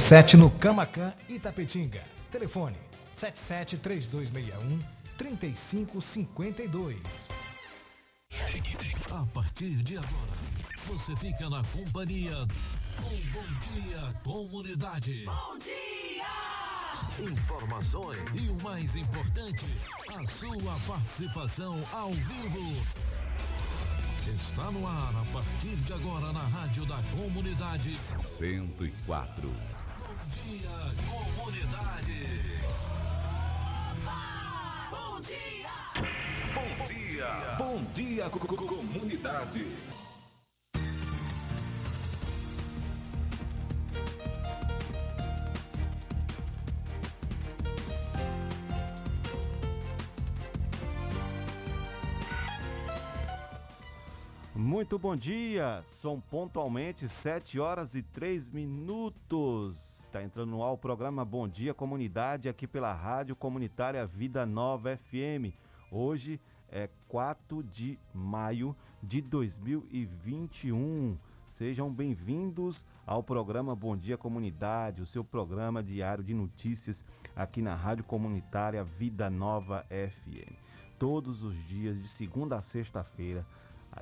7 0.00 0.36
no 0.36 0.50
Camacan, 0.50 1.12
Itapetinga. 1.28 2.02
Telefone 2.30 2.76
77 3.12 3.78
3261 3.78 4.78
3552. 5.18 7.28
A 9.10 9.26
partir 9.34 9.82
de 9.82 9.96
agora, 9.96 10.32
você 10.86 11.16
fica 11.16 11.50
na 11.50 11.64
companhia 11.64 12.46
com 12.96 13.10
Bom 13.32 13.46
Dia 13.58 14.14
Comunidade. 14.22 15.24
Bom 15.24 15.58
dia! 15.58 15.74
Informações 17.18 18.18
e 18.34 18.48
o 18.48 18.54
mais 18.62 18.94
importante, 18.94 19.66
a 20.08 20.24
sua 20.28 20.78
participação 20.86 21.84
ao 21.92 22.12
vivo. 22.12 22.86
Está 24.28 24.70
no 24.70 24.86
ar 24.86 25.16
a 25.16 25.24
partir 25.32 25.74
de 25.76 25.92
agora 25.92 26.32
na 26.32 26.42
Rádio 26.42 26.86
da 26.86 27.02
Comunidade 27.12 27.98
104. 28.18 29.75
Bom 30.56 30.62
Dia 30.62 30.70
Comunidade. 31.36 32.22
Bom 34.90 35.20
dia! 35.20 35.68
Bom 36.54 36.84
dia, 36.86 37.56
bom 37.58 37.84
dia, 37.92 38.30
co- 38.30 38.38
co- 38.40 38.66
comunidade. 38.66 39.66
Muito 54.54 54.98
bom 54.98 55.14
dia, 55.14 55.84
são 55.88 56.18
pontualmente 56.18 57.06
7 57.08 57.60
horas 57.60 57.94
e 57.94 58.02
3 58.02 58.48
minutos. 58.48 59.95
Está 60.16 60.24
entrando 60.24 60.48
no 60.48 60.64
ar 60.64 60.70
o 60.72 60.78
programa 60.78 61.26
Bom 61.26 61.46
Dia 61.46 61.74
Comunidade 61.74 62.48
aqui 62.48 62.66
pela 62.66 62.90
Rádio 62.90 63.36
Comunitária 63.36 64.06
Vida 64.06 64.46
Nova 64.46 64.96
FM. 64.96 65.52
Hoje 65.92 66.40
é 66.70 66.88
4 67.06 67.62
de 67.62 67.98
maio 68.14 68.74
de 69.02 69.20
2021. 69.20 71.18
Sejam 71.50 71.92
bem-vindos 71.92 72.82
ao 73.04 73.22
programa 73.22 73.76
Bom 73.76 73.94
Dia 73.94 74.16
Comunidade, 74.16 75.02
o 75.02 75.06
seu 75.06 75.22
programa 75.22 75.82
diário 75.82 76.24
de 76.24 76.32
notícias 76.32 77.04
aqui 77.36 77.60
na 77.60 77.74
Rádio 77.74 78.04
Comunitária 78.04 78.82
Vida 78.82 79.28
Nova 79.28 79.84
FM. 79.90 80.54
Todos 80.98 81.42
os 81.42 81.62
dias, 81.66 82.00
de 82.00 82.08
segunda 82.08 82.56
a 82.56 82.62
sexta-feira, 82.62 83.44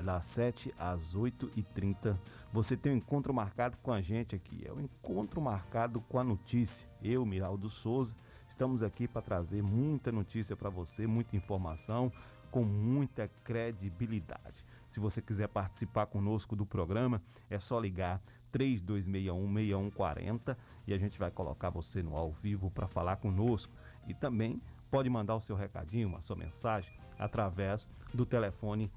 das 0.02 0.26
7 0.26 0.74
às 0.78 1.14
8h30. 1.14 2.18
Você 2.52 2.76
tem 2.76 2.92
um 2.92 2.96
encontro 2.96 3.32
marcado 3.32 3.76
com 3.82 3.92
a 3.92 4.00
gente 4.00 4.34
aqui. 4.34 4.64
É 4.66 4.72
o 4.72 4.80
encontro 4.80 5.40
marcado 5.40 6.00
com 6.00 6.18
a 6.18 6.24
notícia. 6.24 6.88
Eu, 7.02 7.24
Miraldo 7.24 7.68
Souza, 7.68 8.16
estamos 8.48 8.82
aqui 8.82 9.06
para 9.06 9.22
trazer 9.22 9.62
muita 9.62 10.10
notícia 10.12 10.56
para 10.56 10.70
você, 10.70 11.06
muita 11.06 11.36
informação, 11.36 12.10
com 12.50 12.64
muita 12.64 13.30
credibilidade. 13.42 14.64
Se 14.88 15.00
você 15.00 15.20
quiser 15.20 15.48
participar 15.48 16.06
conosco 16.06 16.54
do 16.54 16.64
programa, 16.64 17.20
é 17.50 17.58
só 17.58 17.80
ligar 17.80 18.22
3261-6140 18.52 20.56
e 20.86 20.94
a 20.94 20.98
gente 20.98 21.18
vai 21.18 21.32
colocar 21.32 21.70
você 21.70 22.00
no 22.02 22.16
ao 22.16 22.30
vivo 22.30 22.70
para 22.70 22.86
falar 22.86 23.16
conosco. 23.16 23.72
E 24.06 24.14
também 24.14 24.62
pode 24.90 25.10
mandar 25.10 25.34
o 25.34 25.40
seu 25.40 25.56
recadinho, 25.56 26.14
a 26.16 26.20
sua 26.20 26.36
mensagem, 26.36 26.92
através 27.18 27.88
do 28.12 28.24
telefone 28.24 28.88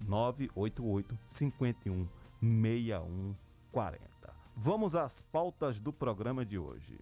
988 0.00 1.18
51 1.26 2.06
6140. 2.40 4.08
Vamos 4.56 4.94
às 4.96 5.20
pautas 5.20 5.80
do 5.80 5.92
programa 5.92 6.44
de 6.44 6.58
hoje. 6.58 6.98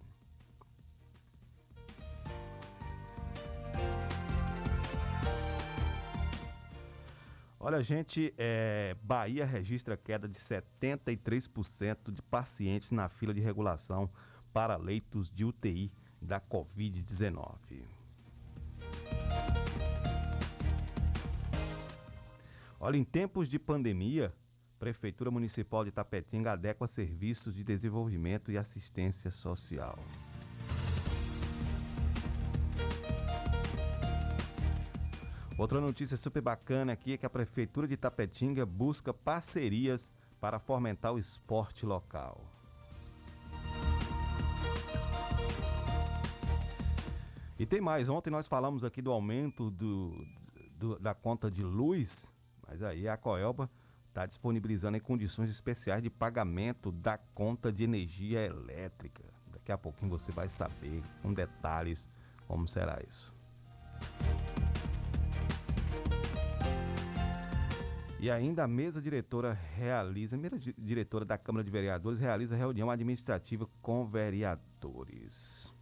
Olha, 7.58 7.82
gente, 7.82 8.32
é, 8.38 8.94
Bahia 9.02 9.44
registra 9.44 9.96
queda 9.96 10.28
de 10.28 10.38
73% 10.38 12.12
de 12.12 12.22
pacientes 12.22 12.92
na 12.92 13.08
fila 13.08 13.34
de 13.34 13.40
regulação 13.40 14.08
para 14.52 14.76
leitos 14.76 15.30
de 15.30 15.44
UTI 15.44 15.90
da 16.22 16.40
Covid-19. 16.40 17.95
Olha, 22.86 22.96
em 22.96 23.02
tempos 23.02 23.48
de 23.48 23.58
pandemia, 23.58 24.32
Prefeitura 24.78 25.28
Municipal 25.28 25.84
de 25.84 25.90
Tapetinga 25.90 26.52
adequa 26.52 26.86
serviços 26.86 27.52
de 27.52 27.64
desenvolvimento 27.64 28.52
e 28.52 28.56
assistência 28.56 29.28
social. 29.28 29.98
Outra 35.58 35.80
notícia 35.80 36.16
super 36.16 36.40
bacana 36.40 36.92
aqui 36.92 37.14
é 37.14 37.16
que 37.16 37.26
a 37.26 37.28
Prefeitura 37.28 37.88
de 37.88 37.96
Tapetinga 37.96 38.64
busca 38.64 39.12
parcerias 39.12 40.14
para 40.40 40.60
fomentar 40.60 41.12
o 41.12 41.18
esporte 41.18 41.84
local. 41.84 42.40
E 47.58 47.66
tem 47.66 47.80
mais, 47.80 48.08
ontem 48.08 48.30
nós 48.30 48.46
falamos 48.46 48.84
aqui 48.84 49.02
do 49.02 49.10
aumento 49.10 49.72
do, 49.72 50.12
do- 50.78 51.00
da 51.00 51.14
conta 51.16 51.50
de 51.50 51.64
luz, 51.64 52.30
mas 52.66 52.82
aí 52.82 53.08
a 53.08 53.16
Coelba 53.16 53.70
está 54.08 54.26
disponibilizando 54.26 54.96
em 54.96 55.00
condições 55.00 55.50
especiais 55.50 56.02
de 56.02 56.10
pagamento 56.10 56.90
da 56.90 57.18
conta 57.18 57.72
de 57.72 57.84
energia 57.84 58.40
elétrica. 58.44 59.22
Daqui 59.52 59.70
a 59.70 59.78
pouquinho 59.78 60.10
você 60.10 60.32
vai 60.32 60.48
saber 60.48 61.02
com 61.22 61.32
detalhes 61.34 62.08
como 62.46 62.66
será 62.66 62.98
isso. 63.06 63.34
E 68.18 68.30
ainda 68.30 68.64
a 68.64 68.68
mesa 68.68 69.00
diretora 69.00 69.52
realiza, 69.52 70.36
a 70.36 70.38
mesa 70.38 70.58
di- 70.58 70.74
diretora 70.78 71.24
da 71.24 71.36
Câmara 71.36 71.62
de 71.62 71.70
Vereadores 71.70 72.18
realiza 72.18 72.56
reunião 72.56 72.90
administrativa 72.90 73.68
com 73.82 74.06
vereadores. 74.06 75.72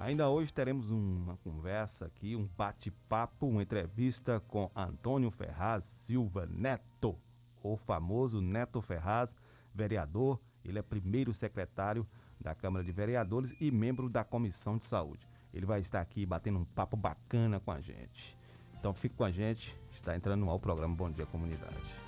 Ainda 0.00 0.30
hoje 0.30 0.50
teremos 0.50 0.90
uma 0.90 1.36
conversa 1.44 2.06
aqui, 2.06 2.34
um 2.34 2.48
bate-papo, 2.56 3.46
uma 3.46 3.62
entrevista 3.62 4.40
com 4.48 4.70
Antônio 4.74 5.30
Ferraz 5.30 5.84
Silva 5.84 6.48
Neto, 6.50 7.18
o 7.62 7.76
famoso 7.76 8.40
Neto 8.40 8.80
Ferraz, 8.80 9.36
vereador. 9.74 10.40
Ele 10.64 10.78
é 10.78 10.82
primeiro 10.82 11.34
secretário 11.34 12.08
da 12.40 12.54
Câmara 12.54 12.82
de 12.82 12.90
Vereadores 12.90 13.54
e 13.60 13.70
membro 13.70 14.08
da 14.08 14.24
Comissão 14.24 14.78
de 14.78 14.86
Saúde. 14.86 15.28
Ele 15.52 15.66
vai 15.66 15.80
estar 15.80 16.00
aqui 16.00 16.24
batendo 16.24 16.60
um 16.60 16.64
papo 16.64 16.96
bacana 16.96 17.60
com 17.60 17.70
a 17.70 17.82
gente. 17.82 18.34
Então 18.78 18.94
fique 18.94 19.14
com 19.14 19.24
a 19.24 19.30
gente, 19.30 19.78
está 19.92 20.16
entrando 20.16 20.40
no 20.40 20.50
ar 20.50 20.54
o 20.54 20.60
programa 20.60 20.96
Bom 20.96 21.10
Dia 21.10 21.26
Comunidade. 21.26 21.99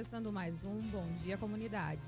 Começando 0.00 0.32
mais 0.32 0.64
um 0.64 0.80
Bom 0.90 1.06
Dia 1.22 1.36
Comunidade. 1.36 2.00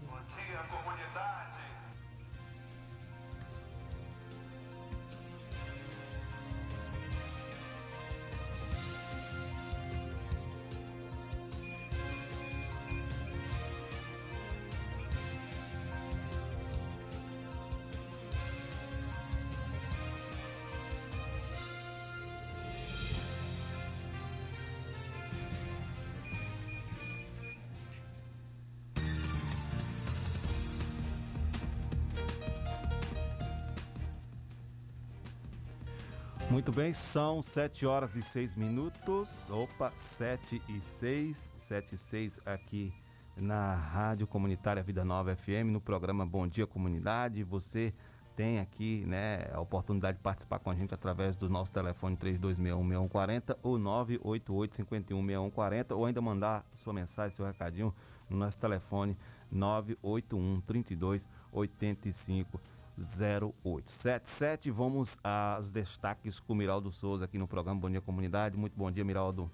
Muito 36.52 36.70
bem, 36.70 36.92
são 36.92 37.40
7 37.40 37.86
horas 37.86 38.14
e 38.14 38.20
6 38.20 38.56
minutos. 38.56 39.48
Opa, 39.48 39.90
7 39.96 40.60
e 40.68 40.82
6, 40.82 41.50
7 41.56 41.94
e 41.94 41.98
6 41.98 42.46
aqui 42.46 42.92
na 43.34 43.74
Rádio 43.74 44.26
Comunitária 44.26 44.82
Vida 44.82 45.02
Nova 45.02 45.34
FM, 45.34 45.70
no 45.72 45.80
programa 45.80 46.26
Bom 46.26 46.46
Dia 46.46 46.66
Comunidade. 46.66 47.42
Você 47.42 47.94
tem 48.36 48.58
aqui 48.58 49.02
né, 49.06 49.46
a 49.50 49.60
oportunidade 49.60 50.18
de 50.18 50.22
participar 50.22 50.58
com 50.58 50.68
a 50.68 50.74
gente 50.74 50.92
através 50.92 51.36
do 51.36 51.48
nosso 51.48 51.72
telefone 51.72 52.18
3261-6140 52.18 53.56
ou 53.62 53.78
988-51-6140 53.78 55.96
ou 55.96 56.04
ainda 56.04 56.20
mandar 56.20 56.66
sua 56.74 56.92
mensagem, 56.92 57.34
seu 57.34 57.46
recadinho 57.46 57.94
no 58.28 58.36
nosso 58.36 58.58
telefone 58.58 59.16
981 59.50 60.60
32 60.60 61.26
85 61.50 62.60
0877. 63.02 64.70
Vamos 64.70 65.18
aos 65.22 65.72
destaques 65.72 66.38
com 66.38 66.52
o 66.52 66.56
Miraldo 66.56 66.90
Souza 66.90 67.24
aqui 67.24 67.36
no 67.38 67.48
programa 67.48 67.80
Bom 67.80 67.90
Dia 67.90 68.00
Comunidade. 68.00 68.56
Muito 68.56 68.76
bom 68.76 68.90
dia, 68.90 69.04
Miraldo. 69.04 69.50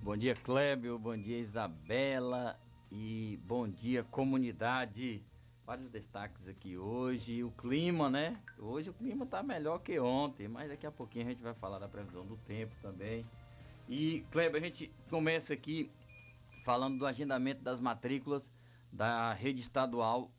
Bom 0.00 0.16
dia, 0.16 0.34
Clébio. 0.34 0.98
Bom 0.98 1.16
dia, 1.16 1.38
Isabela. 1.38 2.58
E 2.90 3.38
bom 3.44 3.68
dia, 3.68 4.04
comunidade. 4.04 5.22
Vários 5.66 5.90
destaques 5.90 6.46
aqui 6.46 6.78
hoje. 6.78 7.42
O 7.42 7.50
clima, 7.50 8.08
né? 8.08 8.40
Hoje 8.58 8.90
o 8.90 8.94
clima 8.94 9.26
tá 9.26 9.42
melhor 9.42 9.80
que 9.80 9.98
ontem, 9.98 10.46
mas 10.46 10.68
daqui 10.68 10.86
a 10.86 10.92
pouquinho 10.92 11.26
a 11.26 11.30
gente 11.30 11.42
vai 11.42 11.54
falar 11.54 11.80
da 11.80 11.88
previsão 11.88 12.24
do 12.24 12.36
tempo 12.36 12.74
também. 12.80 13.26
E, 13.88 14.24
Kleber, 14.30 14.62
a 14.62 14.64
gente 14.64 14.92
começa 15.10 15.52
aqui 15.52 15.90
falando 16.64 16.98
do 16.98 17.06
agendamento 17.06 17.62
das 17.62 17.80
matrículas 17.80 18.48
da 18.92 19.32
rede 19.32 19.60
estadual 19.60 20.30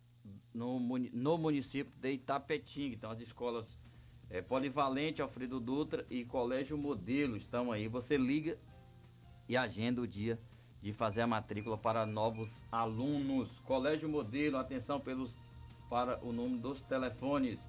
no, 0.53 0.79
no 0.79 1.37
município 1.37 1.93
de 2.01 2.11
Itapetinga. 2.13 2.95
Então, 2.95 3.11
as 3.11 3.19
escolas 3.19 3.77
é, 4.29 4.41
Polivalente, 4.41 5.21
Alfredo 5.21 5.59
Dutra 5.59 6.05
e 6.09 6.25
Colégio 6.25 6.77
Modelo 6.77 7.37
estão 7.37 7.71
aí. 7.71 7.87
Você 7.87 8.17
liga 8.17 8.57
e 9.47 9.55
agenda 9.55 10.01
o 10.01 10.07
dia 10.07 10.39
de 10.81 10.91
fazer 10.93 11.21
a 11.21 11.27
matrícula 11.27 11.77
para 11.77 12.05
novos 12.05 12.63
alunos. 12.71 13.59
Colégio 13.59 14.09
Modelo, 14.09 14.57
atenção 14.57 14.99
pelos, 14.99 15.31
para 15.89 16.23
o 16.23 16.31
número 16.31 16.61
dos 16.61 16.81
telefones. 16.81 17.59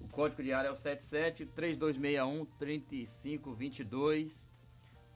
O 0.00 0.08
código 0.08 0.42
de 0.42 0.52
área 0.52 0.68
é 0.68 0.72
o 0.72 0.76
77 0.76 1.46
3261 1.46 2.46
3522 2.58 4.40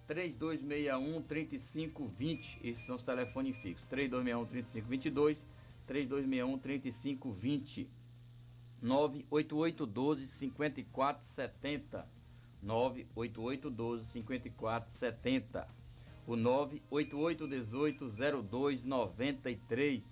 3261 0.07 1.23
3520. 1.23 2.61
Esses 2.63 2.85
são 2.85 2.97
os 2.97 3.03
telefones 3.03 3.57
fixos. 3.57 3.89
3261 3.89 4.47
3522 4.47 5.54
3261 5.87 6.59
3520 6.59 7.89
98812 8.83 10.29
5470 10.29 12.07
98812 12.63 14.07
5470 14.07 15.69
o 16.27 16.37
98818 16.37 18.11
0293 18.43 20.03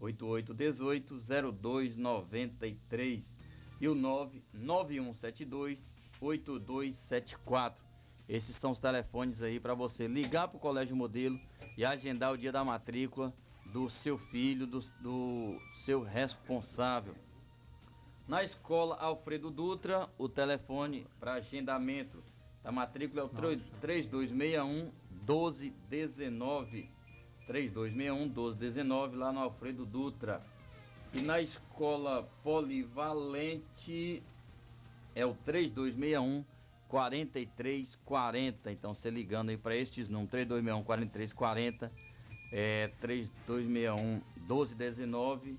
8818 0.00 1.18
0293 1.52 3.32
e 3.80 3.88
o 3.88 3.94
99172 3.94 5.86
8274 6.20 7.86
esses 8.28 8.56
são 8.56 8.72
os 8.72 8.80
telefones 8.80 9.40
aí 9.40 9.60
para 9.60 9.74
você 9.74 10.08
ligar 10.08 10.48
para 10.48 10.56
o 10.56 10.60
Colégio 10.60 10.96
Modelo 10.96 11.38
e 11.78 11.84
agendar 11.84 12.32
o 12.32 12.36
dia 12.36 12.50
da 12.50 12.64
matrícula 12.64 13.32
do 13.72 13.88
seu 13.88 14.16
filho, 14.16 14.66
do, 14.66 14.80
do 15.00 15.60
seu 15.84 16.02
responsável. 16.02 17.14
Na 18.26 18.42
escola 18.42 18.96
Alfredo 18.96 19.50
Dutra, 19.50 20.08
o 20.18 20.28
telefone 20.28 21.06
para 21.20 21.34
agendamento 21.34 22.22
da 22.62 22.72
matrícula 22.72 23.22
é 23.22 23.24
o 23.24 23.28
3261 23.28 24.90
1219. 25.10 26.90
3261 27.46 28.24
1219 28.24 29.16
lá 29.16 29.32
no 29.32 29.40
Alfredo 29.40 29.86
Dutra. 29.86 30.42
E 31.14 31.20
na 31.20 31.40
escola 31.40 32.28
polivalente 32.42 34.22
é 35.14 35.24
o 35.24 35.34
3261 35.44 36.44
4340. 36.88 38.72
Então 38.72 38.92
você 38.92 39.08
ligando 39.10 39.50
aí 39.50 39.56
para 39.56 39.76
estes 39.76 40.08
números 40.08 40.30
3261 40.30 40.84
4340 40.84 42.15
é 42.52 42.88
3261 43.00 44.20
1219 44.36 45.58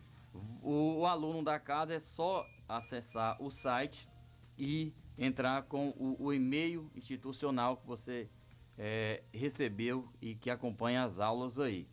O, 0.62 1.00
o 1.00 1.06
aluno 1.06 1.44
da 1.44 1.60
casa 1.60 1.94
é 1.94 2.00
só 2.00 2.46
acessar 2.68 3.42
o 3.42 3.52
site 3.52 4.10
e 4.58 4.94
entrar 5.18 5.64
com 5.64 5.90
o, 5.90 6.16
o 6.20 6.34
e-mail 6.34 6.90
institucional 6.96 7.78
que 7.78 7.86
você 7.86 8.30
é, 8.78 9.24
recebeu 9.34 10.10
e 10.22 10.36
que 10.36 10.50
acompanha 10.50 11.04
as 11.04 11.20
aulas 11.20 11.60
aí. 11.60 11.88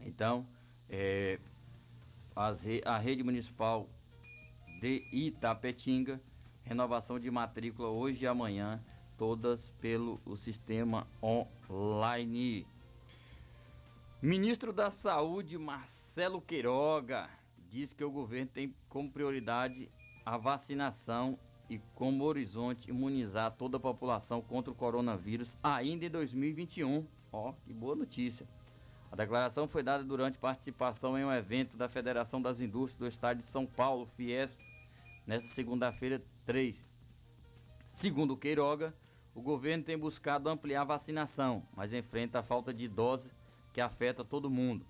Então, 0.00 0.46
é, 0.88 1.38
as, 2.34 2.64
a 2.84 2.98
rede 2.98 3.22
municipal 3.22 3.88
de 4.80 5.02
Itapetinga, 5.12 6.20
renovação 6.62 7.18
de 7.18 7.30
matrícula 7.30 7.88
hoje 7.88 8.24
e 8.24 8.26
amanhã, 8.26 8.82
todas 9.18 9.70
pelo 9.80 10.20
o 10.24 10.36
sistema 10.36 11.06
online. 11.22 12.66
Ministro 14.22 14.72
da 14.72 14.90
Saúde, 14.90 15.58
Marcelo 15.58 16.40
Queiroga, 16.40 17.28
diz 17.70 17.92
que 17.92 18.04
o 18.04 18.10
governo 18.10 18.50
tem 18.52 18.74
como 18.88 19.10
prioridade 19.10 19.88
a 20.26 20.36
vacinação 20.36 21.38
e 21.68 21.78
como 21.94 22.24
horizonte 22.24 22.90
imunizar 22.90 23.52
toda 23.52 23.76
a 23.76 23.80
população 23.80 24.42
contra 24.42 24.72
o 24.72 24.74
coronavírus 24.74 25.56
ainda 25.62 26.04
em 26.04 26.10
2021. 26.10 27.06
Ó, 27.32 27.52
que 27.64 27.72
boa 27.72 27.94
notícia. 27.94 28.46
A 29.12 29.16
declaração 29.16 29.68
foi 29.68 29.82
dada 29.82 30.02
durante 30.02 30.38
participação 30.38 31.16
em 31.16 31.24
um 31.24 31.32
evento 31.32 31.76
da 31.76 31.88
Federação 31.88 32.42
das 32.42 32.60
Indústrias 32.60 32.98
do 32.98 33.06
Estado 33.06 33.38
de 33.38 33.44
São 33.44 33.66
Paulo, 33.66 34.06
Fiesp, 34.06 34.60
nesta 35.24 35.48
segunda-feira 35.48 36.20
3. 36.44 36.84
Segundo 37.86 38.36
Queiroga, 38.36 38.94
o 39.32 39.40
governo 39.40 39.84
tem 39.84 39.96
buscado 39.96 40.48
ampliar 40.48 40.82
a 40.82 40.84
vacinação, 40.84 41.64
mas 41.74 41.92
enfrenta 41.92 42.40
a 42.40 42.42
falta 42.42 42.74
de 42.74 42.88
dose 42.88 43.30
que 43.72 43.80
afeta 43.80 44.24
todo 44.24 44.50
mundo. 44.50 44.84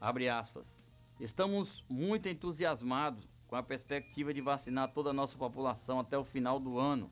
Abre 0.00 0.28
aspas. 0.28 0.83
Estamos 1.20 1.84
muito 1.88 2.28
entusiasmados 2.28 3.28
com 3.46 3.54
a 3.54 3.62
perspectiva 3.62 4.34
de 4.34 4.40
vacinar 4.40 4.90
toda 4.92 5.10
a 5.10 5.12
nossa 5.12 5.38
população 5.38 6.00
até 6.00 6.18
o 6.18 6.24
final 6.24 6.58
do 6.58 6.78
ano. 6.78 7.10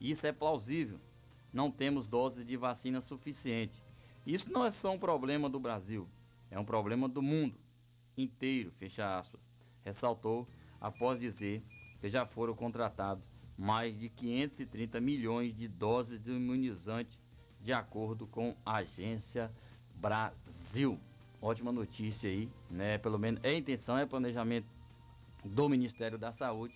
Isso 0.00 0.26
é 0.26 0.32
plausível. 0.32 1.00
Não 1.52 1.70
temos 1.70 2.06
doses 2.06 2.46
de 2.46 2.56
vacina 2.56 3.00
suficiente. 3.00 3.82
Isso 4.24 4.52
não 4.52 4.64
é 4.64 4.70
só 4.70 4.92
um 4.92 4.98
problema 4.98 5.50
do 5.50 5.58
Brasil, 5.58 6.08
é 6.50 6.58
um 6.58 6.64
problema 6.64 7.08
do 7.08 7.20
mundo 7.20 7.58
inteiro, 8.16 8.70
fecha 8.72 9.18
aspas. 9.18 9.40
Ressaltou 9.82 10.46
após 10.80 11.18
dizer 11.18 11.64
que 12.00 12.08
já 12.08 12.24
foram 12.24 12.54
contratados 12.54 13.30
mais 13.58 13.98
de 13.98 14.08
530 14.08 15.00
milhões 15.00 15.54
de 15.54 15.66
doses 15.66 16.20
de 16.20 16.30
imunizante, 16.30 17.18
de 17.60 17.72
acordo 17.72 18.26
com 18.26 18.56
a 18.64 18.76
Agência 18.76 19.50
Brasil. 19.96 21.00
Ótima 21.40 21.72
notícia 21.72 22.28
aí, 22.28 22.50
né? 22.70 22.98
Pelo 22.98 23.18
menos 23.18 23.40
é 23.42 23.54
intenção, 23.54 23.96
é 23.96 24.04
planejamento 24.04 24.66
do 25.44 25.68
Ministério 25.68 26.18
da 26.18 26.32
Saúde 26.32 26.74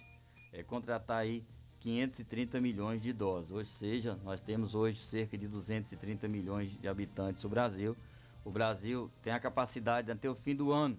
é 0.54 0.62
contratar 0.62 1.18
aí 1.18 1.44
530 1.80 2.60
milhões 2.60 3.02
de 3.02 3.12
doses. 3.12 3.50
Ou 3.50 3.64
seja, 3.64 4.18
nós 4.24 4.40
temos 4.40 4.74
hoje 4.74 4.98
cerca 5.00 5.36
de 5.36 5.48
230 5.48 6.28
milhões 6.28 6.78
de 6.78 6.88
habitantes 6.88 7.42
no 7.42 7.50
Brasil. 7.50 7.96
O 8.44 8.50
Brasil 8.50 9.10
tem 9.22 9.32
a 9.32 9.40
capacidade 9.40 10.10
até 10.10 10.30
o 10.30 10.34
fim 10.34 10.54
do 10.54 10.72
ano 10.72 10.98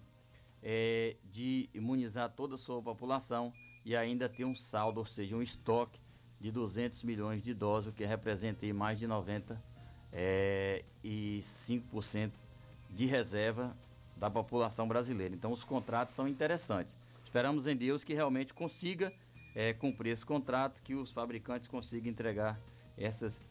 é, 0.61 1.15
de 1.31 1.69
imunizar 1.73 2.29
toda 2.29 2.55
a 2.55 2.57
sua 2.57 2.81
população 2.81 3.53
e 3.85 3.95
ainda 3.95 4.27
ter 4.27 4.45
um 4.45 4.55
saldo, 4.55 4.99
ou 4.99 5.05
seja, 5.05 5.35
um 5.35 5.41
estoque 5.41 5.99
de 6.39 6.51
200 6.51 7.01
milhões 7.03 7.41
de 7.41 7.53
doses, 7.53 7.89
o 7.89 7.93
que 7.93 8.05
representa 8.05 8.65
aí 8.65 8.73
mais 8.73 8.99
de 8.99 9.07
95% 9.07 9.57
é, 10.11 10.83
e 11.03 11.39
5% 11.41 12.31
de 12.95 13.05
reserva 13.05 13.75
da 14.15 14.29
população 14.29 14.87
brasileira. 14.87 15.35
Então 15.35 15.51
os 15.51 15.63
contratos 15.63 16.15
são 16.15 16.27
interessantes. 16.27 16.95
Esperamos 17.25 17.67
em 17.67 17.75
Deus 17.75 18.03
que 18.03 18.13
realmente 18.13 18.53
consiga 18.53 19.11
é, 19.53 19.73
cumprir 19.73 20.11
esse 20.11 20.25
contrato, 20.25 20.81
que 20.81 20.95
os 20.95 21.11
fabricantes 21.11 21.67
consigam 21.67 22.09
entregar 22.09 22.57
essas 22.97 23.43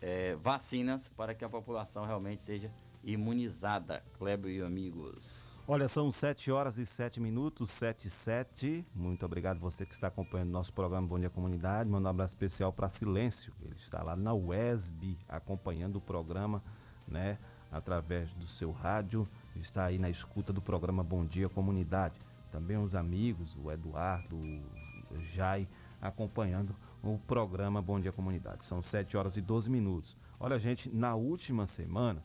é, 0.00 0.36
vacinas 0.36 1.08
para 1.16 1.34
que 1.34 1.44
a 1.44 1.48
população 1.48 2.06
realmente 2.06 2.40
seja 2.40 2.70
imunizada. 3.02 4.04
Kleber 4.16 4.52
e 4.52 4.62
amigos. 4.62 5.28
Olha, 5.66 5.86
são 5.86 6.10
7 6.10 6.50
horas 6.50 6.78
e 6.78 6.86
7 6.86 7.20
minutos, 7.20 7.70
7 7.70 8.06
e 8.06 8.10
7. 8.10 8.86
Muito 8.94 9.26
obrigado 9.26 9.58
você 9.58 9.84
que 9.84 9.92
está 9.92 10.06
acompanhando 10.06 10.50
nosso 10.50 10.72
programa 10.72 11.06
Bom 11.06 11.18
Dia 11.18 11.28
Comunidade. 11.28 11.90
Manda 11.90 12.08
um 12.08 12.10
abraço 12.10 12.34
especial 12.34 12.72
para 12.72 12.88
Silêncio. 12.88 13.52
Ele 13.60 13.74
está 13.76 14.02
lá 14.02 14.16
na 14.16 14.32
UESB 14.32 15.18
acompanhando 15.28 15.96
o 15.96 16.00
programa, 16.00 16.62
né? 17.06 17.38
Através 17.70 18.32
do 18.34 18.46
seu 18.46 18.70
rádio. 18.70 19.28
Está 19.56 19.84
aí 19.84 19.98
na 19.98 20.08
escuta 20.08 20.52
do 20.52 20.60
programa 20.60 21.02
Bom 21.02 21.24
Dia 21.24 21.48
Comunidade. 21.48 22.18
Também 22.50 22.76
os 22.78 22.94
amigos, 22.94 23.56
o 23.62 23.70
Eduardo, 23.70 24.36
o 24.36 25.20
Jai, 25.34 25.68
acompanhando 26.00 26.74
o 27.02 27.18
programa 27.18 27.82
Bom 27.82 28.00
Dia 28.00 28.12
Comunidade. 28.12 28.64
São 28.64 28.82
7 28.82 29.16
horas 29.16 29.36
e 29.36 29.40
12 29.40 29.70
minutos. 29.70 30.16
Olha, 30.40 30.58
gente, 30.58 30.88
na 30.90 31.14
última 31.14 31.66
semana 31.66 32.22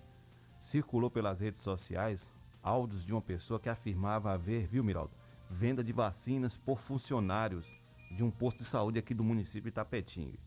circulou 0.59 1.09
pelas 1.09 1.39
redes 1.39 1.61
sociais 1.61 2.31
áudios 2.61 3.03
de 3.03 3.11
uma 3.11 3.21
pessoa 3.21 3.59
que 3.59 3.67
afirmava 3.67 4.31
haver, 4.31 4.65
viu, 4.67 4.83
Miraldo, 4.83 5.11
venda 5.49 5.83
de 5.83 5.91
vacinas 5.91 6.55
por 6.55 6.79
funcionários 6.79 7.81
de 8.15 8.23
um 8.23 8.31
posto 8.31 8.59
de 8.59 8.65
saúde 8.65 8.99
aqui 8.99 9.13
do 9.13 9.23
município 9.23 9.63
de 9.63 9.69
Itapetinga. 9.69 10.37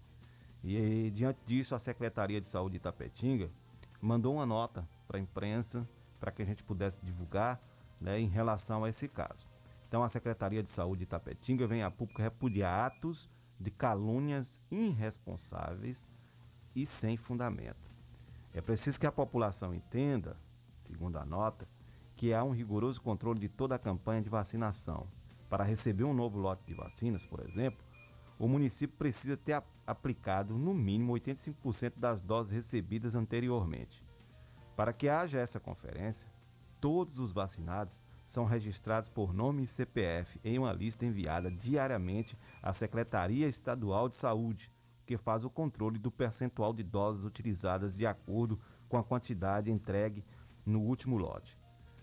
E 0.64 1.10
diante 1.10 1.38
disso, 1.46 1.74
a 1.74 1.78
Secretaria 1.78 2.40
de 2.40 2.48
Saúde 2.48 2.72
de 2.72 2.76
Itapetinga 2.78 3.50
mandou 4.00 4.34
uma 4.34 4.46
nota 4.46 4.88
para 5.06 5.18
a 5.18 5.20
imprensa 5.20 5.88
para 6.18 6.30
que 6.30 6.42
a 6.42 6.44
gente 6.44 6.64
pudesse 6.64 6.98
divulgar 7.02 7.60
né, 8.00 8.18
em 8.18 8.28
relação 8.28 8.84
a 8.84 8.88
esse 8.88 9.08
caso. 9.08 9.46
Então, 9.88 10.02
a 10.02 10.08
Secretaria 10.08 10.62
de 10.62 10.70
Saúde 10.70 11.00
de 11.00 11.04
Itapetinga 11.04 11.66
vem 11.66 11.82
a 11.82 11.90
público 11.90 12.20
repudiar 12.20 12.86
atos 12.86 13.28
de 13.58 13.70
calúnias 13.70 14.60
irresponsáveis 14.70 16.06
e 16.74 16.84
sem 16.84 17.16
fundamento. 17.16 17.90
É 18.52 18.60
preciso 18.60 18.98
que 18.98 19.06
a 19.06 19.12
população 19.12 19.74
entenda, 19.74 20.36
segundo 20.78 21.18
a 21.18 21.24
nota, 21.24 21.68
que 22.16 22.32
há 22.32 22.42
um 22.42 22.50
rigoroso 22.50 23.00
controle 23.00 23.38
de 23.38 23.48
toda 23.48 23.74
a 23.74 23.78
campanha 23.78 24.22
de 24.22 24.30
vacinação. 24.30 25.06
Para 25.48 25.62
receber 25.62 26.04
um 26.04 26.14
novo 26.14 26.38
lote 26.38 26.66
de 26.66 26.74
vacinas, 26.74 27.24
por 27.24 27.40
exemplo, 27.40 27.78
o 28.38 28.46
município 28.46 28.96
precisa 28.96 29.36
ter 29.36 29.62
aplicado 29.86 30.56
no 30.56 30.74
mínimo 30.74 31.12
85% 31.14 31.94
das 31.96 32.20
doses 32.20 32.52
recebidas 32.52 33.14
anteriormente. 33.14 34.04
Para 34.76 34.92
que 34.92 35.08
haja 35.08 35.38
essa 35.38 35.58
conferência, 35.58 36.30
todos 36.80 37.18
os 37.18 37.32
vacinados 37.32 38.00
são 38.26 38.44
registrados 38.44 39.08
por 39.08 39.32
nome 39.32 39.62
e 39.62 39.66
CPF 39.66 40.40
em 40.44 40.58
uma 40.58 40.72
lista 40.72 41.06
enviada 41.06 41.50
diariamente 41.50 42.36
à 42.62 42.72
Secretaria 42.72 43.48
Estadual 43.48 44.08
de 44.08 44.16
Saúde, 44.16 44.70
que 45.06 45.16
faz 45.16 45.44
o 45.44 45.50
controle 45.50 45.98
do 45.98 46.10
percentual 46.10 46.74
de 46.74 46.82
doses 46.82 47.24
utilizadas 47.24 47.94
de 47.94 48.06
acordo 48.06 48.60
com 48.88 48.98
a 48.98 49.04
quantidade 49.04 49.70
entregue 49.70 50.24
no 50.64 50.80
último 50.80 51.16
lote. 51.16 51.56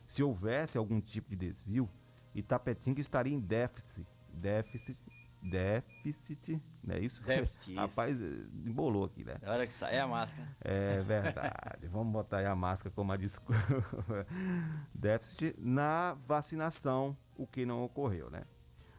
Se 0.07 0.23
houvesse 0.23 0.77
algum 0.77 1.01
tipo 1.01 1.29
de 1.29 1.35
desvio, 1.35 1.89
Itapetinga 2.33 3.01
estaria 3.01 3.33
em 3.33 3.39
déficit. 3.39 4.07
Déficit. 4.33 4.99
Déficit, 5.43 6.61
não 6.81 6.95
é 6.95 6.99
isso? 6.99 7.21
Déficit. 7.23 7.75
Rapaz, 7.75 8.17
embolou 8.65 9.03
aqui, 9.03 9.23
né? 9.25 9.35
É 9.41 9.49
hora 9.49 9.67
que 9.67 9.73
sai 9.73 9.99
a 9.99 10.07
máscara. 10.07 10.47
É 10.61 11.01
verdade. 11.01 11.87
Vamos 11.87 12.13
botar 12.13 12.37
aí 12.37 12.45
a 12.45 12.55
máscara 12.55 12.93
como 12.95 13.11
a 13.11 13.17
desculpa. 13.17 13.61
Déficit 14.95 15.55
na 15.59 16.17
vacinação, 16.25 17.17
o 17.35 17.45
que 17.45 17.65
não 17.65 17.83
ocorreu, 17.83 18.29
né? 18.29 18.43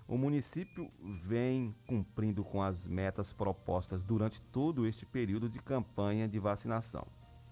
O 0.06 0.18
município 0.18 0.92
vem 1.22 1.74
cumprindo 1.86 2.44
com 2.44 2.62
as 2.62 2.86
metas 2.86 3.32
propostas 3.32 4.04
durante 4.04 4.42
todo 4.42 4.86
este 4.86 5.06
período 5.06 5.48
de 5.48 5.58
campanha 5.58 6.28
de 6.28 6.38
vacinação. 6.38 7.06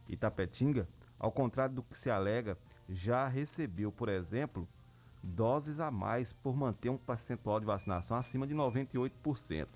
Itapetinga, 0.07 0.87
ao 1.19 1.33
contrário 1.33 1.77
do 1.77 1.83
que 1.83 1.99
se 1.99 2.11
alega, 2.11 2.59
já 2.89 3.27
recebeu, 3.27 3.91
por 3.91 4.11
exemplo, 4.11 4.69
doses 5.23 5.79
a 5.79 5.91
mais 5.91 6.33
por 6.33 6.57
manter 6.57 6.91
um 6.91 6.97
percentual 6.97 7.61
de 7.61 7.67
vacinação 7.67 8.17
acima 8.17 8.47
de 8.47 8.55
98%. 8.55 9.69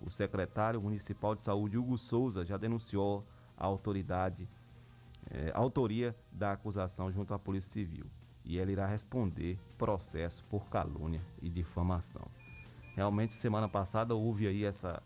O 0.00 0.10
secretário 0.10 0.80
municipal 0.80 1.34
de 1.34 1.40
saúde, 1.40 1.78
Hugo 1.78 1.98
Souza, 1.98 2.44
já 2.44 2.56
denunciou 2.56 3.26
a 3.56 3.66
autoridade, 3.66 4.48
eh, 5.30 5.50
a 5.54 5.58
autoria 5.58 6.14
da 6.30 6.52
acusação 6.52 7.10
junto 7.10 7.34
à 7.34 7.38
Polícia 7.38 7.72
Civil. 7.72 8.06
E 8.44 8.58
ele 8.58 8.72
irá 8.72 8.86
responder 8.86 9.58
processo 9.76 10.44
por 10.44 10.68
calúnia 10.68 11.20
e 11.42 11.48
difamação. 11.48 12.28
Realmente, 12.94 13.32
semana 13.32 13.68
passada 13.68 14.14
houve 14.14 14.46
aí 14.46 14.64
essa, 14.64 15.02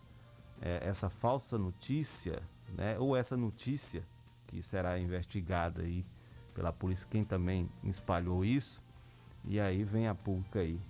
eh, 0.61 0.81
essa 0.83 1.09
falsa 1.09 1.57
notícia, 1.57 2.43
né? 2.77 2.99
ou 2.99 3.17
essa 3.17 3.37
notícia 3.37 4.07
que 4.47 4.63
será 4.63 4.99
investigada 4.99 5.83
aí 5.83 6.05
pela 6.53 6.73
polícia, 6.73 7.07
quem 7.09 7.25
também 7.25 7.71
espalhou 7.85 8.45
isso. 8.45 8.83
E 9.45 9.59
aí 9.59 9.85
vem 9.85 10.07
a 10.07 10.15
pública 10.15 10.61
aí, 10.61 10.81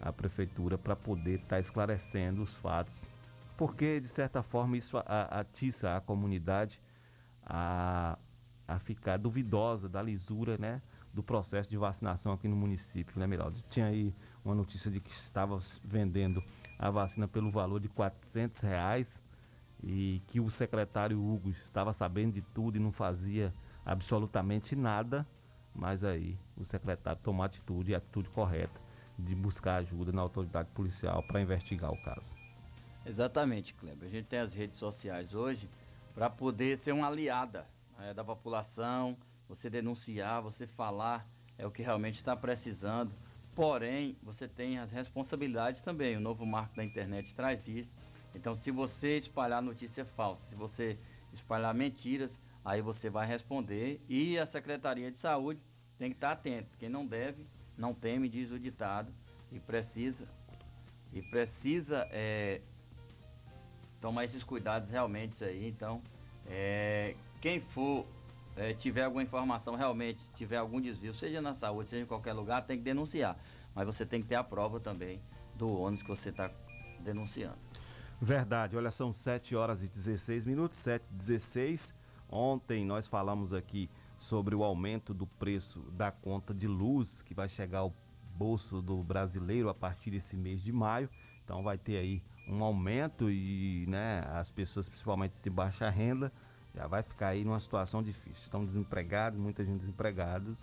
a 0.00 0.12
prefeitura, 0.12 0.78
para 0.78 0.96
poder 0.96 1.36
estar 1.36 1.48
tá 1.48 1.60
esclarecendo 1.60 2.42
os 2.42 2.56
fatos. 2.56 3.08
Porque, 3.56 4.00
de 4.00 4.08
certa 4.08 4.42
forma, 4.42 4.76
isso 4.76 4.96
atiça 5.06 5.96
a 5.96 6.00
comunidade 6.00 6.80
a, 7.44 8.18
a 8.66 8.78
ficar 8.78 9.18
duvidosa 9.18 9.88
da 9.88 10.02
lisura, 10.02 10.56
né? 10.56 10.80
Do 11.12 11.22
processo 11.22 11.68
de 11.68 11.76
vacinação 11.76 12.32
aqui 12.32 12.48
no 12.48 12.56
município, 12.56 13.18
né, 13.18 13.26
Miraldo? 13.26 13.58
Tinha 13.68 13.86
aí 13.86 14.14
uma 14.44 14.54
notícia 14.54 14.90
de 14.90 15.00
que 15.00 15.10
estava 15.10 15.58
vendendo 15.84 16.42
a 16.78 16.90
vacina 16.90 17.28
pelo 17.28 17.50
valor 17.50 17.80
de 17.80 17.88
400 17.88 18.60
reais 18.60 19.20
e 19.82 20.22
que 20.28 20.40
o 20.40 20.50
secretário 20.50 21.22
Hugo 21.22 21.50
estava 21.50 21.92
sabendo 21.92 22.34
de 22.34 22.42
tudo 22.42 22.76
e 22.76 22.80
não 22.80 22.92
fazia 22.92 23.52
absolutamente 23.84 24.76
nada, 24.76 25.26
mas 25.74 26.04
aí 26.04 26.38
o 26.56 26.64
secretário 26.64 27.20
tomou 27.22 27.42
a 27.42 27.46
atitude, 27.46 27.94
a 27.94 27.98
atitude 27.98 28.28
correta 28.30 28.80
de 29.18 29.34
buscar 29.34 29.76
ajuda 29.76 30.12
na 30.12 30.22
autoridade 30.22 30.68
policial 30.70 31.22
para 31.26 31.40
investigar 31.40 31.90
o 31.90 32.02
caso. 32.04 32.34
Exatamente, 33.04 33.74
Kleber. 33.74 34.08
A 34.08 34.10
gente 34.10 34.26
tem 34.26 34.38
as 34.38 34.52
redes 34.52 34.78
sociais 34.78 35.34
hoje 35.34 35.68
para 36.14 36.28
poder 36.28 36.78
ser 36.78 36.92
uma 36.92 37.06
aliada 37.06 37.66
né, 37.98 38.12
da 38.14 38.24
população, 38.24 39.16
você 39.48 39.68
denunciar, 39.68 40.42
você 40.42 40.66
falar 40.66 41.26
é 41.58 41.66
o 41.66 41.70
que 41.70 41.82
realmente 41.82 42.16
está 42.16 42.34
precisando. 42.34 43.12
Porém, 43.54 44.16
você 44.22 44.48
tem 44.48 44.78
as 44.78 44.90
responsabilidades 44.90 45.82
também. 45.82 46.16
O 46.16 46.20
novo 46.20 46.46
marco 46.46 46.76
da 46.76 46.84
internet 46.84 47.34
traz 47.34 47.66
isso. 47.68 47.90
Então, 48.34 48.54
se 48.54 48.70
você 48.70 49.18
espalhar 49.18 49.60
notícia 49.60 50.04
falsa, 50.04 50.46
se 50.46 50.54
você 50.54 50.98
espalhar 51.32 51.74
mentiras, 51.74 52.40
Aí 52.64 52.82
você 52.82 53.08
vai 53.08 53.26
responder 53.26 54.00
e 54.08 54.38
a 54.38 54.46
Secretaria 54.46 55.10
de 55.10 55.18
Saúde 55.18 55.60
tem 55.98 56.10
que 56.10 56.16
estar 56.16 56.32
atento. 56.32 56.76
Quem 56.78 56.88
não 56.88 57.06
deve, 57.06 57.46
não 57.76 57.94
teme, 57.94 58.28
diz 58.28 58.50
o 58.50 58.58
ditado, 58.58 59.12
e 59.50 59.58
precisa 59.58 60.28
e 61.12 61.20
precisa 61.22 62.06
é, 62.12 62.60
tomar 64.00 64.24
esses 64.24 64.44
cuidados 64.44 64.90
realmente 64.90 65.42
aí. 65.42 65.66
Então, 65.68 66.00
é, 66.46 67.16
quem 67.40 67.60
for 67.60 68.06
é, 68.56 68.72
tiver 68.74 69.04
alguma 69.04 69.22
informação 69.22 69.74
realmente, 69.74 70.22
tiver 70.34 70.56
algum 70.56 70.80
desvio, 70.80 71.12
seja 71.12 71.40
na 71.40 71.54
saúde, 71.54 71.90
seja 71.90 72.02
em 72.02 72.06
qualquer 72.06 72.32
lugar, 72.32 72.64
tem 72.64 72.78
que 72.78 72.84
denunciar. 72.84 73.36
Mas 73.74 73.86
você 73.86 74.06
tem 74.06 74.20
que 74.20 74.28
ter 74.28 74.36
a 74.36 74.44
prova 74.44 74.78
também 74.78 75.20
do 75.54 75.68
ônibus 75.80 76.02
que 76.02 76.08
você 76.08 76.28
está 76.30 76.50
denunciando. 77.00 77.58
Verdade, 78.20 78.76
olha, 78.76 78.90
são 78.90 79.12
7 79.12 79.56
horas 79.56 79.82
e 79.82 79.88
16 79.88 80.44
minutos, 80.44 80.78
7 80.78 81.02
e 81.10 81.14
16. 81.14 81.94
Ontem 82.30 82.84
nós 82.84 83.08
falamos 83.08 83.52
aqui 83.52 83.90
sobre 84.16 84.54
o 84.54 84.62
aumento 84.62 85.12
do 85.12 85.26
preço 85.26 85.80
da 85.92 86.12
conta 86.12 86.54
de 86.54 86.68
luz 86.68 87.22
que 87.22 87.34
vai 87.34 87.48
chegar 87.48 87.80
ao 87.80 87.94
bolso 88.36 88.80
do 88.80 89.02
brasileiro 89.02 89.68
a 89.68 89.74
partir 89.74 90.12
desse 90.12 90.36
mês 90.36 90.62
de 90.62 90.70
maio. 90.70 91.10
Então 91.44 91.62
vai 91.62 91.76
ter 91.76 91.96
aí 91.96 92.22
um 92.48 92.62
aumento 92.62 93.30
e 93.30 93.84
né, 93.88 94.22
as 94.32 94.50
pessoas, 94.50 94.88
principalmente 94.88 95.34
de 95.42 95.50
baixa 95.50 95.90
renda, 95.90 96.32
já 96.74 96.86
vai 96.86 97.02
ficar 97.02 97.28
aí 97.28 97.44
numa 97.44 97.58
situação 97.58 98.02
difícil. 98.02 98.42
Estão 98.42 98.64
desempregados, 98.64 99.38
muita 99.38 99.64
gente 99.64 99.80
desempregada. 99.80 100.54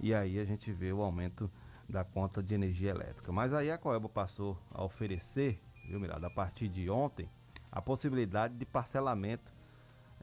E 0.00 0.14
aí 0.14 0.38
a 0.38 0.44
gente 0.44 0.72
vê 0.72 0.92
o 0.92 1.02
aumento 1.02 1.50
da 1.88 2.04
conta 2.04 2.42
de 2.42 2.54
energia 2.54 2.90
elétrica. 2.90 3.30
Mas 3.30 3.52
aí 3.52 3.70
a 3.70 3.78
Coelba 3.78 4.08
passou 4.08 4.58
a 4.72 4.82
oferecer, 4.82 5.60
viu, 5.88 6.00
Mirada, 6.00 6.26
a 6.26 6.30
partir 6.30 6.68
de 6.68 6.88
ontem, 6.88 7.28
a 7.70 7.82
possibilidade 7.82 8.54
de 8.54 8.64
parcelamento 8.64 9.55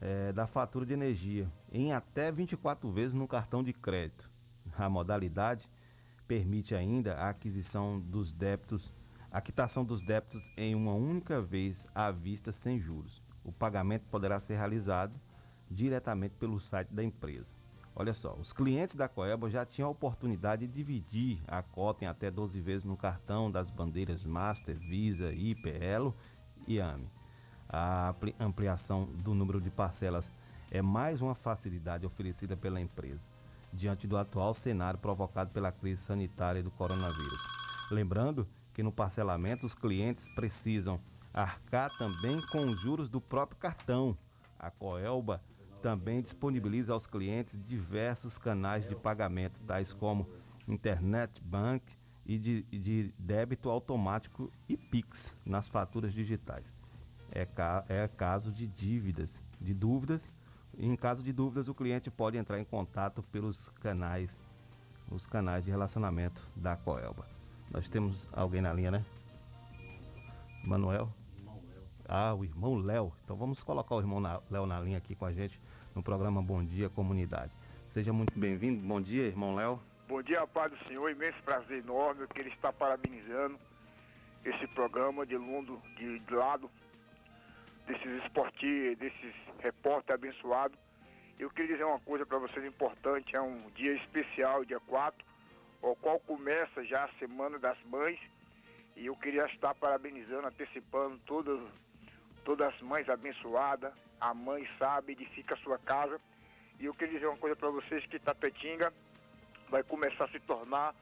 é, 0.02 0.32
da 0.34 0.48
fatura 0.48 0.86
de 0.86 0.94
energia 0.94 1.52
em 1.72 1.94
até 1.94 2.32
24 2.32 2.92
vezes 2.92 3.14
no 3.14 3.28
cartão 3.28 3.64
de 3.64 3.74
crédito. 3.74 4.30
A 4.78 4.90
modalidade 4.90 5.70
permite 6.28 6.74
ainda 6.74 7.16
a 7.16 7.30
aquisição 7.30 8.00
dos 8.00 8.34
débitos, 8.34 8.94
a 9.32 9.42
quitação 9.42 9.84
dos 9.84 10.06
débitos 10.06 10.52
em 10.58 10.76
uma 10.76 10.94
única 10.94 11.42
vez 11.42 11.88
à 11.94 12.12
vista 12.12 12.52
sem 12.52 12.80
juros. 12.80 13.22
O 13.44 13.52
pagamento 13.52 14.06
poderá 14.10 14.40
ser 14.40 14.56
realizado 14.56 15.20
diretamente 15.70 16.36
pelo 16.40 16.60
site 16.60 16.94
da 16.94 17.04
empresa. 17.04 17.56
Olha 17.96 18.14
só, 18.14 18.36
os 18.36 18.52
clientes 18.52 18.96
da 18.96 19.08
Coelba 19.08 19.50
já 19.50 19.66
tinham 19.66 19.88
a 19.88 19.92
oportunidade 19.92 20.66
de 20.66 20.74
dividir 20.74 21.42
a 21.48 21.62
cota 21.62 22.06
em 22.06 22.08
até 22.08 22.32
12 22.32 22.60
vezes 22.60 22.86
no 22.86 22.98
cartão 22.98 23.52
das 23.52 23.70
bandeiras 23.70 24.24
Master, 24.24 24.76
Visa, 24.80 25.32
IPL 25.32 26.12
e 26.68 26.80
AME. 26.80 27.08
A 27.76 28.14
ampliação 28.40 29.06
do 29.24 29.34
número 29.34 29.60
de 29.60 29.72
parcelas 29.72 30.32
é 30.70 30.80
mais 30.80 31.24
uma 31.24 31.34
facilidade 31.34 32.06
oferecida 32.06 32.56
pela 32.56 32.80
empresa, 32.80 33.28
diante 33.74 34.06
do 34.06 34.16
atual 34.16 34.54
cenário 34.54 35.00
provocado 35.00 35.50
pela 35.50 35.72
crise 35.72 36.04
sanitária 36.04 36.62
do 36.62 36.70
coronavírus. 36.70 37.42
Lembrando 37.90 38.48
que 38.76 38.84
no 38.84 38.92
parcelamento 38.92 39.66
os 39.66 39.74
clientes 39.74 40.28
precisam 40.36 41.02
arcar 41.34 41.90
também 41.98 42.40
com 42.52 42.68
os 42.68 42.80
juros 42.80 43.10
do 43.10 43.20
próprio 43.20 43.58
cartão. 43.58 44.16
A 44.60 44.70
Coelba 44.70 45.42
também 45.82 46.22
disponibiliza 46.22 46.94
aos 46.94 47.08
clientes 47.08 47.60
diversos 47.66 48.38
canais 48.38 48.88
de 48.88 48.96
pagamento, 48.96 49.64
tais 49.64 49.92
como 49.92 50.30
Internet 50.68 51.42
Bank 51.42 51.84
e 52.24 52.38
de, 52.38 52.62
de 52.72 53.12
débito 53.18 53.68
automático 53.68 54.52
e 54.70 54.78
Pix 54.78 55.36
nas 55.44 55.68
faturas 55.68 56.14
digitais. 56.14 56.83
É, 57.36 57.46
ca, 57.48 57.84
é 57.90 58.08
caso 58.08 58.52
de 58.52 58.68
dívidas, 58.68 59.42
de 59.60 59.74
dúvidas. 59.74 60.32
Em 60.78 60.96
caso 60.96 61.24
de 61.24 61.34
dúvidas, 61.34 61.68
o 61.68 61.74
cliente 61.74 62.12
pode 62.12 62.38
entrar 62.38 62.60
em 62.60 62.64
contato 62.64 63.24
pelos 63.24 63.70
canais, 63.82 64.40
os 65.10 65.26
canais 65.26 65.66
de 65.66 65.72
relacionamento 65.72 66.48
da 66.56 66.76
Coelba. 66.78 67.26
Nós 67.72 67.90
temos 67.90 68.30
alguém 68.32 68.62
na 68.62 68.72
linha, 68.72 68.92
né? 68.92 69.06
Manuel? 70.64 71.10
Ah, 72.08 72.36
o 72.36 72.44
irmão 72.44 72.76
Léo. 72.76 73.12
Então 73.24 73.36
vamos 73.36 73.64
colocar 73.64 73.96
o 73.96 74.00
irmão 74.00 74.22
Léo 74.52 74.68
na 74.68 74.80
linha 74.80 75.00
aqui 75.00 75.16
com 75.16 75.26
a 75.26 75.34
gente 75.34 75.60
no 75.96 76.04
programa 76.04 76.40
Bom 76.40 76.64
Dia 76.64 76.88
Comunidade. 76.88 77.52
Seja 77.88 78.14
muito 78.14 78.38
bem-vindo. 78.38 78.86
Bom 78.86 79.02
dia, 79.02 79.24
irmão 79.24 79.56
Léo. 79.56 79.80
Bom 80.08 80.22
dia, 80.22 80.46
Pai 80.46 80.70
do 80.70 80.78
Senhor. 80.88 81.10
Imenso 81.10 81.42
prazer 81.44 81.80
enorme 81.80 82.28
que 82.28 82.40
ele 82.40 82.50
está 82.50 82.72
parabenizando 82.72 83.58
esse 84.46 84.68
programa 84.68 85.26
de 85.26 85.38
mundo 85.38 85.82
de, 85.98 86.20
de 86.20 86.34
lado 86.36 86.70
desses 87.86 88.24
esportistas, 88.24 88.98
desses 88.98 89.36
repórteres 89.60 90.22
abençoados. 90.22 90.78
Eu 91.40 91.50
queria 91.50 91.74
dizer 91.74 91.84
uma 91.84 92.00
coisa 92.00 92.26
para 92.26 92.38
vocês 92.38 92.66
importante, 92.66 93.36
é 93.36 93.42
um 93.42 93.70
dia 93.72 93.94
especial, 93.94 94.64
dia 94.64 94.80
4, 94.82 95.26
o 95.82 95.96
qual 95.96 96.20
começa 96.20 96.84
já 96.86 97.06
a 97.06 97.10
Semana 97.20 97.60
das 97.60 97.78
Mães, 97.84 98.20
e 98.96 99.08
eu 99.08 99.16
queria 99.16 99.46
estar 99.48 99.74
parabenizando, 99.76 100.48
antecipando 100.48 101.20
todas, 101.26 101.60
todas 102.46 102.74
as 102.74 102.82
mães 102.82 103.10
abençoadas, 103.10 103.92
a 104.22 104.34
mãe 104.34 104.68
sabe, 104.78 105.14
edifica 105.14 105.56
a 105.56 105.58
sua 105.58 105.78
casa, 105.80 106.20
e 106.80 106.86
eu 106.86 106.94
queria 106.94 107.16
dizer 107.16 107.28
uma 107.28 107.38
coisa 107.38 107.56
para 107.56 107.70
vocês, 107.70 108.06
que 108.06 108.20
Tapetinga 108.20 108.94
vai 109.70 109.84
começar 109.84 110.26
a 110.26 110.30
se 110.30 110.40
tornar 110.42 110.96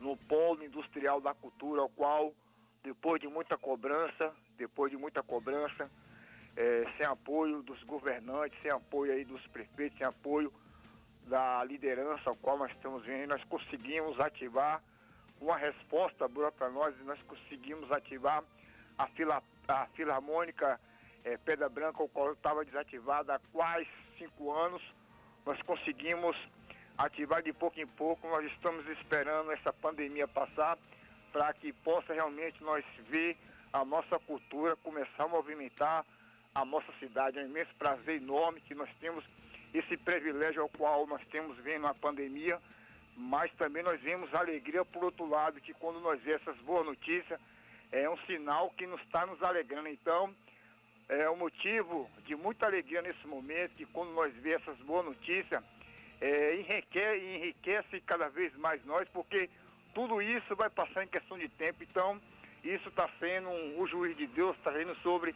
no 0.00 0.16
polo 0.16 0.64
industrial 0.64 1.20
da 1.20 1.32
cultura, 1.34 1.80
ao 1.80 1.88
qual, 1.88 2.34
depois 2.82 3.20
de 3.20 3.28
muita 3.28 3.56
cobrança, 3.56 4.34
depois 4.56 4.90
de 4.90 4.98
muita 4.98 5.22
cobrança, 5.22 5.90
é, 6.58 6.84
sem 6.96 7.06
apoio 7.06 7.62
dos 7.62 7.80
governantes, 7.84 8.60
sem 8.60 8.70
apoio 8.70 9.12
aí 9.12 9.24
dos 9.24 9.46
prefeitos, 9.46 9.96
sem 9.96 10.04
apoio 10.04 10.52
da 11.28 11.62
liderança 11.62 12.28
ao 12.28 12.34
qual 12.34 12.58
nós 12.58 12.72
estamos 12.72 13.04
vendo, 13.04 13.28
nós 13.28 13.44
conseguimos 13.44 14.18
ativar 14.18 14.82
uma 15.40 15.56
resposta 15.56 16.26
boa 16.26 16.50
para 16.50 16.68
nós 16.68 16.92
e 16.98 17.04
nós 17.04 17.20
conseguimos 17.22 17.92
ativar 17.92 18.42
a, 18.98 19.06
fila, 19.06 19.40
a 19.68 19.86
Filarmônica 19.94 20.80
é, 21.24 21.36
Pedra 21.36 21.68
Branca, 21.68 22.02
o 22.02 22.08
qual 22.08 22.32
estava 22.32 22.64
desativada 22.64 23.36
há 23.36 23.40
quase 23.52 23.86
cinco 24.18 24.50
anos. 24.50 24.82
Nós 25.46 25.62
conseguimos 25.62 26.36
ativar 26.96 27.40
de 27.40 27.52
pouco 27.52 27.78
em 27.78 27.86
pouco. 27.86 28.26
Nós 28.26 28.44
estamos 28.46 28.84
esperando 28.88 29.52
essa 29.52 29.72
pandemia 29.72 30.26
passar 30.26 30.76
para 31.32 31.52
que 31.52 31.72
possa 31.72 32.12
realmente 32.12 32.60
nós 32.64 32.84
ver 33.08 33.36
a 33.72 33.84
nossa 33.84 34.18
cultura 34.18 34.74
começar 34.76 35.22
a 35.22 35.28
movimentar 35.28 36.04
a 36.54 36.64
nossa 36.64 36.92
cidade. 36.98 37.38
É 37.38 37.42
um 37.42 37.46
imenso 37.46 37.74
prazer 37.78 38.16
enorme 38.16 38.60
que 38.60 38.74
nós 38.74 38.88
temos 39.00 39.24
esse 39.72 39.96
privilégio 39.96 40.62
ao 40.62 40.68
qual 40.68 41.06
nós 41.06 41.22
temos 41.30 41.56
vendo 41.58 41.86
a 41.86 41.94
pandemia, 41.94 42.58
mas 43.16 43.52
também 43.54 43.82
nós 43.82 44.00
vemos 44.00 44.32
alegria 44.34 44.84
por 44.84 45.04
outro 45.04 45.28
lado, 45.28 45.60
que 45.60 45.74
quando 45.74 46.00
nós 46.00 46.20
vemos 46.22 46.42
essas 46.42 46.56
boas 46.62 46.86
notícias, 46.86 47.38
é 47.90 48.08
um 48.08 48.16
sinal 48.18 48.70
que 48.70 48.86
nos 48.86 49.00
está 49.02 49.26
nos 49.26 49.42
alegrando. 49.42 49.88
Então, 49.88 50.34
é 51.08 51.28
um 51.30 51.36
motivo 51.36 52.08
de 52.26 52.36
muita 52.36 52.66
alegria 52.66 53.02
nesse 53.02 53.26
momento, 53.26 53.74
que 53.76 53.86
quando 53.86 54.12
nós 54.12 54.32
vemos 54.34 54.62
essas 54.62 54.78
boas 54.80 55.06
notícias, 55.06 55.62
é, 56.20 56.56
enriquece, 56.56 57.24
enriquece 57.24 58.00
cada 58.02 58.28
vez 58.28 58.54
mais 58.56 58.84
nós, 58.84 59.08
porque 59.08 59.48
tudo 59.94 60.20
isso 60.20 60.54
vai 60.54 60.68
passar 60.68 61.04
em 61.04 61.08
questão 61.08 61.38
de 61.38 61.48
tempo. 61.48 61.82
Então, 61.82 62.20
isso 62.62 62.88
está 62.88 63.08
sendo 63.18 63.48
um, 63.48 63.80
o 63.80 63.86
juiz 63.86 64.16
de 64.16 64.26
Deus, 64.26 64.56
está 64.56 64.72
sendo 64.72 64.94
sobre 64.96 65.34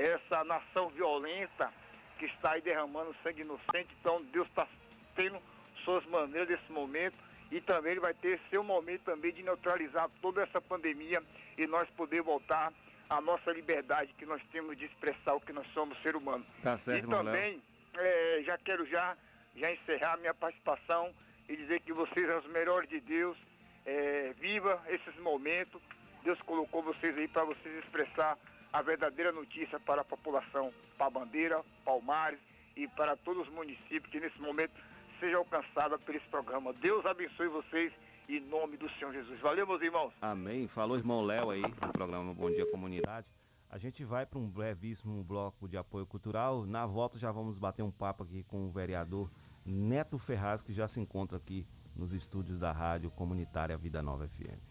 essa 0.00 0.44
nação 0.44 0.88
violenta 0.90 1.72
que 2.18 2.26
está 2.26 2.52
aí 2.52 2.60
derramando 2.60 3.14
sangue 3.22 3.42
inocente. 3.42 3.88
Então, 4.00 4.22
Deus 4.24 4.48
está 4.48 4.66
tendo 5.14 5.40
suas 5.84 6.04
maneiras 6.06 6.48
nesse 6.48 6.72
momento 6.72 7.16
e 7.50 7.60
também 7.60 7.92
ele 7.92 8.00
vai 8.00 8.14
ter 8.14 8.40
seu 8.48 8.62
momento 8.62 9.02
também 9.02 9.32
de 9.32 9.42
neutralizar 9.42 10.08
toda 10.22 10.42
essa 10.42 10.60
pandemia 10.60 11.22
e 11.58 11.66
nós 11.66 11.88
poder 11.90 12.22
voltar 12.22 12.72
à 13.08 13.20
nossa 13.20 13.50
liberdade 13.50 14.14
que 14.16 14.24
nós 14.24 14.40
temos 14.52 14.76
de 14.76 14.84
expressar 14.84 15.34
o 15.34 15.40
que 15.40 15.52
nós 15.52 15.66
somos 15.72 16.00
ser 16.02 16.14
humano. 16.14 16.46
Tá 16.62 16.78
certo, 16.78 17.06
e 17.06 17.10
também 17.10 17.62
é, 17.94 18.42
já 18.44 18.56
quero 18.58 18.86
já 18.86 19.16
já 19.56 19.72
encerrar 19.72 20.16
minha 20.18 20.32
participação 20.32 21.12
e 21.48 21.56
dizer 21.56 21.80
que 21.80 21.92
vocês 21.92 22.26
são 22.26 22.38
os 22.38 22.46
melhores 22.46 22.88
de 22.88 23.00
Deus. 23.00 23.36
É, 23.84 24.32
viva 24.38 24.80
esses 24.88 25.16
momentos. 25.16 25.80
Deus 26.22 26.40
colocou 26.42 26.82
vocês 26.82 27.16
aí 27.16 27.26
para 27.26 27.44
vocês 27.44 27.84
expressar 27.84 28.38
a 28.72 28.82
verdadeira 28.82 29.32
notícia 29.32 29.78
para 29.80 30.02
a 30.02 30.04
população 30.04 30.72
Bandeira, 31.12 31.64
Palmares 31.84 32.38
e 32.76 32.86
para 32.88 33.16
todos 33.16 33.48
os 33.48 33.54
municípios 33.54 34.06
que 34.10 34.20
nesse 34.20 34.40
momento 34.40 34.72
seja 35.18 35.36
alcançada 35.36 35.98
por 35.98 36.14
esse 36.14 36.26
programa. 36.26 36.72
Deus 36.74 37.04
abençoe 37.04 37.48
vocês 37.48 37.92
em 38.28 38.40
nome 38.40 38.76
do 38.76 38.88
Senhor 38.92 39.12
Jesus. 39.12 39.40
Valeu, 39.40 39.66
meus 39.66 39.82
irmãos. 39.82 40.12
Amém. 40.20 40.68
Falou 40.68 40.96
irmão 40.96 41.22
Léo 41.22 41.50
aí 41.50 41.62
no 41.62 41.92
programa 41.92 42.32
Bom 42.32 42.50
Dia 42.50 42.70
Comunidade. 42.70 43.26
A 43.68 43.78
gente 43.78 44.04
vai 44.04 44.26
para 44.26 44.38
um 44.38 44.48
brevíssimo 44.48 45.22
bloco 45.22 45.68
de 45.68 45.76
apoio 45.76 46.06
cultural. 46.06 46.66
Na 46.66 46.86
volta 46.86 47.18
já 47.18 47.30
vamos 47.30 47.58
bater 47.58 47.82
um 47.82 47.90
papo 47.90 48.24
aqui 48.24 48.42
com 48.44 48.66
o 48.66 48.70
vereador 48.70 49.30
Neto 49.64 50.18
Ferraz, 50.18 50.62
que 50.62 50.72
já 50.72 50.88
se 50.88 51.00
encontra 51.00 51.38
aqui 51.38 51.66
nos 51.94 52.12
estúdios 52.12 52.58
da 52.58 52.72
Rádio 52.72 53.10
Comunitária 53.10 53.76
Vida 53.76 54.02
Nova 54.02 54.26
FM. 54.28 54.69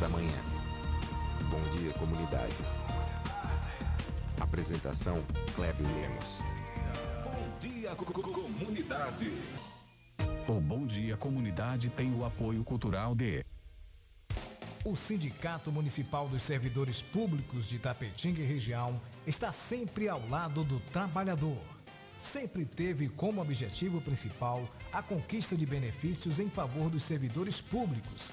Da 0.00 0.08
manhã. 0.08 0.42
Bom 1.50 1.60
dia, 1.76 1.92
comunidade. 1.92 2.56
Apresentação: 4.40 5.18
Clébio 5.54 5.86
Lemos. 5.86 6.24
Bom 7.22 7.58
dia, 7.58 7.94
comunidade. 7.94 9.30
O 10.48 10.54
Bom 10.54 10.86
Dia 10.86 11.16
Comunidade 11.16 11.90
tem 11.90 12.12
o 12.12 12.24
apoio 12.24 12.64
cultural 12.64 13.14
de 13.14 13.44
o 14.82 14.96
Sindicato 14.96 15.70
Municipal 15.70 16.26
dos 16.26 16.42
Servidores 16.42 17.02
Públicos 17.02 17.68
de 17.68 17.78
Tapetinga 17.78 18.40
e 18.40 18.46
região 18.46 18.98
está 19.26 19.52
sempre 19.52 20.08
ao 20.08 20.26
lado 20.28 20.64
do 20.64 20.80
trabalhador. 20.80 21.58
Sempre 22.18 22.64
teve 22.64 23.08
como 23.10 23.42
objetivo 23.42 24.00
principal 24.00 24.66
a 24.90 25.02
conquista 25.02 25.54
de 25.54 25.66
benefícios 25.66 26.40
em 26.40 26.48
favor 26.48 26.88
dos 26.88 27.04
servidores 27.04 27.60
públicos. 27.60 28.32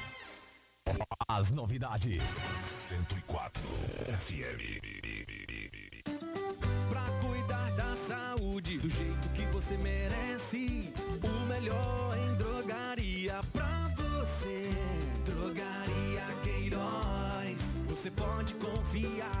As 1.33 1.49
novidades. 1.49 2.21
104 2.67 3.63
FM. 4.19 4.81
Pra 6.89 7.03
cuidar 7.25 7.71
da 7.71 7.95
saúde 8.05 8.77
do 8.77 8.89
jeito 8.89 9.29
que 9.29 9.45
você 9.45 9.77
merece, 9.77 10.93
o 11.23 11.47
melhor 11.47 12.17
em 12.17 12.35
drogaria 12.35 13.39
pra 13.53 13.89
você. 13.95 14.71
Drogaria 15.25 16.25
Queiroz, 16.43 17.61
você 17.87 18.11
pode 18.11 18.53
confiar. 18.55 19.40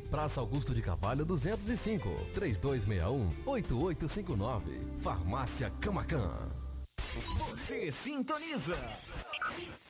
Praça 0.00 0.40
Augusto 0.40 0.74
de 0.74 0.82
Carvalho 0.82 1.24
205, 1.24 2.08
3261-8859. 2.34 5.00
Farmácia 5.00 5.70
Camacan. 5.80 6.50
Você 7.38 7.90
sintoniza 7.90 8.76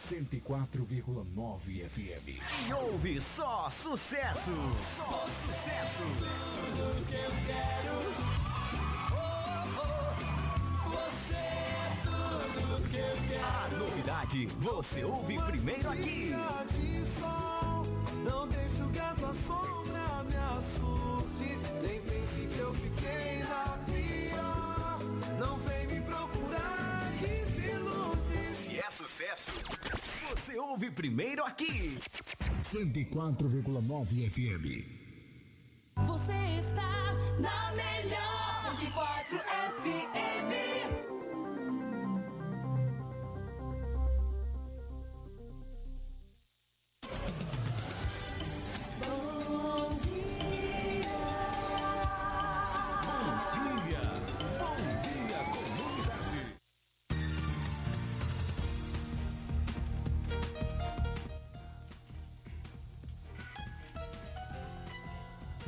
104,9 0.08 1.84
FM 1.88 2.40
e 2.66 2.72
ouve 2.72 3.20
só 3.20 3.68
sucesso. 3.68 4.52
Só 4.96 5.26
sucesso. 5.46 6.02
Tudo 6.54 7.04
que 7.06 7.16
eu 7.16 7.30
quero. 7.46 7.96
Oh, 9.12 9.80
oh, 9.80 10.14
você 10.90 11.34
é 11.34 11.92
tudo 12.04 12.88
que 12.88 12.96
eu 12.96 13.16
quero. 13.28 13.44
A 13.44 13.68
novidade 13.78 14.46
você 14.46 15.04
ouve 15.04 15.38
primeiro 15.42 15.90
aqui. 15.90 16.32
Não 18.24 18.44
o 18.44 18.46
gato 18.90 19.34
sombra 19.46 19.87
Nem 21.82 22.00
pense 22.00 22.46
que 22.46 22.58
eu 22.58 22.74
fiquei 22.74 23.38
na 23.48 23.78
pior. 23.86 24.98
Não 25.38 25.58
vem 25.58 25.86
me 25.86 26.00
procurar 26.00 27.12
e 27.22 27.44
se 27.50 27.70
ilude. 27.70 28.54
Se 28.54 28.78
é 28.78 28.90
sucesso, 28.90 29.52
você 30.30 30.58
ouve 30.58 30.90
primeiro 30.90 31.44
aqui. 31.44 31.98
104,9 32.62 34.30
FM. 34.30 34.84
Você 36.06 36.32
está 36.58 37.12
na 37.40 37.72
melhor 37.72 38.76
104 38.78 39.38
FM. 39.82 40.77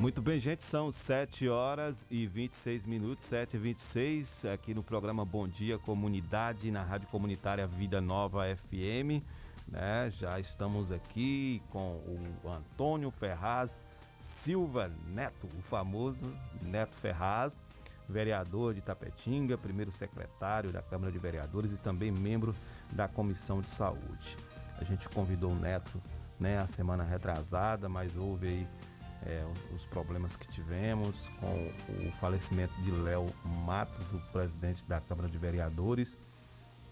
Muito 0.01 0.19
bem, 0.19 0.39
gente, 0.39 0.63
são 0.63 0.91
7 0.91 1.47
horas 1.47 2.07
e 2.09 2.25
26 2.25 2.87
minutos, 2.87 3.23
7 3.25 3.55
e 3.55 3.59
26 3.59 4.45
aqui 4.45 4.73
no 4.73 4.81
programa 4.81 5.23
Bom 5.23 5.47
Dia 5.47 5.77
Comunidade, 5.77 6.71
na 6.71 6.81
Rádio 6.81 7.07
Comunitária 7.09 7.67
Vida 7.67 8.01
Nova 8.01 8.45
FM. 8.55 9.23
Né? 9.67 10.11
Já 10.19 10.39
estamos 10.39 10.91
aqui 10.91 11.61
com 11.69 12.01
o 12.43 12.49
Antônio 12.49 13.11
Ferraz 13.11 13.85
Silva 14.19 14.91
Neto, 15.05 15.47
o 15.55 15.61
famoso 15.61 16.33
Neto 16.63 16.95
Ferraz, 16.95 17.61
vereador 18.09 18.73
de 18.73 18.81
Tapetinga, 18.81 19.55
primeiro 19.55 19.91
secretário 19.91 20.71
da 20.71 20.81
Câmara 20.81 21.11
de 21.11 21.19
Vereadores 21.19 21.71
e 21.71 21.77
também 21.77 22.11
membro 22.11 22.55
da 22.91 23.07
Comissão 23.07 23.61
de 23.61 23.69
Saúde. 23.69 24.35
A 24.79 24.83
gente 24.83 25.07
convidou 25.09 25.51
o 25.51 25.55
Neto 25.55 26.01
né, 26.39 26.57
a 26.57 26.65
semana 26.65 27.03
retrasada, 27.03 27.87
mas 27.87 28.17
houve 28.17 28.47
aí 28.47 28.67
é, 29.25 29.45
os 29.75 29.85
problemas 29.85 30.35
que 30.35 30.47
tivemos 30.47 31.27
com 31.39 32.07
o 32.07 32.11
falecimento 32.13 32.73
de 32.81 32.91
Léo 32.91 33.25
Matos, 33.65 34.11
o 34.13 34.19
presidente 34.31 34.83
da 34.85 34.99
Câmara 34.99 35.29
de 35.29 35.37
Vereadores, 35.37 36.17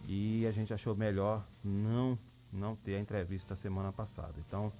e 0.07 0.45
a 0.47 0.51
gente 0.51 0.73
achou 0.73 0.95
melhor 0.95 1.45
não 1.63 2.17
não 2.51 2.75
ter 2.75 2.95
a 2.95 2.99
entrevista 2.99 3.55
semana 3.55 3.91
passada. 3.91 4.33
Então 4.39 4.73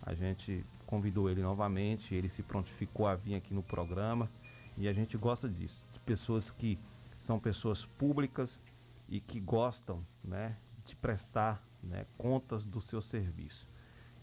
a 0.00 0.14
gente 0.14 0.64
convidou 0.86 1.28
ele 1.28 1.42
novamente, 1.42 2.14
ele 2.14 2.28
se 2.28 2.42
prontificou 2.42 3.06
a 3.06 3.16
vir 3.16 3.34
aqui 3.34 3.52
no 3.52 3.62
programa 3.62 4.30
e 4.76 4.86
a 4.86 4.92
gente 4.92 5.16
gosta 5.16 5.48
disso, 5.48 5.84
de 5.92 5.98
pessoas 6.00 6.50
que 6.50 6.78
são 7.18 7.40
pessoas 7.40 7.84
públicas 7.84 8.60
e 9.08 9.20
que 9.20 9.40
gostam, 9.40 10.04
né, 10.22 10.56
de 10.84 10.94
prestar 10.94 11.62
né, 11.82 12.06
contas 12.16 12.64
do 12.64 12.80
seu 12.80 13.00
serviço. 13.02 13.66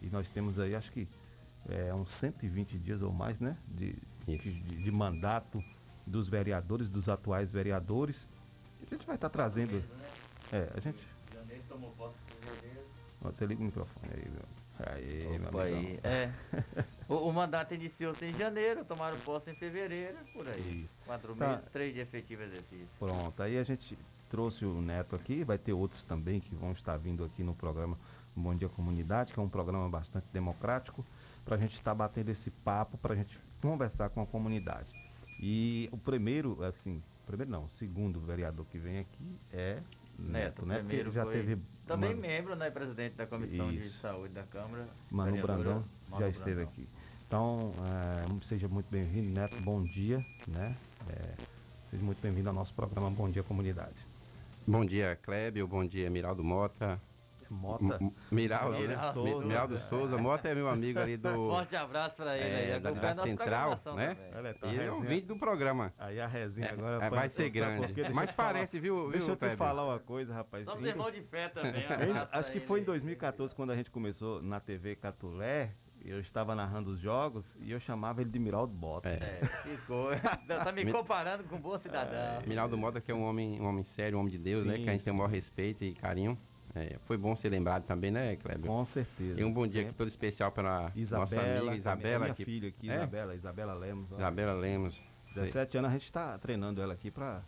E 0.01 0.07
nós 0.09 0.29
temos 0.29 0.59
aí, 0.59 0.75
acho 0.75 0.91
que 0.91 1.07
é, 1.69 1.93
uns 1.93 2.11
120 2.11 2.77
dias 2.77 3.01
ou 3.01 3.11
mais, 3.11 3.39
né? 3.39 3.57
De, 3.67 3.95
de, 4.25 4.37
de 4.61 4.91
mandato 4.91 5.63
dos 6.05 6.27
vereadores, 6.27 6.89
dos 6.89 7.07
atuais 7.09 7.51
vereadores. 7.51 8.27
A 8.85 8.93
gente 8.93 9.05
vai 9.05 9.15
estar 9.15 9.29
trazendo 9.29 9.83
É, 10.51 10.69
a 10.75 10.79
gente. 10.79 10.99
Janeiro 11.33 11.63
tomou 11.69 11.91
posse 11.91 12.15
em 12.29 12.45
fevereiro. 12.45 12.87
Você 13.21 13.45
liga 13.45 13.61
o 13.61 13.65
microfone 13.65 14.09
aí, 14.13 14.29
meu. 14.29 14.63
Aí, 14.79 15.39
meu 15.39 15.59
aí. 15.61 15.99
É. 16.03 16.31
o, 17.07 17.15
o 17.29 17.31
mandato 17.33 17.73
iniciou-se 17.73 18.25
em 18.25 18.33
janeiro, 18.33 18.83
tomaram 18.83 19.17
posse 19.21 19.49
em 19.51 19.55
fevereiro, 19.55 20.17
por 20.33 20.47
aí. 20.47 20.83
Isso. 20.83 20.99
Quatro 21.05 21.33
Tá. 21.35 21.47
meses, 21.49 21.65
três 21.71 21.93
de 21.93 21.99
efetivo 22.01 22.41
exercício. 22.43 22.87
Pronto, 22.99 23.41
aí 23.41 23.57
a 23.57 23.63
gente 23.63 23.97
trouxe 24.29 24.65
o 24.65 24.81
Neto 24.81 25.15
aqui, 25.15 25.43
vai 25.43 25.57
ter 25.57 25.73
outros 25.73 26.03
também 26.03 26.39
que 26.39 26.53
vão 26.55 26.71
estar 26.73 26.97
vindo 26.97 27.23
aqui 27.23 27.43
no 27.43 27.53
programa 27.55 27.97
Bom 28.35 28.53
Dia 28.55 28.67
Comunidade, 28.67 29.31
que 29.31 29.39
é 29.39 29.43
um 29.43 29.47
programa 29.47 29.87
bastante 29.87 30.25
democrático, 30.33 31.05
para 31.45 31.55
a 31.55 31.59
gente 31.59 31.73
estar 31.75 31.93
batendo 31.93 32.29
esse 32.29 32.49
papo, 32.51 32.97
para 32.97 33.13
a 33.13 33.17
gente 33.17 33.39
conversar 33.61 34.09
com 34.09 34.21
a 34.21 34.25
comunidade. 34.25 34.89
E 35.39 35.89
o 35.91 35.97
primeiro, 35.97 36.63
assim, 36.63 37.01
primeiro 37.25 37.51
não, 37.51 37.65
o 37.65 37.69
segundo 37.69 38.19
vereador 38.19 38.65
que 38.71 38.77
vem 38.77 38.99
aqui 38.99 39.37
é 39.51 39.79
Neto, 40.17 40.63
Neto, 40.63 40.65
né? 40.65 40.77
Primeiro 40.79 41.11
já 41.11 41.23
foi 41.23 41.33
teve 41.33 41.57
também 41.87 42.11
Mano- 42.11 42.21
membro, 42.21 42.55
né, 42.55 42.69
presidente 42.69 43.15
da 43.15 43.25
Comissão 43.25 43.69
de 43.71 43.79
Isso. 43.79 43.99
Saúde 43.99 44.33
da 44.33 44.43
Câmara. 44.43 44.87
Manu 45.11 45.41
Brandão 45.41 45.83
Manu 46.09 46.21
já 46.23 46.29
esteve 46.29 46.55
Brandão. 46.63 46.71
aqui. 46.71 46.87
Então, 47.27 47.73
é, 48.39 48.45
seja 48.45 48.67
muito 48.67 48.85
bem-vindo, 48.91 49.31
Neto, 49.33 49.59
bom 49.63 49.81
dia, 49.81 50.23
né? 50.47 50.77
É, 51.09 51.33
seja 51.89 52.03
muito 52.03 52.21
bem-vindo 52.21 52.47
ao 52.47 52.53
nosso 52.55 52.73
programa 52.73 53.09
Bom 53.09 53.29
Dia 53.29 53.41
Comunidade. 53.43 53.95
Bom 54.67 54.85
dia, 54.85 55.17
Clébio. 55.23 55.67
Bom 55.67 55.83
dia, 55.83 56.09
Miraldo 56.11 56.43
Mota. 56.43 57.01
Mota? 57.53 57.83
M- 57.83 57.93
M- 58.01 58.13
Miraldo, 58.31 58.77
Miraldo 58.79 59.05
Mi- 59.05 59.13
Souza. 59.13 59.47
Miraldo 59.47 59.79
Souza. 59.79 60.17
Mota 60.17 60.49
é 60.49 60.55
meu 60.55 60.67
amigo 60.67 60.99
ali 60.99 61.17
do. 61.17 61.29
Forte 61.49 61.75
abraço 61.75 62.17
pra 62.17 62.37
ele 62.37 62.55
aí, 62.55 62.71
é, 62.71 62.79
da, 62.79 62.89
acompanha 62.89 63.15
da 63.15 63.23
Central, 63.23 63.75
né? 63.95 64.17
Olha, 64.35 64.53
tá 64.53 64.67
E 64.67 64.75
ele 64.75 64.83
é 64.85 64.91
um 64.91 65.01
vídeo 65.01 65.27
do 65.27 65.37
programa. 65.37 65.93
Aí 65.97 66.19
a 66.19 66.27
resenha 66.27 66.67
É, 66.67 66.71
agora 66.71 67.05
é, 67.05 67.09
vai 67.09 67.29
ser 67.29 67.49
grande. 67.49 67.93
Mas 68.13 68.31
parece, 68.31 68.79
viu, 68.79 69.09
Deixa 69.11 69.25
viu, 69.25 69.35
eu 69.35 69.49
te 69.49 69.55
falar 69.55 69.85
uma 69.85 69.99
coisa, 69.99 70.33
rapaz. 70.33 70.65
Somos 70.65 70.85
irmãos 70.85 71.11
de 71.11 71.21
fé 71.21 71.49
também. 71.49 71.83
um 71.85 72.27
acho 72.31 72.51
que 72.51 72.57
ele 72.57 72.65
foi 72.65 72.79
em 72.79 72.81
aí. 72.81 72.85
2014 72.85 73.53
quando 73.55 73.71
a 73.71 73.75
gente 73.75 73.89
começou 73.91 74.41
na 74.41 74.59
TV 74.59 74.95
Catulé. 74.95 75.71
Eu 76.05 76.19
estava 76.19 76.53
narrando 76.53 76.91
os 76.91 76.99
jogos 76.99 77.45
e 77.61 77.71
eu 77.71 77.79
chamava 77.79 78.19
ele 78.19 78.29
de 78.29 78.37
Miraldo 78.37 78.73
Bota. 78.73 79.07
É, 79.07 79.39
que 79.63 79.77
coisa. 79.87 80.21
Tá 80.61 80.69
me 80.69 80.91
comparando 80.91 81.45
com 81.45 81.55
um 81.55 81.61
bom 81.61 81.77
cidadão. 81.77 82.41
Miraldo 82.45 82.77
Mota, 82.77 82.99
que 82.99 83.09
é 83.09 83.15
um 83.15 83.23
homem, 83.23 83.61
um 83.61 83.65
homem 83.65 83.85
sério, 83.85 84.17
um 84.17 84.19
homem 84.21 84.33
de 84.33 84.37
Deus, 84.37 84.65
né? 84.65 84.75
Sim, 84.75 84.83
Que 84.83 84.89
a 84.89 84.91
gente 84.91 85.05
tem 85.05 85.13
o 85.13 85.15
sim. 85.15 85.17
maior 85.17 85.29
respeito 85.31 85.81
e 85.85 85.93
carinho. 85.93 86.37
É, 86.75 86.97
foi 87.03 87.17
bom 87.17 87.35
ser 87.35 87.49
lembrado 87.49 87.83
também, 87.85 88.09
né, 88.09 88.35
Kleber? 88.35 88.65
Com 88.65 88.83
certeza. 88.83 89.39
E 89.39 89.43
um 89.43 89.53
bom 89.53 89.63
dia 89.63 89.73
Sempre. 89.73 89.89
aqui 89.89 89.97
todo 89.97 90.07
especial 90.07 90.51
para 90.51 90.83
nossa 90.85 90.99
Isabela, 90.99 91.57
amiga 91.71 91.75
Isabela. 91.75 92.23
minha 92.25 92.35
que- 92.35 92.45
filha 92.45 92.69
aqui, 92.69 92.89
É? 92.89 92.95
Isabela, 92.95 93.35
Isabela 93.35 93.73
Lemos. 93.75 94.11
ó. 94.11 94.15
Isabela 94.15 94.53
Lemos. 94.53 94.99
17 95.35 95.77
anos 95.77 95.89
a 95.89 95.93
gente 95.93 96.03
está 96.05 96.37
treinando 96.37 96.81
ela 96.81 96.93
aqui 96.93 97.11
para 97.11 97.43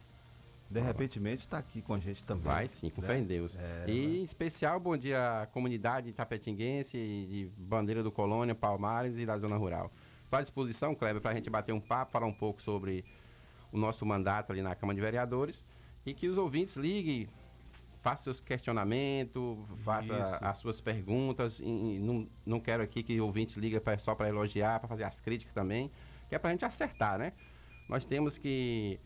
de 0.70 0.80
repentemente 0.80 1.44
estar 1.44 1.58
aqui 1.58 1.82
com 1.82 1.94
a 1.94 2.00
gente 2.00 2.24
também. 2.24 2.44
Vai 2.44 2.68
sim, 2.68 2.90
com 2.90 3.02
né? 3.02 3.08
fé 3.08 3.18
em 3.18 3.24
Deus. 3.24 3.56
É, 3.56 3.86
e 3.88 4.20
em 4.22 4.24
especial, 4.24 4.80
bom 4.80 4.96
dia 4.98 5.42
à 5.44 5.46
comunidade 5.48 6.12
tapetinguense, 6.12 6.98
de 6.98 7.50
Bandeira 7.58 8.02
do 8.04 8.12
Colônia, 8.12 8.54
Palmares 8.56 9.18
e 9.18 9.26
da 9.26 9.38
Zona 9.38 9.58
Rural. 9.58 9.92
Estou 10.24 10.38
à 10.40 10.42
disposição, 10.42 10.94
Kleber, 10.96 11.22
para 11.22 11.32
a 11.32 11.36
gente 11.36 11.50
bater 11.50 11.72
um 11.72 11.80
papo, 11.80 12.12
falar 12.12 12.26
um 12.28 12.34
pouco 12.34 12.62
sobre 12.62 13.04
o 13.72 13.78
nosso 13.78 14.06
mandato 14.06 14.52
ali 14.52 14.62
na 14.62 14.74
Câmara 14.76 14.96
de 14.96 15.02
Vereadores 15.02 15.64
e 16.06 16.14
que 16.14 16.28
os 16.28 16.38
ouvintes 16.38 16.76
liguem, 16.76 17.28
façam 18.06 18.24
seus 18.26 18.40
questionamentos, 18.40 19.58
façam 19.80 20.22
Isso. 20.22 20.38
as 20.42 20.58
suas 20.60 20.80
perguntas. 20.80 21.60
E, 21.60 21.64
e 21.64 22.00
não, 22.00 22.28
não 22.46 22.60
quero 22.60 22.84
aqui 22.84 23.02
que 23.02 23.20
o 23.20 23.26
ouvinte 23.26 23.60
liga 23.60 23.82
pra- 23.82 23.98
só 23.98 24.14
para 24.14 24.30
elogiar, 24.30 24.80
para 24.80 24.88
fazer 24.88 25.04
as 25.06 25.20
críticas 25.20 25.54
também, 25.56 25.90
que 26.30 26.36
é 26.36 26.38
para 26.40 26.50
a 26.50 26.54
gente 26.54 26.64
acertar, 26.66 27.18
né? 27.18 27.34
Nós 27.90 28.06
temos 28.06 28.38
que 28.38 29.00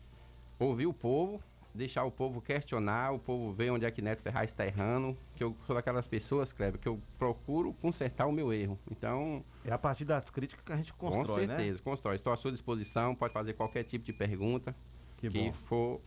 ouvir 0.58 0.86
o 0.86 0.92
povo, 0.92 1.42
deixar 1.74 2.04
o 2.04 2.10
povo 2.10 2.42
questionar, 2.42 3.12
o 3.12 3.18
povo 3.18 3.52
ver 3.54 3.70
onde 3.70 3.86
é 3.86 3.90
que 3.90 4.02
Neto 4.02 4.22
Ferraz 4.22 4.50
está 4.50 4.66
errando, 4.66 5.16
que 5.34 5.42
eu 5.42 5.56
sou 5.66 5.74
daquelas 5.74 6.06
pessoas, 6.06 6.52
Kleber, 6.52 6.78
que 6.78 6.88
eu 6.88 7.00
procuro 7.18 7.72
consertar 7.80 8.26
o 8.26 8.32
meu 8.32 8.52
erro. 8.52 8.78
Então, 8.90 9.42
É 9.64 9.72
a 9.72 9.78
partir 9.78 10.04
das 10.04 10.28
críticas 10.28 10.62
que 10.62 10.72
a 10.72 10.76
gente 10.76 10.92
constrói, 10.92 11.46
com 11.46 11.54
certeza, 11.54 11.78
né? 11.78 11.80
constrói. 11.82 12.16
Estou 12.16 12.32
à 12.34 12.36
sua 12.36 12.52
disposição, 12.52 13.14
pode 13.14 13.32
fazer 13.32 13.54
qualquer 13.54 13.84
tipo 13.84 14.04
de 14.04 14.12
pergunta 14.12 14.74
Que 15.16 15.30
que, 15.30 15.52
for 15.52 16.02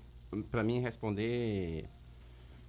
para 0.52 0.64
mim 0.64 0.80
responder 0.80 1.88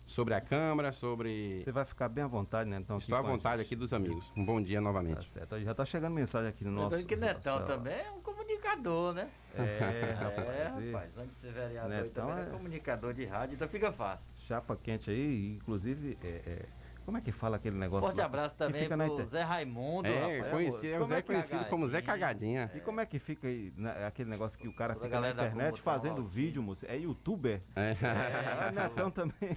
sobre 0.06 0.34
a 0.34 0.40
Câmara, 0.40 0.92
sobre... 0.92 1.58
Você 1.58 1.72
vai 1.72 1.84
ficar 1.84 2.08
bem 2.08 2.24
à 2.24 2.26
vontade, 2.26 2.68
né? 2.68 2.78
Então, 2.78 2.98
Estou 2.98 3.16
à 3.16 3.22
vontade 3.22 3.62
aqui 3.62 3.74
dos 3.74 3.92
amigos. 3.92 4.30
Um 4.36 4.44
bom 4.44 4.60
dia 4.62 4.78
Tá 4.78 4.82
novamente. 4.82 5.28
certo. 5.30 5.58
Já 5.60 5.74
tá 5.74 5.84
chegando 5.84 6.12
mensagem 6.14 6.48
aqui 6.50 6.64
no 6.64 6.70
nosso. 6.70 6.96
Lembrando 6.96 7.06
que 7.06 7.16
Netão 7.16 7.60
nossa- 7.60 7.66
também 7.72 7.94
é 7.94 8.10
um 8.10 8.20
comunicador, 8.20 9.14
né? 9.14 9.30
É, 9.54 10.16
rapaz. 10.20 10.48
É, 10.48 10.64
rapaz. 10.68 11.18
Antes 11.18 11.34
de 11.34 11.40
ser 11.40 11.52
vereador, 11.52 11.90
Netão 11.90 12.26
também 12.28 12.44
é 12.44 12.46
é- 12.46 12.50
comunicador 12.50 13.14
de 13.14 13.24
rádio, 13.24 13.54
então 13.54 13.68
fica 13.68 13.92
fácil. 13.92 14.26
Chapa 14.46 14.76
quente 14.76 15.10
aí, 15.10 15.56
inclusive, 15.56 16.18
é, 16.22 16.26
é, 16.28 16.66
como 17.04 17.18
é 17.18 17.20
que 17.20 17.30
fala 17.32 17.56
aquele 17.56 17.76
negócio? 17.76 18.06
Forte 18.06 18.18
lá? 18.18 18.24
abraço 18.24 18.54
Que 18.54 18.58
também 18.58 18.82
fica 18.82 18.96
na 18.96 19.04
pro 19.04 19.14
inter- 19.14 19.26
Zé 19.26 19.42
Raimundo. 19.42 20.08
É, 20.08 20.36
rapaz. 20.38 20.52
conhecido, 20.52 20.92
é 20.94 21.00
o 21.00 21.04
Zé 21.04 21.14
é 21.18 21.20
que 21.22 21.26
conhecido 21.26 21.64
como 21.66 21.86
Zé 21.88 22.02
Cagadinha. 22.02 22.70
E 22.74 22.80
como 22.80 23.00
é 23.00 23.06
que 23.06 23.18
fica 23.18 23.46
aí, 23.48 23.72
né, 23.76 24.06
aquele 24.06 24.30
negócio 24.30 24.58
que 24.58 24.66
o 24.68 24.74
cara 24.74 24.94
Toda 24.94 25.06
fica 25.06 25.20
na 25.20 25.30
internet 25.30 25.52
promoção, 25.80 25.84
fazendo 25.84 26.24
vídeo, 26.24 26.62
moço? 26.62 26.84
É 26.88 26.96
youtuber? 26.96 27.60
É. 27.76 27.90
É, 27.90 28.68
o 28.70 28.72
Netão 28.72 29.10
também 29.10 29.54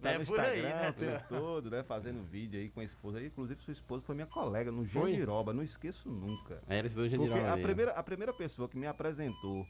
tá 0.00 0.10
É 0.10 0.16
no 0.16 0.22
Instagram 0.22 0.50
aí, 0.50 0.62
né? 0.62 0.90
o 0.90 0.92
tempo 0.92 1.24
todo, 1.28 1.70
né? 1.70 1.82
Fazendo 1.82 2.22
vídeo 2.24 2.58
aí 2.60 2.68
com 2.70 2.80
a 2.80 2.84
esposa. 2.84 3.18
Aí, 3.18 3.26
Inclusive, 3.26 3.60
sua 3.60 3.72
esposa 3.72 4.02
foi 4.04 4.14
minha 4.14 4.26
colega 4.26 4.70
no 4.72 4.84
Foi? 4.84 5.12
Jandiroba, 5.12 5.52
não 5.52 5.62
esqueço 5.62 6.10
nunca. 6.10 6.60
É, 6.68 6.80
o 6.80 6.82
Porque 6.82 7.08
Jandiroba 7.08 7.52
a 7.52 7.56
primeira, 7.56 7.92
a 7.92 8.02
primeira 8.02 8.32
pessoa 8.32 8.68
que 8.68 8.76
me 8.76 8.86
apresentou 8.86 9.64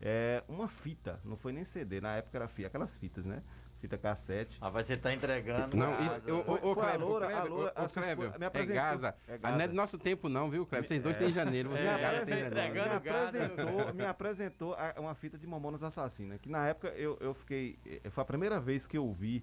é 0.00 0.42
uma 0.48 0.68
fita, 0.68 1.20
não 1.24 1.36
foi 1.36 1.52
nem 1.52 1.64
CD, 1.64 2.00
na 2.00 2.16
época 2.16 2.38
era 2.38 2.48
fita, 2.48 2.68
aquelas 2.68 2.96
fitas, 2.96 3.26
né? 3.26 3.42
Fita 3.80 3.96
cassete. 3.96 4.58
Ah, 4.60 4.68
vai 4.68 4.84
você 4.84 4.94
tá 4.96 5.12
entregando. 5.14 5.74
Não, 5.76 5.96
casa. 5.96 6.18
isso, 6.18 6.34
ô, 6.34 6.44
Foi- 6.44 6.60
ô, 6.60 6.70
ô, 6.70 6.74
Kleber, 6.74 7.02
ô, 7.02 7.08
loura, 7.08 7.34
a 7.38 7.44
loura, 7.44 7.72
ô, 7.76 7.88
Kleber, 7.88 8.38
me 8.38 8.44
é 8.44 8.46
apresentou- 8.48 8.74
Gaza. 8.74 9.14
é 9.26 9.34
Ah, 9.34 9.36
Gaza. 9.38 9.56
Não 9.56 9.64
é 9.64 9.68
do 9.68 9.74
nosso 9.74 9.98
tempo 9.98 10.28
não, 10.28 10.50
viu, 10.50 10.66
Kleber? 10.66 10.86
Vocês 10.86 11.02
dois 11.02 11.16
têm 11.16 11.32
janeiro, 11.32 11.70
você 11.70 11.82
Me 11.82 11.88
e 11.88 11.98
Gaza 11.98 12.26
tem 12.26 12.34
apresentou, 12.34 12.56
janeiro. 12.56 12.78
entregando 12.78 12.90
me 12.90 12.96
apresentou, 13.10 13.94
me 13.94 14.04
apresentou 14.06 14.76
uma 14.98 15.14
fita 15.14 15.38
de 15.38 15.46
Mamonas 15.46 15.82
Assassina, 15.82 16.38
que 16.38 16.50
na 16.50 16.68
época 16.68 16.88
eu, 16.88 17.16
eu 17.20 17.32
fiquei, 17.32 17.78
eh, 18.04 18.10
foi 18.10 18.20
a 18.22 18.24
primeira 18.26 18.60
vez 18.60 18.86
que 18.86 18.98
eu 18.98 19.10
vi 19.12 19.42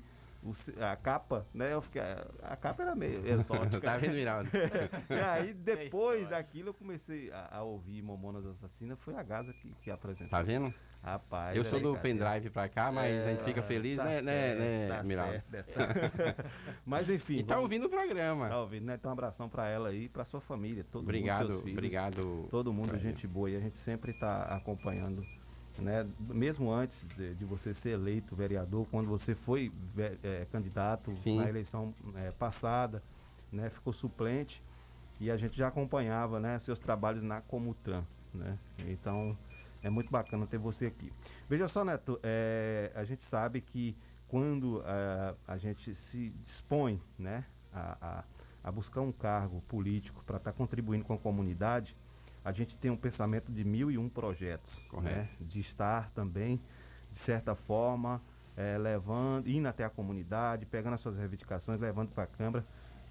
a 0.79 0.95
capa, 0.95 1.45
né, 1.51 1.73
eu 1.73 1.81
fiquei, 1.81 2.01
a 2.43 2.55
capa 2.55 2.83
era 2.83 2.95
meio 2.95 3.25
exótica. 3.27 3.81
Tá 3.81 3.97
vendo, 3.97 4.13
Miraldo? 4.13 4.49
e 5.09 5.13
aí 5.19 5.51
depois 5.53 6.29
daquilo 6.29 6.69
eu 6.69 6.73
comecei 6.75 7.31
a, 7.31 7.57
a 7.57 7.63
ouvir 7.63 8.03
Mamonas 8.03 8.45
Assassina, 8.45 8.95
foi 8.95 9.15
a 9.15 9.23
Gaza 9.23 9.51
que, 9.51 9.73
que 9.81 9.89
apresentou. 9.89 10.29
Tá 10.29 10.43
vendo? 10.43 10.71
Rapaz, 11.03 11.55
Eu 11.55 11.61
é 11.61 11.65
sou 11.65 11.79
do 11.79 11.95
pendrive 11.97 12.49
pra 12.49 12.67
cá, 12.67 12.91
mas 12.91 13.25
a 13.25 13.29
gente 13.29 13.43
fica 13.43 13.61
feliz, 13.63 13.95
Tá 13.97 14.03
né, 14.03 14.21
né, 14.21 14.57
certo, 14.57 14.59
né, 14.59 14.87
tá 14.87 15.03
certo, 15.03 15.73
tá. 15.73 16.43
Mas 16.85 17.09
enfim, 17.09 17.37
E 17.37 17.43
tá 17.43 17.53
vamos- 17.55 17.63
ouvindo 17.63 17.85
o 17.85 17.89
programa. 17.89 18.49
Tá 18.49 18.59
ouvindo, 18.59 18.85
né? 18.85 18.95
Então 18.95 19.09
um 19.09 19.13
abração 19.13 19.47
pra 19.47 19.67
ela 19.69 19.89
aí, 19.89 20.09
pra 20.09 20.25
sua 20.25 20.41
família, 20.41 20.83
todo 20.83 21.01
mundo, 21.03 21.09
Obrigado, 21.09 21.45
seus 21.51 21.61
filhos. 21.61 21.77
obrigado. 21.77 22.47
Todo 22.49 22.73
mundo, 22.73 22.97
gente 22.99 23.25
boa, 23.25 23.49
e 23.49 23.55
a 23.55 23.59
gente 23.59 23.77
sempre 23.77 24.11
tá 24.19 24.43
acompanhando, 24.55 25.21
né? 25.77 26.05
Mesmo 26.19 26.71
antes 26.73 27.05
de, 27.15 27.35
de 27.35 27.45
você 27.45 27.73
ser 27.73 27.91
eleito 27.91 28.35
vereador, 28.35 28.85
quando 28.91 29.07
você 29.07 29.33
foi 29.33 29.71
eh, 29.97 30.45
candidato 30.51 31.15
Sim. 31.23 31.37
na 31.37 31.47
eleição 31.47 31.93
eh, 32.17 32.33
passada, 32.37 33.01
né? 33.49 33.69
Ficou 33.69 33.93
suplente 33.93 34.61
e 35.21 35.31
a 35.31 35.37
gente 35.37 35.57
já 35.57 35.69
acompanhava, 35.69 36.37
né? 36.39 36.59
Seus 36.59 36.79
trabalhos 36.79 37.23
na 37.23 37.39
Comutran, 37.41 38.03
né? 38.33 38.57
Então 38.87 39.37
é 39.83 39.89
muito 39.89 40.09
bacana 40.11 40.45
ter 40.47 40.57
você 40.57 40.87
aqui. 40.87 41.11
Veja 41.49 41.67
só, 41.67 41.83
Neto, 41.85 42.19
eh, 42.23 42.91
a 42.95 43.03
gente 43.03 43.23
sabe 43.23 43.61
que 43.61 43.95
quando 44.27 44.81
ah, 44.85 45.35
a 45.47 45.57
gente 45.57 45.95
se 45.95 46.29
dispõe, 46.43 47.01
né? 47.17 47.45
a- 47.73 47.97
a- 48.01 48.23
a 48.63 48.71
buscar 48.71 49.01
um 49.01 49.11
cargo 49.11 49.61
político 49.67 50.23
para 50.25 50.37
estar 50.37 50.51
contribuindo 50.51 51.05
com 51.05 51.13
a 51.13 51.17
comunidade, 51.17 51.95
a 52.43 52.51
gente 52.51 52.77
tem 52.77 52.89
um 52.91 52.97
pensamento 52.97 53.51
de 53.51 53.63
mil 53.63 53.89
e 53.91 53.97
um 53.97 54.09
projetos, 54.09 54.81
né? 55.01 55.29
De 55.39 55.59
estar 55.59 56.09
também, 56.11 56.59
de 57.11 57.19
certa 57.19 57.55
forma, 57.55 58.21
eh, 58.57 58.77
levando, 58.77 59.47
indo 59.47 59.67
até 59.67 59.83
a 59.85 59.89
comunidade, 59.89 60.65
pegando 60.65 60.95
as 60.95 61.01
suas 61.01 61.17
reivindicações, 61.17 61.79
levando 61.79 62.09
para 62.09 62.23
a 62.23 62.27
Câmara. 62.27 62.65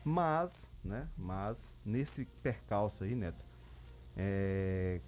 Mas, 0.05 0.71
né? 0.85 1.09
Mas, 1.17 1.71
nesse 1.85 2.25
percalço 2.43 3.05
aí, 3.05 3.15
Neto, 3.15 3.45
eh, 4.17 5.01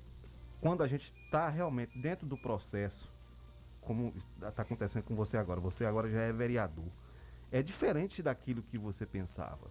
quando 0.61 0.83
a 0.83 0.89
gente 0.89 1.13
está 1.13 1.49
realmente 1.49 1.99
dentro 1.99 2.27
do 2.27 2.37
processo, 2.37 3.11
como 3.81 4.13
está 4.37 4.63
acontecendo 4.63 5.05
com 5.05 5.15
você 5.15 5.37
agora, 5.37 5.61
você 5.61 5.85
agora 5.85 6.11
já 6.11 6.21
é 6.21 6.33
vereador, 6.33 6.89
é 7.51 7.63
diferente 7.63 8.23
daquilo 8.23 8.63
que 8.63 8.77
você 8.77 9.07
pensava. 9.07 9.71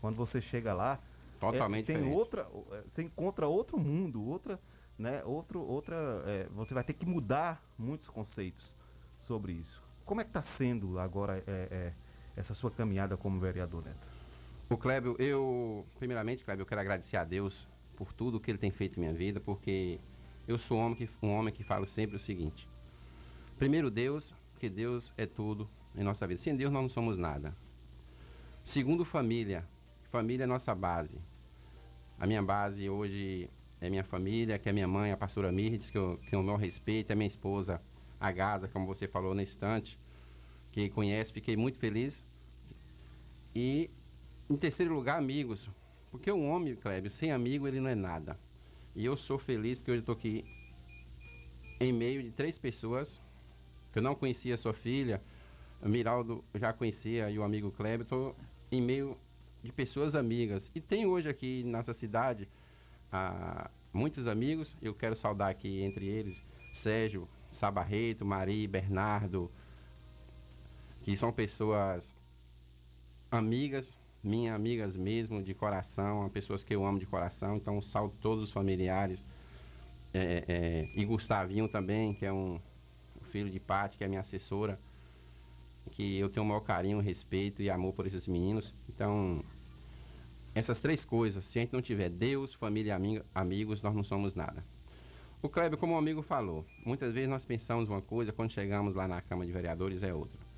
Quando 0.00 0.16
você 0.16 0.40
chega 0.40 0.72
lá, 0.72 1.00
Totalmente 1.38 1.84
é, 1.84 1.94
tem 1.94 1.96
diferente. 1.96 2.16
outra, 2.16 2.48
é, 2.72 2.82
você 2.88 3.02
encontra 3.02 3.48
outro 3.48 3.78
mundo, 3.78 4.22
outra, 4.22 4.60
né, 4.98 5.22
outro, 5.24 5.60
outra, 5.60 5.96
é, 6.26 6.46
você 6.54 6.74
vai 6.74 6.84
ter 6.84 6.92
que 6.92 7.06
mudar 7.06 7.62
muitos 7.78 8.08
conceitos 8.08 8.76
sobre 9.16 9.52
isso. 9.52 9.82
Como 10.04 10.20
é 10.20 10.24
que 10.24 10.30
está 10.30 10.42
sendo 10.42 10.98
agora 10.98 11.42
é, 11.46 11.68
é, 11.70 11.92
essa 12.36 12.54
sua 12.54 12.70
caminhada 12.70 13.16
como 13.16 13.40
vereador, 13.40 13.84
Neto? 13.84 14.06
O 14.68 14.76
Clébio, 14.76 15.16
eu, 15.18 15.84
primeiramente, 15.98 16.44
Clébio, 16.44 16.62
eu 16.62 16.66
quero 16.66 16.80
agradecer 16.80 17.16
a 17.16 17.24
Deus 17.24 17.66
por 17.96 18.12
tudo 18.12 18.38
que 18.38 18.50
ele 18.50 18.58
tem 18.58 18.70
feito 18.70 18.98
em 18.98 19.00
minha 19.00 19.12
vida, 19.12 19.40
porque 19.40 19.98
eu 20.50 20.58
sou 20.58 20.78
um 20.78 20.80
homem 20.80 20.96
que, 20.96 21.08
um 21.22 21.30
homem 21.30 21.54
que 21.54 21.62
falo 21.62 21.86
sempre 21.86 22.16
o 22.16 22.18
seguinte: 22.18 22.68
primeiro 23.58 23.90
Deus, 23.90 24.34
que 24.58 24.68
Deus 24.68 25.12
é 25.16 25.26
tudo 25.26 25.68
em 25.94 26.02
nossa 26.02 26.26
vida. 26.26 26.40
Sem 26.40 26.56
Deus 26.56 26.72
nós 26.72 26.82
não 26.82 26.88
somos 26.88 27.16
nada. 27.16 27.56
Segundo, 28.64 29.04
família. 29.04 29.66
Família 30.10 30.44
é 30.44 30.46
nossa 30.46 30.74
base. 30.74 31.18
A 32.18 32.26
minha 32.26 32.42
base 32.42 32.88
hoje 32.88 33.48
é 33.80 33.88
minha 33.88 34.04
família, 34.04 34.58
que 34.58 34.68
é 34.68 34.72
minha 34.72 34.88
mãe, 34.88 35.12
a 35.12 35.16
pastora 35.16 35.52
Mirdes, 35.52 35.88
que 35.88 35.96
eu 35.96 36.18
tenho 36.28 36.42
o 36.42 36.44
maior 36.44 36.58
respeito, 36.58 37.10
é 37.12 37.14
minha 37.14 37.28
esposa, 37.28 37.80
a 38.18 38.30
Gaza, 38.30 38.68
como 38.68 38.86
você 38.86 39.08
falou 39.08 39.34
na 39.34 39.42
instante, 39.42 39.98
que 40.72 40.90
conhece, 40.90 41.32
fiquei 41.32 41.56
muito 41.56 41.78
feliz. 41.78 42.22
E 43.54 43.88
em 44.48 44.56
terceiro 44.56 44.92
lugar, 44.92 45.16
amigos. 45.16 45.70
Porque 46.10 46.30
um 46.30 46.50
homem, 46.50 46.74
Clébio, 46.74 47.10
sem 47.10 47.30
amigo 47.30 47.68
ele 47.68 47.80
não 47.80 47.88
é 47.88 47.94
nada. 47.94 48.36
E 48.94 49.04
eu 49.04 49.16
sou 49.16 49.38
feliz 49.38 49.78
porque 49.78 49.90
hoje 49.92 49.98
eu 49.98 50.02
estou 50.02 50.14
aqui 50.14 50.44
em 51.80 51.92
meio 51.92 52.22
de 52.22 52.30
três 52.30 52.58
pessoas 52.58 53.20
que 53.92 53.98
eu 53.98 54.02
não 54.02 54.14
conhecia 54.14 54.56
sua 54.56 54.72
filha, 54.72 55.20
Miraldo 55.82 56.44
já 56.54 56.72
conhecia 56.72 57.30
e 57.30 57.38
o 57.38 57.42
amigo 57.42 57.70
Kleber, 57.70 58.02
estou 58.02 58.36
em 58.70 58.80
meio 58.80 59.16
de 59.62 59.72
pessoas 59.72 60.14
amigas. 60.14 60.70
E 60.74 60.80
tem 60.80 61.06
hoje 61.06 61.28
aqui 61.28 61.62
nessa 61.64 61.94
cidade 61.94 62.48
ah, 63.10 63.70
muitos 63.92 64.26
amigos, 64.26 64.76
eu 64.80 64.94
quero 64.94 65.16
saudar 65.16 65.50
aqui 65.50 65.80
entre 65.82 66.06
eles 66.06 66.44
Sérgio, 66.74 67.28
Sabarreto, 67.50 68.24
Maria, 68.24 68.68
Bernardo, 68.68 69.50
que 71.02 71.16
são 71.16 71.32
pessoas 71.32 72.14
amigas, 73.30 73.96
minhas 74.22 74.54
amigas 74.54 74.96
mesmo, 74.96 75.42
de 75.42 75.54
coração, 75.54 76.28
pessoas 76.30 76.62
que 76.62 76.74
eu 76.74 76.84
amo 76.84 76.98
de 76.98 77.06
coração. 77.06 77.56
Então, 77.56 77.80
saldo 77.80 78.14
todos 78.20 78.44
os 78.44 78.50
familiares. 78.50 79.24
É, 80.12 80.44
é, 80.48 81.00
e 81.00 81.04
Gustavinho 81.04 81.68
também, 81.68 82.14
que 82.14 82.26
é 82.26 82.32
um 82.32 82.60
filho 83.30 83.50
de 83.50 83.60
Pati, 83.60 83.96
que 83.96 84.04
é 84.04 84.08
minha 84.08 84.20
assessora, 84.20 84.78
que 85.92 86.18
eu 86.18 86.28
tenho 86.28 86.44
o 86.44 86.48
maior 86.48 86.60
carinho, 86.60 87.00
respeito 87.00 87.62
e 87.62 87.70
amor 87.70 87.92
por 87.92 88.06
esses 88.06 88.26
meninos. 88.26 88.74
Então, 88.88 89.42
essas 90.54 90.80
três 90.80 91.04
coisas, 91.04 91.44
se 91.44 91.58
a 91.58 91.62
gente 91.62 91.72
não 91.72 91.80
tiver 91.80 92.10
Deus, 92.10 92.54
família 92.54 92.98
e 92.98 93.22
amigos, 93.34 93.82
nós 93.82 93.94
não 93.94 94.02
somos 94.02 94.34
nada. 94.34 94.64
O 95.42 95.48
Kleber, 95.48 95.78
como 95.78 95.92
o 95.92 95.96
um 95.96 95.98
amigo 95.98 96.22
falou, 96.22 96.66
muitas 96.84 97.14
vezes 97.14 97.30
nós 97.30 97.44
pensamos 97.44 97.88
uma 97.88 98.02
coisa, 98.02 98.32
quando 98.32 98.50
chegamos 98.50 98.94
lá 98.94 99.08
na 99.08 99.22
Câmara 99.22 99.46
de 99.46 99.52
Vereadores 99.52 100.02
é 100.02 100.12
outra. 100.12 100.49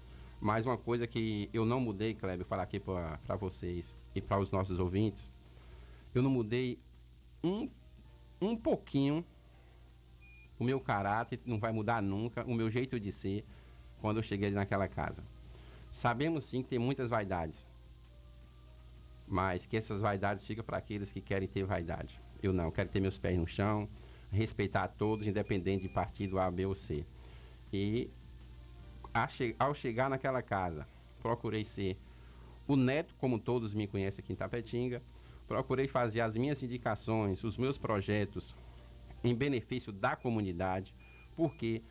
Mas 0.43 0.67
uma 0.67 0.77
coisa 0.77 1.07
que 1.07 1.49
eu 1.53 1.65
não 1.65 1.79
mudei, 1.79 2.15
Kleber, 2.15 2.45
falar 2.45 2.65
aqui 2.65 2.81
para 2.81 3.37
vocês 3.39 3.95
e 4.13 4.21
para 4.21 4.41
os 4.41 4.51
nossos 4.51 4.77
ouvintes, 4.81 5.31
eu 6.13 6.21
não 6.21 6.31
mudei 6.31 6.81
um, 7.45 7.71
um 8.41 8.57
pouquinho 8.57 9.25
o 10.59 10.65
meu 10.65 10.81
caráter, 10.81 11.39
não 11.47 11.61
vai 11.61 11.71
mudar 11.71 12.03
nunca, 12.03 12.45
o 12.45 12.55
meu 12.55 12.69
jeito 12.69 12.99
de 12.99 13.13
ser 13.13 13.45
quando 14.01 14.17
eu 14.17 14.23
cheguei 14.25 14.51
naquela 14.51 14.89
casa. 14.89 15.23
Sabemos 15.93 16.47
sim 16.47 16.61
que 16.61 16.71
tem 16.71 16.79
muitas 16.79 17.09
vaidades, 17.09 17.65
mas 19.29 19.65
que 19.65 19.77
essas 19.77 20.03
vaidades 20.03 20.45
ficam 20.45 20.65
para 20.65 20.79
aqueles 20.79 21.13
que 21.13 21.21
querem 21.21 21.47
ter 21.47 21.63
vaidade. 21.63 22.21
Eu 22.43 22.53
não, 22.53 22.73
quero 22.73 22.89
ter 22.89 22.99
meus 22.99 23.17
pés 23.17 23.39
no 23.39 23.47
chão, 23.47 23.89
respeitar 24.33 24.89
todos, 24.89 25.25
independente 25.25 25.87
de 25.87 25.89
partido 25.89 26.41
A, 26.41 26.51
B 26.51 26.67
ou 26.67 26.75
C. 26.75 27.07
E 27.73 28.11
ao 29.59 29.75
chegar 29.75 30.09
naquela 30.09 30.43
casa, 30.43 30.87
procurei 31.21 31.65
ser 31.65 31.99
o 32.67 32.77
neto, 32.77 33.15
como 33.19 33.39
todos 33.39 33.75
me 33.75 33.87
conhecem 33.87 34.23
aqui 34.23 34.33
em 34.33 34.37
Tapetinga. 34.37 35.03
Procurei 35.47 35.87
fazer 35.87 36.21
as 36.21 36.37
minhas 36.37 36.63
indicações, 36.63 37.45
os 37.45 37.57
meus 37.57 37.77
projetos 37.77 38.55
em 39.23 39.35
benefício 39.35 39.93
da 39.93 40.17
comunidade, 40.17 40.95
porque 41.37 41.83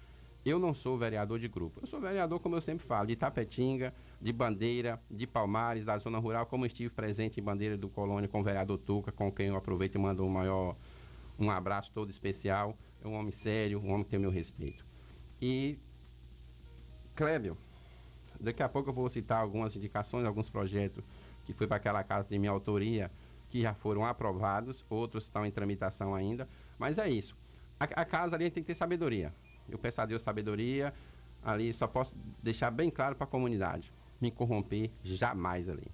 eu 0.43 0.57
não 0.57 0.73
sou 0.73 0.97
vereador 0.97 1.39
de 1.39 1.47
grupo. 1.47 1.79
Eu 1.81 1.87
sou 1.87 1.99
vereador, 1.99 2.39
como 2.39 2.55
eu 2.55 2.61
sempre 2.61 2.85
falo, 2.85 3.07
de 3.07 3.15
Tapetinga, 3.15 3.93
de 4.19 4.33
Bandeira, 4.33 4.99
de 5.09 5.27
Palmares, 5.27 5.85
da 5.85 5.97
zona 5.97 6.17
rural, 6.17 6.45
como 6.47 6.65
estive 6.65 6.89
presente 6.89 7.39
em 7.39 7.43
Bandeira 7.43 7.77
do 7.77 7.89
Colônia 7.89 8.27
com 8.27 8.41
o 8.41 8.43
vereador 8.43 8.79
Tuca, 8.79 9.11
com 9.11 9.31
quem 9.31 9.47
eu 9.47 9.55
aproveito 9.55 9.95
e 9.95 9.97
mando 9.99 10.23
um 10.23 10.29
maior 10.29 10.75
um 11.37 11.49
abraço 11.49 11.91
todo 11.93 12.09
especial. 12.09 12.77
É 13.03 13.07
um 13.07 13.13
homem 13.13 13.31
sério, 13.31 13.79
um 13.79 13.91
homem 13.91 14.03
que 14.03 14.11
tem 14.11 14.19
meu 14.19 14.31
respeito. 14.31 14.85
E 15.41 15.77
Clébio, 17.21 17.55
daqui 18.39 18.63
a 18.63 18.67
pouco 18.67 18.89
eu 18.89 18.93
vou 18.95 19.07
citar 19.07 19.39
algumas 19.39 19.75
indicações, 19.75 20.25
alguns 20.25 20.49
projetos 20.49 21.03
que 21.45 21.53
foi 21.53 21.67
para 21.67 21.77
aquela 21.77 22.03
casa 22.03 22.27
de 22.27 22.39
minha 22.39 22.51
autoria, 22.51 23.11
que 23.47 23.61
já 23.61 23.75
foram 23.75 24.03
aprovados, 24.03 24.83
outros 24.89 25.25
estão 25.25 25.45
em 25.45 25.51
tramitação 25.51 26.15
ainda, 26.15 26.49
mas 26.79 26.97
é 26.97 27.07
isso. 27.07 27.37
A, 27.79 27.83
a 27.83 28.05
casa 28.05 28.35
ali 28.35 28.49
tem 28.49 28.63
que 28.63 28.73
ter 28.73 28.75
sabedoria. 28.75 29.31
Eu 29.69 29.77
peço 29.77 30.01
a 30.01 30.05
Deus 30.07 30.23
sabedoria, 30.23 30.91
ali 31.43 31.71
só 31.71 31.85
posso 31.85 32.11
deixar 32.41 32.71
bem 32.71 32.89
claro 32.89 33.15
para 33.15 33.25
a 33.25 33.29
comunidade, 33.29 33.93
me 34.19 34.31
corromper 34.31 34.89
jamais 35.03 35.69
ali. 35.69 35.91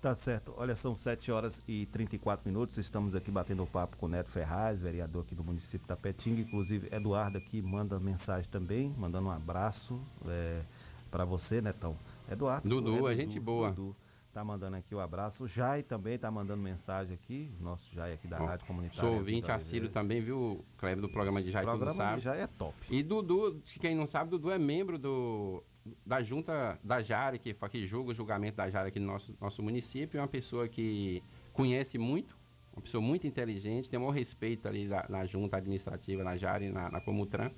Tá 0.00 0.14
certo. 0.14 0.54
Olha, 0.56 0.74
são 0.74 0.96
7 0.96 1.30
horas 1.30 1.60
e 1.68 1.84
34 1.86 2.48
minutos. 2.48 2.78
Estamos 2.78 3.14
aqui 3.14 3.30
batendo 3.30 3.62
um 3.62 3.66
papo 3.66 3.98
com 3.98 4.06
o 4.06 4.08
Neto 4.08 4.30
Ferraz, 4.30 4.80
vereador 4.80 5.24
aqui 5.24 5.34
do 5.34 5.44
município 5.44 5.86
da 5.86 5.94
Petinga. 5.94 6.40
Inclusive, 6.40 6.88
Eduardo 6.90 7.36
aqui 7.36 7.60
manda 7.60 8.00
mensagem 8.00 8.50
também, 8.50 8.94
mandando 8.96 9.28
um 9.28 9.30
abraço 9.30 10.00
é, 10.26 10.62
para 11.10 11.26
você, 11.26 11.60
Netão. 11.60 11.98
Eduardo. 12.30 12.66
Dudu, 12.66 13.08
é, 13.08 13.12
é 13.12 13.16
gente 13.16 13.38
boa. 13.38 13.72
Dudu 13.72 13.94
tá 14.32 14.44
mandando 14.44 14.76
aqui 14.76 14.94
o 14.94 14.98
um 14.98 15.00
abraço. 15.00 15.44
O 15.44 15.48
Jai 15.48 15.82
também 15.82 16.18
tá 16.18 16.30
mandando 16.30 16.62
mensagem 16.62 17.14
aqui. 17.14 17.52
Nosso 17.60 17.92
Jai 17.94 18.14
aqui 18.14 18.26
da 18.26 18.38
Bom, 18.38 18.46
Rádio 18.46 18.66
Comunitária. 18.66 19.02
Sou 19.02 19.18
ouvinte 19.18 19.50
assíduo 19.50 19.90
também, 19.90 20.22
viu, 20.22 20.64
Cleber, 20.78 21.02
do 21.02 21.08
programa 21.10 21.42
de 21.42 21.50
Jai, 21.50 21.64
o 21.64 21.66
programa 21.66 22.16
de 22.16 22.22
Jai 22.22 22.40
é 22.40 22.46
top. 22.46 22.74
E 22.88 23.02
Dudu, 23.02 23.60
quem 23.80 23.94
não 23.94 24.06
sabe, 24.06 24.30
Dudu 24.30 24.50
é 24.50 24.58
membro 24.58 24.98
do 24.98 25.62
da 26.04 26.22
junta 26.22 26.78
da 26.82 27.02
Jari, 27.02 27.38
que, 27.38 27.54
que 27.54 27.86
julga 27.86 28.10
o 28.10 28.14
julgamento 28.14 28.56
da 28.56 28.70
Jari 28.70 28.88
aqui 28.88 29.00
no 29.00 29.06
nosso, 29.06 29.34
nosso 29.40 29.62
município, 29.62 30.18
é 30.18 30.20
uma 30.20 30.28
pessoa 30.28 30.68
que 30.68 31.22
conhece 31.52 31.98
muito, 31.98 32.36
uma 32.72 32.82
pessoa 32.82 33.02
muito 33.02 33.26
inteligente, 33.26 33.88
tem 33.88 33.98
o 33.98 34.02
maior 34.02 34.12
respeito 34.12 34.68
ali 34.68 34.86
na, 34.86 35.06
na 35.08 35.26
junta 35.26 35.56
administrativa, 35.56 36.22
na 36.22 36.36
Jari, 36.36 36.70
na, 36.70 36.90
na 36.90 37.00
Comutran. 37.00 37.50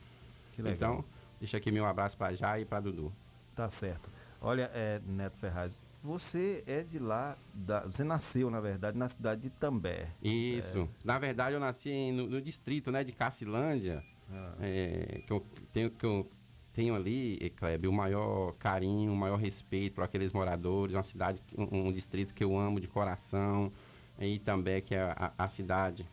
Que 0.53 0.63
legal. 0.63 0.95
Então, 0.95 1.05
deixa 1.41 1.57
aqui 1.57 1.71
meu 1.71 1.85
abraço 1.85 2.17
para 2.17 2.35
Jari 2.35 2.63
e 2.63 2.65
para 2.65 2.81
Dudu. 2.81 3.13
Tá 3.55 3.69
certo. 3.69 4.11
Olha, 4.41 4.71
é, 4.75 5.01
Neto 5.07 5.37
Ferraz, 5.39 5.77
você 6.03 6.65
é 6.67 6.83
de 6.83 6.99
lá, 6.99 7.37
da, 7.55 7.81
você 7.81 8.03
nasceu, 8.03 8.51
na 8.51 8.61
verdade, 8.61 8.99
na 8.99 9.09
cidade 9.09 9.43
de 9.43 9.51
També. 9.51 10.09
Isso. 10.21 10.81
É, 10.81 10.89
na 11.05 11.19
verdade, 11.19 11.55
eu 11.55 11.61
nasci 11.61 12.11
no, 12.11 12.27
no, 12.27 12.41
distrito 12.41 12.91
né, 12.91 13.05
de 13.05 13.13
Cacilândia, 13.13 14.03
ah. 14.29 14.55
é, 14.61 15.23
que 15.25 15.33
eu 15.33 15.47
tenho 15.73 15.91
que 15.91 16.05
eu 16.05 16.29
tenho 16.73 16.95
ali, 16.95 17.51
Kleber, 17.57 17.91
o 17.91 17.93
maior 17.93 18.53
carinho, 18.55 19.13
o 19.13 19.17
maior 19.17 19.37
respeito 19.37 19.95
para 19.95 20.05
aqueles 20.07 20.33
moradores, 20.33 20.95
uma 20.95 21.03
cidade, 21.03 21.43
um, 21.57 21.89
um, 21.89 21.93
distrito 21.93 22.33
que 22.33 22.43
eu 22.43 22.57
amo 22.57 22.81
de 22.81 22.89
coração, 22.89 23.71
e 24.19 24.39
também 24.39 24.81
que 24.81 24.95
é 24.95 25.03
a, 25.03 25.33
a 25.37 25.49
cidade. 25.49 26.07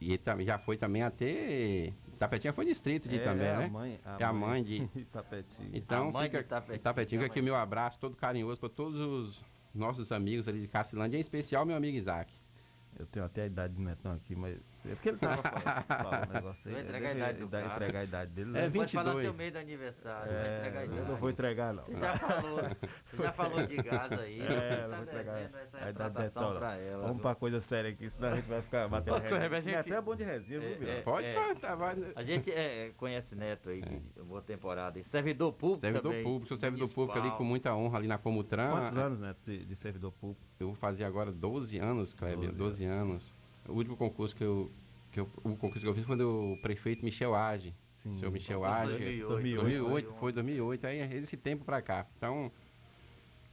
E 0.00 0.16
também 0.18 0.46
já 0.46 0.58
foi 0.58 0.76
também 0.76 1.02
até. 1.02 1.92
Tapetinha 2.18 2.52
foi 2.52 2.64
distrito 2.64 3.08
de 3.08 3.16
é, 3.16 3.24
também, 3.24 3.46
é 3.46 3.56
né? 3.56 3.64
A 3.64 3.68
mãe, 3.68 4.00
a 4.04 4.16
é 4.18 4.24
a 4.24 4.32
mãe, 4.32 4.62
de. 4.62 4.86
Tapetinha. 5.12 5.70
Então, 5.72 6.08
a 6.08 6.12
mãe 6.12 6.24
fica, 6.24 6.42
de 6.42 6.48
Tapetinha. 6.48 6.78
Tapetinha 6.78 7.26
aqui 7.26 7.40
o 7.40 7.44
meu 7.44 7.56
abraço 7.56 7.98
todo 7.98 8.16
carinhoso 8.16 8.58
para 8.58 8.68
todos 8.68 8.98
os 8.98 9.44
nossos 9.74 10.10
amigos 10.10 10.48
ali 10.48 10.60
de 10.60 10.68
Cacilândia, 10.68 11.16
em 11.16 11.20
especial 11.20 11.64
meu 11.64 11.76
amigo 11.76 11.96
Isaac. 11.96 12.32
Eu 12.98 13.06
tenho 13.06 13.24
até 13.24 13.42
a 13.42 13.46
idade 13.46 13.74
de 13.74 13.80
Netão 13.80 14.12
aqui, 14.12 14.34
mas. 14.34 14.58
É 14.84 14.94
porque 14.94 15.08
ele 15.10 15.18
tava 15.18 15.42
falando, 15.42 15.86
falando 15.86 16.30
um 16.30 16.32
negócio 16.32 16.70
aí. 16.70 16.80
entregar 16.80 17.08
a 17.08 17.14
idade 17.14 17.38
do 17.38 17.48
cara. 17.48 17.66
entregar 17.66 17.98
a 18.00 18.04
idade 18.04 18.30
dele. 18.32 18.58
É 18.58 18.68
22. 18.68 18.72
Pode 18.72 18.92
falar 18.92 19.20
teu 19.22 19.34
meio 19.34 19.52
do 19.52 19.58
aniversário. 19.58 20.32
É, 20.32 20.42
vai 20.42 20.58
entregar 20.58 20.80
a 20.80 20.84
idade. 20.84 20.98
Eu 21.00 21.08
não 21.08 21.16
vou 21.16 21.30
entregar, 21.30 21.74
não. 21.74 21.84
Você 21.84 21.98
já 21.98 22.16
falou, 22.16 22.60
você 23.10 23.22
já 23.22 23.32
falou 23.32 23.66
de 23.66 23.76
gás 23.76 24.12
aí. 24.12 24.40
É, 24.40 24.88
não 24.88 24.96
vou 24.96 25.04
entregar 25.04 25.34
a 25.72 25.90
idade 25.90 26.18
Netão. 26.18 26.56
Pra 26.56 26.76
ela, 26.76 27.06
Vamos 27.06 27.22
pra 27.22 27.34
coisa 27.34 27.60
séria 27.60 27.90
aqui, 27.90 28.10
senão 28.10 28.32
a 28.32 28.36
gente 28.36 28.48
vai 28.48 28.62
ficar 28.62 28.88
batendo 28.88 29.18
resenha. 29.18 29.60
Gente... 29.60 29.74
É 29.74 29.78
até 29.78 30.00
bom 30.00 30.16
de 30.16 30.24
resenha, 30.24 30.60
viu, 30.60 30.88
é, 30.88 31.00
Pode 31.02 31.26
é, 31.26 31.34
falar, 31.34 31.54
tá, 31.56 31.74
vai. 31.74 31.96
A 32.14 32.22
gente 32.22 32.50
é, 32.50 32.92
conhece 32.96 33.36
Neto 33.36 33.70
aí, 33.70 33.82
é. 33.82 34.22
boa 34.22 34.42
temporada. 34.42 34.98
E 34.98 35.04
servidor 35.04 35.52
público 35.52 35.80
Servidor 35.80 36.10
também, 36.10 36.24
público, 36.24 36.46
sou 36.48 36.56
servidor 36.56 36.88
público 36.88 37.18
ali 37.18 37.30
com 37.32 37.44
muita 37.44 37.74
honra 37.74 37.98
ali 37.98 38.08
na 38.08 38.18
Comutran. 38.18 38.70
Quantos 38.70 38.96
anos, 38.96 39.20
Neto, 39.20 39.38
de, 39.44 39.64
de 39.64 39.76
servidor 39.76 40.12
público? 40.12 40.40
Eu 40.58 40.68
vou 40.68 40.76
fazer 40.76 41.04
agora 41.04 41.32
12 41.32 41.78
anos, 41.78 42.14
Kleber, 42.14 42.52
12 42.52 42.84
anos. 42.84 43.39
O 43.70 43.74
último 43.74 43.96
concurso 43.96 44.34
que 44.34 44.44
eu, 44.44 44.70
que 45.12 45.20
eu, 45.20 45.28
o 45.44 45.56
concurso 45.56 45.80
que 45.80 45.86
eu 45.86 45.94
fiz 45.94 46.04
foi 46.04 46.16
do 46.16 46.58
prefeito 46.62 47.04
Michel 47.04 47.34
Age. 47.34 47.74
Sim. 47.94 48.16
Senhor 48.16 48.30
Michel 48.30 48.64
Age. 48.64 48.92
2008. 48.92 49.28
2008, 49.28 49.60
2008 49.60 50.12
foi 50.18 50.32
2008, 50.32 50.86
aí 50.86 50.98
é 50.98 51.16
esse 51.16 51.36
tempo 51.36 51.64
para 51.64 51.82
cá. 51.82 52.06
Então, 52.16 52.50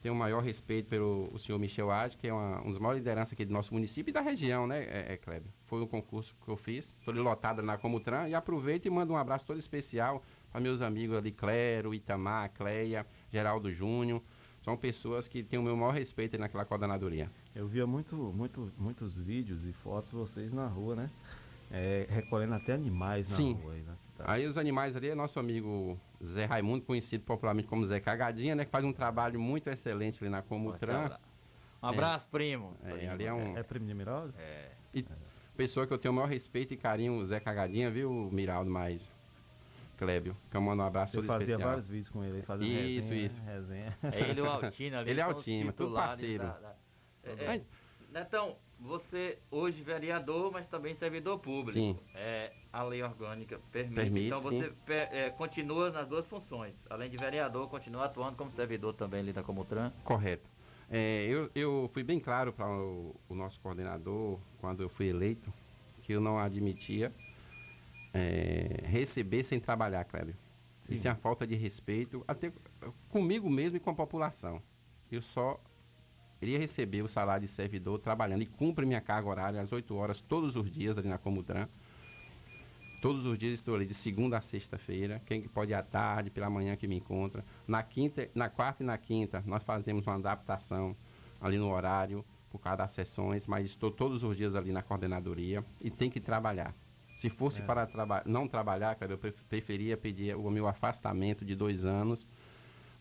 tenho 0.02 0.14
o 0.14 0.18
maior 0.18 0.42
respeito 0.42 0.88
pelo 0.88 1.30
o 1.34 1.40
senhor 1.40 1.58
Michel 1.60 1.92
Age, 1.92 2.18
que 2.18 2.28
é 2.28 2.34
uma, 2.34 2.62
um 2.62 2.72
dos 2.72 2.80
maiores 2.80 3.00
lideranças 3.00 3.34
aqui 3.34 3.44
do 3.44 3.54
nosso 3.54 3.74
município 3.74 4.12
e 4.12 4.14
da 4.14 4.22
região, 4.22 4.68
né, 4.68 4.84
é, 4.84 5.14
é 5.14 5.18
Kleber? 5.18 5.52
Foi 5.66 5.82
um 5.82 5.88
concurso 5.88 6.36
que 6.44 6.50
eu 6.50 6.56
fiz, 6.56 6.96
estou 7.00 7.14
lotado 7.16 7.62
na 7.62 7.78
Comutran 7.78 8.28
e 8.30 8.36
aproveito 8.36 8.86
e 8.86 8.90
mando 8.90 9.14
um 9.14 9.18
abraço 9.18 9.46
todo 9.46 9.60
especial 9.60 10.24
para 10.52 10.62
meus 10.62 10.82
amigos 10.82 11.18
ali, 11.18 11.32
Clero, 11.32 11.94
Itamar, 11.94 12.52
Cleia, 12.54 13.06
Geraldo 13.32 13.72
Júnior. 13.72 14.22
São 14.62 14.76
pessoas 14.76 15.28
que 15.28 15.44
têm 15.44 15.58
o 15.58 15.64
meu 15.64 15.78
maior 15.78 15.92
respeito 15.92 16.38
naquela 16.38 16.66
coordenadoria. 16.66 17.32
Eu 17.58 17.68
via 17.68 17.88
muito, 17.88 18.16
muito, 18.16 18.72
muitos 18.78 19.18
vídeos 19.18 19.66
e 19.66 19.74
fotos 19.74 20.10
de 20.10 20.16
vocês 20.16 20.54
na 20.54 20.68
rua, 20.68 20.96
né? 20.96 21.10
é, 21.72 22.06
recolhendo 22.10 22.54
até 22.54 22.74
animais 22.74 23.30
na 23.30 23.36
Sim. 23.36 23.54
rua 23.54 23.74
aí 23.74 23.82
na 23.82 23.96
cidade. 23.98 24.32
Aí 24.32 24.46
os 24.46 24.58
animais 24.58 24.96
ali 24.96 25.10
é 25.10 25.16
nosso 25.16 25.38
amigo 25.40 26.00
Zé 26.24 26.46
Raimundo, 26.46 26.86
conhecido 26.86 27.24
popularmente 27.26 27.68
como 27.68 27.86
Zé 27.86 28.00
Cagadinha, 28.00 28.56
né? 28.56 28.64
Que 28.64 28.72
faz 28.72 28.86
um 28.86 28.94
trabalho 28.94 29.40
muito 29.40 29.68
excelente 29.70 30.24
ali 30.24 30.30
na 30.30 30.42
Comutran. 30.42 31.10
Um 31.84 31.88
abraço, 31.88 32.28
primo. 32.30 32.74
É, 32.84 32.92
Primo. 32.94 33.12
ali 33.12 33.26
é 33.26 33.34
um. 33.34 33.58
É 33.58 33.64
primo 33.64 33.86
de 33.86 33.94
Miraldo? 33.94 34.34
É. 34.40 34.72
E 34.94 35.06
pessoa 35.58 35.86
que 35.86 35.92
eu 35.94 35.98
tenho 35.98 36.12
o 36.14 36.16
maior 36.16 36.28
respeito 36.30 36.74
e 36.74 36.78
carinho, 36.78 37.18
o 37.18 37.26
Zé 37.26 37.40
Cagadinha, 37.40 37.90
viu, 37.92 38.30
Miraldo, 38.32 38.70
mais 38.72 39.12
Clébio. 39.98 40.38
Que 40.50 40.56
eu 40.56 40.62
mando 40.62 40.84
um 40.84 40.86
abraço 40.86 41.12
Você 41.12 41.18
todo 41.18 41.26
fazia 41.28 41.54
especial. 41.56 41.70
vários 41.70 41.88
vídeos 41.90 42.10
com 42.10 42.24
ele 42.24 42.38
aí, 42.38 42.44
fazendo 42.44 42.68
Isso, 42.70 43.02
resenha, 43.10 43.26
isso. 43.26 43.42
resenha. 43.44 43.98
É 44.04 44.30
ele 44.30 44.42
o 44.42 44.46
Altino 44.50 44.98
ali. 45.00 45.10
Ele 45.10 45.20
é 45.20 45.24
Altino, 45.24 45.74
tudo 45.74 45.94
parceiro. 45.96 46.44
da- 46.44 46.60
da- 46.60 46.76
É, 47.38 47.56
é, 47.56 47.62
Netão, 48.12 48.56
você 48.80 49.40
hoje 49.52 49.82
vereador, 49.82 50.52
mas 50.52 50.68
também 50.68 50.96
servidor 50.96 51.40
público. 51.40 51.74
Sim. 51.74 51.98
É, 52.16 52.52
a 52.72 52.84
lei 52.84 53.02
orgânica 53.04 53.60
permite. 53.72 53.96
Permite, 53.96 54.26
então 54.28 54.40
você 54.40 54.70
sim. 54.70 54.76
pe- 54.86 54.94
é, 54.94 55.30
continua 55.32 55.92
nas 55.92 56.08
duas 56.08 56.26
funções. 56.28 56.76
Além 56.90 57.10
de 57.10 57.18
vereador, 57.18 57.68
continua 57.70 58.06
atuando 58.06 58.38
como 58.38 58.52
servidor 58.52 58.94
também 58.94 59.20
ali 59.22 59.34
da 59.34 59.44
Comutran. 59.44 59.92
Correto. 60.04 60.50
É, 60.90 61.26
eu, 61.26 61.52
eu 61.54 61.90
fui 61.94 62.02
bem 62.04 62.20
claro 62.20 62.54
para 62.54 62.70
o, 62.70 63.14
o 63.28 63.36
nosso 63.36 63.60
coordenador, 63.60 64.40
quando 64.60 64.82
eu 64.82 64.90
fui 64.90 65.08
eleito, 65.10 65.52
que 66.02 66.14
eu 66.14 66.22
não 66.22 66.40
admitia 66.40 67.12
é, 68.14 68.84
receber 68.86 69.44
sem 69.44 69.60
trabalhar, 69.60 70.06
Clébio. 70.06 70.36
Sim. 70.82 70.96
Isso 70.96 71.08
é 71.08 71.12
uma 71.12 71.18
falta 71.18 71.46
de 71.46 71.56
respeito, 71.56 72.24
até 72.26 72.52
comigo 73.10 73.50
mesmo 73.50 73.76
e 73.76 73.80
com 73.80 73.90
a 73.90 73.94
população. 73.94 74.62
Eu 75.12 75.22
só 75.22 75.60
iria 76.42 76.58
receber 76.60 77.02
o 77.02 77.08
salário 77.08 77.46
de 77.48 77.52
servidor 77.52 78.00
trabalhando 78.00 78.42
e 78.42 78.46
cumpre 78.46 78.86
minha 78.86 79.02
carga 79.02 79.30
horária 79.30 79.62
às 79.62 79.72
8 79.72 79.96
horas 79.96 80.22
todos 80.22 80.56
os 80.56 80.70
dias 80.72 80.98
ali 80.98 81.08
na 81.08 81.18
Comutran. 81.18 81.68
Todos 83.02 83.26
os 83.26 83.38
dias 83.38 83.54
estou 83.54 83.76
ali 83.76 83.86
de 83.86 83.94
segunda 83.94 84.38
a 84.38 84.42
sexta-feira. 84.42 85.22
Quem 85.26 85.42
que 85.42 85.48
pode 85.48 85.72
ir 85.72 85.76
à 85.76 85.84
tarde, 85.84 86.30
pela 86.32 86.50
manhã 86.50 86.76
que 86.76 86.88
me 86.88 86.96
encontra. 86.98 87.46
Na 87.68 87.84
quinta, 87.84 88.28
na 88.34 88.50
quarta 88.50 88.82
e 88.82 88.86
na 88.86 88.98
quinta 88.98 89.44
nós 89.46 89.64
fazemos 89.64 90.06
uma 90.08 90.16
adaptação 90.16 90.96
ali 91.40 91.58
no 91.58 91.72
horário 91.72 92.26
por 92.50 92.60
causa 92.60 92.78
das 92.78 92.94
sessões, 92.94 93.46
mas 93.46 93.66
estou 93.66 93.92
todos 93.92 94.24
os 94.24 94.36
dias 94.36 94.56
ali 94.56 94.72
na 94.72 94.82
coordenadoria 94.82 95.64
e 95.80 95.92
tem 95.92 96.10
que 96.10 96.20
trabalhar. 96.20 96.74
Se 97.20 97.30
fosse 97.30 97.62
É. 97.62 97.66
para 97.66 97.86
traba 97.86 98.24
não 98.26 98.48
trabalhar, 98.48 98.96
cara, 98.96 99.14
eu 99.14 99.18
pre- 99.18 99.34
preferia 99.50 99.96
pedir 99.98 100.36
o 100.36 100.50
meu 100.50 100.68
afastamento 100.68 101.44
de 101.46 101.56
dois 101.56 101.84
anos, 101.86 102.26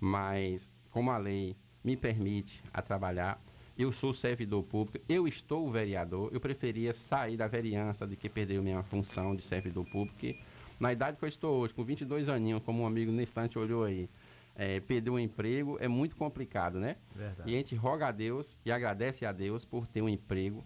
mas 0.00 0.68
como 0.90 1.10
a 1.10 1.16
lei 1.18 1.56
me 1.86 1.96
permite 1.96 2.60
a 2.74 2.82
trabalhar, 2.82 3.40
eu 3.78 3.92
sou 3.92 4.12
servidor 4.12 4.64
público, 4.64 4.98
eu 5.08 5.28
estou 5.28 5.70
vereador, 5.70 6.30
eu 6.32 6.40
preferia 6.40 6.92
sair 6.92 7.36
da 7.36 7.46
vereança 7.46 8.04
de 8.04 8.16
que 8.16 8.28
perder 8.28 8.60
minha 8.60 8.82
função 8.82 9.36
de 9.36 9.42
servidor 9.42 9.84
público, 9.84 10.18
que 10.18 10.36
na 10.80 10.92
idade 10.92 11.16
que 11.16 11.24
eu 11.24 11.28
estou 11.28 11.54
hoje, 11.60 11.72
com 11.72 11.84
22 11.84 12.28
aninhos, 12.28 12.60
como 12.64 12.82
um 12.82 12.86
amigo 12.86 13.12
nesse 13.12 13.30
instante 13.30 13.56
olhou 13.56 13.84
aí, 13.84 14.10
é, 14.56 14.80
perder 14.80 15.10
um 15.10 15.18
emprego 15.18 15.76
é 15.80 15.86
muito 15.86 16.16
complicado, 16.16 16.80
né? 16.80 16.96
Verdade. 17.14 17.48
E 17.48 17.54
a 17.54 17.58
gente 17.58 17.76
roga 17.76 18.08
a 18.08 18.10
Deus 18.10 18.58
e 18.64 18.72
agradece 18.72 19.24
a 19.24 19.30
Deus 19.30 19.64
por 19.64 19.86
ter 19.86 20.02
um 20.02 20.08
emprego 20.08 20.64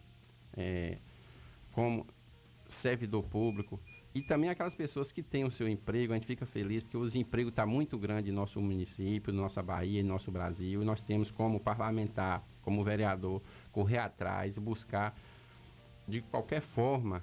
é, 0.57 0.97
como 1.73 2.07
servidor 2.67 3.25
público. 3.25 3.79
E 4.13 4.21
também 4.21 4.51
aquelas 4.51 4.75
pessoas 4.75 5.13
que 5.13 5.23
têm 5.23 5.45
o 5.45 5.51
seu 5.51 5.69
emprego, 5.69 6.13
a 6.13 6.17
gente 6.17 6.27
fica 6.27 6.45
feliz 6.45 6.83
porque 6.83 6.97
o 6.97 7.05
desemprego 7.05 7.51
está 7.51 7.65
muito 7.65 7.97
grande 7.97 8.31
em 8.31 8.33
nosso 8.33 8.61
município, 8.61 9.33
na 9.33 9.43
nossa 9.43 9.63
Bahia, 9.63 10.01
em 10.01 10.05
nosso 10.05 10.33
Brasil. 10.33 10.83
E 10.83 10.85
nós 10.85 11.01
temos 11.01 11.31
como 11.31 11.61
parlamentar, 11.61 12.43
como 12.63 12.83
vereador, 12.83 13.41
correr 13.71 13.99
atrás 13.99 14.57
e 14.57 14.61
buscar 14.61 15.17
de 16.09 16.23
qualquer 16.23 16.61
forma 16.61 17.23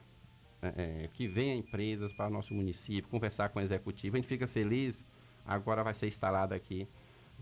é, 0.61 1.03
é, 1.03 1.09
que 1.13 1.27
venha 1.27 1.55
empresas 1.55 2.13
para 2.13 2.27
o 2.27 2.29
nosso 2.29 2.53
município, 2.53 3.09
conversar 3.09 3.49
com 3.49 3.59
o 3.59 3.61
executivo. 3.61 4.15
A 4.15 4.19
gente 4.19 4.29
fica 4.29 4.47
feliz. 4.47 5.03
Agora 5.45 5.83
vai 5.83 5.93
ser 5.93 6.07
instalado 6.07 6.53
aqui 6.53 6.87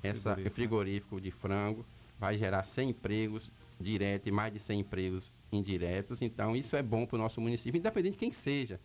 essa 0.04 0.34
frigorífico, 0.34 0.56
frigorífico, 0.56 1.22
de 1.22 1.32
frango, 1.32 1.86
vai 2.20 2.38
gerar 2.38 2.64
100 2.64 2.90
empregos 2.90 3.52
diretos 3.80 4.28
e 4.28 4.32
mais 4.32 4.54
de 4.54 4.60
100 4.60 4.80
empregos 4.80 5.32
indiretos. 5.52 6.22
Então, 6.22 6.56
isso 6.56 6.76
é 6.76 6.84
bom 6.84 7.06
para 7.06 7.16
o 7.16 7.20
nosso 7.20 7.40
município, 7.42 7.78
independente 7.78 8.14
de 8.14 8.20
quem 8.20 8.32
seja. 8.32 8.80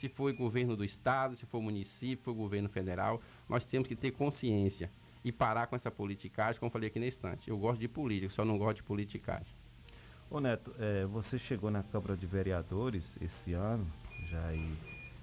Se 0.00 0.08
for 0.08 0.32
governo 0.34 0.76
do 0.76 0.84
estado, 0.84 1.36
se 1.36 1.46
for 1.46 1.60
município, 1.60 2.18
se 2.18 2.22
for 2.24 2.34
governo 2.34 2.68
federal, 2.68 3.22
nós 3.48 3.64
temos 3.64 3.88
que 3.88 3.96
ter 3.96 4.10
consciência 4.10 4.90
e 5.24 5.32
parar 5.32 5.66
com 5.66 5.76
essa 5.76 5.90
politicagem, 5.90 6.60
como 6.60 6.68
eu 6.68 6.72
falei 6.72 6.88
aqui 6.88 7.00
na 7.00 7.06
estante. 7.06 7.48
Eu 7.48 7.56
gosto 7.56 7.80
de 7.80 7.88
política, 7.88 8.32
só 8.32 8.44
não 8.44 8.58
gosto 8.58 8.76
de 8.76 8.82
politicagem. 8.82 9.54
Ô 10.30 10.40
Neto, 10.40 10.74
é, 10.78 11.06
você 11.06 11.38
chegou 11.38 11.70
na 11.70 11.82
Câmara 11.82 12.16
de 12.16 12.26
Vereadores 12.26 13.16
esse 13.20 13.52
ano, 13.52 13.86
já 14.28 14.46
aí, 14.46 14.76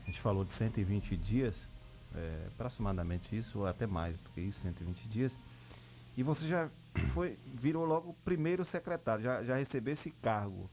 a 0.03 0.05
gente 0.05 0.22
falou 0.22 0.43
de 0.43 0.51
120 0.51 1.17
dias, 1.17 1.67
é, 2.15 2.47
aproximadamente 2.47 3.36
isso, 3.38 3.59
ou 3.59 3.67
até 3.67 3.86
mais 3.86 4.19
do 4.19 4.30
que 4.32 4.41
isso, 4.41 4.59
120 4.59 5.07
dias, 5.07 5.38
e 6.15 6.24
você 6.24 6.47
já 6.47 6.69
foi, 7.13 7.38
virou 7.45 7.86
logo 7.86 8.11
o 8.11 8.13
primeiro 8.13 8.65
secretário, 8.65 9.24
já, 9.24 9.43
já 9.43 9.55
recebeu 9.55 9.93
esse 9.93 10.11
cargo. 10.11 10.69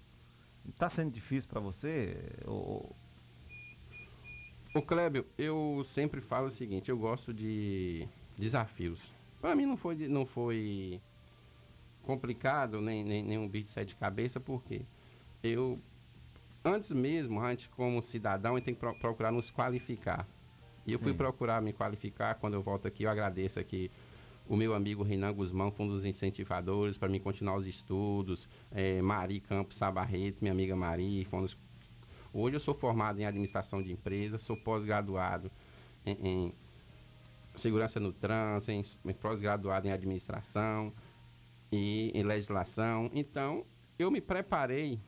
Está 0.68 0.88
sendo 0.88 1.11
difícil 1.11 1.49
para 1.49 1.61
você? 1.61 2.16
Ou, 2.44 2.94
Ô 4.79 4.83
Clébio, 4.83 5.26
eu 5.37 5.85
sempre 5.93 6.20
falo 6.20 6.47
o 6.47 6.51
seguinte, 6.53 6.89
eu 6.89 6.97
gosto 6.97 7.35
de 7.35 8.07
desafios. 8.39 9.12
Para 9.41 9.57
mim 9.57 9.66
não 9.66 9.76
foi, 9.76 9.97
não 10.07 10.24
foi 10.24 11.01
complicado, 12.05 12.81
nem, 12.81 13.03
nem, 13.03 13.24
nem 13.24 13.39
um 13.39 13.49
bicho 13.49 13.64
de 13.64 13.70
sete 13.72 13.97
cabeça, 13.97 14.39
porque 14.39 14.83
eu, 15.43 15.81
antes 16.64 16.93
mesmo, 16.93 17.41
antes 17.41 17.66
como 17.66 18.01
cidadão, 18.01 18.55
gente 18.55 18.66
tem 18.66 18.74
que 18.74 18.79
pro- 18.79 18.95
procurar 18.95 19.33
nos 19.33 19.51
qualificar. 19.51 20.29
E 20.87 20.93
eu 20.93 20.99
fui 21.01 21.11
Sim. 21.11 21.18
procurar 21.18 21.61
me 21.61 21.72
qualificar, 21.72 22.37
quando 22.37 22.55
eu 22.55 22.62
volto 22.62 22.87
aqui, 22.87 23.03
eu 23.03 23.11
agradeço 23.11 23.59
aqui 23.59 23.91
o 24.49 24.57
meu 24.57 24.74
amigo 24.74 25.03
Renan 25.03 25.33
Guzmão, 25.35 25.72
foi 25.72 25.87
um 25.87 25.89
dos 25.89 26.05
incentivadores 26.05 26.97
para 26.97 27.09
mim 27.09 27.18
continuar 27.18 27.57
os 27.57 27.66
estudos. 27.66 28.49
É, 28.70 29.03
Mari 29.03 29.41
Campos 29.41 29.76
Sabarreto, 29.76 30.39
minha 30.41 30.53
amiga 30.53 30.76
Mari, 30.76 31.24
foi 31.24 31.41
um 31.41 31.43
dos 31.43 31.57
Hoje 32.33 32.57
eu 32.57 32.61
sou 32.61 32.74
formado 32.74 33.20
em 33.20 33.24
administração 33.24 33.83
de 33.83 33.93
empresas, 33.93 34.43
sou 34.43 34.57
pós-graduado 34.57 35.51
em, 36.05 36.12
em 36.29 36.55
segurança 37.57 37.99
no 37.99 38.12
trânsito, 38.12 38.70
em, 38.70 38.85
em 39.05 39.14
pós-graduado 39.14 39.89
em 39.89 39.93
administração 39.93 40.93
e 41.72 42.11
em 42.14 42.22
legislação. 42.22 43.11
Então, 43.14 43.64
eu 43.99 44.11
me 44.11 44.20
preparei 44.20 45.01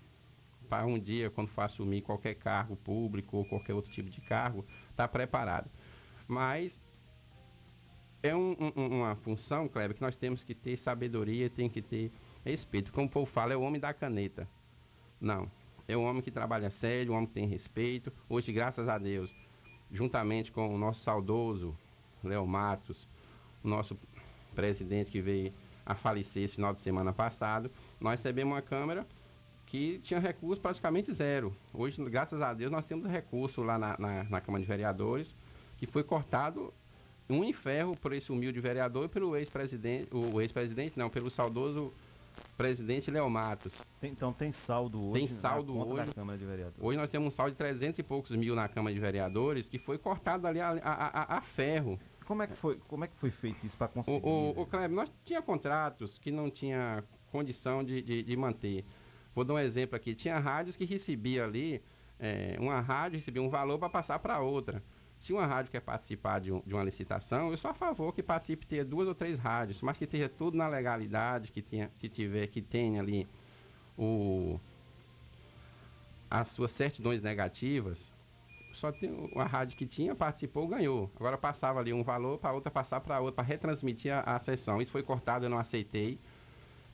para 0.68 0.86
um 0.86 0.98
dia, 0.98 1.30
quando 1.30 1.48
for 1.48 1.62
assumir 1.62 2.00
qualquer 2.00 2.34
cargo 2.34 2.76
público 2.76 3.36
ou 3.38 3.44
qualquer 3.44 3.74
outro 3.74 3.92
tipo 3.92 4.08
de 4.08 4.20
cargo, 4.20 4.64
estar 4.90 5.08
preparado. 5.08 5.68
Mas 6.28 6.80
é 8.22 8.34
um- 8.36 8.56
um- 8.76 8.98
uma 9.00 9.16
função, 9.16 9.68
Kleber, 9.68 9.96
que 9.96 10.02
nós 10.02 10.16
temos 10.16 10.44
que 10.44 10.54
ter 10.54 10.76
sabedoria, 10.78 11.50
tem 11.50 11.68
que 11.68 11.82
ter 11.82 12.12
respeito. 12.44 12.92
Como 12.92 13.06
o 13.06 13.10
povo 13.10 13.26
fala, 13.26 13.52
é 13.52 13.56
o 13.56 13.62
homem 13.62 13.80
da 13.80 13.92
caneta. 13.92 14.48
Não. 15.20 15.50
É 15.88 15.96
um 15.96 16.04
homem 16.04 16.22
que 16.22 16.30
trabalha 16.30 16.70
sério, 16.70 17.12
um 17.12 17.16
homem 17.16 17.26
que 17.26 17.34
tem 17.34 17.46
respeito. 17.46 18.12
Hoje, 18.28 18.52
graças 18.52 18.88
a 18.88 18.98
Deus, 18.98 19.30
juntamente 19.90 20.52
com 20.52 20.74
o 20.74 20.78
nosso 20.78 21.02
saudoso 21.02 21.76
Léo 22.22 22.46
Matos, 22.46 23.08
o 23.62 23.68
nosso 23.68 23.98
presidente 24.54 25.10
que 25.10 25.20
veio 25.20 25.52
a 25.84 25.94
falecer 25.94 26.44
esse 26.44 26.54
final 26.54 26.74
de 26.74 26.80
semana 26.80 27.12
passado, 27.12 27.70
nós 28.00 28.20
recebemos 28.20 28.54
uma 28.54 28.62
Câmara 28.62 29.06
que 29.66 30.00
tinha 30.00 30.18
recurso 30.18 30.60
praticamente 30.60 31.12
zero. 31.12 31.54
Hoje, 31.72 32.02
graças 32.10 32.42
a 32.42 32.52
Deus, 32.52 32.70
nós 32.70 32.84
temos 32.84 33.08
recurso 33.08 33.62
lá 33.62 33.78
na, 33.78 33.96
na, 33.98 34.24
na 34.24 34.40
Câmara 34.40 34.62
de 34.62 34.68
Vereadores, 34.68 35.34
que 35.78 35.86
foi 35.86 36.02
cortado 36.02 36.72
um 37.28 37.44
em 37.44 37.52
ferro 37.52 37.96
por 37.96 38.12
esse 38.12 38.32
humilde 38.32 38.60
vereador 38.60 39.04
e 39.04 39.08
pelo 39.08 39.36
ex-presidente, 39.36 40.08
o 40.12 40.40
ex-presidente 40.40 40.98
não, 40.98 41.08
pelo 41.08 41.30
saudoso 41.30 41.92
presidente 42.56 43.10
Léo 43.10 43.28
Matos. 43.30 43.72
Tem- 44.00 44.10
então 44.12 44.32
tem 44.32 44.52
saldo 44.52 45.02
hoje 45.10 45.26
Tem 45.26 45.28
saldo 45.28 45.76
hoje. 45.76 46.12
Câmara 46.14 46.38
de 46.38 46.44
Vereadores? 46.44 46.78
Hoje 46.82 46.98
nós 46.98 47.10
temos 47.10 47.28
um 47.28 47.30
saldo 47.36 47.52
de 47.52 47.56
300 47.58 47.98
e 47.98 48.02
poucos 48.02 48.30
mil 48.32 48.54
na 48.54 48.68
Câmara 48.68 48.94
de 48.94 49.00
Vereadores, 49.00 49.68
que 49.68 49.78
foi 49.78 49.98
cortado 49.98 50.46
ali 50.46 50.60
a, 50.60 50.70
a- 50.70 50.74
a- 51.34 51.36
a 51.38 51.40
ferro. 51.40 51.98
Como 52.26 52.42
é 52.42 52.46
que 52.46 52.54
foi, 52.56 52.78
como 52.86 53.04
é 53.04 53.08
que 53.08 53.16
foi 53.16 53.30
feito 53.30 53.64
isso 53.66 53.76
para 53.76 53.88
conseguir? 53.88 54.24
O, 54.24 54.52
o, 54.56 54.62
o 54.62 54.66
Kleber, 54.66 54.90
nós 54.90 55.10
tinha 55.24 55.42
contratos 55.42 56.16
que 56.18 56.30
não 56.30 56.48
tinha 56.50 57.02
condição 57.32 57.82
de, 57.82 58.00
de, 58.02 58.22
de 58.22 58.36
manter. 58.36 58.84
Vou 59.34 59.44
dar 59.44 59.54
um 59.54 59.58
exemplo 59.58 59.96
aqui. 59.96 60.14
Tinha 60.14 60.38
rádios 60.38 60.76
que 60.76 60.84
recebia 60.84 61.44
ali, 61.44 61.82
eh, 62.20 62.56
uma 62.60 62.80
rádio 62.80 63.18
recebia 63.18 63.42
um 63.42 63.48
valor 63.48 63.78
para 63.78 63.88
passar 63.88 64.18
para 64.20 64.38
outra. 64.40 64.82
Se 65.20 65.32
uma 65.34 65.46
rádio 65.46 65.70
quer 65.70 65.80
participar 65.80 66.40
de, 66.40 66.50
um- 66.50 66.62
de 66.66 66.72
uma 66.74 66.82
licitação, 66.82 67.50
eu 67.50 67.56
sou 67.58 67.70
a 67.70 67.74
favor 67.74 68.12
que 68.14 68.22
participe 68.22 68.66
ter 68.66 68.84
duas 68.84 69.06
ou 69.06 69.14
três 69.14 69.38
rádios, 69.38 69.82
mas 69.82 69.96
que 69.98 70.04
esteja 70.04 70.28
tudo 70.30 70.56
na 70.56 70.66
legalidade, 70.66 71.52
que, 71.52 71.60
tenha, 71.60 71.90
que 71.98 72.08
tiver, 72.08 72.46
que 72.46 72.62
tenha 72.62 73.02
ali 73.02 73.28
o, 73.98 74.58
as 76.30 76.48
suas 76.48 76.70
certidões 76.70 77.20
negativas, 77.22 78.10
só 78.74 78.90
tem 78.90 79.10
uma 79.34 79.44
rádio 79.44 79.76
que 79.76 79.84
tinha, 79.86 80.14
participou, 80.14 80.66
ganhou. 80.66 81.10
Agora 81.16 81.36
passava 81.36 81.78
ali 81.80 81.92
um 81.92 82.02
valor 82.02 82.38
para 82.38 82.54
outra 82.54 82.70
passar 82.70 83.00
para 83.02 83.20
outra, 83.20 83.36
para 83.36 83.44
retransmitir 83.44 84.10
a, 84.14 84.20
a 84.20 84.38
sessão. 84.38 84.80
Isso 84.80 84.90
foi 84.90 85.02
cortado, 85.02 85.44
eu 85.44 85.50
não 85.50 85.58
aceitei. 85.58 86.18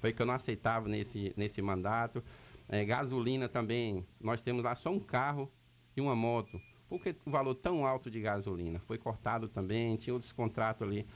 Foi 0.00 0.12
que 0.12 0.20
eu 0.20 0.26
não 0.26 0.34
aceitava 0.34 0.88
nesse, 0.88 1.32
nesse 1.36 1.62
mandato. 1.62 2.24
É, 2.68 2.84
gasolina 2.84 3.48
também, 3.48 4.04
nós 4.20 4.42
temos 4.42 4.64
lá 4.64 4.74
só 4.74 4.90
um 4.90 4.98
carro 4.98 5.48
e 5.96 6.00
uma 6.00 6.16
moto. 6.16 6.60
Por 6.88 7.02
que 7.02 7.16
o 7.24 7.30
valor 7.30 7.54
tão 7.54 7.86
alto 7.86 8.10
de 8.10 8.20
gasolina? 8.20 8.78
Foi 8.80 8.96
cortado 8.98 9.48
também, 9.48 9.96
tinha 9.96 10.14
outros 10.14 10.32
contratos 10.32 10.82
ali 10.82 11.06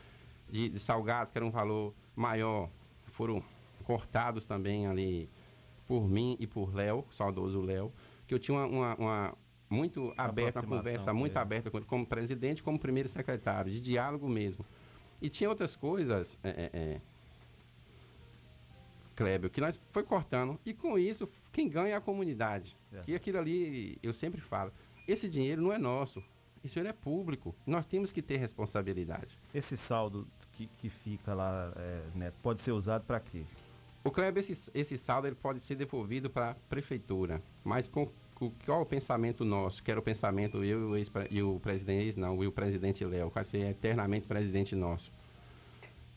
de, 0.49 0.68
de 0.68 0.79
salgados, 0.79 1.33
que 1.33 1.39
era 1.39 1.47
um 1.47 1.51
valor 1.51 1.95
maior. 2.16 2.68
Foram 3.12 3.43
cortados 3.85 4.45
também 4.47 4.87
ali 4.87 5.29
por 5.87 6.09
mim 6.09 6.37
e 6.39 6.47
por 6.47 6.75
Léo, 6.75 7.05
saudoso 7.11 7.61
Léo, 7.61 7.93
que 8.27 8.35
eu 8.35 8.39
tinha 8.39 8.57
uma, 8.57 8.66
uma, 8.66 8.95
uma 8.95 9.35
muito 9.68 10.12
aberta, 10.16 10.61
uma 10.61 10.79
conversa 10.79 11.12
muito 11.12 11.33
dele. 11.33 11.43
aberta 11.43 11.71
com 11.71 11.77
ele, 11.79 11.87
como 11.87 12.07
presidente, 12.07 12.62
como 12.62 12.79
primeiro 12.79 13.09
secretário, 13.09 13.73
de 13.73 13.81
diálogo 13.81 14.29
mesmo. 14.29 14.64
E 15.23 15.29
tinha 15.29 15.49
outras 15.49 15.77
coisas, 15.77 16.39
é, 16.43 16.49
é, 16.49 16.71
é, 16.73 17.01
Kleber, 19.14 19.51
que 19.51 19.61
nós 19.61 19.79
foi 19.93 20.03
cortando. 20.03 20.59
E 20.64 20.73
com 20.73 20.99
isso, 20.99 21.29
quem 21.53 21.68
ganha 21.68 21.95
é 21.95 21.97
a 21.97 22.01
comunidade. 22.01 22.77
É. 22.93 23.03
E 23.09 23.14
aquilo 23.14 23.39
ali, 23.39 23.99
eu 24.03 24.12
sempre 24.12 24.41
falo, 24.41 24.73
esse 25.07 25.28
dinheiro 25.28 25.62
não 25.62 25.72
é 25.72 25.78
nosso. 25.78 26.22
Dinheiro 26.62 26.88
é 26.88 26.92
público. 26.92 27.55
Nós 27.66 27.86
temos 27.86 28.12
que 28.12 28.20
ter 28.20 28.36
responsabilidade. 28.36 29.38
Esse 29.55 29.76
saldo 29.76 30.26
que, 30.53 30.68
que 30.78 30.88
fica 30.88 31.34
lá, 31.34 31.72
é, 31.76 32.03
Neto, 32.14 32.36
pode 32.42 32.61
ser 32.61 32.72
usado 32.72 33.05
para 33.05 33.18
quê? 33.18 33.44
O 34.05 34.11
Kleber, 34.11 34.42
esse, 34.42 34.70
esse 34.74 34.98
saldo 34.98 35.26
ele 35.26 35.36
pode 35.36 35.64
ser 35.64 35.74
devolvido 35.74 36.28
para 36.28 36.51
a 36.51 36.55
prefeitura. 36.68 37.42
Mas 37.64 37.88
com, 37.88 38.11
com, 38.34 38.51
qual 38.64 38.80
é 38.80 38.82
o 38.82 38.86
pensamento 38.86 39.44
nosso? 39.44 39.82
Que 39.82 39.90
era 39.90 40.01
o 40.01 40.03
pensamento 40.03 40.62
eu 40.62 40.98
e 40.98 41.03
o, 41.03 41.07
e 41.30 41.42
o 41.42 41.61
presidente, 41.61 42.18
não, 42.18 42.42
e 42.42 42.46
o 42.46 42.53
presidente 42.53 43.05
Léo, 43.05 43.30
que 43.30 43.44
ser 43.44 43.70
eternamente 43.70 44.26
presidente 44.26 44.74
nosso. 44.74 45.11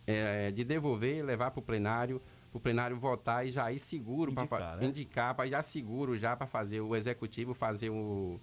É, 0.05 0.51
de 0.51 0.65
devolver, 0.65 1.23
levar 1.23 1.51
para 1.51 1.59
o 1.59 1.63
plenário 1.63 2.21
o 2.53 2.59
plenário 2.59 2.95
votar 2.95 3.47
e 3.47 3.51
já 3.51 3.71
ir 3.71 3.79
seguro 3.79 4.31
para 4.31 4.75
né? 4.75 4.85
indicar, 4.85 5.33
para 5.33 5.49
já 5.49 5.63
seguro 5.63 6.15
já 6.15 6.35
para 6.35 6.45
fazer 6.45 6.81
o 6.81 6.95
executivo 6.95 7.53
fazer 7.53 7.89
o, 7.89 8.39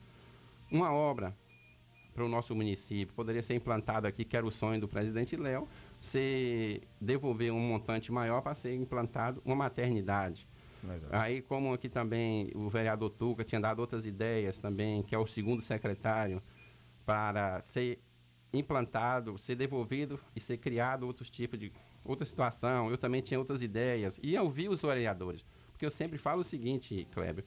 uma 0.71 0.93
obra 0.93 1.37
para 2.15 2.25
o 2.25 2.29
nosso 2.29 2.55
município. 2.55 3.15
Poderia 3.15 3.43
ser 3.43 3.55
implantado 3.55 4.07
aqui, 4.07 4.25
que 4.25 4.37
era 4.37 4.47
o 4.47 4.51
sonho 4.51 4.81
do 4.81 4.89
presidente 4.89 5.37
Léo, 5.37 5.69
se 6.01 6.83
devolver 7.01 7.53
um 7.53 7.61
montante 7.61 8.11
maior 8.13 8.43
para 8.43 8.55
ser 8.55 8.75
implantado 8.75 9.41
uma 9.45 9.57
maternidade. 9.57 10.47
Legal. 10.83 11.11
Aí, 11.13 11.43
como 11.43 11.73
aqui 11.73 11.89
também 11.89 12.51
o 12.55 12.69
vereador 12.69 13.11
Tuca 13.11 13.45
tinha 13.45 13.61
dado 13.61 13.81
outras 13.81 14.07
ideias 14.07 14.59
também, 14.59 15.03
que 15.03 15.15
é 15.15 15.19
o 15.19 15.27
segundo 15.27 15.63
secretário, 15.63 16.43
para 17.05 17.61
ser 17.61 18.01
implantado, 18.53 19.39
ser 19.39 19.55
devolvido 19.55 20.19
e 20.35 20.41
ser 20.41 20.59
criado 20.59 21.07
outros 21.07 21.31
tipos 21.31 21.59
de 21.59 21.73
outra 22.05 22.25
situação, 22.25 22.91
eu 22.91 22.99
também 22.99 23.21
tinha 23.21 23.39
outras 23.39 23.63
ideias. 23.63 24.19
E 24.23 24.35
eu 24.35 24.51
vi 24.51 24.69
os 24.69 24.81
vereadores. 24.81 25.45
Porque 25.71 25.85
eu 25.85 25.91
sempre 25.91 26.19
falo 26.19 26.41
o 26.41 26.45
seguinte, 26.45 27.07
Kleber. 27.13 27.45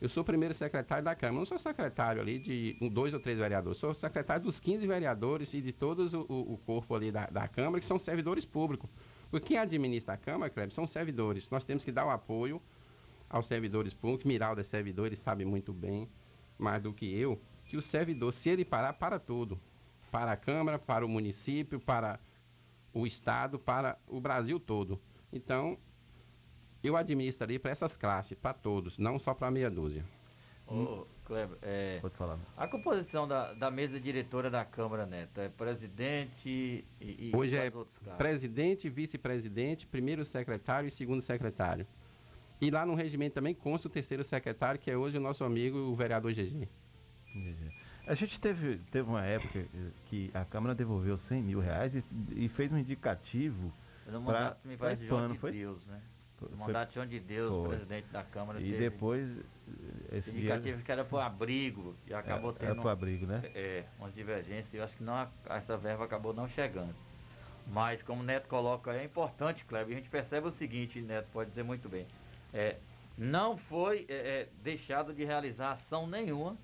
Eu 0.00 0.08
sou 0.08 0.22
o 0.22 0.24
primeiro 0.24 0.54
secretário 0.54 1.04
da 1.04 1.14
Câmara. 1.14 1.38
Não 1.38 1.46
sou 1.46 1.58
secretário 1.58 2.20
ali 2.22 2.38
de 2.38 2.76
um, 2.80 2.88
dois 2.88 3.12
ou 3.12 3.20
três 3.20 3.38
vereadores. 3.38 3.78
Sou 3.78 3.92
secretário 3.94 4.44
dos 4.44 4.60
15 4.60 4.86
vereadores 4.86 5.52
e 5.54 5.60
de 5.60 5.72
todos 5.72 6.14
o, 6.14 6.20
o 6.28 6.58
corpo 6.64 6.94
ali 6.94 7.10
da, 7.10 7.26
da 7.26 7.48
Câmara, 7.48 7.80
que 7.80 7.86
são 7.86 7.98
servidores 7.98 8.44
públicos. 8.44 8.88
Porque 9.30 9.48
quem 9.48 9.58
administra 9.58 10.14
a 10.14 10.16
Câmara, 10.16 10.50
Kleber, 10.50 10.72
são 10.72 10.86
servidores. 10.86 11.50
Nós 11.50 11.64
temos 11.64 11.84
que 11.84 11.90
dar 11.90 12.06
o 12.06 12.10
apoio 12.10 12.62
aos 13.28 13.46
servidores 13.46 13.92
públicos. 13.92 14.24
Miralda 14.24 14.60
é 14.60 14.64
servidor, 14.64 15.06
ele 15.06 15.16
sabe 15.16 15.44
muito 15.44 15.72
bem, 15.72 16.08
mais 16.56 16.82
do 16.82 16.92
que 16.92 17.12
eu, 17.18 17.40
que 17.64 17.76
o 17.76 17.82
servidor, 17.82 18.32
se 18.32 18.48
ele 18.48 18.64
parar, 18.64 18.92
para 18.92 19.18
tudo. 19.18 19.60
Para 20.10 20.32
a 20.32 20.36
Câmara, 20.36 20.78
para 20.78 21.04
o 21.04 21.08
município, 21.08 21.78
para 21.78 22.18
o 22.92 23.06
Estado 23.06 23.58
para 23.58 23.98
o 24.06 24.20
Brasil 24.20 24.58
todo. 24.58 25.00
Então, 25.32 25.78
eu 26.82 26.96
administraria 26.96 27.58
para 27.58 27.70
essas 27.70 27.96
classes, 27.96 28.36
para 28.36 28.54
todos, 28.54 28.98
não 28.98 29.18
só 29.18 29.34
para 29.34 29.50
meia 29.50 29.70
dúzia. 29.70 30.04
Ô, 30.66 31.06
Kleber, 31.24 31.56
é, 31.62 31.98
Pode 32.00 32.14
falar. 32.14 32.38
A 32.56 32.68
composição 32.68 33.26
da, 33.26 33.54
da 33.54 33.70
mesa 33.70 33.98
diretora 33.98 34.50
da 34.50 34.64
Câmara, 34.64 35.06
Neto, 35.06 35.40
é 35.40 35.48
presidente 35.48 36.84
e, 37.00 37.30
e 37.30 37.32
Hoje 37.34 37.56
é 37.56 37.72
presidente, 38.18 38.88
vice-presidente, 38.88 39.86
primeiro 39.86 40.24
secretário 40.24 40.88
e 40.88 40.90
segundo 40.90 41.22
secretário. 41.22 41.86
E 42.60 42.70
lá 42.70 42.84
no 42.84 42.94
regimento 42.94 43.34
também 43.34 43.54
consta 43.54 43.88
o 43.88 43.90
terceiro 43.90 44.22
secretário, 44.24 44.78
que 44.78 44.90
é 44.90 44.96
hoje 44.96 45.16
o 45.16 45.20
nosso 45.20 45.42
amigo, 45.42 45.78
o 45.78 45.94
vereador 45.94 46.32
GG. 46.32 46.68
A 48.06 48.14
gente 48.14 48.40
teve, 48.40 48.78
teve 48.90 49.08
uma 49.08 49.24
época 49.24 49.66
que 50.06 50.30
a 50.34 50.44
Câmara 50.44 50.74
devolveu 50.74 51.16
100 51.16 51.42
mil 51.42 51.60
reais 51.60 51.94
e, 51.94 52.04
e 52.34 52.48
fez 52.48 52.72
um 52.72 52.78
indicativo 52.78 53.72
para 54.24 54.94
de 54.94 55.38
foi? 55.38 55.52
Deus, 55.52 55.84
né? 55.86 56.00
Mandato 56.56 57.06
de 57.06 57.20
Deus, 57.20 57.50
foi. 57.50 57.68
presidente 57.68 58.06
da 58.08 58.22
Câmara. 58.22 58.60
E 58.60 58.72
depois 58.72 59.28
esse 60.12 60.30
indicativo 60.30 60.60
dinheiro... 60.62 60.82
que 60.82 60.92
era 60.92 61.04
para 61.04 61.16
o 61.16 61.20
abrigo 61.20 61.94
e 62.06 62.14
acabou 62.14 62.50
é, 62.50 62.54
tendo. 62.54 62.64
Era 62.64 62.74
para 62.76 62.86
o 62.86 62.88
abrigo, 62.88 63.26
né? 63.26 63.40
É, 63.54 63.84
uma 63.98 64.10
divergência. 64.10 64.78
Eu 64.78 64.84
acho 64.84 64.96
que 64.96 65.02
não, 65.02 65.28
essa 65.48 65.76
verba 65.76 66.04
acabou 66.04 66.32
não 66.32 66.48
chegando. 66.48 66.94
Mas 67.66 68.02
como 68.02 68.22
o 68.22 68.24
Neto 68.24 68.48
coloca, 68.48 68.92
é 68.92 69.04
importante, 69.04 69.64
Kleber. 69.64 69.96
A 69.96 69.98
gente 69.98 70.08
percebe 70.08 70.46
o 70.46 70.52
seguinte, 70.52 71.00
Neto 71.00 71.28
pode 71.32 71.50
dizer 71.50 71.62
muito 71.62 71.88
bem. 71.88 72.06
É, 72.52 72.76
não 73.16 73.56
foi 73.56 74.06
é, 74.08 74.14
é 74.14 74.48
deixado 74.62 75.12
de 75.12 75.24
realizar 75.24 75.72
ação 75.72 76.06
nenhuma 76.06 76.56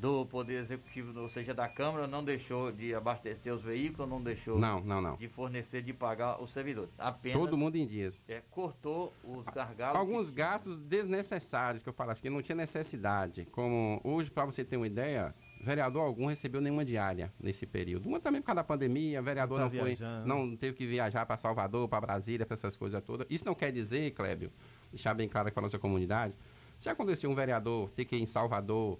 do 0.00 0.24
Poder 0.26 0.54
Executivo, 0.54 1.18
ou 1.20 1.28
seja, 1.28 1.52
da 1.52 1.68
Câmara, 1.68 2.06
não 2.06 2.22
deixou 2.24 2.70
de 2.70 2.94
abastecer 2.94 3.52
os 3.52 3.62
veículos, 3.62 4.08
não 4.08 4.22
deixou 4.22 4.58
não, 4.58 4.80
não, 4.80 5.00
não. 5.00 5.16
de 5.16 5.28
fornecer, 5.28 5.82
de 5.82 5.92
pagar 5.92 6.40
os 6.40 6.50
servidores. 6.50 6.90
Apenas 6.98 7.38
Todo 7.38 7.56
mundo 7.56 7.76
em 7.76 7.86
dias. 7.86 8.14
É, 8.28 8.42
cortou 8.50 9.12
os 9.24 9.44
gargalos. 9.46 9.98
Alguns 9.98 10.30
gastos 10.30 10.78
desnecessários, 10.78 11.82
que 11.82 11.88
eu 11.88 11.92
falo, 11.92 12.12
acho 12.12 12.22
que 12.22 12.30
não 12.30 12.40
tinha 12.40 12.56
necessidade. 12.56 13.46
Como 13.50 14.00
hoje, 14.04 14.30
para 14.30 14.44
você 14.44 14.64
ter 14.64 14.76
uma 14.76 14.86
ideia, 14.86 15.34
vereador 15.64 16.02
algum 16.02 16.26
recebeu 16.26 16.60
nenhuma 16.60 16.84
diária 16.84 17.32
nesse 17.40 17.66
período. 17.66 18.08
Uma 18.08 18.20
também 18.20 18.40
por 18.40 18.46
causa 18.46 18.56
da 18.56 18.64
pandemia, 18.64 19.20
vereador 19.20 19.58
não, 19.58 19.68
tá 19.68 19.76
não 19.76 19.82
foi, 19.82 19.98
não 20.24 20.56
teve 20.56 20.76
que 20.76 20.86
viajar 20.86 21.26
para 21.26 21.36
Salvador, 21.36 21.88
para 21.88 22.00
Brasília, 22.00 22.46
para 22.46 22.54
essas 22.54 22.76
coisas 22.76 23.02
todas. 23.02 23.26
Isso 23.28 23.44
não 23.44 23.54
quer 23.54 23.72
dizer, 23.72 24.12
Clébio, 24.12 24.52
deixar 24.92 25.14
bem 25.14 25.28
claro 25.28 25.50
para 25.50 25.60
a 25.60 25.64
nossa 25.64 25.78
comunidade, 25.78 26.34
se 26.78 26.88
acontecer 26.88 27.26
um 27.26 27.34
vereador 27.34 27.90
ter 27.90 28.04
que 28.04 28.16
ir 28.16 28.22
em 28.22 28.26
Salvador 28.26 28.98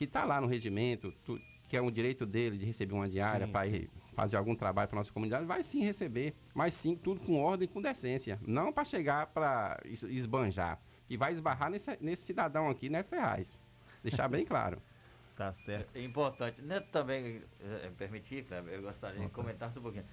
que 0.00 0.04
está 0.04 0.24
lá 0.24 0.40
no 0.40 0.46
regimento, 0.46 1.12
tu, 1.26 1.38
que 1.68 1.76
é 1.76 1.82
um 1.82 1.90
direito 1.90 2.24
dele 2.24 2.56
de 2.56 2.64
receber 2.64 2.94
uma 2.94 3.06
diária 3.06 3.46
para 3.46 3.66
fazer 4.14 4.38
algum 4.38 4.54
trabalho 4.56 4.88
para 4.88 4.96
nossa 4.96 5.12
comunidade, 5.12 5.44
vai 5.44 5.62
sim 5.62 5.84
receber, 5.84 6.34
mas 6.54 6.72
sim 6.72 6.96
tudo 6.96 7.20
com 7.20 7.38
ordem 7.38 7.68
e 7.68 7.68
com 7.70 7.82
decência, 7.82 8.40
não 8.46 8.72
para 8.72 8.86
chegar 8.86 9.26
para 9.26 9.78
esbanjar. 9.84 10.80
E 11.06 11.18
vai 11.18 11.34
esbarrar 11.34 11.68
nesse, 11.70 11.98
nesse 12.00 12.22
cidadão 12.22 12.70
aqui, 12.70 12.88
né, 12.88 13.02
Ferraz? 13.02 13.60
Deixar 14.02 14.26
bem 14.26 14.46
claro. 14.46 14.80
Tá 15.36 15.54
certo. 15.54 15.96
É 15.96 16.04
importante. 16.04 16.60
Neto 16.60 16.90
também, 16.90 17.42
é, 17.60 17.90
permitir, 17.96 18.44
Cleber, 18.44 18.74
eu 18.74 18.82
gostaria 18.82 19.20
de 19.20 19.28
comentar 19.30 19.70
um 19.70 19.80
pouquinho. 19.80 20.04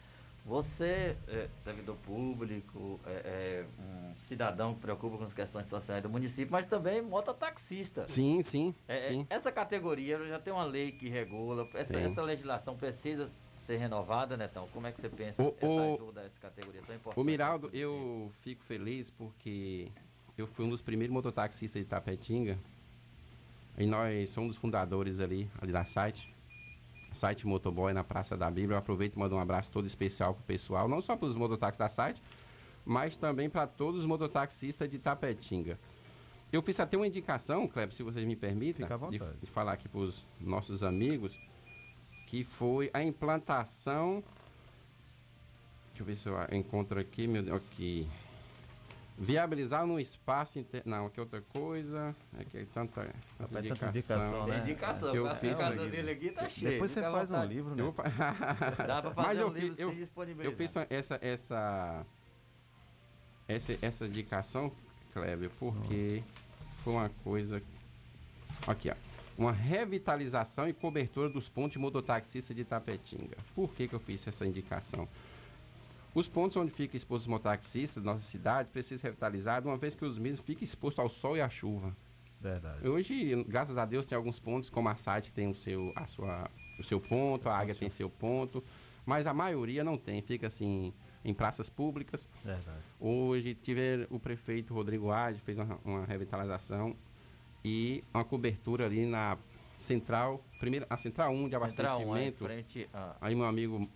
Você, 0.47 1.17
é, 1.27 1.49
servidor 1.57 1.97
público, 1.97 3.01
é, 3.05 3.11
é, 3.11 3.65
um 3.77 4.15
cidadão 4.29 4.73
que 4.73 4.79
preocupa 4.79 5.17
com 5.17 5.25
as 5.25 5.33
questões 5.33 5.67
sociais 5.67 6.01
do 6.01 6.09
município, 6.09 6.49
mas 6.49 6.65
também 6.65 7.01
mototaxista. 7.01 8.07
Sim, 8.07 8.41
sim, 8.43 8.73
é, 8.87 9.07
é, 9.07 9.09
sim. 9.09 9.27
Essa 9.29 9.51
categoria 9.51 10.17
já 10.25 10.39
tem 10.39 10.53
uma 10.53 10.63
lei 10.63 10.93
que 10.93 11.09
regula, 11.09 11.67
essa, 11.73 11.97
essa 11.97 12.21
legislação 12.21 12.77
precisa 12.77 13.29
ser 13.65 13.75
renovada, 13.75 14.37
Netão? 14.37 14.69
Como 14.71 14.87
é 14.87 14.93
que 14.93 15.01
você 15.01 15.09
pensa 15.09 15.43
o, 15.43 15.53
essa 15.59 15.67
o, 15.67 15.95
ajuda 15.95 16.21
essa 16.21 16.39
categoria 16.39 16.81
tão 16.87 16.95
importante? 16.95 17.19
O 17.19 17.25
Miraldo, 17.25 17.69
eu 17.73 18.31
fico 18.39 18.63
feliz 18.63 19.09
porque 19.09 19.91
eu 20.37 20.47
fui 20.47 20.63
um 20.63 20.69
dos 20.69 20.81
primeiros 20.81 21.13
mototaxistas 21.13 21.81
de 21.81 21.89
Tapetinga 21.89 22.57
e 23.77 23.85
nós 23.85 24.29
somos 24.29 24.51
os 24.51 24.57
fundadores 24.57 25.19
ali, 25.19 25.51
ali 25.61 25.73
da 25.73 25.83
site 25.83 26.36
site 27.17 27.45
Motoboy 27.45 27.91
na 27.91 28.03
Praça 28.03 28.37
da 28.37 28.49
Bíblia. 28.49 28.75
Eu 28.75 28.79
aproveito 28.79 29.15
e 29.15 29.19
mando 29.19 29.35
um 29.35 29.39
abraço 29.39 29.69
todo 29.71 29.85
especial 29.85 30.33
pro 30.33 30.43
pessoal, 30.43 30.87
não 30.87 31.01
só 31.01 31.17
para 31.17 31.27
os 31.27 31.35
mototáxis 31.35 31.77
da 31.77 31.89
site, 31.89 32.21
mas 32.85 33.17
também 33.17 33.49
para 33.49 33.67
todos 33.67 34.01
os 34.01 34.05
mototaxistas 34.05 34.89
de 34.89 34.97
Tapetinga. 34.97 35.77
Eu 36.51 36.61
fiz 36.61 36.79
até 36.79 36.95
uma 36.95 37.05
indicação, 37.05 37.67
Kleber, 37.67 37.93
se 37.93 38.03
vocês 38.03 38.25
me 38.25 38.35
permitem, 38.35 38.87
de, 39.09 39.19
de, 39.41 39.51
falar 39.51 39.73
aqui 39.73 39.89
para 39.89 39.99
os 39.99 40.25
nossos 40.39 40.81
amigos, 40.81 41.37
que 42.27 42.45
foi 42.45 42.89
a 42.93 43.03
implantação. 43.03 44.23
Deixa 45.89 46.01
eu 46.01 46.05
ver 46.05 46.15
se 46.15 46.27
eu 46.27 46.57
encontro 46.57 46.99
aqui, 46.99 47.27
meu 47.27 47.43
Deus, 47.43 47.57
aqui. 47.57 48.07
Viabilizar 49.19 49.83
no 49.87 49.99
espaço 49.99 50.59
inter... 50.59 50.83
Não, 50.85 51.07
aqui 51.07 51.19
é 51.19 51.23
outra 51.23 51.41
coisa. 51.41 52.15
Aqui 52.39 52.59
é 52.59 52.65
tanta, 52.71 53.09
tanta 53.39 53.59
indicação. 53.59 53.89
indicação 53.89 54.47
né? 54.47 54.59
indicação. 54.59 55.09
É, 55.09 55.17
eu 55.17 55.35
fiz 55.35 55.59
o 55.59 55.89
dele 55.89 56.11
aqui 56.11 56.29
tá 56.29 56.47
cheio. 56.47 56.71
Depois 56.73 56.91
você 56.91 57.01
faz 57.01 57.31
um 57.31 57.43
livro, 57.43 57.75
né? 57.75 57.81
Eu... 57.81 57.95
Dá 58.85 59.01
pra 59.01 59.11
fazer 59.11 59.27
Mas 59.27 59.37
um 59.39 59.41
eu 59.41 59.49
livro 59.49 59.75
fiz, 59.75 59.79
eu, 59.79 60.43
eu 60.43 60.51
fiz 60.55 60.75
essa, 60.91 61.17
essa, 61.19 62.05
essa, 63.47 63.77
essa 63.81 64.05
indicação, 64.05 64.71
Kleber, 65.13 65.49
porque 65.59 66.23
foi 66.83 66.93
uma 66.93 67.09
coisa... 67.23 67.59
Aqui, 68.67 68.91
ó. 68.91 68.95
Uma 69.35 69.51
revitalização 69.51 70.69
e 70.69 70.73
cobertura 70.73 71.27
dos 71.27 71.49
pontos 71.49 71.77
mototaxistas 71.77 72.55
de 72.55 72.63
Tapetinga. 72.63 73.37
Por 73.55 73.73
que, 73.73 73.87
que 73.87 73.95
eu 73.95 73.99
fiz 73.99 74.27
essa 74.27 74.45
indicação? 74.45 75.07
Os 76.17 76.27
pontos 76.27 76.57
onde 76.57 76.71
fica 76.71 76.97
exposto 76.97 77.21
os 77.21 77.27
mototaxistas 77.27 78.01
da 78.03 78.11
nossa 78.13 78.23
cidade 78.25 78.69
precisam 78.69 78.97
ser 78.97 79.07
revitalizados, 79.09 79.69
uma 79.69 79.77
vez 79.77 79.93
que 79.93 80.03
os 80.03 80.17
mesmos 80.17 80.41
ficam 80.41 80.63
expostos 80.63 80.97
ao 80.97 81.09
sol 81.09 81.37
e 81.37 81.41
à 81.41 81.47
chuva. 81.47 81.95
Verdade. 82.41 82.87
Hoje, 82.87 83.43
graças 83.47 83.77
a 83.77 83.85
Deus, 83.85 84.03
tem 84.03 84.15
alguns 84.15 84.39
pontos, 84.39 84.67
como 84.67 84.89
a 84.89 84.95
site 84.95 85.31
tem 85.31 85.47
o 85.47 85.53
seu, 85.55 85.93
a 85.95 86.07
sua, 86.07 86.49
o 86.79 86.83
seu 86.83 86.99
ponto, 86.99 87.47
a 87.47 87.55
Águia 87.55 87.75
tem 87.75 87.91
seu 87.91 88.09
ponto, 88.09 88.63
mas 89.05 89.27
a 89.27 89.33
maioria 89.33 89.83
não 89.83 89.95
tem, 89.95 90.23
fica 90.23 90.47
assim 90.47 90.91
em 91.23 91.35
praças 91.35 91.69
públicas. 91.69 92.27
Verdade. 92.43 92.79
Hoje 92.99 93.53
tive 93.53 94.07
o 94.09 94.19
prefeito 94.19 94.73
Rodrigo 94.73 95.11
Ade, 95.11 95.39
fez 95.41 95.55
uma, 95.55 95.79
uma 95.85 96.03
revitalização 96.03 96.95
e 97.63 98.03
uma 98.11 98.23
cobertura 98.25 98.87
ali 98.87 99.05
na 99.05 99.37
central, 99.77 100.43
primeira, 100.59 100.87
a 100.89 100.97
central 100.97 101.31
1 101.31 101.47
de 101.49 101.59
Central 101.59 101.99
1, 101.99 102.13
aí, 102.13 102.27
abastecimento. 102.29 102.43
frente 102.45 102.89
a- 102.91 103.15
Aí 103.21 103.35
meu 103.35 103.45
amigo, 103.45 103.87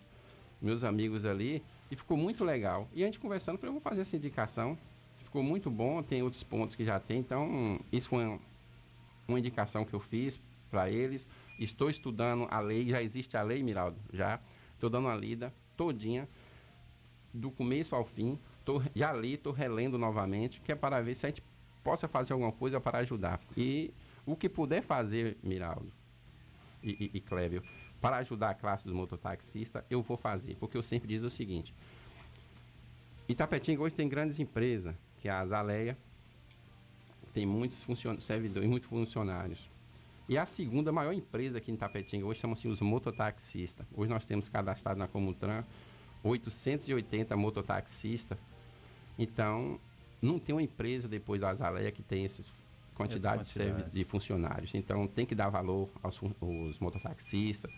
meus 0.62 0.84
amigos 0.84 1.26
ali, 1.26 1.64
e 1.92 1.96
ficou 1.96 2.16
muito 2.16 2.46
legal. 2.46 2.88
E 2.94 3.04
a 3.04 3.06
gente 3.06 3.20
conversando, 3.20 3.58
falei, 3.58 3.70
eu 3.70 3.74
vou 3.74 3.82
fazer 3.82 4.02
essa 4.02 4.16
indicação. 4.16 4.78
Ficou 5.26 5.44
muito 5.44 5.70
bom, 5.70 6.02
tem 6.02 6.24
outros 6.24 6.42
pontos 6.42 6.76
que 6.76 6.86
já 6.86 7.00
tem, 7.00 7.20
então 7.20 7.80
isso 7.92 8.08
foi 8.10 8.26
uma, 8.26 8.40
uma 9.28 9.40
indicação 9.40 9.84
que 9.84 9.94
eu 9.94 10.00
fiz 10.00 10.40
para 10.70 10.90
eles. 10.90 11.28
Estou 11.60 11.90
estudando 11.90 12.48
a 12.50 12.60
lei, 12.60 12.88
já 12.88 13.04
existe 13.04 13.36
a 13.36 13.44
lei, 13.44 13.62
Miraldo, 13.62 13.98
já. 14.12 14.40
Estou 14.74 14.90
dando 14.90 15.06
uma 15.06 15.16
lida 15.16 15.54
todinha, 15.76 16.28
do 17.34 17.52
começo 17.52 17.94
ao 17.96 18.06
fim. 18.06 18.40
Tô, 18.64 18.82
já 18.96 19.12
li, 19.14 19.34
estou 19.34 19.52
relendo 19.54 19.98
novamente, 19.98 20.62
que 20.62 20.72
é 20.72 20.76
para 20.76 21.02
ver 21.02 21.16
se 21.16 21.26
a 21.26 21.30
gente 21.30 21.44
possa 21.84 22.08
fazer 22.08 22.34
alguma 22.34 22.52
coisa 22.52 22.80
para 22.80 23.00
ajudar. 23.00 23.40
E 23.56 23.94
o 24.26 24.36
que 24.36 24.48
puder 24.48 24.82
fazer, 24.82 25.38
Miraldo, 25.44 25.92
e, 26.84 27.12
e, 27.14 27.18
e 27.18 27.22
Clébio, 27.22 27.64
para 28.02 28.18
ajudar 28.18 28.50
a 28.50 28.54
classe 28.54 28.84
dos 28.84 28.94
mototaxistas, 28.94 29.84
eu 29.90 30.02
vou 30.02 30.18
fazer. 30.18 30.56
Porque 30.60 30.76
eu 30.76 30.84
sempre 30.84 31.08
digo 31.08 31.28
o 31.28 31.30
seguinte: 31.30 31.74
Itapetinga 33.30 33.82
hoje 33.82 33.96
tem 33.96 34.10
grandes 34.10 34.40
empresas, 34.40 34.96
que 35.22 35.28
é 35.28 35.32
a 35.32 35.40
Azaleia, 35.40 35.98
tem 37.34 37.46
muitos 37.46 37.86
servidores, 38.24 38.68
muitos 38.70 38.90
funcionários. 38.90 39.70
E 40.28 40.38
a 40.38 40.46
segunda 40.46 40.92
maior 40.92 41.14
empresa 41.14 41.58
aqui 41.58 41.72
em 41.72 41.76
Itapetinga 41.76 42.26
hoje 42.26 42.40
chamam-se 42.40 42.68
os 42.68 42.80
mototaxistas. 42.82 43.86
Hoje 43.96 44.10
nós 44.10 44.26
temos 44.26 44.48
cadastrado 44.50 44.98
na 45.00 45.08
Comutran 45.08 45.64
880 46.24 47.36
mototaxistas. 47.36 48.38
Então, 49.20 49.80
não 50.22 50.40
tem 50.40 50.56
uma 50.56 50.62
empresa 50.64 51.08
depois 51.08 51.42
da 51.42 51.50
Azaleia 51.50 51.92
que 51.92 52.02
tem 52.02 52.26
esses 52.26 52.48
quantidade, 52.96 53.44
de 53.46 53.54
quantidade. 53.54 53.92
de 53.92 54.04
funcionários. 54.06 54.74
Então, 54.74 55.06
tem 55.08 55.26
que 55.26 55.36
dar 55.36 55.50
valor 55.50 55.90
aos 56.02 56.16
fun- 56.18 56.34
os 56.40 56.80
mototaxistas, 56.80 57.72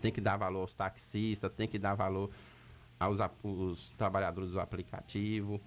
tem 0.00 0.12
que 0.12 0.20
dar 0.20 0.36
valor 0.36 0.60
aos 0.60 0.74
taxistas, 0.74 1.50
tem 1.52 1.66
que 1.68 1.78
dar 1.78 1.94
valor 1.94 2.30
aos 2.98 3.20
ap- 3.20 3.44
os 3.44 3.90
trabalhadores 3.98 4.50
do 4.52 4.60
aplicativo. 4.60 5.60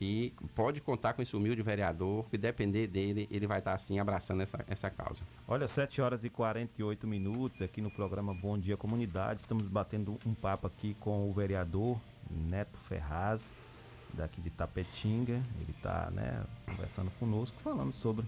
E 0.00 0.34
pode 0.56 0.80
contar 0.80 1.12
com 1.14 1.22
esse 1.22 1.36
humilde 1.36 1.62
vereador, 1.62 2.28
que 2.28 2.36
depender 2.36 2.88
dele, 2.88 3.28
ele 3.30 3.46
vai 3.46 3.60
estar 3.60 3.74
assim 3.74 3.98
abraçando 4.00 4.42
essa, 4.42 4.64
essa 4.68 4.90
causa. 4.90 5.20
Olha, 5.46 5.68
7 5.68 6.02
horas 6.02 6.24
e 6.24 6.28
48 6.30 7.06
minutos 7.06 7.62
aqui 7.62 7.80
no 7.80 7.90
programa 7.90 8.34
Bom 8.34 8.58
Dia 8.58 8.76
Comunidade. 8.76 9.40
Estamos 9.40 9.66
batendo 9.68 10.18
um 10.26 10.34
papo 10.34 10.66
aqui 10.66 10.94
com 10.98 11.30
o 11.30 11.32
vereador 11.32 11.98
Neto 12.28 12.76
Ferraz, 12.88 13.54
daqui 14.12 14.40
de 14.40 14.50
Tapetinga. 14.50 15.40
Ele 15.60 15.70
está 15.70 16.10
né, 16.10 16.44
conversando 16.66 17.10
conosco, 17.12 17.58
falando 17.62 17.92
sobre 17.92 18.26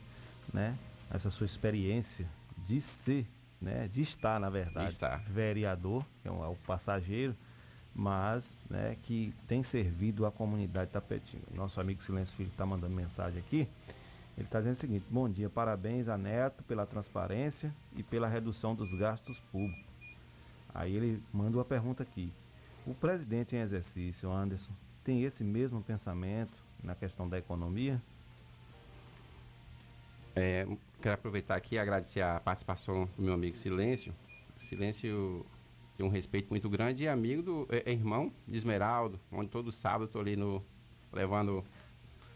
né, 0.54 0.78
essa 1.10 1.30
sua 1.32 1.46
experiência 1.46 2.26
de 2.64 2.80
ser, 2.80 3.26
né, 3.60 3.88
de 3.88 4.02
estar, 4.02 4.38
na 4.38 4.50
verdade, 4.50 4.92
estar. 4.92 5.18
vereador, 5.30 6.04
que 6.22 6.28
é 6.28 6.30
o, 6.30 6.44
é 6.44 6.48
o 6.48 6.56
passageiro, 6.56 7.34
mas 7.94 8.54
né, 8.68 8.96
que 9.02 9.34
tem 9.46 9.62
servido 9.62 10.26
a 10.26 10.30
comunidade 10.30 10.88
de 10.88 10.92
Tapetinga. 10.92 11.44
Nosso 11.54 11.80
amigo 11.80 12.02
Silêncio 12.02 12.34
Filho 12.36 12.50
está 12.50 12.66
mandando 12.66 12.94
mensagem 12.94 13.38
aqui. 13.38 13.68
Ele 14.36 14.46
está 14.46 14.58
dizendo 14.58 14.74
o 14.74 14.78
seguinte: 14.78 15.06
bom 15.08 15.28
dia, 15.28 15.48
parabéns 15.48 16.08
a 16.08 16.18
Neto 16.18 16.62
pela 16.64 16.84
transparência 16.84 17.74
e 17.96 18.02
pela 18.02 18.28
redução 18.28 18.74
dos 18.74 18.92
gastos 18.98 19.40
públicos. 19.52 19.86
Aí 20.74 20.94
ele 20.94 21.22
manda 21.32 21.56
uma 21.56 21.64
pergunta 21.64 22.02
aqui: 22.02 22.30
o 22.86 22.94
presidente 22.94 23.56
em 23.56 23.60
exercício, 23.60 24.30
Anderson, 24.30 24.72
tem 25.02 25.22
esse 25.22 25.42
mesmo 25.42 25.82
pensamento 25.82 26.62
na 26.82 26.94
questão 26.94 27.26
da 27.26 27.38
economia? 27.38 28.00
É, 30.38 30.66
quero 31.00 31.14
aproveitar 31.14 31.56
aqui 31.56 31.76
e 31.76 31.78
agradecer 31.78 32.20
a 32.20 32.38
participação 32.38 33.08
do 33.16 33.22
meu 33.22 33.32
amigo 33.32 33.56
Silêncio. 33.56 34.14
Silêncio 34.68 35.46
tem 35.96 36.04
um 36.04 36.10
respeito 36.10 36.50
muito 36.50 36.68
grande 36.68 37.04
e 37.04 37.08
amigo 37.08 37.42
do 37.42 37.66
é, 37.70 37.90
é 37.90 37.92
irmão 37.92 38.30
de 38.46 38.56
Esmeraldo, 38.58 39.18
onde 39.32 39.48
todo 39.48 39.72
sábado 39.72 40.04
eu 40.04 40.08
tô 40.08 40.20
ali 40.20 40.36
no 40.36 40.62
levando 41.10 41.64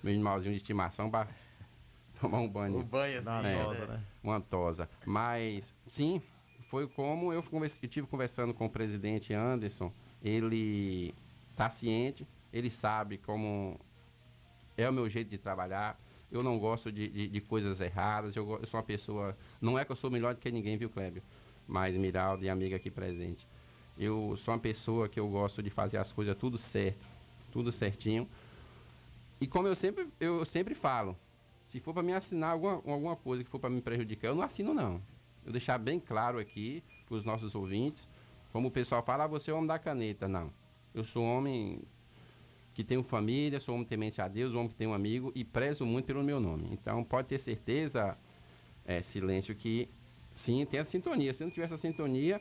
meu 0.03 0.15
animalzinho 0.15 0.55
de 0.55 0.57
estimação 0.63 1.11
para 1.11 1.29
tomar 2.19 2.39
um 2.41 2.49
banho. 2.49 2.79
O 2.79 2.83
banho, 2.83 3.19
assim, 3.19 3.29
Uma 3.29 3.43
né? 3.43 3.65
tosa, 3.65 3.87
né? 3.87 4.05
Uma 4.25 4.41
tosa. 4.41 4.91
Mas, 5.05 5.75
sim, 5.87 6.23
foi 6.71 6.87
como 6.89 7.35
eu, 7.35 7.43
convers- 7.43 7.79
eu 7.83 7.89
tive 7.89 8.07
conversando 8.07 8.55
com 8.55 8.65
o 8.65 8.71
presidente 8.71 9.35
Anderson. 9.35 9.93
Ele 10.23 11.15
está 11.53 11.69
ciente, 11.69 12.27
ele 12.51 12.71
sabe 12.71 13.19
como 13.19 13.79
é 14.75 14.89
o 14.89 14.93
meu 14.93 15.07
jeito 15.11 15.29
de 15.29 15.37
trabalhar. 15.37 15.99
Eu 16.31 16.43
não 16.43 16.59
gosto 16.59 16.93
de, 16.93 17.09
de- 17.09 17.29
de 17.29 17.41
coisas 17.41 17.81
erradas. 17.81 18.37
Eu, 18.37 18.59
eu 18.61 18.67
sou 18.67 18.79
uma 18.79 18.85
pessoa. 18.87 19.37
Não 19.61 19.79
é 19.79 19.85
que 19.85 19.93
eu 19.93 19.97
sou 19.97 20.11
melhor 20.11 20.35
do 20.35 20.41
que 20.41 20.51
ninguém, 20.51 20.77
viu, 20.77 20.89
Clébio? 20.91 21.23
Mas 21.67 21.95
Miraldo 21.97 22.45
e 22.45 22.49
amiga 22.49 22.77
aqui 22.77 22.91
presente. 22.91 23.47
Eu 23.99 24.35
sou 24.37 24.55
uma 24.55 24.61
pessoa 24.61 25.09
que 25.09 25.19
eu 25.21 25.29
gosto 25.29 25.63
de 25.63 25.71
fazer 25.71 25.99
as 25.99 26.11
coisas 26.13 26.37
tudo 26.37 26.57
certo, 26.57 27.05
tudo 27.53 27.71
certinho. 27.73 28.29
E 29.41 29.47
como 29.47 29.67
eu 29.69 29.75
sempre, 29.75 30.07
eu 30.19 30.45
sempre 30.47 30.75
falo, 30.75 31.17
se 31.67 31.81
for 31.81 31.93
para 31.95 32.03
me 32.03 32.13
assinar 32.13 32.53
alguma, 32.53 32.75
alguma 32.75 33.17
coisa 33.17 33.43
que 33.45 33.51
for 33.51 33.59
para 33.59 33.71
me 33.71 33.81
prejudicar, 33.81 34.29
eu 34.29 34.35
não 34.35 34.43
assino 34.43 34.73
não. 34.75 35.01
Eu 35.45 35.53
deixar 35.53 35.79
bem 35.79 35.99
claro 35.99 36.39
aqui 36.39 36.83
para 37.07 37.17
os 37.17 37.25
nossos 37.25 37.55
ouvintes, 37.55 38.07
como 38.53 38.69
o 38.69 38.71
pessoal 38.71 39.03
fala, 39.03 39.25
ah, 39.25 39.27
você 39.27 39.51
é 39.51 39.55
homem 39.55 39.67
da 39.67 39.79
caneta. 39.79 40.29
Não. 40.29 40.53
Eu 40.95 41.05
sou 41.05 41.25
homem 41.25 41.83
que 42.75 42.85
tenho 42.85 43.03
família, 43.03 43.61
sou 43.61 43.75
homem 43.75 43.87
temente 43.87 44.21
a 44.21 44.29
Deus, 44.29 44.55
homem 44.55 44.69
que 44.69 44.75
tem 44.75 44.87
um 44.87 44.95
amigo 44.95 45.33
e 45.35 45.45
prezo 45.45 45.85
muito 45.85 46.07
pelo 46.07 46.23
meu 46.23 46.41
nome. 46.41 46.69
Então 46.73 47.03
pode 47.03 47.29
ter 47.29 47.39
certeza, 47.39 48.17
é, 48.85 49.03
Silêncio, 49.03 49.55
que 49.55 49.89
sim, 50.37 50.65
tem 50.65 50.81
a 50.81 50.85
sintonia. 50.85 51.35
Se 51.35 51.43
não 51.43 51.51
tiver 51.51 51.65
essa 51.65 51.77
sintonia, 51.77 52.41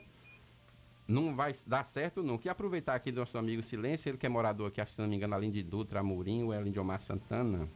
não 1.08 1.36
vai 1.36 1.56
dar 1.66 1.84
certo 1.84 2.22
nunca. 2.22 2.48
E 2.48 2.50
aproveitar 2.50 2.94
aqui 2.94 3.12
do 3.12 3.20
nosso 3.20 3.38
amigo 3.38 3.64
Silêncio, 3.64 4.10
ele 4.10 4.18
que 4.18 4.26
é 4.26 4.30
morador 4.30 4.68
aqui, 4.68 4.80
acho 4.80 4.92
que 4.92 4.96
se 4.96 5.02
não 5.02 5.10
me 5.10 5.16
engano, 5.16 5.34
além 5.34 5.50
de 5.50 5.64
Dutra, 5.64 6.00
Amorim, 6.00 6.44
ou 6.44 6.54
além 6.54 6.72
de 6.72 6.80
Omar 6.80 7.02
Santana. 7.02 7.68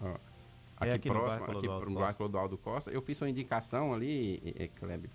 ó, 0.00 0.06
É 0.06 0.16
aqui, 0.78 0.90
aqui 0.90 1.08
no 1.08 1.14
próximo, 1.16 1.58
aqui 1.58 1.66
pro 1.66 1.90
bairro 1.92 2.16
Clodoaldo 2.16 2.56
Costa. 2.56 2.90
Eu 2.90 3.02
fiz 3.02 3.20
uma 3.20 3.28
indicação 3.28 3.92
ali, 3.92 4.40
eh, 4.44 4.64
eh, 4.64 4.68
Kleber, 4.68 5.10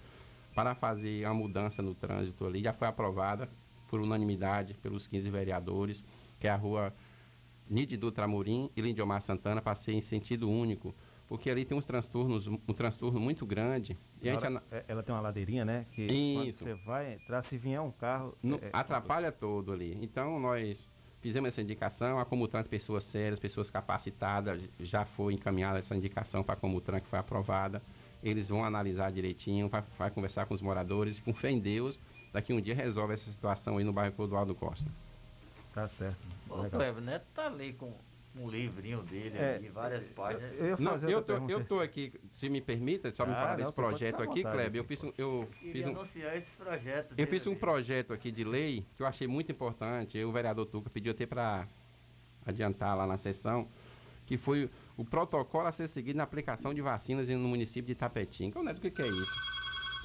para 0.53 0.75
fazer 0.75 1.25
uma 1.25 1.33
mudança 1.33 1.81
no 1.81 1.95
trânsito 1.95 2.45
ali. 2.45 2.61
Já 2.61 2.73
foi 2.73 2.87
aprovada 2.87 3.49
por 3.87 4.01
unanimidade 4.01 4.73
pelos 4.75 5.07
15 5.07 5.29
vereadores, 5.29 6.03
que 6.45 6.47
é 6.47 6.51
a 6.51 6.55
rua 6.55 6.93
Nide 7.67 7.97
Dutra 7.97 8.25
Amorim 8.25 8.69
e 8.75 8.81
Lindomar 8.81 9.19
Santana, 9.23 9.61
para 9.63 9.73
ser 9.73 9.93
em 9.93 10.01
sentido 10.01 10.47
único. 10.47 10.93
Porque 11.27 11.49
ali 11.49 11.65
tem 11.65 11.75
uns 11.75 11.83
transtornos, 11.85 12.45
um 12.45 12.57
transtorno 12.75 13.19
muito 13.19 13.47
grande. 13.47 13.97
E 14.21 14.29
ana- 14.29 14.61
é- 14.71 14.85
ela 14.87 15.01
tem 15.01 15.15
uma 15.15 15.21
ladeirinha, 15.21 15.65
né? 15.65 15.87
Que 15.91 16.05
quando 16.05 16.47
Isso. 16.47 16.63
você 16.63 16.73
vai 16.85 17.13
entrar, 17.15 17.41
se 17.41 17.57
vier 17.57 17.81
um 17.81 17.89
carro. 17.89 18.37
Não- 18.43 18.57
é- 18.61 18.69
atrapalha 18.71 19.31
todo 19.31 19.73
ali. 19.73 19.97
Então 20.03 20.39
nós 20.39 20.87
fizemos 21.19 21.47
essa 21.47 21.63
indicação, 21.63 22.19
a 22.19 22.25
Comutran 22.25 22.61
de 22.61 22.69
pessoas 22.69 23.03
sérias, 23.05 23.39
pessoas 23.39 23.71
capacitadas, 23.71 24.61
já 24.79 25.03
foi 25.03 25.33
encaminhada 25.33 25.79
essa 25.79 25.95
indicação 25.95 26.43
para 26.43 26.53
a 26.53 26.57
Comutran 26.57 26.99
que 26.99 27.07
foi 27.07 27.17
aprovada. 27.17 27.81
Eles 28.21 28.49
vão 28.49 28.63
analisar 28.63 29.11
direitinho, 29.11 29.67
vai, 29.67 29.83
vai 29.97 30.11
conversar 30.11 30.45
com 30.45 30.53
os 30.53 30.61
moradores, 30.61 31.17
com 31.19 31.33
fé 31.33 31.49
em 31.49 31.57
Deus, 31.59 31.99
daqui 32.31 32.53
um 32.53 32.61
dia 32.61 32.75
resolve 32.75 33.15
essa 33.15 33.31
situação 33.31 33.77
aí 33.79 33.83
no 33.83 33.91
bairro 33.91 34.13
Clodoaldo 34.13 34.53
Costa. 34.53 34.85
Tá 35.75 35.89
certo. 35.89 36.25
Ô, 36.49 36.55
Legal. 36.61 36.79
Cleber 36.79 37.03
Neto 37.03 37.25
tá 37.35 37.47
ali 37.47 37.73
com 37.73 37.93
um 38.33 38.49
livrinho 38.49 39.03
dele, 39.03 39.37
É, 39.37 39.55
ali, 39.55 39.67
várias 39.67 40.07
páginas. 40.07 40.53
eu 40.57 40.67
ia 40.67 40.77
Não, 40.77 40.95
eu, 41.09 41.21
tô, 41.21 41.33
eu 41.49 41.65
tô 41.65 41.79
aqui, 41.81 42.13
se 42.33 42.47
me 42.47 42.61
permita, 42.61 43.13
só 43.13 43.25
me 43.25 43.33
Ah, 43.33 43.35
falar 43.35 43.57
não, 43.57 43.57
desse 43.57 43.73
projeto 43.73 44.23
aqui, 44.23 44.41
vontade, 44.41 44.55
Kleber. 44.55 44.79
Eu 44.79 44.85
fiz 44.85 45.03
um. 45.03 45.11
Eu 45.17 45.49
fiz 45.51 45.85
um, 45.85 45.89
anunciar 45.89 46.37
esses 46.37 46.55
projetos. 46.55 47.13
Eu 47.17 47.27
fiz 47.27 47.45
um 47.45 47.51
ali. 47.51 47.59
projeto 47.59 48.13
aqui 48.13 48.31
de 48.31 48.45
lei 48.45 48.85
que 48.95 49.03
eu 49.03 49.07
achei 49.07 49.27
muito 49.27 49.51
importante. 49.51 50.17
O 50.23 50.31
vereador 50.31 50.65
Tuca 50.65 50.89
pediu 50.89 51.11
até 51.11 51.25
para 51.25 51.67
adiantar 52.45 52.95
lá 52.95 53.05
na 53.05 53.17
sessão, 53.17 53.67
que 54.25 54.37
foi 54.37 54.69
o 54.95 55.03
protocolo 55.03 55.67
a 55.67 55.73
ser 55.73 55.89
seguido 55.89 56.15
na 56.15 56.23
aplicação 56.23 56.73
de 56.73 56.81
vacinas 56.81 57.27
no 57.27 57.49
município 57.49 57.83
de 57.87 57.91
Itapetinga. 57.91 58.63
Neto, 58.63 58.77
o 58.77 58.81
que, 58.81 58.91
que 58.91 59.01
é 59.01 59.07
isso? 59.07 59.33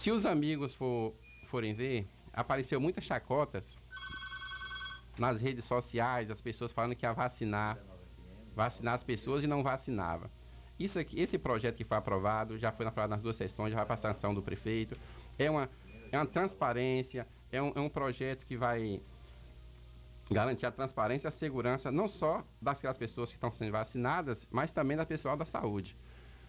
Se 0.01 0.11
os 0.11 0.27
amigos 0.27 0.75
for, 0.75 1.15
forem 1.49 1.75
ver, 1.75 2.07
apareceu 2.33 2.81
muitas 2.81 3.05
chacotas 3.05 3.65
nas 5.21 5.39
redes 5.39 5.67
sociais, 5.67 6.31
as 6.31 6.41
pessoas 6.41 6.73
falando 6.73 6.97
que 6.97 7.05
ia 7.05 7.13
vacinar, 7.13 7.79
vacinar 8.57 8.95
as 8.95 9.05
pessoas 9.05 9.45
e 9.45 9.47
não 9.47 9.63
vacinava. 9.63 10.31
Isso 10.79 10.99
aqui, 10.99 11.21
esse 11.21 11.37
projeto 11.37 11.77
que 11.77 11.85
foi 11.85 11.99
aprovado, 11.99 12.57
já 12.57 12.73
foi 12.73 12.87
aprovado 12.87 13.11
nas 13.11 13.23
duas 13.23 13.37
sessões, 13.37 13.71
já 13.71 13.77
vai 13.77 13.85
para 13.85 13.95
a 13.95 13.99
sanção 13.99 14.35
do 14.35 14.43
prefeito. 14.43 14.99
É 15.39 15.51
uma, 15.51 15.69
é 16.11 16.17
uma 16.17 16.25
transparência, 16.25 17.29
é 17.53 17.61
um, 17.61 17.71
é 17.75 17.81
um 17.81 17.89
projeto 17.91 18.47
que 18.47 18.57
vai 18.57 19.03
garantir 20.31 20.65
a 20.65 20.73
transparência 20.73 21.27
e 21.27 21.29
a 21.29 21.33
segurança 21.33 21.93
não 21.93 22.09
só 22.09 22.43
daquelas 22.61 22.97
pessoas 22.97 23.29
que 23.29 23.37
estão 23.37 23.53
sendo 23.53 23.73
vacinadas, 23.73 24.47
mas 24.51 24.73
também 24.73 24.97
da 24.97 25.05
pessoal 25.05 25.37
da 25.37 25.45
saúde. 25.45 25.95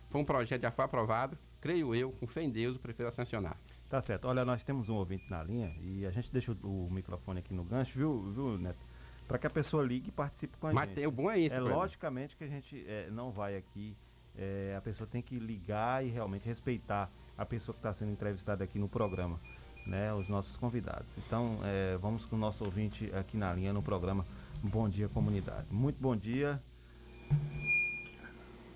Foi 0.09 0.21
um 0.21 0.25
projeto 0.25 0.61
que 0.61 0.67
já 0.67 0.71
foi 0.71 0.85
aprovado, 0.85 1.37
creio 1.59 1.93
eu, 1.93 2.13
com 2.13 2.25
fé 2.25 2.41
em 2.41 2.49
Deus, 2.49 2.77
o 2.77 2.79
prefeito 2.79 3.07
vai 3.07 3.11
sancionar. 3.11 3.57
Tá 3.91 3.99
certo. 3.99 4.25
Olha, 4.29 4.45
nós 4.45 4.63
temos 4.63 4.87
um 4.87 4.95
ouvinte 4.95 5.29
na 5.29 5.43
linha 5.43 5.69
e 5.81 6.05
a 6.05 6.11
gente 6.11 6.31
deixa 6.31 6.53
o, 6.63 6.85
o 6.87 6.89
microfone 6.89 7.39
aqui 7.39 7.53
no 7.53 7.61
gancho, 7.65 7.91
viu, 7.99 8.21
viu 8.31 8.57
Neto? 8.57 8.79
Para 9.27 9.37
que 9.37 9.45
a 9.45 9.49
pessoa 9.49 9.83
ligue 9.83 10.07
e 10.07 10.11
participe 10.13 10.57
com 10.57 10.67
a 10.67 10.73
Mas 10.73 10.85
gente. 10.87 10.95
tem- 10.95 11.07
o 11.07 11.11
bom 11.11 11.29
é 11.29 11.37
isso, 11.37 11.57
É 11.57 11.59
logicamente 11.59 12.37
que 12.37 12.45
a 12.45 12.47
gente 12.47 12.85
é, 12.87 13.09
não 13.11 13.31
vai 13.31 13.57
aqui. 13.57 13.93
é, 14.37 14.73
a 14.77 14.81
pessoa 14.81 15.05
tem 15.05 15.21
que 15.21 15.37
ligar 15.37 16.05
e 16.05 16.07
realmente 16.09 16.45
respeitar 16.45 17.11
a 17.37 17.45
pessoa 17.45 17.73
que 17.73 17.79
está 17.79 17.93
sendo 17.93 18.13
entrevistada 18.13 18.63
aqui 18.63 18.79
no 18.79 18.87
programa, 18.87 19.37
né? 19.85 20.13
Os 20.13 20.29
nossos 20.29 20.55
convidados. 20.55 21.17
Então, 21.17 21.59
é, 21.65 21.97
vamos 21.97 22.25
com 22.25 22.37
o 22.37 22.39
nosso 22.39 22.63
ouvinte 22.63 23.13
aqui 23.13 23.35
na 23.35 23.53
linha 23.53 23.73
no 23.73 23.83
programa 23.83 24.25
Bom 24.63 24.87
Dia 24.87 25.09
Comunidade. 25.09 25.67
Muito 25.69 25.99
bom 26.01 26.15
dia. 26.15 26.63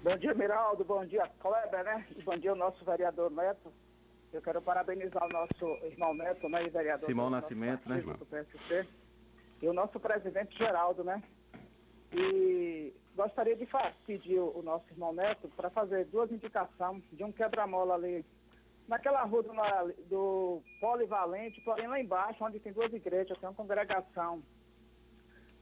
Bom 0.03 0.17
dia, 0.17 0.33
Miraldo. 0.33 0.83
Bom 0.83 1.05
dia, 1.05 1.25
Kleber, 1.39 1.85
né? 1.85 2.05
E 2.17 2.21
bom 2.21 2.37
dia, 2.37 2.51
o 2.51 2.55
nosso 2.57 2.83
vereador 2.83 3.31
Neto. 3.31 3.71
Eu 4.35 4.41
quero 4.41 4.61
parabenizar 4.61 5.23
o 5.23 5.29
nosso 5.29 5.85
irmão 5.85 6.13
Neto, 6.13 6.49
né? 6.49 6.67
Vereador 6.67 7.05
Simão 7.05 7.29
Nascimento, 7.29 7.87
né, 7.87 7.99
irmão? 7.99 8.17
do 8.17 8.25
PSC. 8.25 8.85
E 9.61 9.67
o 9.67 9.71
nosso 9.71 9.97
presidente 9.97 10.57
Geraldo, 10.57 11.05
né? 11.05 11.23
E 12.11 12.93
gostaria 13.15 13.55
de 13.55 13.65
pedir 14.05 14.39
o 14.39 14.61
nosso 14.61 14.91
irmão 14.91 15.13
Neto 15.13 15.47
para 15.55 15.69
fazer 15.69 16.03
duas 16.07 16.29
indicações 16.29 17.01
de 17.13 17.23
um 17.23 17.31
quebra-mola 17.31 17.95
ali 17.95 18.25
naquela 18.89 19.23
rua 19.23 19.41
do, 19.41 19.53
do 20.09 20.61
Polivalente, 20.81 21.61
porém 21.61 21.87
lá 21.87 21.97
embaixo, 21.97 22.43
onde 22.43 22.59
tem 22.59 22.73
duas 22.73 22.91
igrejas, 22.91 23.37
tem 23.37 23.47
uma 23.47 23.55
congregação 23.55 24.43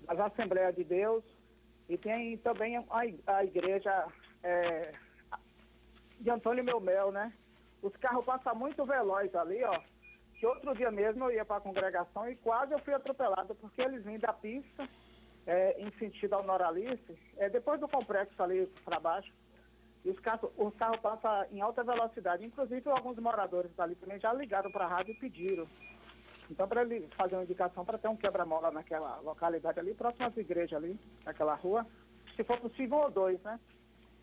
das 0.01 0.19
Assembleias 0.19 0.75
de 0.75 0.83
Deus 0.83 1.23
e 1.87 1.95
tem 1.95 2.37
também 2.37 2.77
a, 2.77 2.85
a 3.27 3.45
igreja 3.45 4.07
é, 4.41 4.93
de 6.19 6.31
Antônio 6.31 6.63
Melmel, 6.63 7.11
né? 7.11 7.31
Os 7.83 7.93
carros 7.97 8.23
passam 8.23 8.55
muito 8.55 8.85
veloz 8.85 9.35
ali, 9.35 9.61
ó. 9.65 9.79
Que 10.39 10.47
outro 10.47 10.73
dia 10.73 10.89
mesmo 10.89 11.25
eu 11.25 11.31
ia 11.31 11.45
para 11.45 11.57
a 11.57 11.61
congregação 11.61 12.27
e 12.29 12.35
quase 12.37 12.73
eu 12.73 12.79
fui 12.79 12.93
atropelado, 12.93 13.53
porque 13.55 13.81
eles 13.81 14.03
vêm 14.03 14.17
da 14.17 14.31
pista 14.31 14.87
é, 15.45 15.81
em 15.81 15.91
sentido 15.99 16.33
ao 16.33 16.43
Noralice, 16.43 17.19
é, 17.37 17.49
depois 17.49 17.79
do 17.79 17.87
complexo 17.87 18.41
ali 18.41 18.65
para 18.85 19.01
baixo. 19.01 19.31
E 20.05 20.09
os 20.09 20.19
carros, 20.19 20.49
os 20.57 20.73
carros 20.75 20.99
passam 21.01 21.45
em 21.51 21.61
alta 21.61 21.83
velocidade. 21.83 22.45
Inclusive, 22.45 22.89
alguns 22.89 23.17
moradores 23.17 23.73
dali 23.75 23.95
também 23.95 24.19
já 24.19 24.33
ligaram 24.33 24.71
para 24.71 24.85
a 24.85 24.87
rádio 24.87 25.13
e 25.13 25.19
pediram. 25.19 25.67
Então, 26.49 26.67
para 26.67 26.81
ele 26.81 27.07
fazer 27.17 27.35
uma 27.35 27.43
indicação 27.43 27.85
para 27.85 27.97
ter 27.97 28.07
um 28.07 28.17
quebra-mola 28.17 28.71
naquela 28.71 29.19
localidade 29.21 29.79
ali, 29.79 29.93
próximo 29.93 30.25
às 30.25 30.35
igrejas 30.35 30.77
ali, 30.77 30.99
naquela 31.25 31.55
rua, 31.55 31.85
se 32.35 32.43
for 32.43 32.59
possível, 32.59 32.97
ou 32.97 33.11
dois, 33.11 33.41
né? 33.43 33.59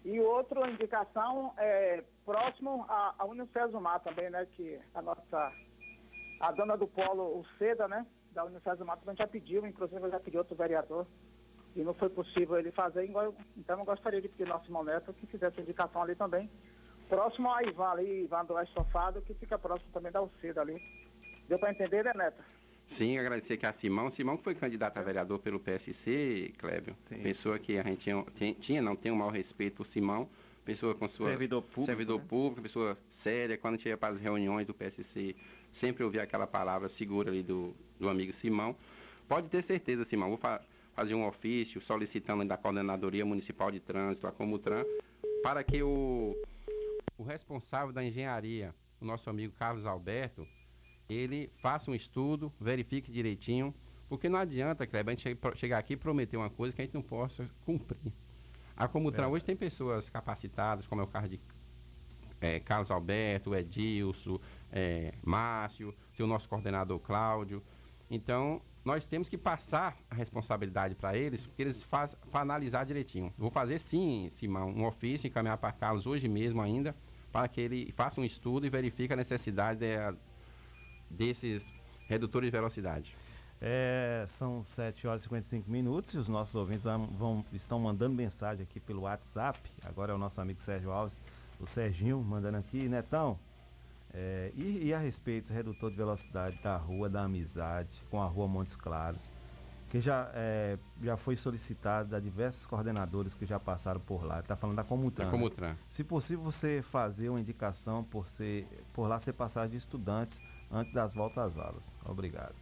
E 0.05 0.19
outra 0.21 0.69
indicação 0.71 1.53
é 1.59 2.03
próximo 2.25 2.87
à, 2.89 3.15
à 3.19 3.25
Unicesumar 3.27 4.01
também, 4.01 4.31
né? 4.31 4.47
Que 4.57 4.81
a 4.95 5.03
nossa, 5.03 5.53
a 6.41 6.53
dona 6.53 6.77
do 6.77 6.89
polo, 6.89 7.41
o 7.41 7.45
Seda, 7.59 7.87
né? 7.87 8.07
Da 8.33 8.45
Unicesumar 8.45 8.99
também 8.99 9.17
já 9.17 9.27
pediu, 9.27 9.67
inclusive 9.67 10.09
já 10.09 10.21
pedi 10.21 10.39
outro 10.39 10.57
vereador. 10.57 11.07
E 11.77 11.83
não 11.83 11.95
foi 11.95 12.09
possível 12.09 12.59
ele 12.59 12.73
fazer, 12.73 13.05
então 13.57 13.79
eu 13.79 13.85
gostaria 13.85 14.21
de 14.21 14.29
pedir 14.29 14.49
nosso 14.49 14.67
irmão 14.67 14.83
Neto 14.83 15.13
que 15.13 15.27
fizesse 15.27 15.61
indicação 15.61 16.03
ali 16.03 16.17
também. 16.17 16.51
Próximo 17.09 17.53
a 17.53 17.63
Ivan 17.63 17.91
ali, 17.91 18.25
Ivan 18.25 18.45
do 18.45 18.59
Estofado, 18.61 19.23
que 19.23 19.35
fica 19.35 19.59
próximo 19.59 19.93
também 19.93 20.11
da 20.11 20.21
Uceda 20.21 20.63
ali. 20.63 20.77
Deu 21.49 21.59
para 21.59 21.71
entender, 21.71 22.05
né, 22.05 22.13
Neto? 22.15 22.43
Sim, 22.91 23.19
agradecer 23.19 23.55
aqui 23.55 23.67
a 23.67 23.73
Simão. 23.73 24.11
Simão 24.11 24.37
que 24.37 24.43
foi 24.45 24.55
candidato 24.55 24.99
a 24.99 25.03
vereador 25.03 25.39
pelo 25.39 25.59
PSC, 25.61 26.53
Clébio. 26.59 26.97
Pessoa 27.23 27.59
que 27.59 27.79
a 27.79 27.83
gente 27.83 28.03
tinha, 28.03 28.55
tinha, 28.61 28.83
não 28.83 28.97
tem 28.97 29.11
o 29.13 29.17
maior 29.17 29.31
respeito 29.31 29.77
por 29.77 29.87
Simão. 29.87 30.29
Pessoa 30.65 30.95
com 30.95 31.09
sua... 31.09 31.29
Servidor 31.31 31.63
público, 31.63 31.87
Servidor 31.87 32.19
né? 32.21 32.25
público, 32.29 32.63
pessoa 32.63 32.99
séria. 33.23 33.57
Quando 33.57 33.75
a 33.75 33.77
gente 33.79 33.89
ia 33.89 33.97
para 33.97 34.15
as 34.15 34.21
reuniões 34.21 34.67
do 34.67 34.75
PSC, 34.75 35.35
sempre 35.73 36.05
ouvia 36.05 36.23
aquela 36.23 36.47
palavra 36.47 36.89
segura 36.89 37.31
ali 37.31 37.43
do, 37.43 37.75
do 37.99 38.09
amigo 38.09 38.33
Simão. 38.35 38.77
Pode 39.27 39.49
ter 39.49 39.63
certeza, 39.63 40.05
Simão. 40.05 40.29
Vou 40.29 40.39
fa- 40.39 40.61
fazer 40.95 41.15
um 41.15 41.27
ofício 41.27 41.81
solicitando 41.81 42.45
da 42.45 42.57
Coordenadoria 42.57 43.25
Municipal 43.25 43.71
de 43.71 43.81
Trânsito, 43.81 44.27
a 44.27 44.33
Comutran, 44.33 44.85
para 45.43 45.65
que 45.65 45.83
o, 45.83 46.37
o 47.17 47.23
responsável 47.23 47.93
da 47.93 48.05
engenharia, 48.05 48.75
o 49.01 49.05
nosso 49.05 49.31
amigo 49.31 49.55
Carlos 49.59 49.87
Alberto, 49.87 50.47
ele 51.13 51.51
faça 51.57 51.91
um 51.91 51.95
estudo, 51.95 52.53
verifique 52.61 53.11
direitinho, 53.11 53.75
porque 54.09 54.29
não 54.29 54.39
adianta, 54.39 54.87
Kleber, 54.87 55.13
a 55.13 55.17
gente 55.17 55.23
che- 55.37 55.57
chegar 55.57 55.79
aqui 55.79 55.93
e 55.95 55.97
prometer 55.97 56.37
uma 56.37 56.51
coisa 56.51 56.75
que 56.75 56.81
a 56.81 56.85
gente 56.85 56.95
não 56.95 57.03
possa 57.03 57.49
cumprir. 57.65 58.13
A 58.77 58.89
Comutran 58.89 59.29
hoje 59.29 59.45
tem 59.45 59.55
pessoas 59.57 60.09
capacitadas, 60.09 60.87
como 60.87 61.01
é 61.01 61.05
o 61.05 61.07
caso 61.07 61.29
de 61.29 61.41
eh, 62.41 62.59
Carlos 62.61 62.91
Alberto, 62.91 63.55
Edilson, 63.55 64.39
eh, 64.73 65.13
Márcio, 65.23 65.95
tem 66.17 66.25
o 66.25 66.29
nosso 66.29 66.49
coordenador 66.49 66.99
Cláudio. 66.99 67.63
Então, 68.11 68.63
nós 68.83 69.05
temos 69.05 69.29
que 69.29 69.37
passar 69.37 69.99
a 70.09 70.15
responsabilidade 70.15 70.95
para 70.95 71.17
eles, 71.17 71.47
porque 71.47 71.61
eles 71.63 71.83
fazem 71.83 72.19
para 72.31 72.41
analisar 72.41 72.85
direitinho. 72.87 73.33
Vou 73.37 73.51
fazer 73.51 73.79
sim, 73.79 74.29
Simão, 74.33 74.71
um 74.71 74.87
ofício, 74.87 75.27
encaminhar 75.29 75.59
para 75.59 75.71
Carlos 75.73 76.07
hoje 76.07 76.27
mesmo 76.29 76.63
ainda, 76.63 76.97
para 77.31 77.47
que 77.47 77.61
ele 77.61 77.93
faça 77.93 78.21
um 78.21 78.25
estudo 78.25 78.67
e 78.67 78.71
verifique 78.71 79.13
a 79.13 79.17
necessidade 79.17 79.85
eh, 79.85 80.15
desses 81.11 81.71
redutores 82.09 82.47
de 82.49 82.53
velocidade. 82.57 83.17
É, 83.61 84.25
são 84.27 84.63
7 84.65 85.07
horas 85.07 85.21
e 85.23 85.25
55 85.25 85.71
minutos 85.71 86.15
e 86.15 86.19
os 86.19 86.29
nossos 86.31 86.55
ouvintes 86.55 86.85
vão, 86.85 87.07
vão- 87.09 87.45
estão 87.53 87.79
mandando 87.79 88.15
mensagem 88.15 88.63
aqui 88.63 88.81
pelo 88.81 89.03
WhatsApp. 89.03 89.59
Agora 89.85 90.13
é 90.13 90.15
o 90.15 90.19
nosso 90.19 90.41
amigo 90.41 90.61
Sérgio 90.63 90.91
Alves, 90.91 91.17
o 91.59 91.67
Serginho, 91.67 92.19
mandando 92.23 92.57
aqui, 92.57 92.89
Netão. 92.89 93.39
é, 94.15 94.51
e, 94.57 94.87
e 94.87 94.95
a 94.95 94.99
respeito 94.99 95.49
do 95.49 95.53
redutor 95.55 95.91
de 95.91 95.97
velocidade 95.97 96.59
da 96.63 96.77
Rua 96.79 97.09
da 97.11 97.23
Amizade 97.25 97.91
com 98.11 98.21
a 98.23 98.27
Rua 98.27 98.49
Montes 98.49 98.75
Claros, 98.75 99.31
que 99.91 100.01
já, 100.01 100.31
é, 100.35 100.79
já 101.03 101.17
foi 101.19 101.37
solicitado 101.37 102.17
a 102.17 102.21
diversos 102.21 102.65
coordenadores 102.65 103.35
que 103.35 103.45
já 103.45 103.61
passaram 103.61 104.01
por 104.01 104.25
lá. 104.25 104.41
Está 104.41 104.57
falando 104.57 104.77
da 104.77 104.85
Comutran. 104.85 105.27
Da 105.27 105.31
né? 105.31 105.37
Comutran. 105.37 105.77
Se 105.89 106.03
possível, 106.03 106.43
você 106.43 106.81
fazer 106.83 107.29
uma 107.29 107.39
indicação 107.41 108.03
por, 108.05 108.27
ser, 108.27 108.67
por 108.95 109.07
lá 109.07 109.21
ser 109.21 109.33
passagem 109.35 109.73
de 109.73 109.77
estudantes 109.77 110.41
antes 110.71 110.93
das 110.93 111.13
voltas 111.13 111.39
às 111.39 111.59
aulas. 111.59 111.95
Obrigado. 112.05 112.55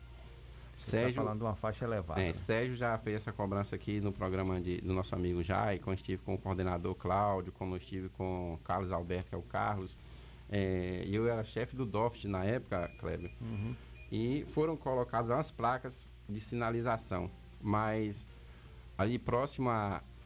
Você 0.77 0.91
Sérgio- 0.93 1.09
está 1.11 1.23
falando 1.23 1.39
de 1.41 1.45
uma 1.45 1.57
faixa 1.57 1.85
elevada. 1.85 2.21
É, 2.21 2.29
né? 2.29 2.35
Sérgio 2.35 2.77
já 2.77 2.97
fez 2.99 3.17
essa 3.17 3.33
cobrança 3.33 3.75
aqui 3.75 4.01
no 4.01 4.13
programa 4.13 4.61
de- 4.61 4.81
do 4.81 4.93
nosso 4.93 5.13
amigo 5.15 5.43
Jai, 5.43 5.79
quando 5.81 5.97
estive 5.97 6.23
com 6.23 6.35
o 6.35 6.39
coordenador 6.39 6.95
Cláudio, 6.95 7.51
como 7.53 7.75
eu 7.75 7.79
estive 7.79 8.09
com 8.11 8.55
o 8.55 8.59
Carlos 8.59 8.93
Alberto, 8.93 9.29
que 9.29 9.35
é 9.35 9.39
o 9.39 9.43
Carlos. 9.43 9.97
É, 10.51 11.05
eu 11.07 11.29
era 11.29 11.43
chefe 11.45 11.75
do 11.75 11.85
DOFT 11.85 12.29
na 12.29 12.45
época, 12.45 12.89
Kleber. 13.01 13.31
Uhum. 13.41 13.75
E 14.11 14.47
foram 14.55 14.77
colocadas 14.77 15.31
umas 15.31 15.51
placas 15.51 16.09
de 16.29 16.41
sinalização. 16.41 17.29
Mas 17.61 18.25
ali 18.97 19.19
próximo 19.19 19.69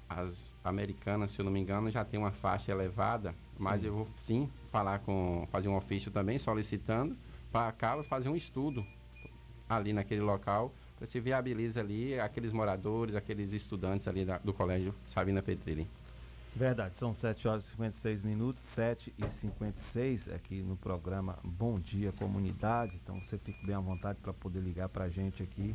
às 0.09 0.53
americanas, 0.62 1.30
se 1.30 1.39
eu 1.41 1.45
não 1.47 1.51
me 1.51 1.59
engano, 1.61 1.91
já 1.91 2.05
tem 2.05 2.20
uma 2.20 2.30
faixa 2.30 2.70
elevada. 2.70 3.35
Mas 3.59 3.80
Sim. 3.80 3.87
eu 3.87 3.95
vou 3.95 4.09
sim 4.18 4.51
falar 4.70 4.99
com. 5.01 5.49
fazer 5.51 5.68
um 5.68 5.76
ofício 5.76 6.11
também, 6.11 6.39
solicitando 6.39 7.16
para 7.53 7.70
Carlos 7.72 8.07
fazer 8.07 8.28
um 8.28 8.36
estudo 8.36 8.84
ali 9.68 9.92
naquele 9.92 10.22
local 10.22 10.72
para 10.96 11.07
se 11.07 11.20
viabiliza 11.20 11.80
ali 11.80 12.18
aqueles 12.18 12.53
moradores, 12.53 13.14
aqueles 13.14 13.53
estudantes 13.53 14.07
ali 14.09 14.24
da- 14.24 14.38
do 14.38 14.53
colégio 14.53 14.94
Sabina 15.09 15.42
Petrilli. 15.42 15.88
Verdade, 16.55 16.96
são 16.98 17.14
7 17.14 17.48
horas 17.48 17.64
e 17.64 17.70
56 17.70 18.22
minutos, 18.22 18.62
7 18.62 19.12
e 19.18 19.28
56 19.30 20.28
aqui 20.28 20.62
no 20.62 20.76
programa 20.76 21.38
Bom 21.42 21.80
Dia 21.80 22.12
Comunidade. 22.12 22.98
Então 23.03 23.18
você 23.18 23.38
fique 23.38 23.64
bem 23.66 23.74
à 23.74 23.80
vontade 23.80 24.18
para 24.20 24.32
poder 24.34 24.61
ligar 24.61 24.88
para 24.90 25.05
a 25.05 25.09
gente 25.09 25.42
aqui 25.42 25.74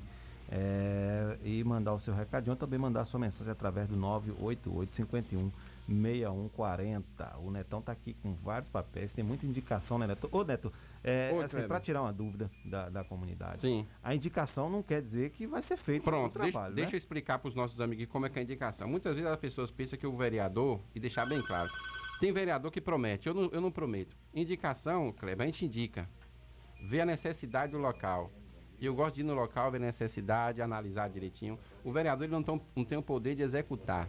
é, 0.50 1.38
e 1.44 1.64
mandar 1.64 1.94
o 1.94 2.00
seu 2.00 2.14
recadinho. 2.14 2.56
Também 2.56 2.78
mandar 2.80 3.02
a 3.02 3.06
sua 3.06 3.20
mensagem 3.20 3.52
através 3.52 3.88
do 3.88 3.96
988 3.98 4.94
51 4.94 5.52
6140. 5.88 7.38
O 7.40 7.50
Netão 7.50 7.82
tá 7.82 7.92
aqui 7.92 8.14
com 8.14 8.34
vários 8.36 8.70
papéis, 8.70 9.14
tem 9.14 9.24
muita 9.24 9.46
indicação, 9.46 9.98
né, 9.98 10.08
Neto? 10.08 10.28
Ô, 10.32 10.44
Neto, 10.44 10.72
é, 11.04 11.32
assim, 11.44 11.68
para 11.68 11.80
tirar 11.80 12.02
uma 12.02 12.12
dúvida 12.12 12.52
da, 12.66 12.90
da 12.90 13.04
comunidade. 13.04 13.62
Sim. 13.62 13.88
A 14.04 14.14
indicação 14.14 14.70
não 14.70 14.84
quer 14.84 15.02
dizer 15.02 15.32
que 15.32 15.48
vai 15.48 15.62
ser 15.62 15.78
feito 15.78 16.04
Pronto, 16.04 16.36
o 16.36 16.40
deixa, 16.40 16.52
trabalho, 16.52 16.76
deixa 16.76 16.90
eu 16.90 16.94
né? 16.94 16.98
explicar 16.98 17.40
para 17.40 17.48
os 17.48 17.56
nossos 17.56 17.80
amigos 17.80 18.06
como 18.08 18.26
é 18.26 18.30
que 18.30 18.38
é 18.38 18.42
a 18.42 18.44
indicação. 18.44 18.88
Muitas 18.88 19.16
vezes 19.16 19.30
as 19.30 19.40
pessoas 19.40 19.72
pensam 19.72 19.98
que 19.98 20.06
o 20.06 20.16
vereador, 20.16 20.82
e 20.94 21.00
deixar 21.00 21.26
bem 21.26 21.42
claro, 21.42 21.70
tem 22.20 22.32
vereador 22.32 22.72
que 22.72 22.82
promete, 22.82 23.28
eu 23.28 23.34
não, 23.34 23.50
eu 23.52 23.62
não 23.62 23.72
prometo. 23.72 24.16
Indicação, 24.34 25.12
Kleber, 25.14 25.44
a 25.44 25.48
gente 25.48 25.66
indica, 25.66 26.10
vê 26.90 27.02
a 27.02 27.06
necessidade 27.06 27.72
do 27.72 27.78
local. 27.78 28.32
E 28.80 28.86
eu 28.86 28.94
gosto 28.94 29.16
de 29.16 29.22
ir 29.22 29.24
no 29.24 29.34
local, 29.34 29.72
ver 29.72 29.78
a 29.78 29.86
necessidade, 29.86 30.62
analisar 30.62 31.10
direitinho. 31.10 31.58
O 31.84 31.92
vereador 31.92 32.26
ele 32.26 32.34
não, 32.34 32.62
não 32.76 32.86
tem 32.86 32.98
o 32.98 33.02
poder 33.02 33.36
de 33.36 33.42
executar. 33.42 34.08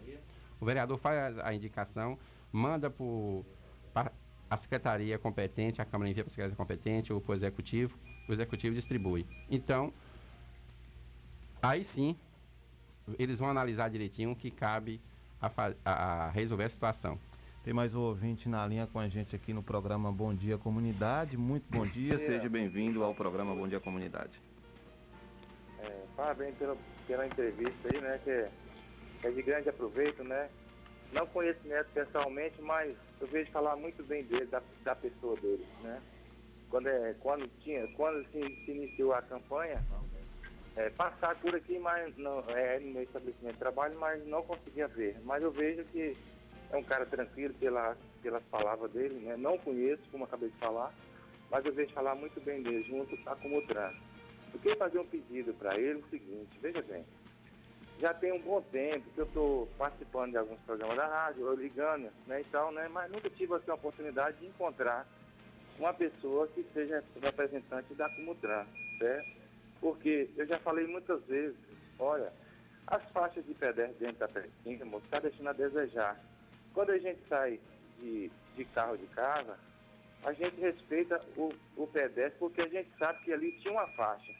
O 0.61 0.65
vereador 0.65 0.99
faz 0.99 1.39
a, 1.39 1.55
indicação, 1.55 2.19
manda 2.53 2.91
para 3.93 4.13
a 4.51 4.57
secretaria 4.57 5.19
competente, 5.19 5.81
a 5.81 5.85
Câmara 5.85 6.11
envia 6.11 6.25
para 6.25 6.29
a 6.29 6.31
secretaria 6.31 6.57
competente 6.57 7.13
ou 7.13 7.21
para 7.21 7.33
o 7.33 7.35
executivo, 7.37 7.97
o 8.29 8.33
executivo 8.33 8.75
distribui. 8.75 9.27
Então, 9.51 9.93
aí 11.63 11.85
sim, 11.85 12.17
eles 13.19 13.39
vão 13.39 13.49
analisar 13.49 13.89
direitinho 13.89 14.33
o 14.33 14.37
que 14.37 14.51
cabe 14.51 15.01
a, 15.41 15.51
a- 15.85 15.93
a 16.27 16.31
resolver 16.31 16.65
a 16.65 16.69
situação. 16.69 17.19
Tem 17.63 17.75
mais 17.75 17.95
um 17.95 18.01
ouvinte 18.01 18.49
na 18.49 18.67
linha 18.67 18.87
com 18.87 18.99
a 18.99 19.09
gente 19.09 19.37
aqui 19.37 19.53
no 19.53 19.63
programa 19.63 20.11
Bom 20.11 20.35
Dia 20.35 20.57
Comunidade. 20.57 21.37
Muito 21.37 21.65
bom 21.71 21.87
dia, 21.87 22.19
seja 22.19 22.49
bem-vindo 22.49 23.05
ao 23.05 23.15
programa 23.15 23.55
Bom 23.55 23.69
Dia 23.69 23.79
Comunidade. 23.81 24.41
É, 25.81 26.05
parabéns 26.17 26.55
pela, 26.57 26.77
pela 27.07 27.27
entrevista 27.27 27.89
aí, 27.93 28.01
né? 28.01 28.19
Que 28.25 28.49
é, 29.23 29.29
é 29.29 29.31
de 29.31 29.43
grande 29.43 29.69
aproveito, 29.69 30.23
né? 30.25 30.49
Não 31.13 31.27
conheço 31.27 31.67
Neto 31.67 31.89
pessoalmente, 31.95 32.61
mas 32.61 32.95
eu 33.21 33.27
vejo 33.29 33.51
falar 33.51 33.77
muito 33.77 34.03
bem 34.05 34.25
dele, 34.25 34.47
da, 34.47 34.63
da 34.85 34.95
pessoa 34.95 35.37
dele, 35.37 35.67
né? 35.83 36.01
Quando, 36.71 36.87
é, 36.87 37.15
quando, 37.21 37.49
tinha, 37.61 37.87
quando 37.97 38.23
se, 38.31 38.41
se 38.65 38.71
iniciou 38.71 39.15
a 39.15 39.23
campanha, 39.23 39.83
é, 40.77 40.91
passar 40.91 41.35
por 41.37 41.55
aqui, 41.55 41.79
mas 41.79 42.15
não, 42.19 42.41
é 42.51 42.79
no 42.79 42.93
meu 42.93 43.03
estabelecimento 43.03 43.55
de 43.55 43.59
trabalho, 43.59 43.99
mas 43.99 44.25
não 44.27 44.43
conseguia 44.43 44.87
ver. 44.87 45.19
Mas 45.25 45.43
eu 45.43 45.51
vejo 45.51 45.83
que 45.87 46.17
é 46.71 46.77
um 46.77 46.85
cara 46.85 47.07
tranquilo 47.07 47.55
pela, 47.55 47.97
pelas 48.23 48.43
palavras 48.45 48.91
dele, 48.93 49.15
né? 49.25 49.37
Não 49.37 49.57
conheço, 49.59 50.03
como 50.13 50.25
acabei 50.25 50.51
de 50.51 50.57
falar, 50.59 50.95
mas 51.51 51.65
eu 51.65 51.73
vejo 51.73 51.93
falar 51.95 52.15
muito 52.15 52.39
bem 52.43 52.63
dele, 52.63 52.83
junto 52.85 53.17
com 53.25 53.59
o 53.59 53.67
Trans. 53.67 53.97
Eu 54.53 54.61
queria 54.61 54.77
fazer 54.77 54.99
um 54.99 55.07
pedido 55.07 55.55
para 55.55 55.79
ele, 55.79 56.01
o 56.01 56.09
seguinte, 56.11 56.59
veja 56.61 56.83
bem, 56.83 57.05
já 57.99 58.15
tem 58.15 58.33
um 58.33 58.41
bom 58.41 58.63
tempo 58.63 59.11
que 59.11 59.19
eu 59.19 59.25
estou 59.25 59.67
participando 59.77 60.31
de 60.31 60.39
alguns 60.39 60.61
programas 60.61 60.97
da 60.97 61.07
rádio, 61.07 61.47
eu 61.47 61.55
ligando, 61.55 62.11
né, 62.27 62.41
e 62.41 62.45
tal, 62.45 62.71
né, 62.73 62.89
mas 62.89 63.11
nunca 63.11 63.29
tive 63.31 63.55
assim, 63.55 63.71
a 63.71 63.75
oportunidade 63.75 64.39
de 64.39 64.47
encontrar 64.47 65.07
uma 65.79 65.93
pessoa 65.93 66.47
que 66.49 66.65
seja 66.73 67.03
representante 67.21 67.95
da 67.95 68.09
Comutran, 68.11 68.67
certo? 68.99 69.39
Porque 69.81 70.29
eu 70.37 70.47
já 70.47 70.59
falei 70.59 70.87
muitas 70.87 71.23
vezes, 71.25 71.57
olha, 71.99 72.33
as 72.87 73.03
faixas 73.11 73.45
de 73.45 73.55
pedestre 73.55 73.97
dentro 73.99 74.19
da 74.19 74.29
Pequinha, 74.29 74.85
moço, 74.85 75.05
está 75.05 75.21
deixando 75.21 75.49
a 75.49 75.53
desejar. 75.53 76.19
Quando 76.75 76.91
a 76.91 76.99
gente 76.99 77.21
sai 77.29 77.61
de, 77.99 78.31
de 78.57 78.65
carro 78.67 78.97
de 78.97 79.07
casa, 79.09 79.57
a 80.25 80.33
gente 80.33 80.61
respeita 80.61 81.21
o, 81.37 81.53
o 81.77 81.87
pedestre 81.87 82.39
porque 82.39 82.61
a 82.61 82.69
gente 82.69 82.91
sabe 82.99 83.23
que 83.25 83.33
ali 83.33 83.53
tinha 83.61 83.73
uma 83.73 83.87
faixa. 83.89 84.33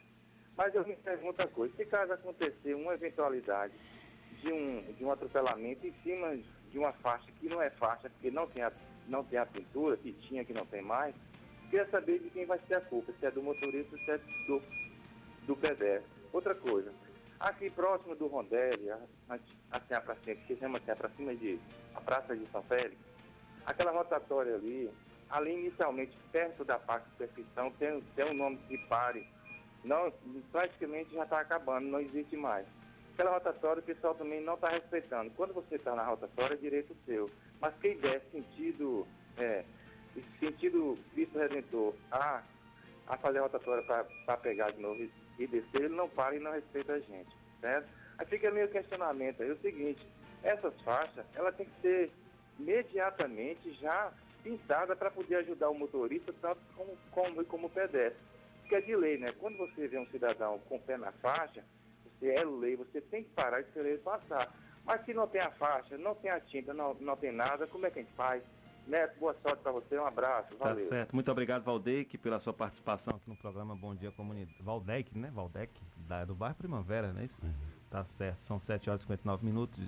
Mas 0.59 0.75
eu 0.75 0.85
me 0.85 0.93
pergunto 0.97 1.41
a 1.41 1.47
coisa, 1.47 1.73
se 1.77 1.85
caso 1.85 2.11
acontecer 2.11 2.73
uma 2.73 2.93
eventualidade 2.93 3.71
de 4.41 4.51
um, 4.51 4.81
de 4.91 5.05
um 5.05 5.09
atropelamento 5.09 5.87
em 5.87 5.93
cima 6.03 6.37
de 6.69 6.77
uma 6.77 6.91
faixa 6.91 7.31
que 7.39 7.47
não 7.47 7.61
é 7.61 7.69
faixa, 7.69 8.09
porque 8.09 8.29
não 8.29 8.45
tem 8.45 8.63
a, 8.63 8.71
não 9.07 9.23
tem 9.23 9.39
a 9.39 9.45
pintura, 9.45 9.95
que 9.95 10.11
tinha, 10.11 10.43
que 10.43 10.51
não 10.51 10.65
tem 10.65 10.81
mais, 10.81 11.15
queria 11.69 11.89
saber 11.89 12.19
de 12.19 12.29
quem 12.31 12.45
vai 12.45 12.59
ser 12.67 12.75
a 12.75 12.81
culpa, 12.81 13.13
se 13.17 13.25
é 13.25 13.31
do 13.31 13.41
motorista, 13.41 13.95
se 13.95 14.11
é 14.11 14.17
do, 14.17 14.61
do 15.47 15.55
pedestre. 15.55 16.11
Outra 16.33 16.53
coisa, 16.53 16.91
aqui 17.39 17.69
próximo 17.69 18.13
do 18.17 18.27
Rondelli, 18.27 18.91
assim 19.71 19.93
a 19.93 20.01
pracinha 20.01 20.35
que 20.35 20.57
chama 20.57 20.77
assim, 20.79 20.91
a 20.91 20.95
pracinha 20.97 21.37
de 21.37 21.57
a 21.95 22.01
Praça 22.01 22.35
de 22.35 22.45
São 22.51 22.61
Félix, 22.63 22.97
aquela 23.65 23.91
rotatória 23.91 24.55
ali, 24.55 24.91
ali 25.29 25.53
inicialmente 25.53 26.17
perto 26.33 26.65
da 26.65 26.77
Pax 26.77 27.05
Perfeição, 27.17 27.71
tem, 27.79 28.01
tem 28.13 28.25
um 28.25 28.33
nome 28.33 28.57
de 28.67 28.77
pare 28.89 29.25
não, 29.83 30.11
praticamente 30.51 31.13
já 31.13 31.23
está 31.23 31.39
acabando, 31.41 31.87
não 31.87 31.99
existe 31.99 32.35
mais. 32.35 32.65
Aquela 33.13 33.31
rotatória 33.31 33.81
o 33.81 33.85
pessoal 33.85 34.15
também 34.15 34.41
não 34.41 34.55
está 34.55 34.69
respeitando. 34.69 35.31
Quando 35.31 35.53
você 35.53 35.75
está 35.75 35.95
na 35.95 36.03
rotatória, 36.03 36.55
é 36.55 36.57
direito 36.57 36.95
seu. 37.05 37.29
Mas 37.59 37.73
quem 37.81 37.97
der 37.97 38.21
sentido, 38.31 39.05
é, 39.37 39.63
sentido 40.39 40.97
Cristo 41.13 41.37
Redentor 41.37 41.93
a, 42.11 42.41
a 43.07 43.17
fazer 43.17 43.39
a 43.39 43.43
rotatória 43.43 43.83
para 44.25 44.37
pegar 44.37 44.71
de 44.71 44.81
novo 44.81 45.01
e, 45.01 45.11
e 45.37 45.47
descer, 45.47 45.83
ele 45.83 45.95
não 45.95 46.09
para 46.09 46.35
e 46.35 46.39
não 46.39 46.51
respeita 46.51 46.93
a 46.93 46.99
gente, 46.99 47.35
certo? 47.59 47.89
Aí 48.17 48.25
fica 48.25 48.51
meio 48.51 48.69
questionamento 48.69 49.41
é 49.41 49.47
o 49.47 49.59
seguinte, 49.59 50.05
essas 50.43 50.73
faixas, 50.81 51.25
ela 51.35 51.51
tem 51.51 51.65
que 51.65 51.81
ser 51.81 52.11
imediatamente 52.57 53.73
já 53.73 54.11
pintada 54.43 54.95
para 54.95 55.11
poder 55.11 55.37
ajudar 55.37 55.69
o 55.69 55.77
motorista, 55.77 56.33
tanto 56.41 56.59
como, 56.75 56.97
como, 57.11 57.45
como 57.45 57.69
pedestre 57.69 58.29
que 58.69 58.75
é 58.75 58.81
de 58.81 58.95
lei, 58.95 59.17
né? 59.17 59.33
Quando 59.39 59.57
você 59.57 59.87
vê 59.87 59.97
um 59.97 60.05
cidadão 60.07 60.59
com 60.69 60.75
o 60.75 60.79
pé 60.79 60.95
na 60.95 61.11
faixa, 61.13 61.65
você 62.05 62.29
é 62.29 62.45
lei, 62.45 62.75
você 62.75 63.01
tem 63.01 63.23
que 63.23 63.31
parar 63.31 63.61
de 63.61 63.73
ser 63.73 63.83
ele 63.83 63.97
passar. 63.97 64.55
Mas 64.85 65.03
se 65.03 65.13
não 65.13 65.27
tem 65.27 65.41
a 65.41 65.51
faixa, 65.51 65.97
não 65.97 66.15
tem 66.15 66.29
a 66.29 66.39
tinta, 66.39 66.73
não, 66.73 66.93
não 67.01 67.17
tem 67.17 67.31
nada, 67.31 67.67
como 67.67 67.85
é 67.87 67.91
que 67.91 67.99
a 67.99 68.01
gente 68.03 68.13
faz? 68.15 68.43
Neto, 68.87 69.19
boa 69.19 69.35
sorte 69.41 69.61
para 69.61 69.71
você, 69.71 69.99
um 69.99 70.05
abraço, 70.05 70.55
tá 70.55 70.69
valeu. 70.69 70.83
Tá 70.83 70.89
certo, 70.89 71.13
muito 71.13 71.31
obrigado, 71.31 71.63
Valdeque, 71.63 72.17
pela 72.17 72.39
sua 72.39 72.53
participação 72.53 73.15
aqui 73.15 73.29
no 73.29 73.35
programa 73.35 73.75
Bom 73.75 73.93
Dia 73.93 74.11
Comunidade. 74.11 74.63
Valdeque, 74.63 75.17
né? 75.17 75.29
Valdeque, 75.31 75.81
da, 76.07 76.23
do 76.25 76.33
bairro 76.33 76.55
Primavera, 76.55 77.11
não 77.11 77.21
é 77.21 77.25
isso? 77.25 77.43
Uhum. 77.43 77.78
Tá 77.89 78.05
certo, 78.05 78.41
são 78.41 78.59
7 78.59 78.87
horas 78.87 79.01
e 79.01 79.03
59 79.03 79.43
minutos, 79.43 79.83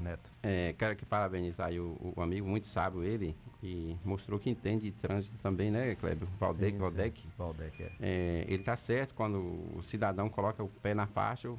Neto. 0.00 0.30
É, 0.40 0.72
quero 0.78 0.94
que 0.94 1.04
parabenizar 1.04 1.66
aí 1.66 1.80
o, 1.80 2.14
o, 2.16 2.22
amigo, 2.22 2.46
muito 2.46 2.68
sábio 2.68 3.02
ele, 3.02 3.36
e 3.60 3.96
mostrou 4.04 4.38
que 4.38 4.48
entende 4.48 4.84
de 4.84 4.92
trânsito 4.92 5.36
também, 5.42 5.68
né, 5.68 5.96
Kleber? 5.96 6.28
Valdec, 6.38 6.72
sim, 6.72 6.78
Valdec. 6.78 7.20
Sim. 7.20 7.28
Valdec, 7.36 7.82
é. 7.82 7.92
é. 8.00 8.44
Ele 8.46 8.62
tá 8.62 8.76
certo 8.76 9.14
quando 9.14 9.38
o 9.76 9.82
cidadão 9.82 10.28
coloca 10.28 10.62
o 10.62 10.68
pé 10.68 10.94
na 10.94 11.08
faixa, 11.08 11.52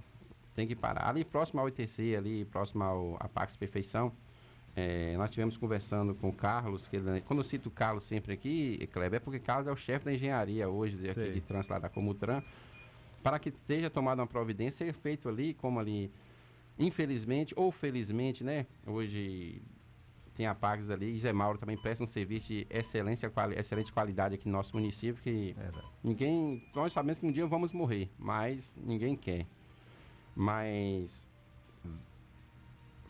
tem 0.55 0.65
que 0.65 0.75
parar. 0.75 1.09
Ali 1.09 1.25
próximo 1.25 1.59
ao 1.59 1.67
ITC, 1.67 2.15
ali 2.15 2.45
próximo 2.45 2.81
ao 2.81 3.17
a 3.19 3.27
Pax 3.27 3.57
Perfeição, 3.57 4.13
é, 4.77 5.17
nós 5.17 5.29
tivemos 5.29 5.57
conversando 5.57 6.15
com 6.15 6.29
o 6.29 6.33
Carlos, 6.33 6.87
que 6.87 6.95
ele, 6.95 7.19
quando 7.21 7.39
eu 7.39 7.45
cito 7.45 7.67
o 7.67 7.71
Carlos 7.71 8.05
sempre 8.05 8.31
aqui, 8.31 8.87
Kleber, 8.93 9.17
é 9.17 9.19
porque 9.19 9.39
Carlos 9.39 9.67
é 9.67 9.71
o 9.73 9.75
chefe 9.75 10.05
da 10.05 10.13
engenharia 10.13 10.69
hoje 10.69 10.95
de, 10.95 11.09
aqui 11.09 11.33
de 11.33 11.41
trânsito 11.41 11.73
lá 11.73 11.79
da 11.79 11.89
Comutran 11.89 12.41
para 13.25 13.39
que 13.39 13.49
esteja 13.49 13.89
tomada 13.89 14.21
uma 14.21 14.27
providência, 14.27 14.85
ser 14.85 14.93
feito 14.93 15.27
ali, 15.27 15.55
como 15.55 15.79
ali, 15.79 16.11
infelizmente 16.77 17.55
ou 17.57 17.71
felizmente, 17.71 18.43
né? 18.43 18.67
Hoje 18.85 19.63
tem 20.35 20.45
a 20.45 20.53
Pags 20.53 20.91
ali, 20.91 21.15
e 21.15 21.19
Zé 21.19 21.33
Mauro 21.33 21.57
também 21.57 21.75
presta 21.75 22.03
um 22.03 22.07
serviço 22.07 22.49
de 22.49 22.67
excelência, 22.69 23.27
quali, 23.31 23.55
excelente 23.55 23.91
qualidade 23.91 24.35
aqui 24.35 24.47
no 24.47 24.51
nosso 24.51 24.75
município, 24.75 25.23
que 25.23 25.55
é 25.57 25.71
ninguém, 26.03 26.61
nós 26.75 26.93
sabemos 26.93 27.17
que 27.17 27.25
um 27.25 27.31
dia 27.31 27.47
vamos 27.47 27.71
morrer, 27.71 28.11
mas 28.19 28.75
ninguém 28.77 29.15
quer. 29.15 29.47
Mas 30.35 31.27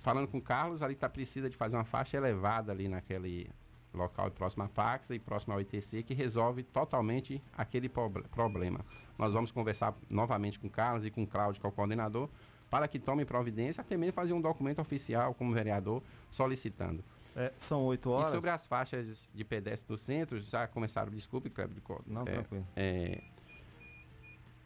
falando 0.01 0.30
com 0.30 0.38
o 0.38 0.41
Carlos, 0.41 0.82
ali 0.82 0.95
tá 0.95 1.09
precisa 1.09 1.49
de 1.49 1.57
fazer 1.57 1.76
uma 1.76 1.84
faixa 1.84 2.16
elevada 2.16 2.72
ali 2.72 2.88
naquele 2.88 3.49
local 3.95 4.29
próximo 4.31 4.63
à 4.63 4.67
Pax 4.67 5.09
e 5.09 5.19
próximo 5.19 5.53
ao 5.53 5.61
ITC, 5.61 6.03
que 6.03 6.13
resolve 6.13 6.63
totalmente 6.63 7.41
aquele 7.57 7.89
problema. 7.89 8.79
Nós 9.17 9.31
vamos 9.31 9.51
conversar 9.51 9.95
novamente 10.09 10.59
com 10.59 10.67
o 10.67 10.69
Carlos 10.69 11.05
e 11.05 11.11
com 11.11 11.23
o 11.23 11.27
Cláudio, 11.27 11.59
que 11.59 11.65
é 11.65 11.69
o 11.69 11.71
coordenador, 11.71 12.29
para 12.69 12.87
que 12.87 12.99
tome 12.99 13.25
providência, 13.25 13.81
até 13.81 13.95
mesmo 13.95 14.13
fazer 14.13 14.33
um 14.33 14.41
documento 14.41 14.79
oficial 14.79 15.33
como 15.33 15.53
vereador 15.53 16.01
solicitando. 16.31 17.03
É, 17.35 17.51
são 17.57 17.83
oito 17.85 18.09
horas. 18.09 18.29
E 18.29 18.35
sobre 18.35 18.49
as 18.49 18.65
faixas 18.65 19.27
de 19.33 19.43
pedestre 19.43 19.87
do 19.87 19.97
centro, 19.97 20.39
já 20.39 20.67
começaram, 20.67 21.11
desculpe, 21.11 21.49
Kleber, 21.49 21.81
não, 22.07 22.21
é, 22.21 22.25
tranquilo. 22.25 22.67
É, 22.75 23.21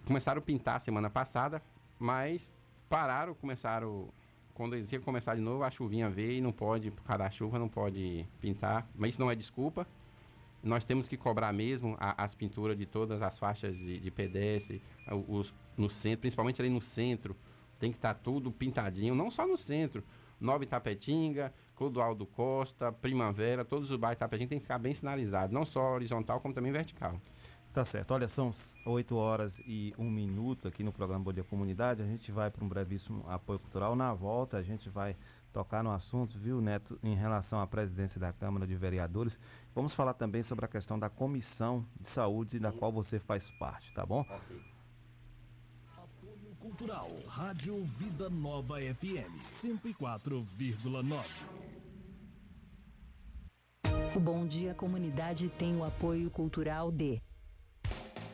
começaram 0.05 0.39
a 0.39 0.41
pintar 0.41 0.79
semana 0.79 1.09
passada, 1.09 1.61
mas 1.97 2.51
pararam, 2.87 3.33
começaram 3.33 4.09
quando 4.59 4.75
eles 4.75 4.91
iam 4.91 5.01
começar 5.01 5.35
de 5.35 5.41
novo, 5.41 5.63
a 5.63 5.71
chuvinha 5.71 6.09
veio 6.09 6.33
e 6.33 6.41
não 6.41 6.51
pode, 6.51 6.91
por 6.91 7.01
causa 7.05 7.23
da 7.23 7.29
chuva, 7.29 7.57
não 7.57 7.69
pode 7.69 8.25
pintar. 8.41 8.85
Mas 8.93 9.11
isso 9.11 9.21
não 9.21 9.31
é 9.31 9.35
desculpa. 9.35 9.87
Nós 10.61 10.83
temos 10.83 11.07
que 11.07 11.15
cobrar 11.15 11.53
mesmo 11.53 11.95
a, 11.97 12.21
as 12.21 12.35
pinturas 12.35 12.77
de 12.77 12.85
todas 12.85 13.21
as 13.21 13.39
faixas 13.39 13.73
de, 13.73 14.01
de 14.01 14.11
pedestre, 14.11 14.81
os, 15.29 15.53
no 15.77 15.89
centro, 15.89 16.19
principalmente 16.19 16.61
ali 16.61 16.69
no 16.69 16.81
centro. 16.81 17.37
Tem 17.79 17.89
que 17.89 17.97
estar 17.97 18.13
tá 18.13 18.19
tudo 18.21 18.51
pintadinho, 18.51 19.15
não 19.15 19.31
só 19.31 19.47
no 19.47 19.55
centro. 19.55 20.03
Nova 20.41 20.61
Itapetinga, 20.61 21.53
Clodoaldo 21.77 22.25
Costa, 22.25 22.91
Primavera, 22.91 23.63
todos 23.63 23.89
os 23.89 23.97
bairros 23.97 24.17
Itapetinga 24.17 24.49
tem 24.49 24.59
que 24.59 24.63
ficar 24.63 24.77
bem 24.77 24.93
sinalizado, 24.93 25.53
não 25.53 25.63
só 25.63 25.93
horizontal, 25.93 26.41
como 26.41 26.53
também 26.53 26.73
vertical. 26.73 27.17
Tá 27.73 27.85
certo. 27.85 28.11
Olha, 28.11 28.27
são 28.27 28.51
8 28.85 29.15
horas 29.15 29.59
e 29.59 29.93
1 29.97 30.03
minuto 30.09 30.67
aqui 30.67 30.83
no 30.83 30.91
programa 30.91 31.23
Bom 31.23 31.31
Dia 31.31 31.43
Comunidade. 31.43 32.01
A 32.01 32.05
gente 32.05 32.31
vai 32.31 32.49
para 32.49 32.65
um 32.65 32.67
brevíssimo 32.67 33.23
apoio 33.27 33.59
cultural. 33.59 33.95
Na 33.95 34.11
volta, 34.11 34.57
a 34.57 34.63
gente 34.63 34.89
vai 34.89 35.15
tocar 35.53 35.83
no 35.83 35.91
assunto, 35.91 36.37
viu, 36.37 36.61
Neto, 36.61 36.97
em 37.03 37.15
relação 37.15 37.61
à 37.61 37.67
presidência 37.67 38.19
da 38.19 38.33
Câmara 38.33 38.65
de 38.65 38.75
Vereadores. 38.75 39.39
Vamos 39.75 39.93
falar 39.93 40.15
também 40.15 40.41
sobre 40.41 40.65
a 40.65 40.67
questão 40.67 40.97
da 40.97 41.09
comissão 41.09 41.85
de 41.99 42.09
saúde 42.09 42.59
da 42.59 42.71
qual 42.71 42.91
você 42.91 43.19
faz 43.19 43.47
parte, 43.59 43.93
tá 43.93 44.03
bom? 44.03 44.21
Okay. 44.21 44.61
Apoio 45.95 46.55
Cultural, 46.59 47.09
Rádio 47.27 47.83
Vida 47.97 48.31
Nova 48.31 48.77
FM, 48.79 49.31
104,9. 49.31 51.25
O 54.15 54.19
Bom 54.19 54.47
Dia 54.47 54.73
Comunidade 54.73 55.49
tem 55.49 55.77
o 55.77 55.83
apoio 55.83 56.31
cultural 56.31 56.91
de 56.91 57.21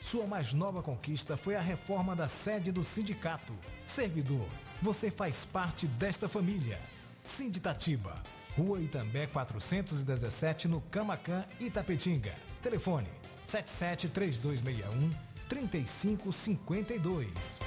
Sua 0.00 0.26
mais 0.26 0.52
nova 0.52 0.82
conquista 0.82 1.36
foi 1.36 1.54
a 1.54 1.60
reforma 1.60 2.16
da 2.16 2.28
sede 2.28 2.72
do 2.72 2.82
sindicato. 2.82 3.52
Servidor, 3.84 4.48
você 4.80 5.10
faz 5.10 5.44
parte 5.44 5.86
desta 5.86 6.28
família. 6.28 6.80
Sinditatiba, 7.22 8.14
Rua 8.56 8.80
Itambé 8.80 9.26
417, 9.26 10.68
no 10.68 10.80
Camacan, 10.82 11.44
Itapetinga. 11.60 12.34
Telefone 12.62 13.08
773261 13.44 15.10
3552. 15.48 17.60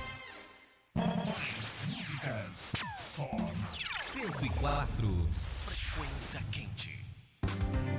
Músicas. 0.96 2.74
Som 2.98 3.30
104. 4.14 5.28
Frequência 5.30 6.42
quente. 6.52 6.73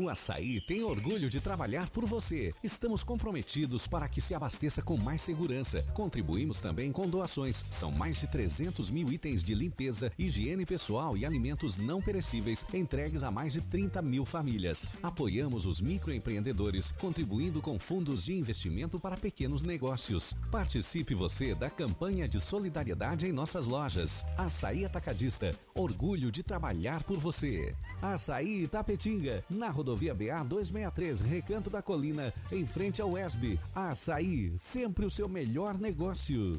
O 0.00 0.08
Açaí 0.08 0.62
tem 0.62 0.82
orgulho 0.82 1.28
de 1.28 1.42
trabalhar 1.42 1.90
por 1.90 2.06
você. 2.06 2.54
Estamos 2.64 3.04
comprometidos 3.04 3.86
para 3.86 4.08
que 4.08 4.18
se 4.18 4.34
abasteça 4.34 4.80
com 4.80 4.96
mais 4.96 5.20
segurança. 5.20 5.82
Contribuímos 5.92 6.58
também 6.58 6.90
com 6.90 7.06
doações. 7.06 7.66
São 7.68 7.92
mais 7.92 8.18
de 8.18 8.26
300 8.26 8.88
mil 8.88 9.12
itens 9.12 9.44
de 9.44 9.54
limpeza, 9.54 10.10
higiene 10.18 10.64
pessoal 10.64 11.18
e 11.18 11.26
alimentos 11.26 11.76
não 11.76 12.00
perecíveis 12.00 12.64
entregues 12.72 13.22
a 13.22 13.30
mais 13.30 13.52
de 13.52 13.60
30 13.60 14.00
mil 14.00 14.24
famílias. 14.24 14.88
Apoiamos 15.02 15.66
os 15.66 15.82
microempreendedores, 15.82 16.92
contribuindo 16.92 17.60
com 17.60 17.78
fundos 17.78 18.24
de 18.24 18.32
investimento 18.32 18.98
para 18.98 19.18
pequenos 19.18 19.62
negócios. 19.62 20.34
Participe 20.50 21.14
você 21.14 21.54
da 21.54 21.68
campanha 21.68 22.26
de 22.26 22.40
solidariedade 22.40 23.26
em 23.26 23.32
nossas 23.32 23.66
lojas. 23.66 24.24
Açaí 24.38 24.82
Atacadista, 24.82 25.54
orgulho 25.74 26.32
de 26.32 26.42
trabalhar 26.42 27.02
por 27.02 27.18
você. 27.18 27.76
Açaí 28.00 28.62
Itapetinga, 28.62 29.44
na 29.50 29.68
rodovia 29.68 29.89
BA 30.14 30.42
263, 30.44 31.20
Recanto 31.20 31.70
da 31.70 31.82
Colina, 31.82 32.32
em 32.50 32.66
frente 32.66 33.02
ao 33.02 33.16
ESB. 33.18 33.58
Açaí, 33.74 34.52
sempre 34.58 35.04
o 35.04 35.10
seu 35.10 35.28
melhor 35.28 35.78
negócio. 35.78 36.58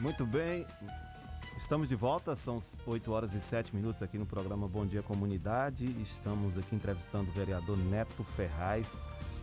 Muito 0.00 0.26
bem, 0.26 0.66
Estamos 1.56 1.88
de 1.88 1.94
volta, 1.94 2.36
são 2.36 2.62
8 2.84 3.10
horas 3.10 3.32
e 3.32 3.40
7 3.40 3.74
minutos 3.74 4.02
aqui 4.02 4.18
no 4.18 4.26
programa 4.26 4.68
Bom 4.68 4.84
Dia 4.84 5.02
Comunidade. 5.02 5.84
Estamos 6.02 6.58
aqui 6.58 6.76
entrevistando 6.76 7.30
o 7.30 7.32
vereador 7.32 7.78
Neto 7.78 8.22
Ferraz, 8.22 8.86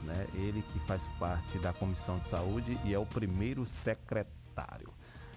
né? 0.03 0.28
Ele 0.36 0.62
que 0.62 0.80
faz 0.82 1.03
parte 1.18 1.57
da 1.57 1.74
Comissão 1.74 2.20
de 2.20 2.30
Saúde 2.30 2.78
e 2.86 2.93
é 2.93 2.99
o 2.99 3.07
primeiro 3.07 3.66
secretário. 3.66 4.93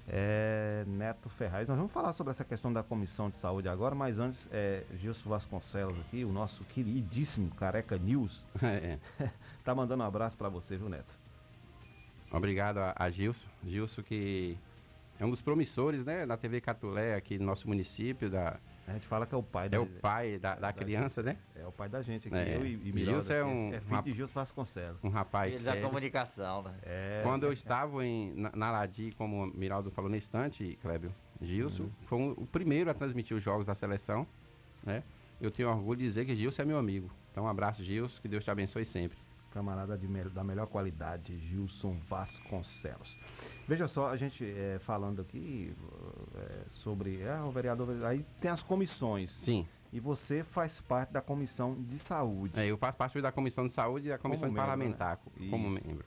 É, 0.07 0.85
Neto 0.87 1.31
Ferraz, 1.31 1.67
nós 1.69 1.79
vamos 1.79 1.91
falar 1.93 2.13
sobre 2.13 2.31
essa 2.31 2.45
questão 2.45 2.71
da 2.73 2.83
Comissão 2.83 3.31
de 3.31 3.39
Saúde 3.39 3.69
agora, 3.69 3.95
mas 3.95 4.19
antes, 4.19 4.47
é, 4.53 4.85
Gilson 5.01 5.31
Vasconcelos 5.31 5.99
aqui, 6.01 6.25
o 6.25 6.33
nosso 6.33 6.63
queridíssimo 6.65 7.51
Careca 7.55 7.97
News, 7.97 8.45
É. 8.63 8.99
tá 9.65 9.75
mandando 9.75 10.03
um 10.03 10.07
abraço 10.07 10.37
para 10.37 10.49
você, 10.51 10.77
viu, 10.77 10.89
Neto? 10.91 11.15
Obrigado 12.31 12.79
a, 12.79 12.93
a 12.97 13.11
Gilson. 13.11 13.47
Gilson 13.65 14.03
que 14.03 14.59
é 15.19 15.25
um 15.25 15.31
dos 15.31 15.41
promissores, 15.41 16.05
né, 16.05 16.27
da 16.27 16.37
TV 16.37 16.61
Catulé 16.61 17.15
aqui 17.15 17.39
no 17.39 17.45
nosso 17.47 17.67
município. 17.69 18.29
Da, 18.31 18.59
a 18.87 18.93
gente 18.93 19.07
fala 19.07 19.27
que 19.27 19.35
é 19.35 19.39
o 19.39 19.43
pai 19.43 19.67
É 19.67 19.69
da- 19.71 19.81
o 19.81 19.87
pai 19.87 20.39
da, 20.39 20.55
da 20.57 20.73
criança, 20.73 21.23
né? 21.23 21.37
É 21.55 21.67
o 21.67 21.73
pai 21.73 21.89
da 21.89 22.03
gente 22.03 22.29
aqui, 22.29 22.37
É. 22.37 22.57
eu 22.57 22.67
e, 22.67 22.75
e 22.75 23.05
Gilson 23.05 23.33
é 23.33 23.41
aqui. 23.41 23.51
um, 23.51 23.75
É 23.75 23.81
filho 23.81 24.03
de 24.03 24.13
Gilson 24.13 24.35
Vasconcelos. 24.35 24.99
Um 25.05 25.09
rapaz 25.09 25.53
Filho 25.57 25.65
da 25.65 25.81
comunicação, 25.81 26.63
né? 26.63 26.75
É. 26.83 27.21
Quando 27.23 27.45
eu 27.45 27.53
estava 27.53 28.05
em, 28.05 28.33
na, 28.35 28.51
na 28.55 28.71
Ladi, 28.71 29.13
como 29.17 29.45
o 29.45 29.47
Miraldo 29.47 29.91
falou 29.91 30.11
na 30.11 30.17
estante, 30.17 30.79
Clébio, 30.83 31.15
Gilson, 31.41 31.85
Uhum. 31.85 31.91
foi 32.03 32.19
um- 32.19 32.31
o 32.33 32.47
primeiro 32.47 32.91
a 32.91 32.95
transmitir 32.95 33.37
os 33.37 33.43
jogos 33.43 33.67
da 33.67 33.75
seleção, 33.75 34.27
né? 34.85 35.03
Eu 35.41 35.51
tenho 35.51 35.69
orgulho 35.69 35.99
de 35.99 36.05
dizer 36.07 36.25
que 36.25 36.35
Gilson 36.35 36.63
é 36.63 36.65
meu 36.65 36.79
amigo. 36.79 37.11
Então 37.31 37.45
um 37.45 37.49
abraço, 37.49 37.83
Gilson, 37.83 38.21
que 38.23 38.29
Deus 38.29 38.45
te 38.45 38.51
abençoe 38.51 38.85
sempre. 38.85 39.19
Camarada 39.53 39.97
de 39.97 40.07
da 40.31 40.43
melhor 40.45 40.67
qualidade, 40.67 41.39
Gilson 41.39 41.97
Vasconcelos. 42.09 43.17
Veja 43.67 43.89
só, 43.89 44.09
a 44.09 44.17
gente 44.17 44.45
é, 44.45 44.79
falando 44.81 45.23
aqui 45.23 45.75
é, 46.37 46.65
sobre 46.71 47.21
é, 47.23 47.41
o 47.41 47.51
vereador, 47.51 47.89
aí 48.05 48.25
tem 48.41 48.51
as 48.51 48.63
comissões. 48.63 49.33
Sim. 49.43 49.67
E 49.93 50.01
você 50.01 50.43
faz 50.43 50.81
parte 50.81 51.13
da 51.13 51.21
comissão 51.21 51.75
de 51.75 51.99
saúde. 51.99 52.59
É, 52.59 52.67
eu 52.67 52.77
faço 52.77 52.99
parte 52.99 53.21
da 53.21 53.31
Comissão 53.31 53.65
de 53.65 53.73
Saúde 53.73 54.09
e 54.09 54.11
da 54.11 54.19
Comissão 54.19 54.49
Como 54.49 54.57
Parlamentar, 54.57 55.21
né? 55.37 55.49
como 55.49 55.69
Isso. 55.69 55.87
membro. 55.87 56.05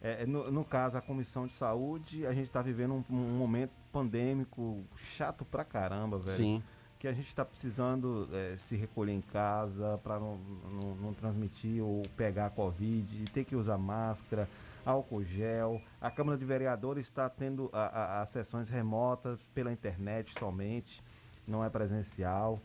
É, 0.00 0.26
no, 0.26 0.50
no 0.50 0.64
caso, 0.64 0.96
a 0.96 1.00
comissão 1.00 1.46
de 1.46 1.52
saúde, 1.52 2.26
a 2.26 2.32
gente 2.32 2.46
está 2.46 2.62
vivendo 2.62 2.94
um, 2.94 3.14
um 3.14 3.38
momento 3.38 3.70
pandêmico 3.92 4.84
chato 4.96 5.44
pra 5.44 5.64
caramba, 5.64 6.18
velho. 6.18 6.36
Sim. 6.36 6.62
Que 6.98 7.06
a 7.06 7.12
gente 7.12 7.28
está 7.28 7.44
precisando 7.44 8.28
é, 8.32 8.56
se 8.56 8.76
recolher 8.76 9.12
em 9.12 9.20
casa 9.20 9.98
para 10.02 10.18
não, 10.18 10.36
não, 10.70 10.94
não 10.96 11.14
transmitir 11.14 11.82
ou 11.82 12.02
pegar 12.16 12.46
a 12.46 12.50
Covid, 12.50 13.24
ter 13.32 13.44
que 13.44 13.54
usar 13.54 13.78
máscara, 13.78 14.48
álcool 14.88 15.22
gel. 15.22 15.80
A 16.00 16.10
Câmara 16.10 16.38
de 16.38 16.44
Vereadores 16.44 17.06
está 17.06 17.28
tendo 17.28 17.70
as 17.72 18.30
sessões 18.30 18.70
remotas 18.70 19.38
pela 19.54 19.70
internet 19.70 20.32
somente, 20.38 21.02
não 21.46 21.62
é 21.62 21.68
presencial, 21.68 22.60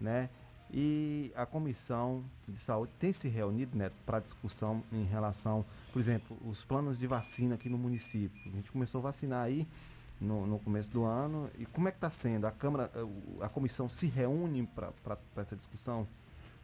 né? 0.00 0.28
E 0.70 1.32
a 1.34 1.46
comissão 1.46 2.24
de 2.46 2.60
saúde 2.60 2.92
tem 2.98 3.12
se 3.12 3.26
reunido, 3.26 3.78
né, 3.78 3.90
para 4.04 4.20
discussão 4.20 4.82
em 4.92 5.04
relação, 5.04 5.64
por 5.92 5.98
exemplo, 5.98 6.36
os 6.44 6.62
planos 6.62 6.98
de 6.98 7.06
vacina 7.06 7.54
aqui 7.54 7.70
no 7.70 7.78
município. 7.78 8.38
A 8.52 8.56
gente 8.56 8.70
começou 8.70 8.98
a 8.98 9.02
vacinar 9.02 9.44
aí 9.44 9.66
no, 10.20 10.46
no 10.46 10.58
começo 10.58 10.90
do 10.90 11.04
ano. 11.04 11.48
E 11.58 11.64
como 11.64 11.88
é 11.88 11.90
que 11.90 11.96
está 11.96 12.10
sendo? 12.10 12.46
A 12.46 12.50
Câmara, 12.50 12.90
a 13.40 13.48
comissão 13.48 13.88
se 13.88 14.06
reúne 14.06 14.66
para 14.66 15.16
essa 15.36 15.56
discussão? 15.56 16.06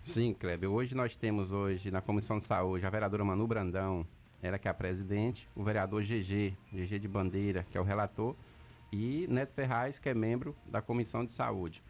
Sim, 0.04 0.34
Kleber. 0.34 0.70
Hoje 0.70 0.94
nós 0.94 1.16
temos 1.16 1.50
hoje 1.50 1.90
na 1.90 2.02
Comissão 2.02 2.38
de 2.38 2.44
Saúde 2.44 2.84
a 2.84 2.90
vereadora 2.90 3.24
Manu 3.24 3.46
Brandão, 3.46 4.06
ela 4.44 4.58
que 4.58 4.68
é 4.68 4.70
a 4.70 4.74
presidente, 4.74 5.48
o 5.56 5.62
vereador 5.64 6.02
GG, 6.02 6.54
GG 6.70 6.98
de 6.98 7.08
Bandeira, 7.08 7.64
que 7.70 7.78
é 7.78 7.80
o 7.80 7.84
relator, 7.84 8.36
e 8.92 9.26
Neto 9.28 9.54
Ferraz, 9.54 9.98
que 9.98 10.08
é 10.08 10.14
membro 10.14 10.54
da 10.66 10.82
Comissão 10.82 11.24
de 11.24 11.32
Saúde. 11.32 11.82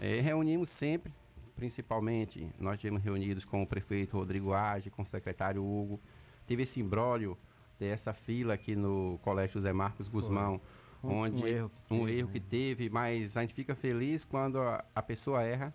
Eh, 0.00 0.20
reunimos 0.20 0.68
sempre, 0.68 1.12
principalmente, 1.54 2.50
nós 2.58 2.80
tivemos 2.80 3.02
reunidos 3.04 3.44
com 3.44 3.62
o 3.62 3.66
prefeito 3.66 4.16
Rodrigo 4.18 4.52
Age, 4.52 4.90
com 4.90 5.02
o 5.02 5.06
secretário 5.06 5.62
Hugo, 5.64 6.00
teve 6.44 6.64
esse 6.64 6.80
imbróglio 6.80 7.38
dessa 7.78 8.12
fila 8.12 8.54
aqui 8.54 8.74
no 8.74 9.18
Colégio 9.22 9.54
José 9.60 9.72
Marcos 9.72 10.08
Guzmão, 10.08 10.60
Um- 11.04 11.08
um 11.08 11.16
onde 11.20 11.46
erro 11.48 11.70
que 11.86 11.94
um 11.94 12.04
teve, 12.04 12.18
erro 12.18 12.26
né? 12.28 12.32
que 12.34 12.40
teve, 12.40 12.90
mas 12.90 13.36
a 13.36 13.42
gente 13.42 13.54
fica 13.54 13.74
feliz 13.76 14.24
quando 14.24 14.58
a, 14.60 14.84
a 14.94 15.02
pessoa 15.02 15.42
erra 15.42 15.72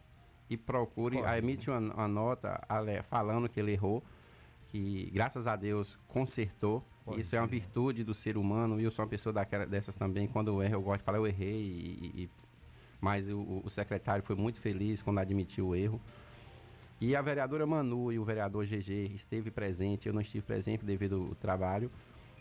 e 0.50 0.56
procure, 0.58 1.18
Corre, 1.18 1.28
a 1.30 1.38
emite 1.38 1.70
uma, 1.70 1.80
uma 1.80 2.08
nota 2.08 2.62
ale- 2.68 3.02
falando 3.04 3.48
que 3.50 3.60
ele 3.60 3.72
errou, 3.72 4.04
que 4.78 5.10
graças 5.12 5.48
a 5.48 5.56
Deus 5.56 5.98
consertou. 6.08 6.84
Pode 7.04 7.22
Isso 7.22 7.36
é 7.36 7.40
uma 7.42 7.48
virtude 7.48 8.04
do 8.04 8.14
ser 8.14 8.38
humano. 8.38 8.80
e 8.80 8.84
Eu 8.84 8.92
sou 8.92 9.04
uma 9.04 9.10
pessoa 9.10 9.34
daquela, 9.34 9.66
dessas 9.66 9.96
também. 9.96 10.28
Quando 10.28 10.50
eu 10.50 10.62
erro, 10.62 10.74
eu 10.76 10.82
gosto 10.82 11.00
de 11.00 11.04
falar, 11.06 11.18
eu 11.18 11.28
errei. 11.28 11.62
e- 11.62 12.24
e- 12.24 12.30
mas 13.00 13.28
o, 13.30 13.62
o 13.64 13.70
secretário 13.70 14.24
foi 14.24 14.36
muito 14.36 14.60
feliz 14.60 15.02
quando 15.04 15.20
admitiu 15.20 15.68
o 15.68 15.76
erro. 15.76 16.02
E 17.00 17.16
a 17.16 17.22
vereadora 17.22 17.66
Manu 17.66 18.12
e 18.12 18.18
o 18.18 18.24
vereador 18.26 18.66
GG 18.66 19.12
esteve 19.14 19.52
presente, 19.52 20.08
eu 20.08 20.14
não 20.14 20.22
estive 20.22 20.44
presente 20.44 20.84
devido 20.84 21.28
ao 21.30 21.36
trabalho 21.36 21.92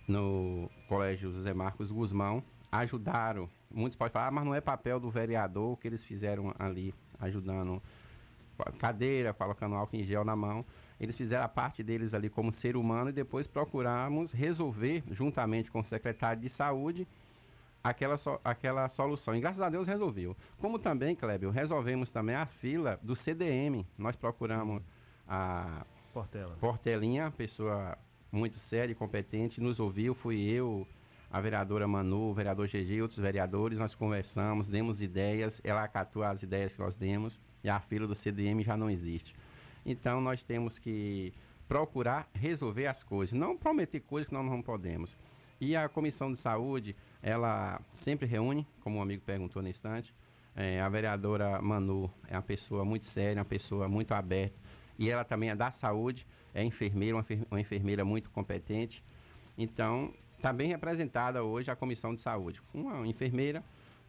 no 0.09 0.70
Colégio 0.89 1.30
José 1.30 1.53
Marcos 1.53 1.91
Guzmão, 1.93 2.43
ajudaram. 2.72 3.51
Muitos 3.70 3.97
podem 3.99 4.12
falar, 4.12 4.28
ah, 4.28 4.30
mas 4.30 4.45
não 4.47 4.55
é 4.55 4.61
papel 4.62 4.99
do 4.99 5.11
vereador 5.11 5.72
o 5.72 5.76
que 5.76 5.87
eles 5.87 6.03
fizeram 6.03 6.55
ali, 6.59 6.95
ajudando 7.20 7.82
cadeira, 8.78 9.34
colocando 9.34 9.74
álcool 9.74 9.97
em 9.97 10.03
gel 10.05 10.24
na 10.24 10.34
mão. 10.34 10.64
Eles 10.99 11.14
fizeram 11.16 11.44
a 11.44 11.49
parte 11.49 11.82
deles 11.82 12.14
ali 12.14 12.28
como 12.30 12.51
ser 12.53 12.76
humano 12.76 13.11
e 13.11 13.12
depois 13.12 13.47
procuramos 13.47 14.32
resolver, 14.32 15.03
juntamente 15.11 15.70
com 15.70 15.80
o 15.80 15.84
secretário 15.84 16.40
de 16.40 16.49
saúde, 16.49 17.07
aquela, 17.84 18.16
so- 18.16 18.40
aquela 18.42 18.88
solução. 18.88 19.34
E 19.36 19.40
graças 19.40 19.61
a 19.61 19.68
Deus 19.68 19.86
resolveu. 19.86 20.34
Como 20.59 20.78
também, 20.78 21.14
Kleber, 21.14 21.51
resolvemos 21.51 22.11
também 22.11 22.34
a 22.34 22.47
fila 22.47 22.99
do 23.03 23.14
CDM. 23.14 23.84
Nós 23.99 24.16
procuramos 24.16 24.82
a 25.28 25.84
Portela. 26.14 26.57
Portelinha, 26.59 27.30
pessoa 27.30 27.99
muito 28.32 28.59
séria 28.59 28.92
e 28.92 28.94
competente, 28.94 29.61
nos 29.61 29.78
ouviu, 29.78 30.14
fui 30.14 30.40
eu, 30.49 30.86
a 31.30 31.40
vereadora 31.40 31.86
Manu, 31.86 32.30
o 32.30 32.34
vereador 32.34 32.66
GG 32.68 32.94
e 32.94 33.03
outros 33.03 33.18
vereadores, 33.20 33.78
nós 33.78 33.94
conversamos, 33.94 34.66
demos 34.68 35.03
ideias, 35.03 35.61
ela 35.62 35.82
acatou 35.84 36.22
as 36.22 36.42
ideias 36.42 36.72
que 36.74 36.80
nós 36.80 36.97
demos 36.97 37.38
e 37.62 37.68
a 37.68 37.78
fila 37.80 38.07
do 38.07 38.14
CDM 38.14 38.62
já 38.62 38.76
não 38.76 38.88
existe. 38.90 39.34
Então 39.87 40.20
nós 40.20 40.43
temos 40.43 40.78
que 40.78 41.32
procurar 41.68 42.28
resolver 42.34 42.87
as 42.87 43.03
coisas, 43.03 43.32
não 43.39 43.57
prometer 43.57 44.01
coisas 44.01 44.28
que 44.28 44.34
nós 44.34 44.45
não 44.45 44.61
podemos. 44.61 45.16
E 45.61 45.74
a 45.74 45.89
comissão 45.89 46.30
de 46.32 46.39
saúde, 46.39 46.95
ela 47.22 47.80
sempre 47.93 48.26
reúne, 48.26 48.66
como 48.80 48.99
o 48.99 49.03
amigo 49.03 49.22
perguntou 49.24 49.62
na 49.62 49.70
instante. 49.70 50.12
É, 50.55 50.80
a 50.80 50.89
vereadora 50.89 51.61
Manu 51.62 52.11
é 52.28 52.34
uma 52.37 52.43
pessoa 52.43 52.84
muito 52.84 53.07
séria, 53.07 53.39
uma 53.41 53.45
pessoa 53.45 53.89
muito 53.89 54.12
aberta. 54.12 54.55
E 54.99 55.09
ela 55.09 55.24
também 55.24 55.51
é 55.51 55.55
da 55.57 55.70
saúde, 55.70 56.27
é 56.55 56.62
enfermeira, 56.65 57.16
uma, 57.16 57.20
enfer- 57.20 57.47
uma 57.51 57.61
enfermeira 57.61 58.05
muito 58.05 58.28
competente. 58.31 59.02
Então, 59.56 60.12
está 60.36 60.52
bem 60.52 60.69
representada 60.69 61.43
hoje 61.43 61.70
a 61.70 61.77
comissão 61.77 62.15
de 62.15 62.20
saúde. 62.20 62.61
Uma 62.73 63.06
enfermeira, 63.06 63.62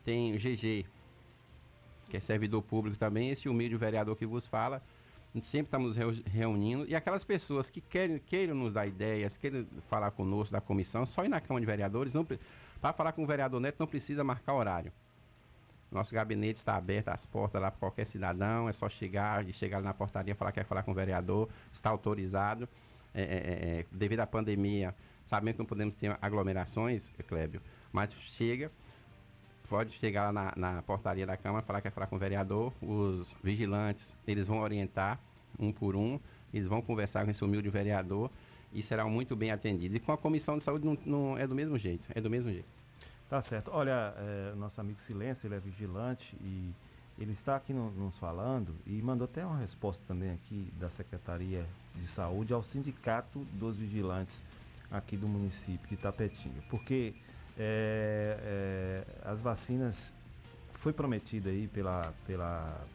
tem 0.04 0.34
o 0.34 0.38
GG, 0.38 0.86
que 2.10 2.18
é 2.18 2.20
servidor 2.20 2.62
público 2.62 2.98
também, 2.98 3.30
esse 3.30 3.50
humilde 3.50 3.76
vereador 3.76 4.16
que 4.16 4.26
vos 4.26 4.46
fala. 4.48 4.82
Sempre 5.44 5.68
estamos 5.68 5.96
reu- 5.96 6.22
reunindo. 6.26 6.86
E 6.88 6.96
aquelas 6.96 7.24
pessoas 7.24 7.70
que 7.70 7.82
querem, 7.82 8.20
queiram 8.20 8.56
nos 8.56 8.74
dar 8.74 8.88
ideias, 8.88 9.38
queiram 9.38 9.66
falar 9.90 10.12
conosco 10.12 10.52
da 10.52 10.62
comissão, 10.62 11.06
só 11.06 11.24
ir 11.24 11.30
na 11.30 11.40
Câmara 11.42 11.62
de 11.62 11.66
Vereadores. 11.66 12.14
Para 12.82 12.94
falar 12.94 13.12
com 13.12 13.24
o 13.24 13.28
vereador 13.28 13.60
Neto, 13.60 13.78
não 13.80 13.88
precisa 13.88 14.24
marcar 14.24 14.54
horário. 14.54 14.92
Nosso 15.92 16.14
gabinete 16.14 16.58
está 16.58 16.76
aberto, 16.76 17.08
as 17.10 17.26
portas 17.26 17.62
lá 17.62 17.72
para 17.72 17.80
qualquer 17.80 18.06
cidadão. 18.06 18.68
É 18.68 18.74
só 18.74 18.90
chegar 18.90 19.48
e 19.48 19.54
chegar 19.54 19.82
na 19.82 19.94
portaria 19.94 20.36
falar 20.36 20.52
que 20.52 20.60
quer 20.60 20.66
falar 20.66 20.84
com 20.84 20.92
o 20.92 20.94
vereador. 20.94 21.48
Está 21.72 21.90
autorizado. 21.90 22.68
É, 23.14 23.22
é, 23.22 23.80
é, 23.80 23.86
devido 23.92 24.20
à 24.20 24.28
pandemia, 24.28 24.94
sabemos 25.26 25.54
que 25.54 25.60
não 25.60 25.66
podemos 25.66 25.96
ter 25.96 26.16
aglomerações, 26.22 27.10
Clébio, 27.28 27.60
mas 27.92 28.14
chega, 28.14 28.72
pode 29.68 29.92
chegar 29.94 30.32
lá 30.32 30.54
na, 30.56 30.74
na 30.76 30.82
portaria 30.84 31.26
da 31.26 31.36
Câmara, 31.36 31.66
falar 31.66 31.82
que 31.82 31.88
quer 31.88 31.94
falar 31.96 32.06
com 32.06 32.16
o 32.16 32.20
vereador, 32.20 32.72
os 32.80 33.34
vigilantes, 33.44 34.14
eles 34.28 34.48
vão 34.48 34.60
orientar 34.60 35.20
um 35.60 35.72
por 35.72 35.96
um, 35.96 36.20
eles 36.54 36.68
vão 36.68 36.82
conversar 36.82 37.26
com 37.26 37.32
esse 37.32 37.44
humilde 37.44 37.70
vereador 37.70 38.30
e 38.74 38.82
serão 38.82 39.10
muito 39.10 39.36
bem 39.36 39.52
atendidos. 39.52 39.98
E 39.98 40.00
com 40.00 40.12
a 40.12 40.18
comissão 40.18 40.58
de 40.58 40.64
saúde 40.64 40.86
não, 40.86 40.98
não 41.06 41.38
é 41.38 41.46
do 41.48 41.56
mesmo 41.56 41.78
jeito, 41.78 42.04
é 42.14 42.22
do 42.22 42.30
mesmo 42.30 42.52
jeito. 42.52 42.68
Tá 43.30 43.42
certo. 43.42 43.72
Olha, 43.74 44.14
é, 44.18 44.54
nosso 44.56 44.80
amigo 44.80 45.02
Silêncio, 45.02 45.48
ele 45.48 45.56
é 45.56 45.60
vigilante 45.60 46.36
e 46.42 46.72
ele 47.20 47.34
está 47.34 47.56
aqui 47.56 47.74
no- 47.74 47.92
nos 47.92 48.18
falando 48.18 48.76
e 48.86 49.02
mandou 49.02 49.26
até 49.26 49.46
uma 49.46 49.58
resposta 49.58 50.04
também 50.08 50.32
aqui 50.32 50.72
da 50.80 50.90
Secretaria 50.90 51.66
de 51.96 52.08
Saúde 52.08 52.54
ao 52.54 52.64
Sindicato 52.64 53.40
dos 53.54 53.76
Vigilantes 53.76 54.42
aqui 54.92 55.18
do 55.18 55.28
município 55.28 55.90
de 55.90 55.98
Tapetinga. 55.98 56.62
Porque 56.70 57.14
é, 57.58 59.04
é, 59.24 59.30
as 59.30 59.42
vacinas 59.42 60.14
foi 60.76 60.94
prometido 60.94 61.50
aí 61.50 61.68
pela, 61.68 62.14
pela, 62.26 62.86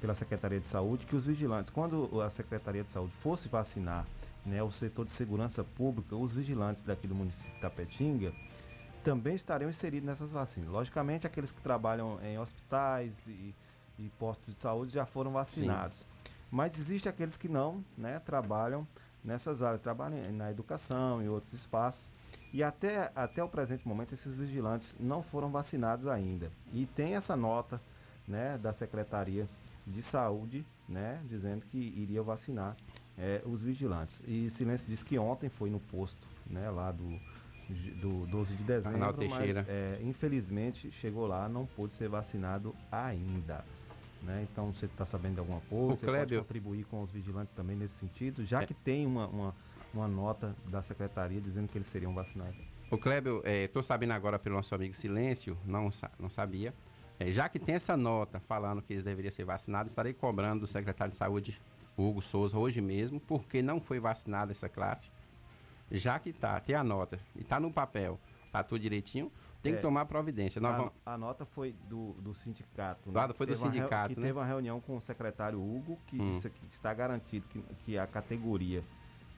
pela 0.00 0.14
Secretaria 0.14 0.60
de 0.60 0.66
Saúde 0.66 1.06
que 1.06 1.16
os 1.16 1.24
vigilantes, 1.24 1.70
quando 1.70 2.20
a 2.20 2.30
Secretaria 2.30 2.84
de 2.84 2.90
Saúde 2.90 3.12
fosse 3.22 3.48
vacinar 3.48 4.06
né, 4.44 4.62
o 4.62 4.70
setor 4.70 5.04
de 5.04 5.10
segurança 5.10 5.62
pública, 5.62 6.16
os 6.16 6.32
vigilantes 6.32 6.82
daqui 6.82 7.06
do 7.06 7.14
município 7.14 7.52
de 7.54 7.60
Tapetinga, 7.60 8.32
também 9.02 9.34
estariam 9.34 9.70
inseridos 9.70 10.06
nessas 10.06 10.30
vacinas. 10.30 10.70
Logicamente, 10.70 11.26
aqueles 11.26 11.50
que 11.50 11.60
trabalham 11.60 12.18
em 12.22 12.38
hospitais 12.38 13.26
e, 13.26 13.54
e 13.98 14.08
postos 14.18 14.54
de 14.54 14.60
saúde 14.60 14.92
já 14.92 15.06
foram 15.06 15.32
vacinados. 15.32 15.98
Sim. 15.98 16.04
Mas 16.50 16.78
existe 16.78 17.08
aqueles 17.08 17.36
que 17.36 17.48
não, 17.48 17.84
né, 17.96 18.18
trabalham 18.20 18.86
nessas 19.22 19.62
áreas, 19.62 19.80
trabalham 19.80 20.20
na 20.32 20.50
educação 20.50 21.22
e 21.22 21.28
outros 21.28 21.52
espaços. 21.52 22.10
E 22.52 22.62
até, 22.62 23.12
até 23.14 23.42
o 23.42 23.48
presente 23.48 23.86
momento, 23.86 24.14
esses 24.14 24.34
vigilantes 24.34 24.96
não 24.98 25.22
foram 25.22 25.50
vacinados 25.50 26.06
ainda. 26.06 26.50
E 26.72 26.86
tem 26.86 27.14
essa 27.14 27.36
nota 27.36 27.80
né, 28.26 28.56
da 28.58 28.72
Secretaria 28.72 29.48
de 29.88 30.02
Saúde, 30.02 30.64
né, 30.88 31.20
dizendo 31.28 31.64
que 31.66 31.78
iria 31.78 32.22
vacinar 32.22 32.76
é, 33.16 33.42
os 33.44 33.62
vigilantes. 33.62 34.22
E 34.26 34.48
Silêncio 34.50 34.86
disse 34.86 35.04
que 35.04 35.18
ontem 35.18 35.48
foi 35.48 35.70
no 35.70 35.80
posto, 35.80 36.26
né, 36.46 36.70
lá 36.70 36.92
do, 36.92 37.08
do 38.00 38.26
12 38.26 38.54
de 38.54 38.62
dezembro, 38.62 39.28
mas 39.28 39.56
é, 39.56 39.98
infelizmente 40.02 40.90
chegou 40.92 41.26
lá, 41.26 41.48
não 41.48 41.66
pôde 41.66 41.94
ser 41.94 42.08
vacinado 42.08 42.74
ainda. 42.90 43.64
Né? 44.22 44.46
Então 44.50 44.72
você 44.72 44.86
está 44.86 45.06
sabendo 45.06 45.34
de 45.34 45.40
alguma 45.40 45.60
coisa, 45.62 45.84
o 45.84 45.96
você 45.96 46.06
Clébio... 46.06 46.38
pode 46.38 46.48
contribuir 46.48 46.84
com 46.84 47.02
os 47.02 47.10
vigilantes 47.10 47.54
também 47.54 47.76
nesse 47.76 47.94
sentido, 47.94 48.44
já 48.44 48.62
é. 48.62 48.66
que 48.66 48.74
tem 48.74 49.06
uma, 49.06 49.28
uma, 49.28 49.54
uma, 49.94 50.08
nota 50.08 50.56
da 50.68 50.82
secretaria 50.82 51.40
dizendo 51.40 51.68
que 51.68 51.78
eles 51.78 51.88
seriam 51.88 52.12
vacinados. 52.12 52.58
O 52.90 52.98
Clébio, 52.98 53.42
estou 53.44 53.80
é, 53.80 53.84
sabendo 53.84 54.12
agora 54.12 54.38
pelo 54.38 54.56
nosso 54.56 54.74
amigo 54.74 54.94
Silêncio, 54.96 55.56
não, 55.64 55.90
não 56.18 56.28
sabia. 56.28 56.74
É, 57.18 57.30
já 57.32 57.48
que 57.48 57.58
tem 57.58 57.74
essa 57.74 57.96
nota 57.96 58.38
falando 58.40 58.80
que 58.80 58.92
eles 58.92 59.04
deveriam 59.04 59.32
ser 59.32 59.44
vacinados, 59.44 59.92
estarei 59.92 60.12
cobrando 60.12 60.60
do 60.60 60.66
secretário 60.66 61.10
de 61.10 61.18
saúde, 61.18 61.60
Hugo 61.96 62.22
Souza, 62.22 62.56
hoje 62.56 62.80
mesmo, 62.80 63.18
porque 63.18 63.60
não 63.60 63.80
foi 63.80 63.98
vacinada 63.98 64.52
essa 64.52 64.68
classe. 64.68 65.10
Já 65.90 66.18
que 66.18 66.32
tá, 66.32 66.60
tem 66.60 66.76
a 66.76 66.84
nota 66.84 67.18
e 67.34 67.42
tá 67.42 67.58
no 67.58 67.72
papel, 67.72 68.20
tá 68.52 68.62
tudo 68.62 68.80
direitinho, 68.80 69.32
tem 69.62 69.72
é, 69.72 69.76
que 69.76 69.82
tomar 69.82 70.04
providência. 70.06 70.60
A, 70.64 70.72
vamos... 70.76 70.92
a, 71.04 71.18
nota 71.18 71.44
foi 71.44 71.74
do, 71.88 72.12
do 72.20 72.32
sindicato. 72.34 73.10
Né? 73.10 73.28
foi 73.34 73.46
do 73.46 73.54
teve 73.54 73.64
sindicato. 73.64 74.14
que 74.14 74.20
né? 74.20 74.28
teve 74.28 74.38
uma 74.38 74.46
reunião 74.46 74.80
com 74.80 74.96
o 74.96 75.00
secretário 75.00 75.58
Hugo, 75.58 75.98
que 76.06 76.20
hum. 76.20 76.30
disse 76.30 76.48
que 76.50 76.66
está 76.70 76.94
garantido 76.94 77.48
que, 77.48 77.60
que 77.84 77.98
a 77.98 78.06
categoria 78.06 78.84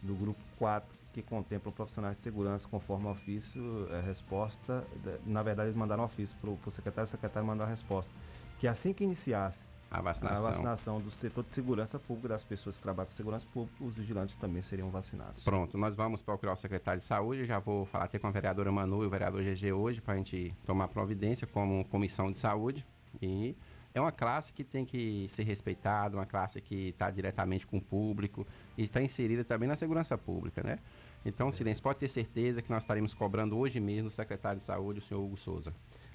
do 0.02 0.14
grupo 0.14 0.40
4 0.58 0.99
que 1.12 1.22
contempla 1.22 1.72
profissionais 1.72 2.16
de 2.16 2.22
segurança 2.22 2.68
conforme 2.68 3.06
o 3.06 3.10
ofício, 3.10 3.86
é, 3.90 4.00
resposta, 4.00 4.84
na 5.26 5.42
verdade 5.42 5.68
eles 5.68 5.76
mandaram 5.76 6.04
ofício 6.04 6.36
para 6.40 6.50
o 6.50 6.70
secretário, 6.70 7.06
o 7.06 7.10
secretário 7.10 7.46
mandou 7.46 7.66
a 7.66 7.68
resposta, 7.68 8.12
que 8.58 8.66
assim 8.66 8.92
que 8.92 9.04
iniciasse 9.04 9.64
a 9.90 10.00
vacinação. 10.00 10.46
a 10.46 10.50
vacinação 10.50 11.00
do 11.00 11.10
setor 11.10 11.42
de 11.42 11.50
segurança 11.50 11.98
pública, 11.98 12.28
das 12.28 12.44
pessoas 12.44 12.76
que 12.76 12.82
trabalham 12.82 13.08
com 13.08 13.16
segurança 13.16 13.44
pública, 13.52 13.82
os 13.82 13.96
vigilantes 13.96 14.36
também 14.36 14.62
seriam 14.62 14.88
vacinados. 14.88 15.42
Pronto, 15.42 15.76
nós 15.76 15.96
vamos 15.96 16.22
procurar 16.22 16.52
o 16.52 16.56
secretário 16.56 17.00
de 17.00 17.06
saúde, 17.06 17.44
já 17.44 17.58
vou 17.58 17.86
falar 17.86 18.04
até 18.04 18.18
com 18.18 18.28
a 18.28 18.30
vereadora 18.30 18.70
Manu 18.70 19.02
e 19.02 19.06
o 19.06 19.10
vereador 19.10 19.42
GG 19.42 19.72
hoje, 19.72 20.00
para 20.00 20.14
a 20.14 20.16
gente 20.16 20.54
tomar 20.64 20.86
providência 20.88 21.44
como 21.46 21.84
comissão 21.86 22.30
de 22.30 22.38
saúde, 22.38 22.86
e 23.20 23.56
é 23.92 24.00
uma 24.00 24.12
classe 24.12 24.52
que 24.52 24.62
tem 24.62 24.84
que 24.84 25.26
ser 25.30 25.42
respeitada, 25.42 26.16
uma 26.16 26.26
classe 26.26 26.60
que 26.60 26.90
está 26.90 27.10
diretamente 27.10 27.66
com 27.66 27.78
o 27.78 27.82
público 27.82 28.46
e 28.78 28.84
está 28.84 29.02
inserida 29.02 29.44
também 29.44 29.68
na 29.68 29.74
segurança 29.74 30.16
pública, 30.16 30.62
né? 30.62 30.78
Então, 31.24 31.52
Silêncio, 31.52 31.82
pode 31.82 31.98
ter 31.98 32.08
certeza 32.08 32.62
que 32.62 32.70
nós 32.70 32.82
estaremos 32.82 33.12
cobrando 33.12 33.58
hoje 33.58 33.78
mesmo 33.78 34.08
o 34.08 34.10
secretário 34.10 34.60
de 34.60 34.66
saúde, 34.66 35.00
o 35.00 35.02
senhor 35.02 35.22
Hugo 35.22 35.36
Souza. 35.36 35.72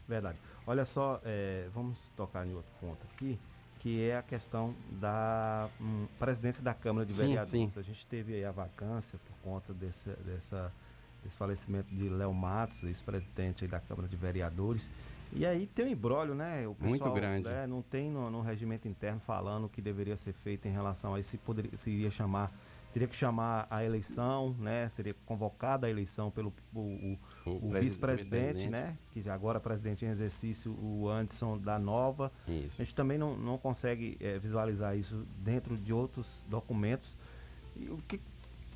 Verdade. 0.07 0.38
Olha 0.65 0.86
só, 0.86 1.19
é, 1.23 1.68
vamos 1.73 1.99
tocar 2.15 2.45
em 2.45 2.53
outro 2.53 2.72
ponto 2.80 3.06
aqui, 3.14 3.40
que 3.80 4.03
é 4.03 4.18
a 4.18 4.23
questão 4.23 4.76
da 4.99 5.69
hum, 5.80 6.07
presidência 6.18 6.64
da 6.64 6.73
Câmara 6.73 7.06
de 7.06 7.14
sim, 7.14 7.22
Vereadores. 7.22 7.73
Sim. 7.73 7.80
A 7.80 7.84
gente 7.84 8.07
teve 8.07 8.34
aí 8.34 8.45
a 8.45 8.52
vacância 8.52 9.19
por 9.19 9.36
conta 9.44 9.73
desse, 9.73 10.10
dessa, 10.26 10.72
desse 11.23 11.36
falecimento 11.36 11.94
de 11.94 12.10
Léo 12.10 12.34
Matos, 12.34 12.82
ex-presidente 12.84 13.68
da 13.68 13.80
Câmara 13.80 14.07
de 14.07 14.15
Vereadores. 14.15 14.90
E 15.32 15.45
aí 15.45 15.68
tem 15.68 15.86
um 15.86 15.90
embrólio, 15.90 16.34
né? 16.34 16.68
O 16.68 16.73
pessoal, 16.73 16.90
Muito 16.90 17.11
grande. 17.11 17.48
Né, 17.48 17.68
não 17.68 17.82
tem 17.82 18.10
no, 18.10 18.30
no 18.30 18.41
regimento 18.41 18.88
interno 18.88 19.19
falando 19.19 19.65
o 19.65 19.69
que 19.69 19.82
deveria 19.82 20.18
ser 20.18 20.34
feito 20.34 20.68
em 20.68 20.72
relação 20.72 21.14
a 21.14 21.19
isso, 21.19 21.32
se, 21.32 21.38
poderia, 21.38 21.76
se 21.76 21.90
iria 21.90 22.10
chamar 22.10 22.52
teria 22.96 23.10
que 23.10 23.16
chamar 23.18 23.68
a 23.70 23.84
eleição, 23.84 24.56
né? 24.58 24.88
Seria 24.88 25.14
convocada 25.26 25.86
a 25.86 25.90
eleição 25.90 26.32
pelo 26.32 26.54
o, 26.74 26.80
o, 26.80 27.20
o, 27.46 27.66
o 27.66 27.70
vice-presidente, 27.72 28.70
né? 28.70 28.98
Que 29.12 29.30
agora 29.30 29.60
presidente 29.60 30.06
em 30.06 30.08
exercício, 30.08 30.72
o 30.72 31.10
Anderson 31.10 31.58
da 31.58 31.78
Nova. 31.78 32.32
Isso. 32.48 32.82
A 32.82 32.86
gente 32.86 32.96
também 32.96 33.18
não, 33.18 33.36
não 33.36 33.58
consegue 33.58 34.16
é, 34.22 34.40
visualizar 34.40 34.98
isso 34.98 35.28
dentro 35.40 35.76
de 35.78 35.92
outros 35.92 36.46
documentos. 36.48 37.18
E 37.76 37.90
o 37.90 37.98
que 38.08 38.18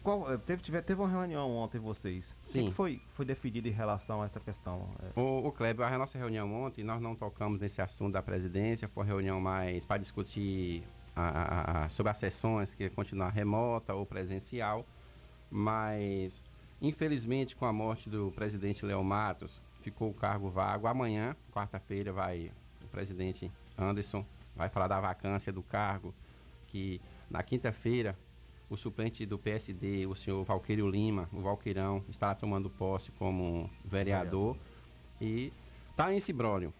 qual, 0.03 0.33
eh, 0.33 0.37
teve, 0.37 0.63
teve, 0.63 0.81
teve 0.81 1.01
uma 1.01 1.09
reunião 1.09 1.49
ontem 1.55 1.79
vocês. 1.79 2.35
Sim. 2.41 2.63
O 2.63 2.69
que 2.69 2.73
foi, 2.73 3.01
foi 3.11 3.25
definido 3.25 3.69
em 3.69 3.71
relação 3.71 4.21
a 4.21 4.25
essa 4.25 4.39
questão? 4.41 4.89
É? 5.01 5.17
O, 5.17 5.47
o 5.47 5.51
Kleber, 5.53 5.85
a 5.85 5.97
nossa 5.97 6.17
reunião 6.17 6.53
ontem, 6.53 6.83
nós 6.83 7.01
não 7.01 7.15
tocamos 7.15 7.61
nesse 7.61 7.81
assunto 7.81 8.11
da 8.11 8.21
presidência, 8.21 8.89
foi 8.89 9.03
uma 9.03 9.07
reunião 9.07 9.39
mais 9.39 9.85
para 9.85 9.97
discutir 9.97 10.83
a, 11.19 11.85
a, 11.85 11.89
sobre 11.89 12.11
as 12.11 12.17
sessões, 12.17 12.73
que 12.73 12.85
é 12.85 12.89
continuar 12.89 13.29
remota 13.29 13.93
ou 13.93 14.05
presencial, 14.05 14.85
mas 15.51 16.41
infelizmente 16.81 17.55
com 17.55 17.65
a 17.65 17.73
morte 17.73 18.09
do 18.09 18.31
presidente 18.31 18.85
Léo 18.85 19.03
Matos, 19.03 19.61
ficou 19.81 20.09
o 20.09 20.13
cargo 20.13 20.49
vago. 20.49 20.87
Amanhã, 20.87 21.35
quarta-feira, 21.51 22.13
vai 22.13 22.51
o 22.83 22.87
presidente 22.87 23.51
Anderson 23.77 24.25
vai 24.55 24.69
falar 24.69 24.87
da 24.87 24.99
vacância 24.99 25.53
do 25.53 25.63
cargo, 25.63 26.13
que 26.67 26.99
na 27.29 27.41
quinta-feira 27.41 28.17
o 28.69 28.77
suplente 28.77 29.25
do 29.25 29.39
PSD, 29.39 30.05
o 30.05 30.15
senhor 30.15 30.43
Valqueiro 30.43 30.87
Lima, 30.87 31.27
o 31.31 31.39
Valqueirão, 31.39 32.03
estará 32.09 32.35
tomando 32.35 32.69
posse 32.69 33.11
como 33.11 33.69
vereador, 33.83 34.53
vereador. 34.53 34.57
e 35.21 35.53
tá 35.95 36.13
esse 36.13 36.31
brólio 36.31 36.73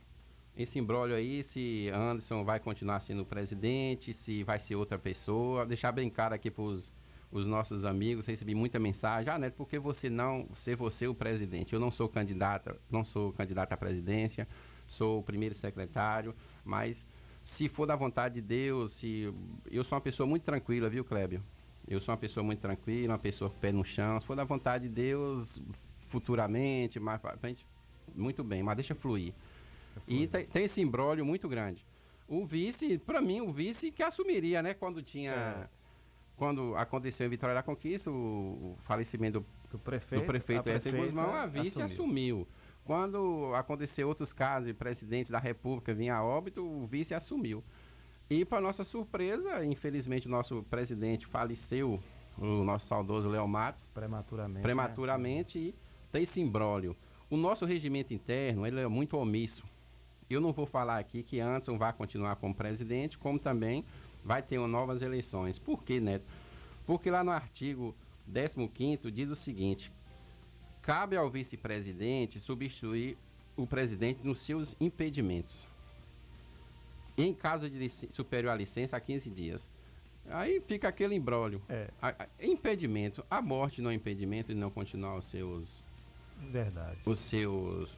esse 0.64 0.78
embrólio 0.78 1.16
aí, 1.16 1.42
se 1.42 1.90
Anderson 1.94 2.44
vai 2.44 2.60
continuar 2.60 3.00
sendo 3.00 3.26
presidente, 3.26 4.14
se 4.14 4.44
vai 4.44 4.60
ser 4.60 4.76
outra 4.76 5.00
pessoa. 5.00 5.66
Deixar 5.66 5.94
bem 5.94 6.10
claro 6.10 6.36
aqui 6.36 6.52
para 6.52 6.62
os 6.62 7.46
nossos 7.46 7.86
amigos, 7.86 8.26
recebi 8.26 8.54
muita 8.54 8.78
mensagem, 8.78 9.32
ah, 9.32 9.38
Neto, 9.38 9.56
por 9.56 9.70
que 9.70 9.80
você 9.80 10.10
não 10.10 10.50
ser 10.56 10.76
você 10.76 11.08
o 11.08 11.16
presidente? 11.16 11.72
Eu 11.72 11.80
não 11.80 11.90
sou 11.90 12.10
candidata, 12.10 12.78
não 12.92 13.06
sou 13.06 13.32
candidato 13.32 13.72
à 13.72 13.78
presidência, 13.78 14.46
sou 14.86 15.20
o 15.20 15.24
primeiro 15.24 15.56
secretário, 15.56 16.36
mas 16.66 17.06
se 17.46 17.70
for 17.70 17.86
da 17.86 17.96
vontade 17.96 18.36
de 18.36 18.42
Deus, 18.42 18.92
se 18.92 19.34
eu 19.72 19.84
sou 19.86 19.96
uma 19.96 20.02
pessoa 20.02 20.28
muito 20.28 20.44
tranquila, 20.44 20.90
viu, 20.90 21.06
Clébio? 21.06 21.42
Eu 21.88 22.02
sou 22.02 22.12
uma 22.12 22.20
pessoa 22.20 22.44
muito 22.44 22.60
tranquila, 22.60 23.14
uma 23.14 23.20
pessoa 23.20 23.50
com 23.50 23.58
pé 23.58 23.72
no 23.72 23.86
chão. 23.86 24.20
Se 24.20 24.26
for 24.28 24.36
da 24.36 24.44
vontade 24.44 24.90
de 24.90 24.94
Deus, 24.94 25.62
futuramente, 26.10 27.00
mais 27.00 27.22
pra 27.22 27.38
frente, 27.38 27.66
muito 28.14 28.44
bem, 28.44 28.62
mas 28.62 28.76
deixa 28.76 28.94
fluir. 28.94 29.34
E 30.08 30.28
tem, 30.28 30.46
tem 30.46 30.66
esse 30.66 30.82
embrólio 30.82 31.26
muito 31.26 31.48
grande. 31.48 31.86
O 32.28 32.46
vice, 32.46 32.98
para 32.98 33.22
mim, 33.22 33.42
o 33.42 33.52
vice 33.52 33.92
que 33.92 34.04
assumiria, 34.04 34.62
né? 34.62 34.74
Quando 34.74 35.02
tinha. 35.02 35.32
É. 35.32 35.80
Quando 36.36 36.74
aconteceu 36.76 37.28
em 37.28 37.30
Vitória 37.30 37.54
da 37.54 37.62
Conquista, 37.62 38.10
o, 38.10 38.14
o 38.14 38.78
falecimento 38.80 39.42
do, 39.42 39.46
do 39.72 39.80
prefeito, 39.80 40.22
do 40.22 40.28
prefeito 40.28 40.70
S. 40.70 40.90
Guzmão, 40.90 41.34
a 41.34 41.46
vice 41.46 41.82
assumiu. 41.82 41.86
assumiu. 41.86 42.48
Quando 42.86 43.54
aconteceu 43.56 44.08
outros 44.08 44.32
casos, 44.32 44.72
presidentes 44.72 45.32
da 45.32 45.38
República 45.38 45.94
vinha 45.94 46.16
a 46.16 46.24
óbito, 46.24 46.64
o 46.64 46.88
vice 46.88 47.14
assumiu. 47.14 47.64
E, 48.30 48.46
para 48.46 48.62
nossa 48.62 48.84
surpresa, 48.84 49.66
infelizmente, 49.66 50.28
o 50.28 50.30
nosso 50.30 50.64
presidente 50.70 51.26
faleceu, 51.26 52.02
o 52.38 52.64
nosso 52.64 52.88
saudoso 52.88 53.28
Léo 53.28 53.48
Matos. 53.48 53.90
Prematuramente. 53.94 54.62
Prematuramente, 54.62 55.60
né? 55.60 55.66
e 55.66 55.76
tem 56.12 56.24
esse 56.24 56.40
imbróglio. 56.40 56.96
O 57.30 57.36
nosso 57.36 57.66
regimento 57.66 58.14
interno, 58.14 58.66
ele 58.66 58.80
é 58.80 58.88
muito 58.88 59.18
omisso. 59.18 59.66
Eu 60.30 60.40
não 60.40 60.54
vou 60.54 60.66
falar 60.66 61.00
aqui 61.00 61.24
que 61.24 61.40
Anderson 61.40 61.78
vai 61.78 61.92
continuar 61.92 62.36
como 62.36 62.54
presidente, 62.54 63.18
como 63.18 63.40
também 63.40 63.84
vai 64.24 64.42
ter 64.42 64.60
novas 64.60 65.02
eleições. 65.02 65.58
Por 65.58 65.84
quê, 65.84 66.00
Neto? 66.00 66.26
Porque 66.86 67.10
lá 67.10 67.24
no 67.24 67.32
artigo 67.32 67.96
15 68.74 69.12
diz 69.12 69.30
o 69.30 69.36
seguinte: 69.36 69.92
cabe 70.82 71.16
ao 71.16 71.30
vice-presidente 71.30 72.40
substituir 72.40 73.18
o 73.58 73.66
presidente 73.66 74.26
nos 74.26 74.40
seus 74.40 74.76
impedimentos. 74.80 75.68
Em 77.18 77.34
caso 77.34 77.70
de 77.70 77.90
superior 77.90 78.52
à 78.52 78.56
licença, 78.56 78.96
a 78.96 79.00
15 79.00 79.30
dias. 79.30 79.70
Aí 80.30 80.62
fica 80.62 80.88
aquele 80.88 81.16
embrólio. 81.16 81.62
É. 81.68 81.90
A, 82.02 82.10
a, 82.10 82.28
impedimento. 82.40 83.26
A 83.30 83.42
morte 83.42 83.82
não 83.82 83.90
é 83.90 83.96
impedimento 83.96 84.54
de 84.54 84.60
não 84.60 84.70
continuar 84.70 85.18
os 85.18 85.26
seus. 85.26 85.84
Verdade. 86.38 87.00
Os 87.06 87.20
seus 87.20 87.98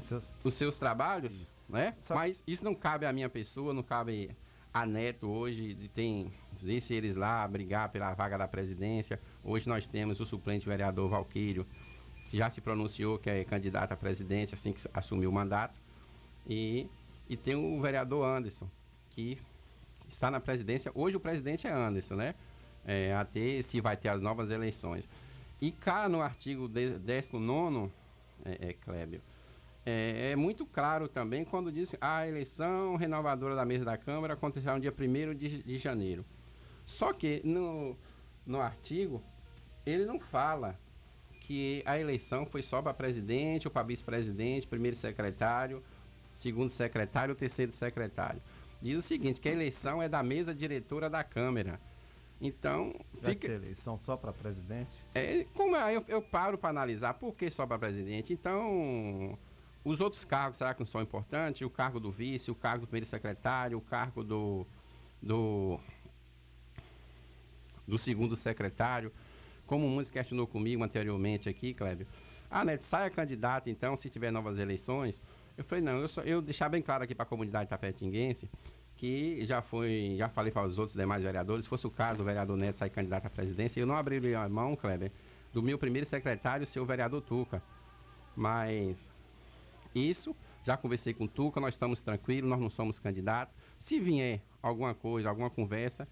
seus... 0.00 0.36
os 0.42 0.54
seus 0.54 0.78
trabalhos, 0.78 1.32
isso. 1.32 1.56
né? 1.68 1.92
Só... 2.00 2.14
Mas 2.14 2.42
isso 2.46 2.64
não 2.64 2.74
cabe 2.74 3.06
à 3.06 3.12
minha 3.12 3.28
pessoa, 3.28 3.72
não 3.72 3.82
cabe 3.82 4.30
a 4.72 4.84
Neto 4.84 5.26
hoje, 5.26 5.90
tem, 5.94 6.32
deixe 6.60 6.94
eles 6.94 7.16
lá 7.16 7.46
brigar 7.48 7.88
pela 7.90 8.12
vaga 8.14 8.36
da 8.38 8.48
presidência. 8.48 9.20
Hoje 9.42 9.68
nós 9.68 9.86
temos 9.86 10.20
o 10.20 10.26
suplente 10.26 10.66
vereador 10.66 11.08
Valquírio, 11.08 11.66
que 12.30 12.36
já 12.36 12.50
se 12.50 12.60
pronunciou 12.60 13.18
que 13.18 13.30
é 13.30 13.44
candidato 13.44 13.92
à 13.92 13.96
presidência 13.96 14.54
assim 14.54 14.72
que 14.72 14.88
assumiu 14.92 15.30
o 15.30 15.32
mandato. 15.32 15.80
E, 16.46 16.88
e 17.28 17.36
tem 17.36 17.54
o 17.54 17.80
vereador 17.80 18.24
Anderson, 18.24 18.68
que 19.10 19.38
está 20.08 20.30
na 20.30 20.40
presidência. 20.40 20.90
Hoje 20.94 21.16
o 21.16 21.20
presidente 21.20 21.66
é 21.66 21.72
Anderson, 21.72 22.14
né? 22.14 22.34
É, 22.86 23.14
até 23.14 23.60
se 23.62 23.80
vai 23.80 23.96
ter 23.96 24.08
as 24.08 24.20
novas 24.20 24.50
eleições. 24.50 25.08
E 25.60 25.72
cá 25.72 26.08
no 26.08 26.22
artigo 26.22 26.68
19, 26.68 27.90
é, 28.44 28.68
é 28.68 28.72
Clébio, 28.72 29.20
é, 29.90 30.32
é, 30.32 30.36
muito 30.36 30.66
claro 30.66 31.08
também 31.08 31.46
quando 31.46 31.72
diz 31.72 31.96
a 31.98 32.28
eleição 32.28 32.94
renovadora 32.96 33.54
da 33.54 33.64
mesa 33.64 33.86
da 33.86 33.96
Câmara 33.96 34.34
acontecerá 34.34 34.74
no 34.74 34.80
dia 34.80 34.92
1 34.92 35.34
de, 35.34 35.62
de 35.62 35.78
janeiro. 35.78 36.26
Só 36.84 37.10
que 37.14 37.40
no, 37.42 37.96
no 38.44 38.60
artigo 38.60 39.22
ele 39.86 40.04
não 40.04 40.20
fala 40.20 40.78
que 41.40 41.82
a 41.86 41.98
eleição 41.98 42.44
foi 42.44 42.60
só 42.62 42.82
para 42.82 42.92
presidente 42.92 43.66
ou 43.66 43.72
para 43.72 43.82
vice-presidente, 43.82 44.66
primeiro 44.66 44.94
secretário, 44.94 45.82
segundo 46.34 46.68
secretário, 46.68 47.34
terceiro 47.34 47.72
secretário. 47.72 48.42
Diz 48.82 48.98
o 48.98 49.02
seguinte, 49.02 49.40
que 49.40 49.48
a 49.48 49.52
eleição 49.52 50.02
é 50.02 50.08
da 50.08 50.22
mesa 50.22 50.54
diretora 50.54 51.08
da 51.08 51.24
Câmara. 51.24 51.80
Então, 52.38 52.94
Já 53.22 53.30
fica. 53.30 53.46
eleição 53.48 53.96
só 53.96 54.18
para 54.18 54.34
presidente? 54.34 54.90
É, 55.14 55.46
como 55.54 55.74
é, 55.74 55.96
eu, 55.96 56.04
eu 56.08 56.20
paro 56.20 56.58
para 56.58 56.68
analisar 56.68 57.14
por 57.14 57.34
que 57.34 57.50
só 57.50 57.66
para 57.66 57.78
presidente. 57.78 58.34
Então, 58.34 59.36
os 59.84 60.00
outros 60.00 60.24
cargos, 60.24 60.58
será 60.58 60.74
que 60.74 60.80
não 60.80 60.86
são 60.86 61.00
importantes? 61.00 61.62
O 61.62 61.70
cargo 61.70 61.98
do 61.98 62.10
vice, 62.10 62.50
o 62.50 62.54
cargo 62.54 62.84
do 62.84 62.88
primeiro 62.88 63.06
secretário, 63.06 63.78
o 63.78 63.80
cargo 63.80 64.22
do, 64.22 64.66
do, 65.22 65.78
do 67.86 67.98
segundo 67.98 68.36
secretário. 68.36 69.12
Como 69.66 69.88
muitos 69.88 70.10
questionou 70.10 70.46
comigo 70.46 70.82
anteriormente 70.82 71.48
aqui, 71.48 71.74
Clébio. 71.74 72.06
Ah, 72.50 72.64
né, 72.64 72.78
saia 72.78 73.10
candidato, 73.10 73.68
então, 73.68 73.96
se 73.96 74.08
tiver 74.08 74.30
novas 74.30 74.58
eleições. 74.58 75.20
Eu 75.56 75.64
falei, 75.64 75.84
não, 75.84 76.00
eu, 76.00 76.08
só, 76.08 76.22
eu 76.22 76.40
deixar 76.40 76.68
bem 76.68 76.80
claro 76.80 77.04
aqui 77.04 77.14
para 77.14 77.24
a 77.24 77.26
comunidade 77.26 77.68
tapetinguense 77.68 78.48
que 78.98 79.46
já 79.46 79.62
foi, 79.62 80.16
já 80.18 80.28
falei 80.28 80.50
para 80.50 80.66
os 80.66 80.76
outros 80.76 80.96
demais 80.96 81.22
vereadores, 81.22 81.64
se 81.64 81.68
fosse 81.68 81.86
o 81.86 81.90
caso 81.90 82.18
do 82.18 82.24
vereador 82.24 82.56
Neto 82.56 82.76
sair 82.76 82.90
candidato 82.90 83.26
à 83.26 83.30
presidência, 83.30 83.78
eu 83.78 83.86
não 83.86 83.96
abriria 83.96 84.40
a 84.40 84.48
mão, 84.48 84.74
Kleber, 84.74 85.12
do 85.52 85.62
meu 85.62 85.78
primeiro 85.78 86.06
secretário 86.06 86.66
o 86.76 86.84
vereador 86.84 87.22
Tuca. 87.22 87.62
Mas 88.34 89.08
isso, 89.98 90.34
já 90.64 90.76
conversei 90.76 91.14
com 91.14 91.24
o 91.24 91.28
Tuca, 91.28 91.60
nós 91.60 91.74
estamos 91.74 92.00
tranquilos, 92.02 92.48
nós 92.48 92.60
não 92.60 92.70
somos 92.70 92.98
candidatos. 92.98 93.54
Se 93.78 93.98
vier 93.98 94.40
alguma 94.62 94.94
coisa, 94.94 95.28
alguma 95.28 95.50
conversa, 95.50 96.06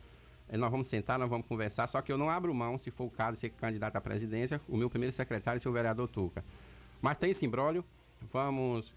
eh, 0.48 0.56
nós 0.56 0.70
vamos 0.70 0.86
sentar, 0.86 1.18
nós 1.18 1.28
vamos 1.28 1.46
conversar, 1.46 1.86
só 1.86 2.00
que 2.00 2.10
eu 2.10 2.18
não 2.18 2.30
abro 2.30 2.54
mão, 2.54 2.78
se 2.78 2.90
for 2.90 3.04
o 3.04 3.10
caso, 3.10 3.34
de 3.34 3.40
ser 3.40 3.50
candidato 3.50 3.96
à 3.96 4.00
presidência, 4.00 4.60
o 4.68 4.76
meu 4.76 4.88
primeiro 4.88 5.14
secretário 5.14 5.60
ser 5.60 5.68
o 5.68 5.72
vereador 5.72 6.08
Tuca. 6.08 6.44
Mas 7.02 7.18
tem 7.18 7.30
esse 7.30 7.44
imbróglio, 7.44 7.84
vamos 8.32 8.92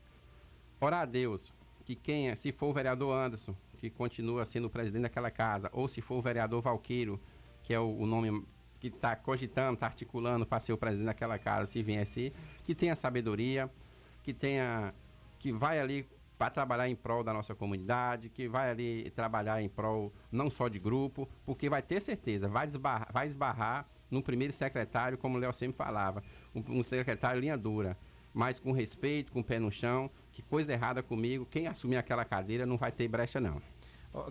orar 0.79 1.01
a 1.01 1.05
Deus 1.05 1.51
que 1.85 1.95
quem, 1.95 2.29
é, 2.29 2.35
se 2.35 2.51
for 2.51 2.67
o 2.67 2.73
vereador 2.73 3.15
Anderson, 3.15 3.55
que 3.79 3.89
continua 3.89 4.45
sendo 4.45 4.69
presidente 4.69 5.03
daquela 5.03 5.31
casa, 5.31 5.69
ou 5.73 5.87
se 5.87 6.01
for 6.01 6.15
o 6.15 6.21
vereador 6.21 6.61
Valqueiro, 6.61 7.19
que 7.63 7.73
é 7.73 7.79
o, 7.79 7.97
o 7.97 8.05
nome 8.05 8.45
que 8.79 8.87
está 8.87 9.15
cogitando, 9.15 9.73
está 9.73 9.87
articulando 9.87 10.45
para 10.45 10.59
ser 10.59 10.73
o 10.73 10.77
presidente 10.77 11.07
daquela 11.07 11.37
casa, 11.37 11.71
se 11.71 11.81
viesse, 11.83 12.31
que 12.63 12.73
tenha 12.73 12.95
sabedoria, 12.95 13.69
que 14.29 14.33
tenha, 14.33 14.93
que 15.39 15.51
vai 15.51 15.79
ali 15.79 16.07
para 16.37 16.51
trabalhar 16.51 16.87
em 16.87 16.95
prol 16.95 17.23
da 17.23 17.33
nossa 17.33 17.55
comunidade, 17.55 18.29
que 18.29 18.47
vai 18.47 18.69
ali 18.69 19.09
trabalhar 19.11 19.61
em 19.61 19.67
prol 19.67 20.13
não 20.31 20.49
só 20.49 20.67
de 20.67 20.77
grupo, 20.77 21.27
porque 21.45 21.67
vai 21.67 21.81
ter 21.81 21.99
certeza, 21.99 22.47
vai 22.47 22.67
esbarrar, 22.67 23.07
vai 23.11 23.27
esbarrar 23.27 23.87
no 24.09 24.21
primeiro 24.21 24.53
secretário, 24.53 25.17
como 25.17 25.37
o 25.37 25.39
Léo 25.39 25.51
sempre 25.51 25.77
falava, 25.77 26.23
um, 26.53 26.79
um 26.79 26.83
secretário 26.83 27.41
linha 27.41 27.57
dura, 27.57 27.97
mas 28.33 28.59
com 28.59 28.71
respeito, 28.71 29.31
com 29.31 29.39
o 29.39 29.43
pé 29.43 29.57
no 29.59 29.71
chão, 29.71 30.09
que 30.31 30.43
coisa 30.43 30.71
errada 30.71 31.01
comigo, 31.01 31.45
quem 31.45 31.67
assumir 31.67 31.97
aquela 31.97 32.23
cadeira 32.23 32.65
não 32.65 32.77
vai 32.77 32.91
ter 32.91 33.07
brecha 33.07 33.41
não. 33.41 33.59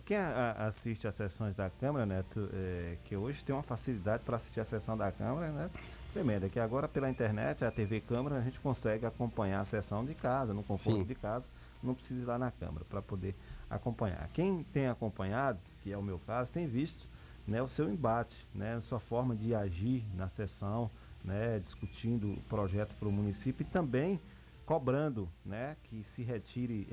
Quem 0.05 0.17
a, 0.17 0.53
a 0.59 0.67
assiste 0.67 1.07
às 1.07 1.15
sessões 1.15 1.55
da 1.55 1.71
Câmara, 1.71 2.07
Neto, 2.07 2.49
é, 2.53 2.99
que 3.05 3.17
hoje 3.17 3.45
tem 3.45 3.55
uma 3.55 3.63
facilidade 3.63 4.23
para 4.25 4.37
assistir 4.37 4.61
a 4.61 4.65
sessão 4.65 4.97
da 4.97 5.13
Câmara, 5.13 5.53
né? 5.53 5.71
Tremenda, 6.13 6.49
que 6.49 6.59
agora 6.59 6.89
pela 6.89 7.11
internet, 7.11 7.65
a 7.65 7.71
TV 7.71 8.01
Câmara, 8.01 8.37
a 8.37 8.41
gente 8.41 8.59
consegue 8.61 9.05
acompanhar 9.05 9.61
a 9.61 9.65
sessão 9.65 10.05
de 10.05 10.15
casa, 10.15 10.55
no 10.55 10.63
conforto 10.63 11.01
Sim. 11.01 11.05
de 11.05 11.15
casa, 11.15 11.49
não 11.83 11.95
precisa 11.95 12.23
ir 12.23 12.25
lá 12.25 12.39
na 12.39 12.51
Câmara 12.51 12.85
para 12.89 13.03
poder 13.03 13.35
acompanhar. 13.69 14.29
Quem 14.33 14.65
tem 14.73 14.89
acompanhado, 14.89 15.59
que 15.83 15.93
é 15.93 15.99
o 15.99 16.03
meu 16.03 16.19
caso, 16.21 16.53
tem 16.53 16.67
visto 16.67 17.07
né, 17.47 17.63
o 17.63 17.69
seu 17.69 17.91
embate, 17.91 18.47
né, 18.55 18.77
a 18.77 18.81
sua 18.81 18.99
forma 18.99 19.37
de 19.37 19.55
agir 19.55 20.05
na 20.15 20.29
sessão, 20.29 20.91
né, 21.23 21.59
discutindo 21.59 22.41
projetos 22.49 22.95
para 22.95 23.09
o 23.09 23.13
município 23.13 23.63
e 23.63 23.71
também 23.71 24.21
cobrando 24.65 25.29
né, 25.45 25.77
que 25.85 26.03
se 26.05 26.23
retire 26.23 26.89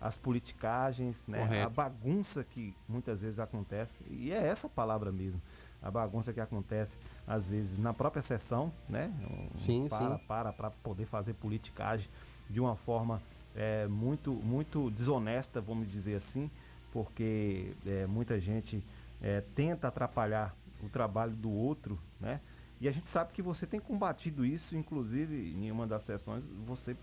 as 0.00 0.16
politicagens, 0.16 1.26
né? 1.26 1.62
a 1.62 1.68
bagunça 1.68 2.44
que 2.44 2.74
muitas 2.86 3.20
vezes 3.20 3.38
acontece, 3.38 3.96
e 4.10 4.30
é 4.30 4.46
essa 4.46 4.68
palavra 4.68 5.10
mesmo, 5.10 5.40
a 5.82 5.90
bagunça 5.90 6.32
que 6.32 6.40
acontece 6.40 6.96
às 7.26 7.48
vezes 7.48 7.78
na 7.78 7.92
própria 7.92 8.22
sessão, 8.22 8.72
né? 8.88 9.12
Um, 9.20 9.58
sim, 9.58 9.88
para, 9.88 10.18
sim. 10.18 10.26
para, 10.26 10.52
para 10.52 10.70
poder 10.70 11.06
fazer 11.06 11.34
politicagem 11.34 12.08
de 12.48 12.60
uma 12.60 12.76
forma 12.76 13.20
é, 13.54 13.86
muito, 13.86 14.32
muito 14.32 14.90
desonesta, 14.90 15.60
vamos 15.60 15.90
dizer 15.90 16.16
assim, 16.16 16.50
porque 16.92 17.72
é, 17.86 18.06
muita 18.06 18.38
gente 18.38 18.84
é, 19.20 19.42
tenta 19.54 19.88
atrapalhar 19.88 20.54
o 20.82 20.88
trabalho 20.88 21.32
do 21.32 21.50
outro, 21.50 21.98
né? 22.20 22.40
E 22.78 22.86
a 22.86 22.92
gente 22.92 23.08
sabe 23.08 23.32
que 23.32 23.40
você 23.40 23.66
tem 23.66 23.80
combatido 23.80 24.44
isso, 24.44 24.76
inclusive 24.76 25.54
em 25.54 25.70
uma 25.70 25.86
das 25.86 26.02
sessões 26.02 26.44
você 26.66 26.94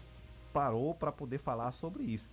parou 0.53 0.93
para 0.93 1.11
poder 1.11 1.39
falar 1.39 1.71
sobre 1.71 2.03
isso 2.03 2.29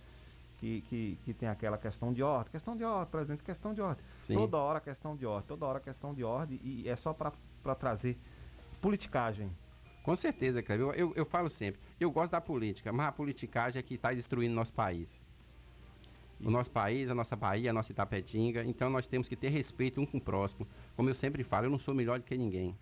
que, 0.61 0.81
que, 0.81 1.17
que 1.25 1.33
tem 1.33 1.49
aquela 1.49 1.75
questão 1.75 2.13
de 2.13 2.21
ordem, 2.21 2.51
questão 2.51 2.77
de 2.77 2.83
ordem, 2.83 3.09
presidente, 3.09 3.43
questão 3.43 3.73
de 3.73 3.81
ordem. 3.81 4.05
Sim. 4.27 4.35
Toda 4.35 4.57
hora 4.57 4.79
questão 4.79 5.15
de 5.15 5.25
ordem, 5.25 5.47
toda 5.47 5.65
hora 5.65 5.79
questão 5.79 6.13
de 6.13 6.23
ordem 6.23 6.59
e 6.63 6.87
é 6.87 6.95
só 6.95 7.13
para 7.13 7.75
trazer 7.75 8.15
politicagem. 8.79 9.51
Com 10.03 10.15
certeza, 10.15 10.61
Cleber. 10.61 10.85
Eu, 10.85 10.93
eu, 10.93 11.13
eu, 11.15 11.25
falo 11.25 11.49
sempre, 11.49 11.81
eu 11.99 12.11
gosto 12.11 12.31
da 12.31 12.39
política, 12.39 12.93
mas 12.93 13.07
a 13.07 13.11
politicagem 13.11 13.79
é 13.79 13.81
que 13.81 13.95
está 13.95 14.13
destruindo 14.13 14.53
nosso 14.53 14.71
país. 14.71 15.19
O 16.39 16.51
nosso 16.51 16.69
país, 16.69 17.09
a 17.09 17.15
nossa 17.15 17.35
Bahia, 17.35 17.71
a 17.71 17.73
nossa 17.73 17.91
Itapetinga. 17.91 18.63
Então 18.63 18.87
nós 18.89 19.07
temos 19.07 19.27
que 19.27 19.35
ter 19.35 19.49
respeito 19.49 19.99
um 19.99 20.05
com 20.05 20.17
o 20.17 20.21
próximo. 20.21 20.67
Como 20.95 21.09
eu 21.09 21.15
sempre 21.15 21.43
falo, 21.43 21.65
eu 21.65 21.71
não 21.71 21.79
sou 21.79 21.95
melhor 21.95 22.19
do 22.19 22.25
que 22.25 22.37
ninguém. 22.37 22.77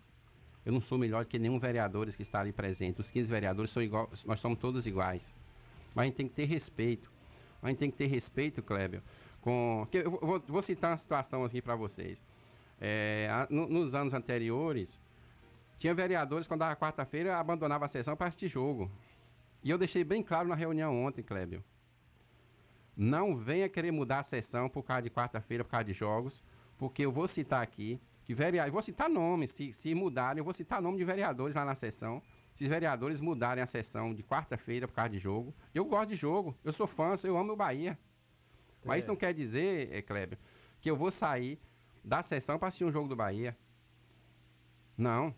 Eu 0.65 0.73
não 0.73 0.81
sou 0.81 0.97
melhor 0.97 1.23
do 1.23 1.29
que 1.29 1.39
nenhum 1.39 1.59
vereador 1.59 2.09
que 2.11 2.21
está 2.21 2.41
ali 2.41 2.51
presente. 2.51 2.99
Os 2.99 3.09
15 3.09 3.29
vereadores 3.29 3.71
são 3.71 3.81
igual, 3.81 4.09
nós 4.25 4.39
somos 4.41 4.59
todos 4.59 4.85
iguais. 4.85 5.33
Mas 5.95 6.03
a 6.03 6.05
gente 6.05 6.15
tem 6.15 6.27
que 6.27 6.35
ter 6.35 6.45
respeito 6.45 7.09
a 7.61 7.67
gente 7.69 7.77
tem 7.77 7.91
que 7.91 7.97
ter 7.97 8.07
respeito, 8.07 8.61
Kleber, 8.63 9.01
com. 9.41 9.87
Eu 9.91 10.11
vou, 10.11 10.39
vou 10.47 10.61
citar 10.61 10.91
uma 10.91 10.97
situação 10.97 11.43
aqui 11.43 11.61
para 11.61 11.75
vocês. 11.75 12.17
É, 12.79 13.29
no, 13.49 13.67
nos 13.67 13.93
anos 13.93 14.13
anteriores, 14.13 14.99
tinha 15.77 15.93
vereadores, 15.93 16.47
quando 16.47 16.61
dava 16.61 16.75
quarta-feira, 16.75 17.37
abandonava 17.37 17.85
a 17.85 17.87
sessão 17.87 18.15
para 18.15 18.27
assistir 18.27 18.47
jogo. 18.47 18.89
E 19.63 19.69
eu 19.69 19.77
deixei 19.77 20.03
bem 20.03 20.23
claro 20.23 20.47
na 20.47 20.55
reunião 20.55 21.03
ontem, 21.03 21.21
Kleber. 21.21 21.61
Não 22.95 23.35
venha 23.35 23.67
querer 23.67 23.91
mudar 23.91 24.19
a 24.19 24.23
sessão 24.23 24.69
por 24.69 24.83
causa 24.83 25.03
de 25.03 25.09
quarta-feira, 25.09 25.63
por 25.63 25.71
causa 25.71 25.85
de 25.85 25.93
jogos, 25.93 26.43
porque 26.77 27.05
eu 27.05 27.11
vou 27.11 27.27
citar 27.27 27.61
aqui 27.61 27.99
que 28.23 28.33
vereadores, 28.33 28.73
vou 28.73 28.81
citar 28.81 29.09
nomes, 29.09 29.51
se, 29.51 29.73
se 29.73 29.95
mudarem, 29.95 30.39
eu 30.39 30.43
vou 30.43 30.53
citar 30.53 30.81
nome 30.81 30.97
de 30.97 31.03
vereadores 31.03 31.55
lá 31.55 31.65
na 31.65 31.75
sessão 31.75 32.21
se 32.59 32.65
os 32.65 32.69
vereadores 32.69 33.21
mudarem 33.21 33.63
a 33.63 33.65
sessão 33.65 34.13
de 34.13 34.21
quarta-feira 34.21 34.85
por 34.85 34.93
causa 34.93 35.11
de 35.11 35.17
jogo. 35.17 35.55
Eu 35.73 35.85
gosto 35.85 36.09
de 36.09 36.17
jogo, 36.17 36.53
eu 36.61 36.73
sou 36.73 36.85
fã, 36.85 37.15
eu 37.23 37.37
amo 37.37 37.53
o 37.53 37.55
Bahia. 37.55 37.97
É. 38.83 38.85
Mas 38.87 38.99
isso 38.99 39.07
não 39.07 39.15
quer 39.15 39.33
dizer, 39.33 39.89
é, 39.93 40.01
Kleber, 40.01 40.37
que 40.81 40.91
eu 40.91 40.97
vou 40.97 41.09
sair 41.09 41.57
da 42.03 42.21
sessão 42.21 42.59
para 42.59 42.67
assistir 42.67 42.83
um 42.83 42.91
jogo 42.91 43.07
do 43.07 43.15
Bahia. 43.15 43.57
Não 44.97 45.33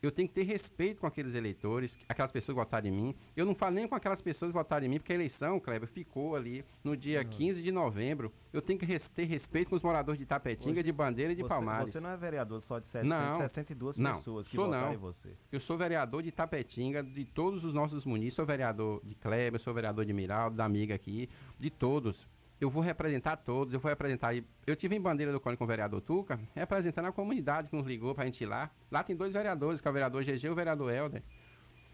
eu 0.00 0.12
tenho 0.12 0.28
que 0.28 0.34
ter 0.34 0.44
respeito 0.44 1.00
com 1.00 1.06
aqueles 1.06 1.34
eleitores, 1.34 1.98
aquelas 2.08 2.30
pessoas 2.30 2.54
que 2.54 2.60
votaram 2.64 2.86
em 2.86 2.92
mim. 2.92 3.14
Eu 3.36 3.44
não 3.44 3.54
falo 3.54 3.74
nem 3.74 3.88
com 3.88 3.94
aquelas 3.94 4.22
pessoas 4.22 4.50
que 4.50 4.56
votaram 4.56 4.86
em 4.86 4.88
mim, 4.88 4.98
porque 4.98 5.12
a 5.12 5.14
eleição, 5.16 5.58
Kleber, 5.58 5.88
ficou 5.88 6.36
ali 6.36 6.64
no 6.84 6.96
dia 6.96 7.22
uhum. 7.22 7.28
15 7.28 7.62
de 7.62 7.72
novembro. 7.72 8.32
Eu 8.52 8.62
tenho 8.62 8.78
que 8.78 8.86
res 8.86 9.08
ter 9.08 9.24
respeito 9.24 9.70
com 9.70 9.76
os 9.76 9.82
moradores 9.82 10.18
de 10.18 10.24
Tapetinga, 10.24 10.82
de 10.82 10.92
Bandeira 10.92 11.32
e 11.32 11.36
de 11.36 11.42
você, 11.42 11.48
Palmares. 11.48 11.90
Você 11.90 12.00
não 12.00 12.10
é 12.10 12.16
vereador 12.16 12.60
só 12.60 12.78
de 12.78 12.86
762 12.86 13.98
não, 13.98 14.14
pessoas 14.14 14.46
que 14.46 14.54
sou 14.54 14.66
votaram 14.66 14.86
não. 14.86 14.94
em 14.94 14.98
você. 14.98 15.36
Eu 15.50 15.60
sou 15.60 15.76
vereador 15.76 16.22
de 16.22 16.30
Tapetinga, 16.30 17.02
de 17.02 17.24
todos 17.24 17.64
os 17.64 17.74
nossos 17.74 18.04
municípios. 18.04 18.34
Sou 18.34 18.46
vereador 18.46 19.00
de 19.04 19.14
Kleber, 19.14 19.60
sou 19.60 19.74
vereador 19.74 20.04
de 20.04 20.12
Miraldo, 20.12 20.56
da 20.56 20.64
amiga 20.64 20.94
aqui, 20.94 21.28
de 21.58 21.70
todos 21.70 22.28
eu 22.60 22.68
vou 22.68 22.82
representar 22.82 23.36
todos, 23.36 23.72
eu 23.72 23.80
vou 23.80 23.88
representar. 23.88 24.34
Eu 24.66 24.74
tive 24.74 24.96
em 24.96 25.00
bandeira 25.00 25.32
do 25.32 25.38
Cone 25.38 25.56
com 25.56 25.64
o 25.64 25.66
vereador 25.66 26.00
Tuca, 26.00 26.40
representando 26.54 27.06
a 27.06 27.12
comunidade 27.12 27.68
que 27.68 27.76
nos 27.76 27.86
ligou 27.86 28.14
pra 28.14 28.24
gente 28.24 28.42
ir 28.42 28.46
lá. 28.46 28.70
Lá 28.90 29.02
tem 29.02 29.14
dois 29.14 29.32
vereadores, 29.32 29.80
que 29.80 29.86
é 29.86 29.90
o 29.90 29.94
vereador 29.94 30.24
GG 30.24 30.44
e 30.44 30.48
o 30.48 30.54
vereador 30.54 30.92
Helder. 30.92 31.22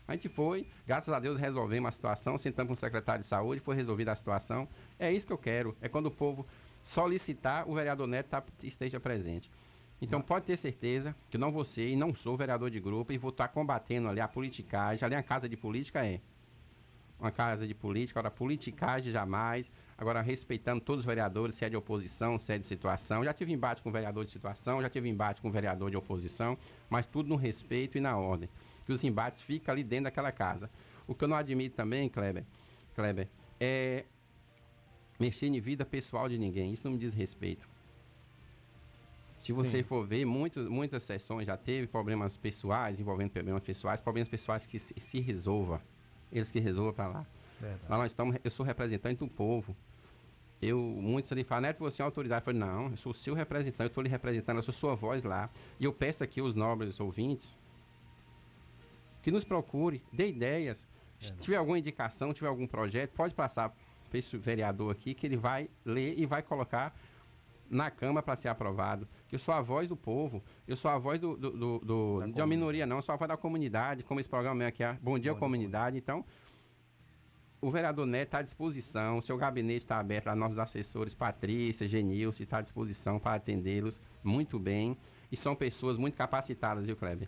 A 0.07 0.15
gente 0.15 0.29
foi, 0.29 0.67
graças 0.87 1.13
a 1.13 1.19
Deus 1.19 1.39
resolvemos 1.39 1.89
a 1.89 1.93
situação, 1.93 2.37
sentamos 2.37 2.69
com 2.69 2.75
o 2.75 2.77
secretário 2.77 3.23
de 3.23 3.29
saúde, 3.29 3.61
foi 3.61 3.75
resolvida 3.75 4.13
a 4.13 4.17
situação. 4.17 4.69
É 4.99 5.11
isso 5.13 5.27
que 5.27 5.33
eu 5.33 5.39
quero, 5.39 5.77
é 5.81 5.89
quando 5.89 6.07
o 6.07 6.11
povo 6.11 6.47
solicitar, 6.83 7.69
o 7.69 7.75
vereador 7.75 8.07
Neto 8.07 8.29
tá, 8.29 8.43
esteja 8.63 9.01
presente. 9.01 9.51
Então 10.01 10.21
pode 10.21 10.45
ter 10.45 10.59
certeza 10.59 11.17
que 11.31 11.39
não 11.39 11.51
vou 11.51 11.65
ser 11.65 11.89
e 11.89 11.97
não 11.97 12.15
sou 12.15 12.37
vereador 12.37 12.71
de 12.71 12.79
grupo 12.81 13.13
e 13.13 13.19
vou 13.19 13.31
estar 13.31 13.49
tá 13.49 13.55
combatendo 13.55 14.09
ali 14.09 14.21
a 14.21 14.29
politicagem. 14.29 15.05
Ali 15.05 15.15
a 15.15 15.23
casa 15.23 15.49
de 15.49 15.57
política 15.57 16.05
é 16.05 16.21
uma 17.19 17.31
casa 17.31 17.67
de 17.67 17.75
política, 17.75 18.21
ora 18.21 18.31
politicagem 18.31 19.11
jamais. 19.11 19.71
Agora, 19.97 20.21
respeitando 20.21 20.81
todos 20.81 21.01
os 21.01 21.07
vereadores, 21.07 21.55
se 21.55 21.65
é 21.65 21.69
de 21.69 21.77
oposição, 21.77 22.39
se 22.39 22.53
é 22.53 22.59
de 22.59 22.67
situação. 22.67 23.25
Já 23.25 23.33
tive 23.33 23.53
embate 23.53 23.81
com 23.81 23.93
vereador 23.93 24.25
de 24.25 24.33
situação, 24.33 24.83
já 24.83 24.91
tive 24.91 25.09
embate 25.09 25.41
com 25.41 25.51
vereador 25.51 25.91
de 25.91 25.97
oposição, 25.97 26.59
mas 26.91 27.07
tudo 27.07 27.29
no 27.29 27.37
respeito 27.37 27.97
e 27.97 28.01
na 28.01 28.17
ordem. 28.17 28.49
Que 28.85 28.93
os 28.93 29.05
embates 29.05 29.41
ficam 29.41 29.73
ali 29.73 29.85
dentro 29.85 30.05
daquela 30.05 30.33
casa. 30.33 30.69
O 31.07 31.15
que 31.15 31.25
eu 31.25 31.29
não 31.29 31.37
admito 31.37 31.77
também, 31.77 32.09
Kleber, 32.09 32.45
Kleber 32.95 33.29
é 33.61 34.05
mexer 35.19 35.47
em 35.47 35.61
vida 35.61 35.85
pessoal 35.85 36.29
de 36.29 36.39
ninguém. 36.39 36.73
Isso 36.73 36.83
não 36.85 36.93
me 36.93 36.99
diz 36.99 37.15
respeito. 37.15 37.69
Se 39.39 39.53
você 39.53 39.79
Sim. 39.79 39.83
for 39.83 40.07
ver, 40.07 40.25
muitas, 40.25 40.67
muitas 40.69 41.03
sessões 41.03 41.47
já 41.47 41.57
teve 41.57 41.87
problemas 41.87 42.37
pessoais, 42.37 42.99
envolvendo 42.99 43.31
problemas 43.31 43.63
pessoais, 43.63 44.01
problemas 44.01 44.31
pessoais 44.31 44.67
que 44.67 44.79
se, 44.79 44.95
se 44.99 45.21
resolva. 45.21 45.83
Eles 46.33 46.51
que 46.51 46.59
resolvam 46.59 46.95
para 46.95 47.09
lá. 47.09 47.27
Verdade. 47.61 47.85
Nós 47.89 48.13
estamos, 48.13 48.37
eu 48.43 48.51
sou 48.51 48.65
representante 48.65 49.19
do 49.19 49.29
povo. 49.29 49.77
Eu, 50.61 50.79
muitos 50.79 51.31
ali 51.33 51.45
falam, 51.45 51.63
Neto, 51.63 51.79
você 51.81 52.01
é 52.01 52.05
autoridade. 52.05 52.41
Eu 52.41 52.45
falei, 52.45 52.61
não, 52.61 52.91
eu 52.91 52.97
sou 52.97 53.13
o 53.13 53.15
seu 53.15 53.35
representante, 53.35 53.83
eu 53.83 53.87
estou 53.89 54.03
lhe 54.03 54.09
representando, 54.09 54.57
eu 54.57 54.63
sou 54.63 54.73
sua 54.73 54.95
voz 54.95 55.23
lá. 55.23 55.51
E 55.79 55.85
eu 55.85 55.93
peço 55.93 56.25
aqui 56.25 56.41
os 56.41 56.55
nobres 56.55 56.99
ouvintes 57.01 57.55
que 59.23 59.31
nos 59.31 59.45
procure, 59.45 60.03
dê 60.13 60.29
ideias. 60.29 60.87
Se 61.19 61.33
tiver 61.35 61.57
alguma 61.57 61.79
indicação, 61.79 62.35
tiver 62.35 62.49
algum 62.49 62.67
projeto, 62.67 63.13
pode 63.13 63.35
passar 63.35 63.75
para 64.11 64.19
esse 64.19 64.37
vereador 64.37 64.93
aqui 64.93 65.15
que 65.15 65.27
ele 65.27 65.37
vai 65.37 65.71
ler 65.85 66.19
e 66.19 66.27
vai 66.27 66.43
colocar 66.43 66.95
na 67.71 67.91
Câmara 67.91 68.23
para 68.23 68.37
ser 68.37 68.49
aprovado. 68.49 69.09
Eu 69.33 69.39
sou 69.39 69.55
a 69.55 69.61
voz 69.61 69.89
do 69.89 69.97
povo, 69.97 70.43
eu 70.69 70.77
sou 70.77 70.91
a 70.91 70.99
voz 70.99 71.19
do, 71.19 71.37
do, 71.37 71.51
do, 71.51 71.79
do 71.79 72.33
de 72.33 72.41
uma 72.41 72.47
minoria, 72.47 72.87
não, 72.87 72.97
eu 72.97 73.03
sou 73.03 73.15
a 73.15 73.17
voz 73.17 73.29
da 73.29 73.37
comunidade, 73.37 74.03
como 74.03 74.21
esse 74.21 74.29
programa 74.29 74.67
aqui 74.67 74.85
é 74.85 74.93
Bom 75.03 75.19
Dia 75.19 75.33
Bom 75.33 75.41
Comunidade. 75.41 75.95
Dia. 75.95 75.99
Então, 75.99 76.25
o 77.65 77.71
vereador 77.71 78.05
Neto 78.05 78.29
está 78.29 78.39
à 78.41 78.43
disposição, 78.43 79.23
seu 79.23 79.39
gabinete 79.39 79.85
está 79.85 79.99
aberto 79.99 80.25
para 80.25 80.35
nossos 80.35 80.59
assessores, 80.59 81.15
Patrícia, 81.15 81.89
Genilson, 81.89 82.43
está 82.43 82.59
à 82.59 82.61
disposição 82.61 83.19
para 83.19 83.37
atendê-los 83.37 83.99
muito 84.23 84.59
bem. 84.59 84.95
E 85.33 85.37
são 85.37 85.57
pessoas 85.57 85.97
muito 85.97 86.15
capacitadas, 86.15 86.85
viu, 86.85 86.95
Kleber? 86.95 87.27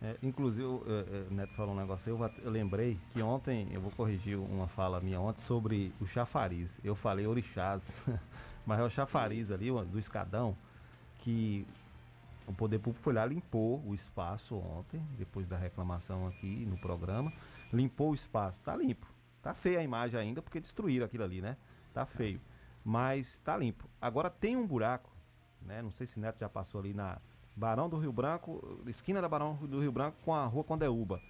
É, 0.00 0.16
inclusive, 0.22 0.64
o 0.64 0.84
é, 0.86 1.26
é, 1.30 1.34
Neto 1.34 1.56
falou 1.56 1.74
um 1.74 1.76
negócio, 1.76 2.08
eu, 2.08 2.30
eu, 2.44 2.50
lembrei 2.52 2.96
que 3.12 3.20
ontem, 3.20 3.66
eu 3.72 3.80
vou 3.80 3.90
corrigir 3.90 4.38
uma 4.38 4.68
fala 4.68 5.00
minha 5.00 5.20
ontem 5.20 5.40
sobre 5.40 5.92
o 6.00 6.06
chafariz. 6.06 6.78
Eu 6.84 6.94
falei 6.94 7.26
orixás, 7.26 7.92
mas 8.64 8.78
é 8.78 8.84
o 8.84 8.90
chafariz 8.90 9.50
ali, 9.50 9.72
do 9.90 9.98
escadão, 9.98 10.56
que 11.18 11.66
o 12.46 12.52
Poder 12.52 12.78
Público 12.78 13.02
foi 13.02 13.12
lá, 13.12 13.26
limpou 13.26 13.82
o 13.84 13.92
espaço 13.92 14.54
ontem, 14.54 15.02
depois 15.18 15.48
da 15.48 15.56
reclamação 15.56 16.28
aqui 16.28 16.64
no 16.64 16.78
programa. 16.78 17.32
Limpou 17.72 18.12
o 18.12 18.14
espaço, 18.14 18.62
tá 18.62 18.76
limpo. 18.76 19.13
Tá 19.44 19.52
feia 19.52 19.80
a 19.80 19.82
imagem 19.82 20.18
ainda, 20.18 20.40
porque 20.40 20.58
destruíram 20.58 21.04
aquilo 21.04 21.22
ali, 21.22 21.42
né? 21.42 21.58
Tá 21.92 22.06
feio. 22.06 22.40
Mas 22.82 23.40
tá 23.40 23.54
limpo. 23.54 23.86
Agora 24.00 24.30
tem 24.30 24.56
um 24.56 24.66
buraco, 24.66 25.14
né? 25.60 25.82
Não 25.82 25.90
sei 25.90 26.06
se 26.06 26.18
Neto 26.18 26.40
já 26.40 26.48
passou 26.48 26.80
ali 26.80 26.94
na 26.94 27.20
Barão 27.54 27.86
do 27.86 27.98
Rio 27.98 28.10
Branco, 28.10 28.80
esquina 28.86 29.20
da 29.20 29.28
Barão 29.28 29.54
do 29.56 29.80
Rio 29.80 29.92
Branco 29.92 30.16
com 30.24 30.34
a 30.34 30.46
rua 30.46 30.64
Condeúba. 30.64 31.20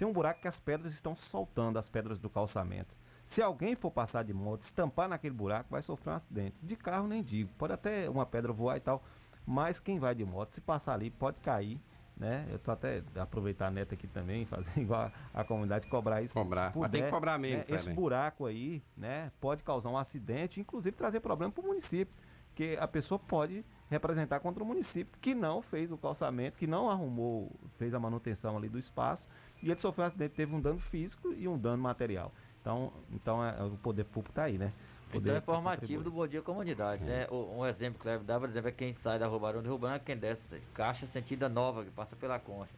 Tem 0.00 0.08
um 0.08 0.12
buraco 0.12 0.40
que 0.40 0.48
as 0.48 0.58
pedras 0.58 0.92
estão 0.92 1.14
soltando, 1.14 1.78
as 1.78 1.88
pedras 1.88 2.18
do 2.18 2.28
calçamento. 2.28 2.96
Se 3.24 3.40
alguém 3.40 3.76
for 3.76 3.92
passar 3.92 4.24
de 4.24 4.34
moto, 4.34 4.62
estampar 4.62 5.08
naquele 5.08 5.34
buraco, 5.34 5.70
vai 5.70 5.80
sofrer 5.80 6.10
um 6.10 6.16
acidente. 6.16 6.56
De 6.60 6.74
carro 6.74 7.06
nem 7.06 7.22
digo. 7.22 7.52
Pode 7.56 7.72
até 7.72 8.10
uma 8.10 8.26
pedra 8.26 8.52
voar 8.52 8.78
e 8.78 8.80
tal. 8.80 9.00
Mas 9.46 9.78
quem 9.78 10.00
vai 10.00 10.12
de 10.12 10.24
moto, 10.24 10.50
se 10.50 10.60
passar 10.60 10.94
ali, 10.94 11.08
pode 11.08 11.38
cair. 11.38 11.80
Né? 12.20 12.46
Eu 12.50 12.58
tô 12.58 12.70
até 12.70 13.02
aproveitar 13.16 13.68
a 13.68 13.70
neta 13.70 13.94
aqui 13.94 14.06
também, 14.06 14.44
fazer 14.46 14.78
igual 14.78 15.10
a, 15.32 15.40
a 15.40 15.42
comunidade, 15.42 15.88
cobrar 15.88 16.20
isso. 16.20 16.34
Cobrar, 16.34 16.70
puder, 16.70 16.82
mas 16.82 16.90
tem 16.90 17.02
que 17.04 17.10
cobrar 17.10 17.38
mesmo. 17.38 17.58
Né? 17.60 17.64
Esse 17.68 17.90
buraco 17.94 18.44
aí, 18.44 18.82
né, 18.94 19.32
pode 19.40 19.62
causar 19.62 19.88
um 19.88 19.96
acidente, 19.96 20.60
inclusive 20.60 20.94
trazer 20.94 21.20
problema 21.20 21.50
para 21.50 21.64
o 21.64 21.66
município. 21.66 22.14
Porque 22.48 22.76
a 22.78 22.86
pessoa 22.86 23.18
pode 23.18 23.64
representar 23.88 24.38
contra 24.40 24.62
o 24.62 24.66
município 24.66 25.18
que 25.18 25.34
não 25.34 25.62
fez 25.62 25.90
o 25.90 25.96
calçamento, 25.96 26.58
que 26.58 26.66
não 26.66 26.90
arrumou, 26.90 27.50
fez 27.78 27.94
a 27.94 27.98
manutenção 27.98 28.54
ali 28.54 28.68
do 28.68 28.78
espaço, 28.78 29.26
e 29.62 29.70
ele 29.70 29.80
sofreu 29.80 30.04
um 30.04 30.08
acidente, 30.08 30.34
teve 30.34 30.54
um 30.54 30.60
dano 30.60 30.78
físico 30.78 31.32
e 31.32 31.48
um 31.48 31.56
dano 31.56 31.82
material. 31.82 32.32
Então, 32.60 32.92
então 33.12 33.42
é, 33.42 33.62
o 33.64 33.78
poder 33.78 34.04
público 34.04 34.32
está 34.32 34.44
aí, 34.44 34.58
né? 34.58 34.74
Poder 35.10 35.30
então 35.30 35.36
é 35.36 35.40
formativo 35.40 36.04
do 36.04 36.10
Bom 36.10 36.26
Dia 36.26 36.40
Comunidade, 36.40 37.02
é. 37.02 37.06
né? 37.06 37.28
Um 37.30 37.66
exemplo 37.66 37.98
que 37.98 38.04
deve 38.04 38.22
dar, 38.22 38.38
por 38.38 38.48
exemplo, 38.48 38.68
é 38.68 38.72
quem 38.72 38.94
sai 38.94 39.18
da 39.18 39.26
Rua 39.26 39.40
Barão 39.40 39.60
de 39.60 39.66
Rio 39.66 39.76
Branco, 39.76 40.04
quem 40.04 40.16
desce 40.16 40.42
Caixa 40.72 41.06
Sentida 41.06 41.48
Nova, 41.48 41.84
que 41.84 41.90
passa 41.90 42.14
pela 42.14 42.38
Concha. 42.38 42.72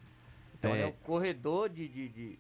Então 0.59 0.75
é, 0.75 0.83
é 0.83 0.87
um 0.87 0.93
corredor 0.93 1.69
de, 1.69 1.87
de, 1.87 2.09
de, 2.09 2.39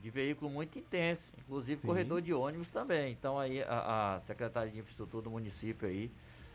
de, 0.00 0.10
veículo 0.10 0.50
muito 0.50 0.78
intenso, 0.78 1.22
inclusive 1.38 1.80
Sim. 1.80 1.86
corredor 1.86 2.22
de 2.22 2.32
ônibus 2.32 2.70
também. 2.70 3.12
Então 3.12 3.38
aí 3.38 3.62
a, 3.62 4.16
a 4.16 4.20
Secretaria 4.22 4.72
de 4.72 4.78
Infraestrutura 4.78 5.24
do 5.24 5.30
município 5.30 5.86
aí, 5.86 6.10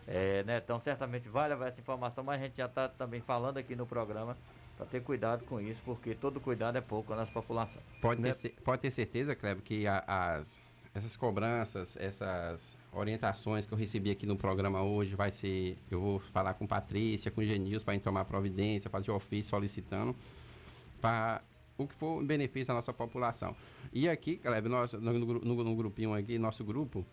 é, 0.08 0.44
né? 0.44 0.58
Então 0.58 0.80
certamente 0.80 1.30
vai 1.30 1.48
levar 1.48 1.68
essa 1.68 1.80
informação, 1.80 2.24
mas 2.24 2.42
a 2.42 2.46
gente 2.46 2.58
já 2.58 2.66
está 2.66 2.90
também 2.90 3.22
falando 3.22 3.58
aqui 3.58 3.76
no 3.76 3.86
programa 3.86 4.36
para 4.76 4.88
ter 4.88 5.02
cuidado 5.04 5.46
com 5.46 5.62
isso, 5.62 5.82
porque 5.86 6.16
todo 6.16 6.42
cuidado 6.42 6.78
é 6.78 6.82
pouco 6.82 7.12
na 7.12 7.18
nossa 7.18 7.32
população. 7.32 7.82
Pode, 8.02 8.22
né? 8.22 8.34
ter, 8.34 8.50
pode 8.64 8.82
ter 8.82 8.92
certeza, 8.92 9.36
Kleber, 9.36 9.64
que 9.64 9.86
a, 9.86 10.04
as 10.08 10.65
essas 10.96 11.16
cobranças, 11.18 11.96
essas 11.98 12.76
orientações 12.94 13.66
que 13.66 13.74
eu 13.74 13.78
recebi 13.78 14.10
aqui 14.10 14.26
no 14.26 14.38
programa 14.38 14.82
hoje 14.82 15.14
vai 15.14 15.30
ser, 15.30 15.78
eu 15.92 16.00
vou 16.00 16.20
falar 16.20 16.54
com 16.54 16.66
Patrícia, 16.66 17.30
com 17.30 17.44
Genils 17.44 17.84
para 17.84 18.00
tomar 18.00 18.24
providência, 18.24 18.90
fazer 18.90 19.12
ofício 19.12 19.50
solicitando 19.50 20.16
para 21.02 21.42
o 21.78 21.86
que 21.86 21.94
for 21.96 22.24
em 22.24 22.26
benefício 22.26 22.68
da 22.68 22.76
nossa 22.76 22.94
população. 22.94 23.54
E 23.92 24.08
aqui, 24.08 24.38
Kleber, 24.38 24.72
nós, 24.72 24.94
no, 24.94 25.14
no, 25.14 25.64
no, 25.64 25.76
grupinho 25.76 26.14
aqui, 26.14 26.40
nosso 26.40 26.64
grupo, 26.64 27.06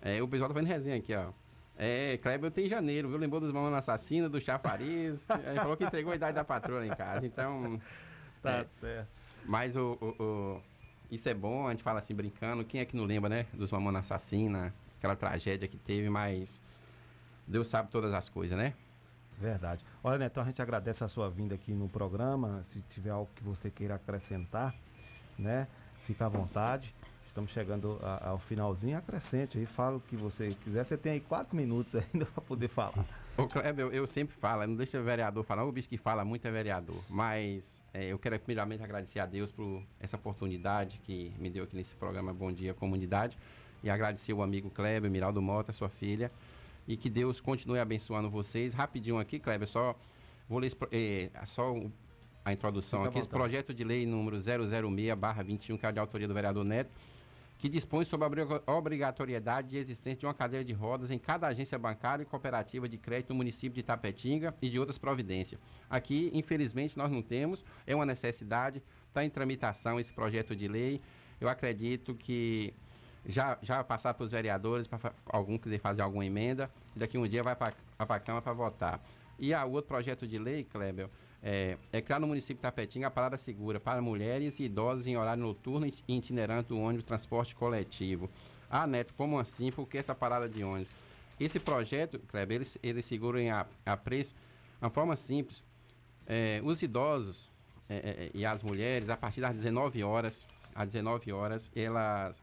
é, 0.00 0.22
o 0.22 0.26
pessoal 0.26 0.48
tá 0.48 0.54
fazendo 0.54 0.70
resenha 0.70 0.96
aqui, 0.96 1.14
ó. 1.14 1.30
É, 1.76 2.16
Kleber 2.16 2.50
tem 2.50 2.66
janeiro, 2.66 3.10
viu? 3.10 3.18
Lembrou 3.18 3.40
dos 3.40 3.52
mamães 3.52 3.74
assassinos, 3.74 4.30
do 4.30 4.40
chafariz. 4.40 5.24
Ele 5.46 5.60
falou 5.60 5.76
que 5.76 5.84
entregou 5.84 6.12
a 6.12 6.16
idade 6.16 6.34
da 6.34 6.44
patroa 6.44 6.84
em 6.84 6.90
casa, 6.90 7.26
então. 7.26 7.78
Tá 8.42 8.58
é, 8.58 8.64
certo. 8.64 9.08
Mas 9.44 9.76
o, 9.76 9.98
o, 10.00 10.22
o 10.22 10.62
isso 11.10 11.28
é 11.28 11.34
bom, 11.34 11.66
a 11.66 11.70
gente 11.70 11.82
fala 11.82 12.00
assim 12.00 12.14
brincando. 12.14 12.64
Quem 12.64 12.80
é 12.80 12.84
que 12.84 12.96
não 12.96 13.04
lembra, 13.04 13.28
né? 13.28 13.46
Dos 13.52 13.70
Mamona 13.70 14.00
Assassina, 14.00 14.74
aquela 14.98 15.16
tragédia 15.16 15.66
que 15.66 15.76
teve, 15.76 16.10
mas 16.10 16.60
Deus 17.46 17.68
sabe 17.68 17.90
todas 17.90 18.12
as 18.12 18.28
coisas, 18.28 18.56
né? 18.56 18.74
Verdade. 19.38 19.84
Olha, 20.02 20.18
Neto, 20.18 20.40
a 20.40 20.44
gente 20.44 20.60
agradece 20.60 21.04
a 21.04 21.08
sua 21.08 21.30
vinda 21.30 21.54
aqui 21.54 21.72
no 21.72 21.88
programa. 21.88 22.62
Se 22.64 22.80
tiver 22.82 23.10
algo 23.10 23.30
que 23.34 23.42
você 23.42 23.70
queira 23.70 23.94
acrescentar, 23.94 24.74
né? 25.38 25.68
Fica 26.04 26.26
à 26.26 26.28
vontade. 26.28 26.94
Estamos 27.26 27.52
chegando 27.52 28.00
a, 28.02 28.30
ao 28.30 28.38
finalzinho. 28.38 28.98
Acrescente 28.98 29.58
aí, 29.58 29.64
fala 29.64 29.96
o 29.96 30.00
que 30.00 30.16
você 30.16 30.48
quiser. 30.48 30.84
Você 30.84 30.96
tem 30.96 31.12
aí 31.12 31.20
quatro 31.20 31.56
minutos 31.56 31.94
ainda 32.12 32.26
para 32.26 32.42
poder 32.42 32.68
falar. 32.68 33.06
Ô, 33.38 33.46
Kleber, 33.46 33.86
eu, 33.86 33.92
eu, 33.92 34.06
sempre 34.08 34.34
falo, 34.34 34.66
não 34.66 34.74
deixa 34.74 34.98
o 34.98 35.04
vereador 35.04 35.44
falar, 35.44 35.64
o 35.64 35.70
bicho 35.70 35.88
que 35.88 35.96
fala 35.96 36.24
muito 36.24 36.48
é 36.48 36.50
vereador. 36.50 37.00
Mas 37.08 37.80
é, 37.94 38.06
eu 38.06 38.18
quero 38.18 38.36
primeiramente 38.40 38.82
agradecer 38.82 39.20
a 39.20 39.26
Deus 39.26 39.52
por 39.52 39.80
essa 40.00 40.16
oportunidade 40.16 41.00
que 41.04 41.32
me 41.38 41.48
deu 41.48 41.62
aqui 41.62 41.76
nesse 41.76 41.94
programa 41.94 42.34
Bom 42.34 42.50
Dia 42.50 42.74
Comunidade. 42.74 43.38
E 43.80 43.88
agradecer 43.88 44.32
o 44.32 44.42
amigo 44.42 44.68
Kleber, 44.70 45.08
Miraldo 45.08 45.40
Mota, 45.40 45.72
sua 45.72 45.88
filha. 45.88 46.32
E 46.88 46.96
que 46.96 47.08
Deus 47.08 47.40
continue 47.40 47.78
abençoando 47.78 48.28
vocês. 48.28 48.74
Rapidinho 48.74 49.20
aqui, 49.20 49.38
Kleber, 49.38 49.68
só 49.68 49.94
vou 50.48 50.58
ler 50.58 50.76
é, 50.90 51.30
só 51.46 51.76
a 52.44 52.52
introdução 52.52 53.02
Fica 53.02 53.10
aqui. 53.10 53.18
Esse 53.20 53.28
projeto 53.28 53.72
de 53.72 53.84
lei 53.84 54.04
número 54.04 54.38
006-21, 54.40 55.78
que 55.78 55.86
é 55.86 55.92
de 55.92 56.00
autoria 56.00 56.26
do 56.26 56.34
vereador 56.34 56.64
Neto 56.64 56.90
que 57.58 57.68
dispõe 57.68 58.04
sobre 58.04 58.42
a 58.66 58.72
obrigatoriedade 58.72 59.70
de 59.70 59.78
existência 59.78 60.20
de 60.20 60.26
uma 60.26 60.34
cadeira 60.34 60.64
de 60.64 60.72
rodas 60.72 61.10
em 61.10 61.18
cada 61.18 61.48
agência 61.48 61.76
bancária 61.76 62.22
e 62.22 62.26
cooperativa 62.26 62.88
de 62.88 62.96
crédito 62.96 63.30
no 63.30 63.34
município 63.34 63.74
de 63.74 63.82
Tapetinga 63.82 64.54
e 64.62 64.70
de 64.70 64.78
outras 64.78 64.96
providências. 64.96 65.60
Aqui, 65.90 66.30
infelizmente, 66.32 66.96
nós 66.96 67.10
não 67.10 67.20
temos, 67.20 67.64
é 67.84 67.94
uma 67.94 68.06
necessidade, 68.06 68.80
está 69.08 69.24
em 69.24 69.30
tramitação 69.30 69.98
esse 69.98 70.12
projeto 70.12 70.54
de 70.54 70.68
lei. 70.68 71.00
Eu 71.40 71.48
acredito 71.48 72.14
que 72.14 72.72
já, 73.26 73.58
já 73.60 73.82
passar 73.82 74.14
para 74.14 74.24
os 74.24 74.30
vereadores, 74.30 74.86
para 74.86 75.12
algum 75.26 75.58
quiser 75.58 75.80
fazer 75.80 76.02
alguma 76.02 76.24
emenda, 76.24 76.70
daqui 76.94 77.18
um 77.18 77.26
dia 77.26 77.42
vai 77.42 77.56
para 77.56 77.74
a 77.98 78.20
Câmara 78.20 78.42
para 78.42 78.52
votar. 78.52 79.04
E 79.36 79.52
o 79.52 79.70
outro 79.70 79.88
projeto 79.88 80.28
de 80.28 80.38
lei, 80.38 80.62
Kleber, 80.62 81.08
é, 81.42 81.76
é 81.92 82.00
criar 82.00 82.18
no 82.18 82.26
município 82.26 82.60
de 82.60 83.04
a 83.04 83.10
parada 83.10 83.38
segura 83.38 83.78
para 83.78 84.02
mulheres 84.02 84.58
e 84.58 84.64
idosos 84.64 85.06
em 85.06 85.16
horário 85.16 85.42
noturno 85.42 85.86
e 85.86 85.94
itinerante 86.08 86.68
do 86.68 86.78
ônibus 86.78 87.04
transporte 87.04 87.54
coletivo. 87.54 88.28
Ah, 88.70 88.86
Neto, 88.86 89.14
como 89.14 89.38
assim? 89.38 89.70
Por 89.70 89.88
que 89.88 89.98
essa 89.98 90.14
parada 90.14 90.48
de 90.48 90.62
ônibus? 90.62 90.92
Esse 91.38 91.60
projeto, 91.60 92.18
Kleber, 92.28 92.56
eles, 92.56 92.78
eles 92.82 93.06
seguram 93.06 93.38
a, 93.50 93.66
a 93.86 93.96
preço, 93.96 94.34
uma 94.80 94.90
forma 94.90 95.16
simples. 95.16 95.62
É, 96.26 96.60
os 96.64 96.82
idosos 96.82 97.48
é, 97.88 97.96
é, 97.96 98.00
é 98.24 98.30
e 98.34 98.44
as 98.44 98.62
mulheres, 98.62 99.08
a 99.08 99.16
partir 99.16 99.40
das 99.40 99.54
19 99.54 100.02
horas, 100.02 100.44
às 100.74 100.88
19 100.90 101.32
horas, 101.32 101.70
elas. 101.74 102.36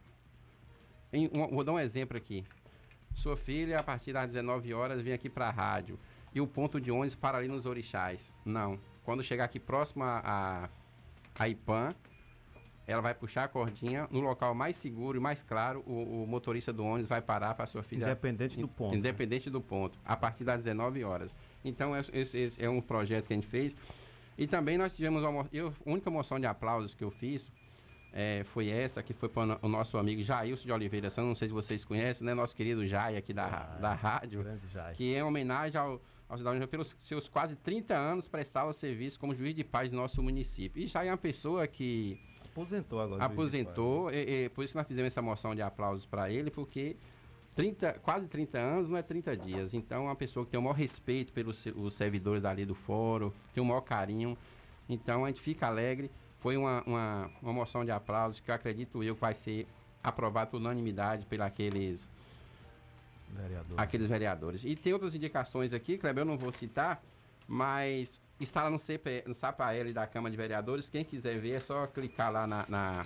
Em, 1.11 1.27
um, 1.27 1.47
vou 1.49 1.63
dar 1.63 1.73
um 1.73 1.79
exemplo 1.79 2.17
aqui. 2.17 2.45
Sua 3.13 3.37
filha, 3.37 3.77
a 3.77 3.83
partir 3.83 4.13
das 4.13 4.27
19 4.27 4.73
horas, 4.73 5.01
vem 5.01 5.13
aqui 5.13 5.29
para 5.29 5.47
a 5.47 5.51
rádio 5.51 5.99
e 6.35 6.41
o 6.41 6.45
ponto 6.45 6.79
de 6.79 6.91
ônibus 6.91 7.15
para 7.15 7.37
ali 7.39 7.47
nos 7.47 7.65
Orixás. 7.65 8.31
Não. 8.43 8.77
Quando 9.03 9.23
chegar 9.23 9.45
aqui 9.45 9.59
próximo 9.59 10.03
a, 10.03 10.19
a, 10.23 10.69
a 11.43 11.47
IPAM, 11.49 11.93
ela 12.87 13.01
vai 13.01 13.13
puxar 13.15 13.45
a 13.45 13.47
cordinha 13.47 14.07
no 14.11 14.19
local 14.19 14.53
mais 14.53 14.75
seguro 14.75 15.17
e 15.17 15.21
mais 15.21 15.41
claro, 15.41 15.81
o, 15.87 16.23
o 16.23 16.27
motorista 16.27 16.71
do 16.73 16.83
ônibus 16.85 17.07
vai 17.09 17.21
parar 17.21 17.55
para 17.55 17.65
sua 17.65 17.81
filha. 17.81 18.03
Independente 18.05 18.59
do 18.59 18.67
ponto. 18.67 18.95
Independente 18.95 19.49
do 19.49 19.61
ponto, 19.61 19.97
a 20.05 20.15
partir 20.15 20.43
das 20.43 20.57
19 20.65 21.03
horas. 21.03 21.31
Então, 21.63 21.95
esse, 21.97 22.37
esse- 22.37 22.63
é 22.63 22.69
um 22.69 22.81
projeto 22.81 23.25
que 23.27 23.33
a 23.33 23.35
gente 23.37 23.47
fez. 23.47 23.75
E 24.37 24.45
também 24.45 24.77
nós 24.77 24.93
tivemos 24.93 25.23
uma, 25.23 25.47
eu, 25.51 25.69
a 25.85 25.89
única 25.89 26.09
moção 26.11 26.39
de 26.39 26.45
aplausos 26.45 26.93
que 26.93 27.03
eu 27.03 27.09
fiz 27.09 27.49
eh, 28.13 28.43
foi 28.53 28.67
essa, 28.69 29.01
que 29.01 29.13
foi 29.13 29.29
para 29.29 29.57
o 29.61 29.67
nosso 29.69 29.97
amigo 29.97 30.21
Jailson 30.21 30.65
de 30.65 30.71
Oliveira 30.71 31.09
Santos, 31.09 31.29
não 31.29 31.35
sei 31.35 31.47
se 31.47 31.53
vocês 31.53 31.83
conhecem, 31.85 32.25
né? 32.25 32.33
Nosso 32.33 32.55
querido 32.55 32.85
Jai 32.85 33.15
aqui 33.17 33.33
da, 33.33 33.47
da 33.79 33.93
rádio, 33.93 34.43
que 34.97 35.15
é 35.15 35.19
em 35.19 35.23
homenagem 35.23 35.79
ao, 35.79 35.99
ao 36.27 36.37
cidadão 36.37 36.59
Jai, 36.59 36.67
pelos 36.67 36.95
seus 37.03 37.27
quase 37.27 37.55
30 37.55 37.95
anos 37.95 38.27
prestava 38.27 38.73
serviço 38.73 39.19
como 39.19 39.35
juiz 39.35 39.55
de 39.55 39.63
paz 39.63 39.89
do 39.89 39.95
nosso 39.95 40.21
município. 40.21 40.81
E 40.81 40.87
Jai 40.87 41.07
é 41.07 41.11
uma 41.11 41.17
pessoa 41.17 41.67
que 41.67 42.19
Aposentou 42.43 43.01
agora. 43.01 43.23
aposentou, 43.23 44.11
e, 44.11 44.45
e 44.45 44.49
por 44.49 44.63
isso 44.63 44.73
que 44.73 44.77
nós 44.77 44.87
fizemos 44.87 45.07
essa 45.07 45.21
moção 45.21 45.53
de 45.53 45.61
aplausos 45.61 46.05
para 46.05 46.29
ele, 46.31 46.49
porque 46.49 46.95
30, 47.55 47.93
quase 48.01 48.27
30 48.27 48.57
anos 48.57 48.89
não 48.89 48.97
é 48.97 49.01
30 49.01 49.37
dias. 49.37 49.73
Então, 49.73 50.03
é 50.03 50.05
uma 50.07 50.15
pessoa 50.15 50.45
que 50.45 50.51
tem 50.51 50.59
o 50.59 50.63
maior 50.63 50.75
respeito 50.75 51.31
pelos 51.31 51.65
os 51.65 51.93
servidores 51.93 52.41
dali 52.41 52.65
do 52.65 52.75
fórum, 52.75 53.31
tem 53.53 53.61
o 53.61 53.65
maior 53.65 53.81
carinho. 53.81 54.37
Então, 54.89 55.25
a 55.25 55.27
gente 55.29 55.41
fica 55.41 55.67
alegre. 55.67 56.11
Foi 56.39 56.57
uma, 56.57 56.83
uma, 56.85 57.29
uma 57.41 57.53
moção 57.53 57.83
de 57.83 57.91
aplausos 57.91 58.39
que 58.39 58.51
eu 58.51 58.55
acredito 58.55 59.03
eu 59.03 59.15
que 59.15 59.21
vai 59.21 59.33
ser 59.33 59.67
aprovada 60.03 60.51
por 60.51 60.57
unanimidade 60.57 61.25
pelos 61.25 61.45
aqueles 61.45 62.07
Vereador. 63.35 63.79
aqueles 63.79 64.07
vereadores. 64.07 64.63
E 64.63 64.75
tem 64.75 64.93
outras 64.93 65.13
indicações 65.15 65.73
aqui, 65.73 65.97
Kleber, 65.97 66.21
eu 66.21 66.25
não 66.25 66.37
vou 66.37 66.51
citar, 66.51 67.03
mas 67.47 68.19
está 68.39 68.63
lá 68.63 68.69
no, 68.69 68.79
CP, 68.79 69.23
no 69.27 69.33
SAPAL 69.33 69.93
da 69.93 70.07
Câmara 70.07 70.31
de 70.31 70.37
Vereadores. 70.37 70.89
Quem 70.89 71.03
quiser 71.03 71.39
ver 71.39 71.51
é 71.51 71.59
só 71.59 71.87
clicar 71.87 72.31
lá 72.31 72.45
na. 72.47 72.65
na- 72.67 73.05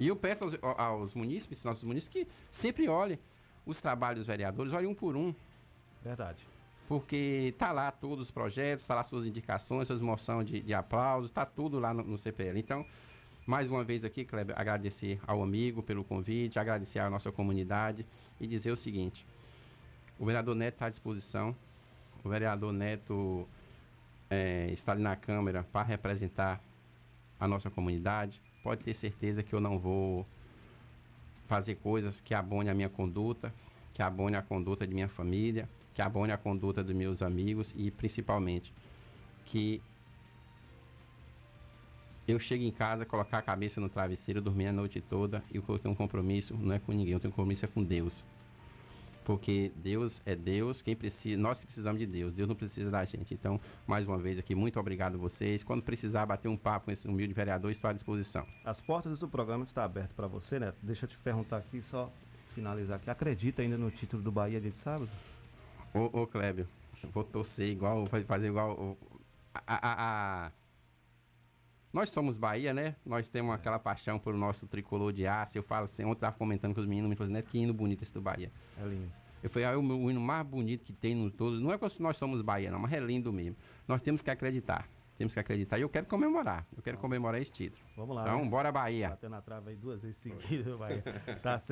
E 0.00 0.08
eu 0.08 0.16
peço 0.16 0.44
aos, 0.44 0.54
aos 0.78 1.14
munícipes, 1.14 1.64
nossos 1.64 1.82
munícipes, 1.84 2.24
que 2.26 2.30
sempre 2.50 2.88
olhem 2.88 3.18
os 3.66 3.80
trabalhos 3.80 4.18
dos 4.20 4.26
vereadores, 4.26 4.72
olhem 4.72 4.88
um 4.88 4.94
por 4.94 5.16
um. 5.16 5.34
Verdade. 6.02 6.38
Porque 6.86 7.54
tá 7.58 7.70
lá 7.72 7.90
todos 7.90 8.26
os 8.26 8.30
projetos, 8.30 8.86
tá 8.86 8.94
lá 8.94 9.04
suas 9.04 9.26
indicações, 9.26 9.88
suas 9.88 10.00
moções 10.00 10.46
de, 10.48 10.60
de 10.60 10.72
aplausos, 10.72 11.30
tá 11.30 11.44
tudo 11.44 11.78
lá 11.78 11.92
no, 11.92 12.02
no 12.02 12.16
CPL. 12.16 12.58
Então, 12.58 12.82
mais 13.46 13.70
uma 13.70 13.84
vez 13.84 14.04
aqui, 14.04 14.24
Kleber, 14.24 14.58
agradecer 14.58 15.20
ao 15.26 15.42
amigo 15.42 15.82
pelo 15.82 16.02
convite, 16.02 16.58
agradecer 16.58 16.98
à 16.98 17.10
nossa 17.10 17.30
comunidade 17.30 18.06
e 18.40 18.46
dizer 18.46 18.70
o 18.70 18.76
seguinte: 18.76 19.26
o 20.18 20.24
vereador 20.24 20.54
Neto 20.54 20.74
está 20.74 20.86
à 20.86 20.90
disposição, 20.90 21.54
o 22.24 22.28
vereador 22.28 22.72
Neto 22.72 23.48
eh, 24.30 24.68
está 24.72 24.92
ali 24.92 25.02
na 25.02 25.16
Câmara 25.16 25.64
para 25.64 25.86
representar 25.86 26.62
a 27.38 27.46
nossa 27.46 27.70
comunidade. 27.70 28.40
Pode 28.62 28.82
ter 28.82 28.94
certeza 28.94 29.42
que 29.42 29.54
eu 29.54 29.60
não 29.60 29.78
vou 29.78 30.26
fazer 31.46 31.76
coisas 31.76 32.20
que 32.20 32.34
abone 32.34 32.68
a 32.68 32.74
minha 32.74 32.88
conduta, 32.88 33.52
que 33.94 34.02
abone 34.02 34.36
a 34.36 34.42
conduta 34.42 34.86
de 34.86 34.94
minha 34.94 35.08
família, 35.08 35.68
que 35.94 36.02
abone 36.02 36.32
a 36.32 36.36
conduta 36.36 36.82
dos 36.84 36.94
meus 36.94 37.22
amigos 37.22 37.72
e 37.76 37.90
principalmente 37.90 38.72
que 39.46 39.80
eu 42.28 42.38
chego 42.38 42.62
em 42.62 42.70
casa, 42.70 43.04
colocar 43.06 43.38
a 43.38 43.42
cabeça 43.42 43.80
no 43.80 43.88
travesseiro, 43.88 44.40
dormir 44.40 44.66
a 44.66 44.72
noite 44.72 45.00
toda 45.00 45.42
e 45.50 45.56
eu 45.56 45.62
tenho 45.78 45.92
um 45.92 45.96
compromisso, 45.96 46.54
não 46.54 46.74
é 46.74 46.78
com 46.78 46.92
ninguém, 46.92 47.12
eu 47.14 47.20
tenho 47.20 47.32
um 47.32 47.34
compromisso 47.34 47.64
é 47.64 47.68
com 47.68 47.82
Deus. 47.82 48.22
Porque 49.24 49.70
Deus 49.76 50.22
é 50.24 50.34
Deus, 50.34 50.80
quem 50.80 50.96
precisa, 50.96 51.38
nós 51.40 51.58
que 51.60 51.66
precisamos 51.66 51.98
de 52.00 52.06
Deus, 52.06 52.32
Deus 52.32 52.48
não 52.48 52.54
precisa 52.56 52.90
da 52.90 53.04
gente. 53.04 53.34
Então, 53.34 53.60
mais 53.86 54.06
uma 54.06 54.16
vez 54.16 54.38
aqui, 54.38 54.54
muito 54.54 54.80
obrigado 54.80 55.16
a 55.16 55.18
vocês. 55.18 55.62
Quando 55.62 55.82
precisar 55.82 56.24
bater 56.24 56.48
um 56.48 56.56
papo 56.56 56.86
com 56.86 56.92
esse 56.92 57.06
humilde 57.06 57.34
vereador, 57.34 57.70
estou 57.70 57.90
à 57.90 57.92
disposição. 57.92 58.46
As 58.64 58.80
portas 58.80 59.20
do 59.20 59.28
programa 59.28 59.64
estão 59.64 59.84
abertas 59.84 60.12
para 60.12 60.26
você, 60.26 60.58
né? 60.58 60.72
Deixa 60.82 61.04
eu 61.04 61.10
te 61.10 61.18
perguntar 61.18 61.58
aqui, 61.58 61.82
só 61.82 62.10
finalizar 62.54 62.96
aqui. 62.96 63.10
Acredita 63.10 63.60
ainda 63.60 63.76
no 63.76 63.90
título 63.90 64.22
do 64.22 64.32
Bahia 64.32 64.58
de 64.62 64.70
sábado? 64.78 65.10
Ô, 65.92 66.22
ô 66.22 66.26
Clébio, 66.26 66.66
vou 67.12 67.22
torcer 67.22 67.68
igual, 67.68 68.06
vou 68.06 68.24
fazer 68.24 68.46
igual. 68.46 68.96
a, 69.54 69.60
a- 69.66 70.46
a- 70.46 70.52
Nós 71.92 72.10
somos 72.10 72.36
Bahia, 72.36 72.74
né? 72.74 72.94
Nós 73.04 73.28
temos 73.28 73.54
aquela 73.54 73.78
paixão 73.78 74.18
pelo 74.18 74.36
nosso 74.36 74.66
tricolor 74.66 75.12
de 75.12 75.26
aço. 75.26 75.56
Eu 75.56 75.62
falo 75.62 75.84
assim, 75.84 76.02
ontem 76.02 76.10
eu 76.10 76.14
estava 76.14 76.36
comentando 76.36 76.74
com 76.74 76.80
os 76.80 76.86
meninos, 76.86 77.08
me 77.08 77.16
falando, 77.16 77.32
Neto, 77.32 77.48
que 77.50 77.58
hino 77.58 77.72
bonito 77.72 78.02
esse 78.02 78.12
do 78.12 78.20
Bahia. 78.20 78.52
É 78.78 78.84
lindo. 78.86 79.10
Eu 79.42 79.48
falei, 79.48 79.66
ah, 79.68 79.70
é 79.72 79.76
o, 79.76 79.82
meu- 79.82 79.98
o 80.00 80.10
hino 80.10 80.20
mais 80.20 80.46
bonito 80.46 80.84
que 80.84 80.92
tem 80.92 81.14
no 81.14 81.30
todo. 81.30 81.60
Não 81.60 81.72
é 81.72 81.78
porque 81.78 82.02
nós 82.02 82.16
somos 82.16 82.42
Bahia, 82.42 82.70
não, 82.70 82.78
mas 82.78 82.92
é 82.92 83.00
lindo 83.00 83.32
mesmo. 83.32 83.56
Nós 83.86 84.02
temos 84.02 84.20
que 84.20 84.30
acreditar. 84.30 84.88
Temos 85.16 85.34
que 85.34 85.40
acreditar. 85.40 85.78
E 85.78 85.82
eu 85.82 85.88
quero 85.88 86.06
comemorar. 86.06 86.64
Eu 86.76 86.80
quero 86.82 86.96
comemorar 86.98 87.40
esse 87.42 87.50
título. 87.50 87.82
Vamos 87.96 88.14
lá. 88.14 88.22
Então, 88.22 88.44
né? 88.44 88.48
bora 88.48 88.70
Bahia. 88.70 89.10
Bateu 89.10 89.28
na 89.30 89.40
trave 89.42 89.70
aí 89.70 89.76
duas 89.76 90.00
vezes 90.00 90.16
seguidas, 90.18 90.74
Bahia. 90.78 91.02
Tá 91.42 91.58
certo. 91.58 91.64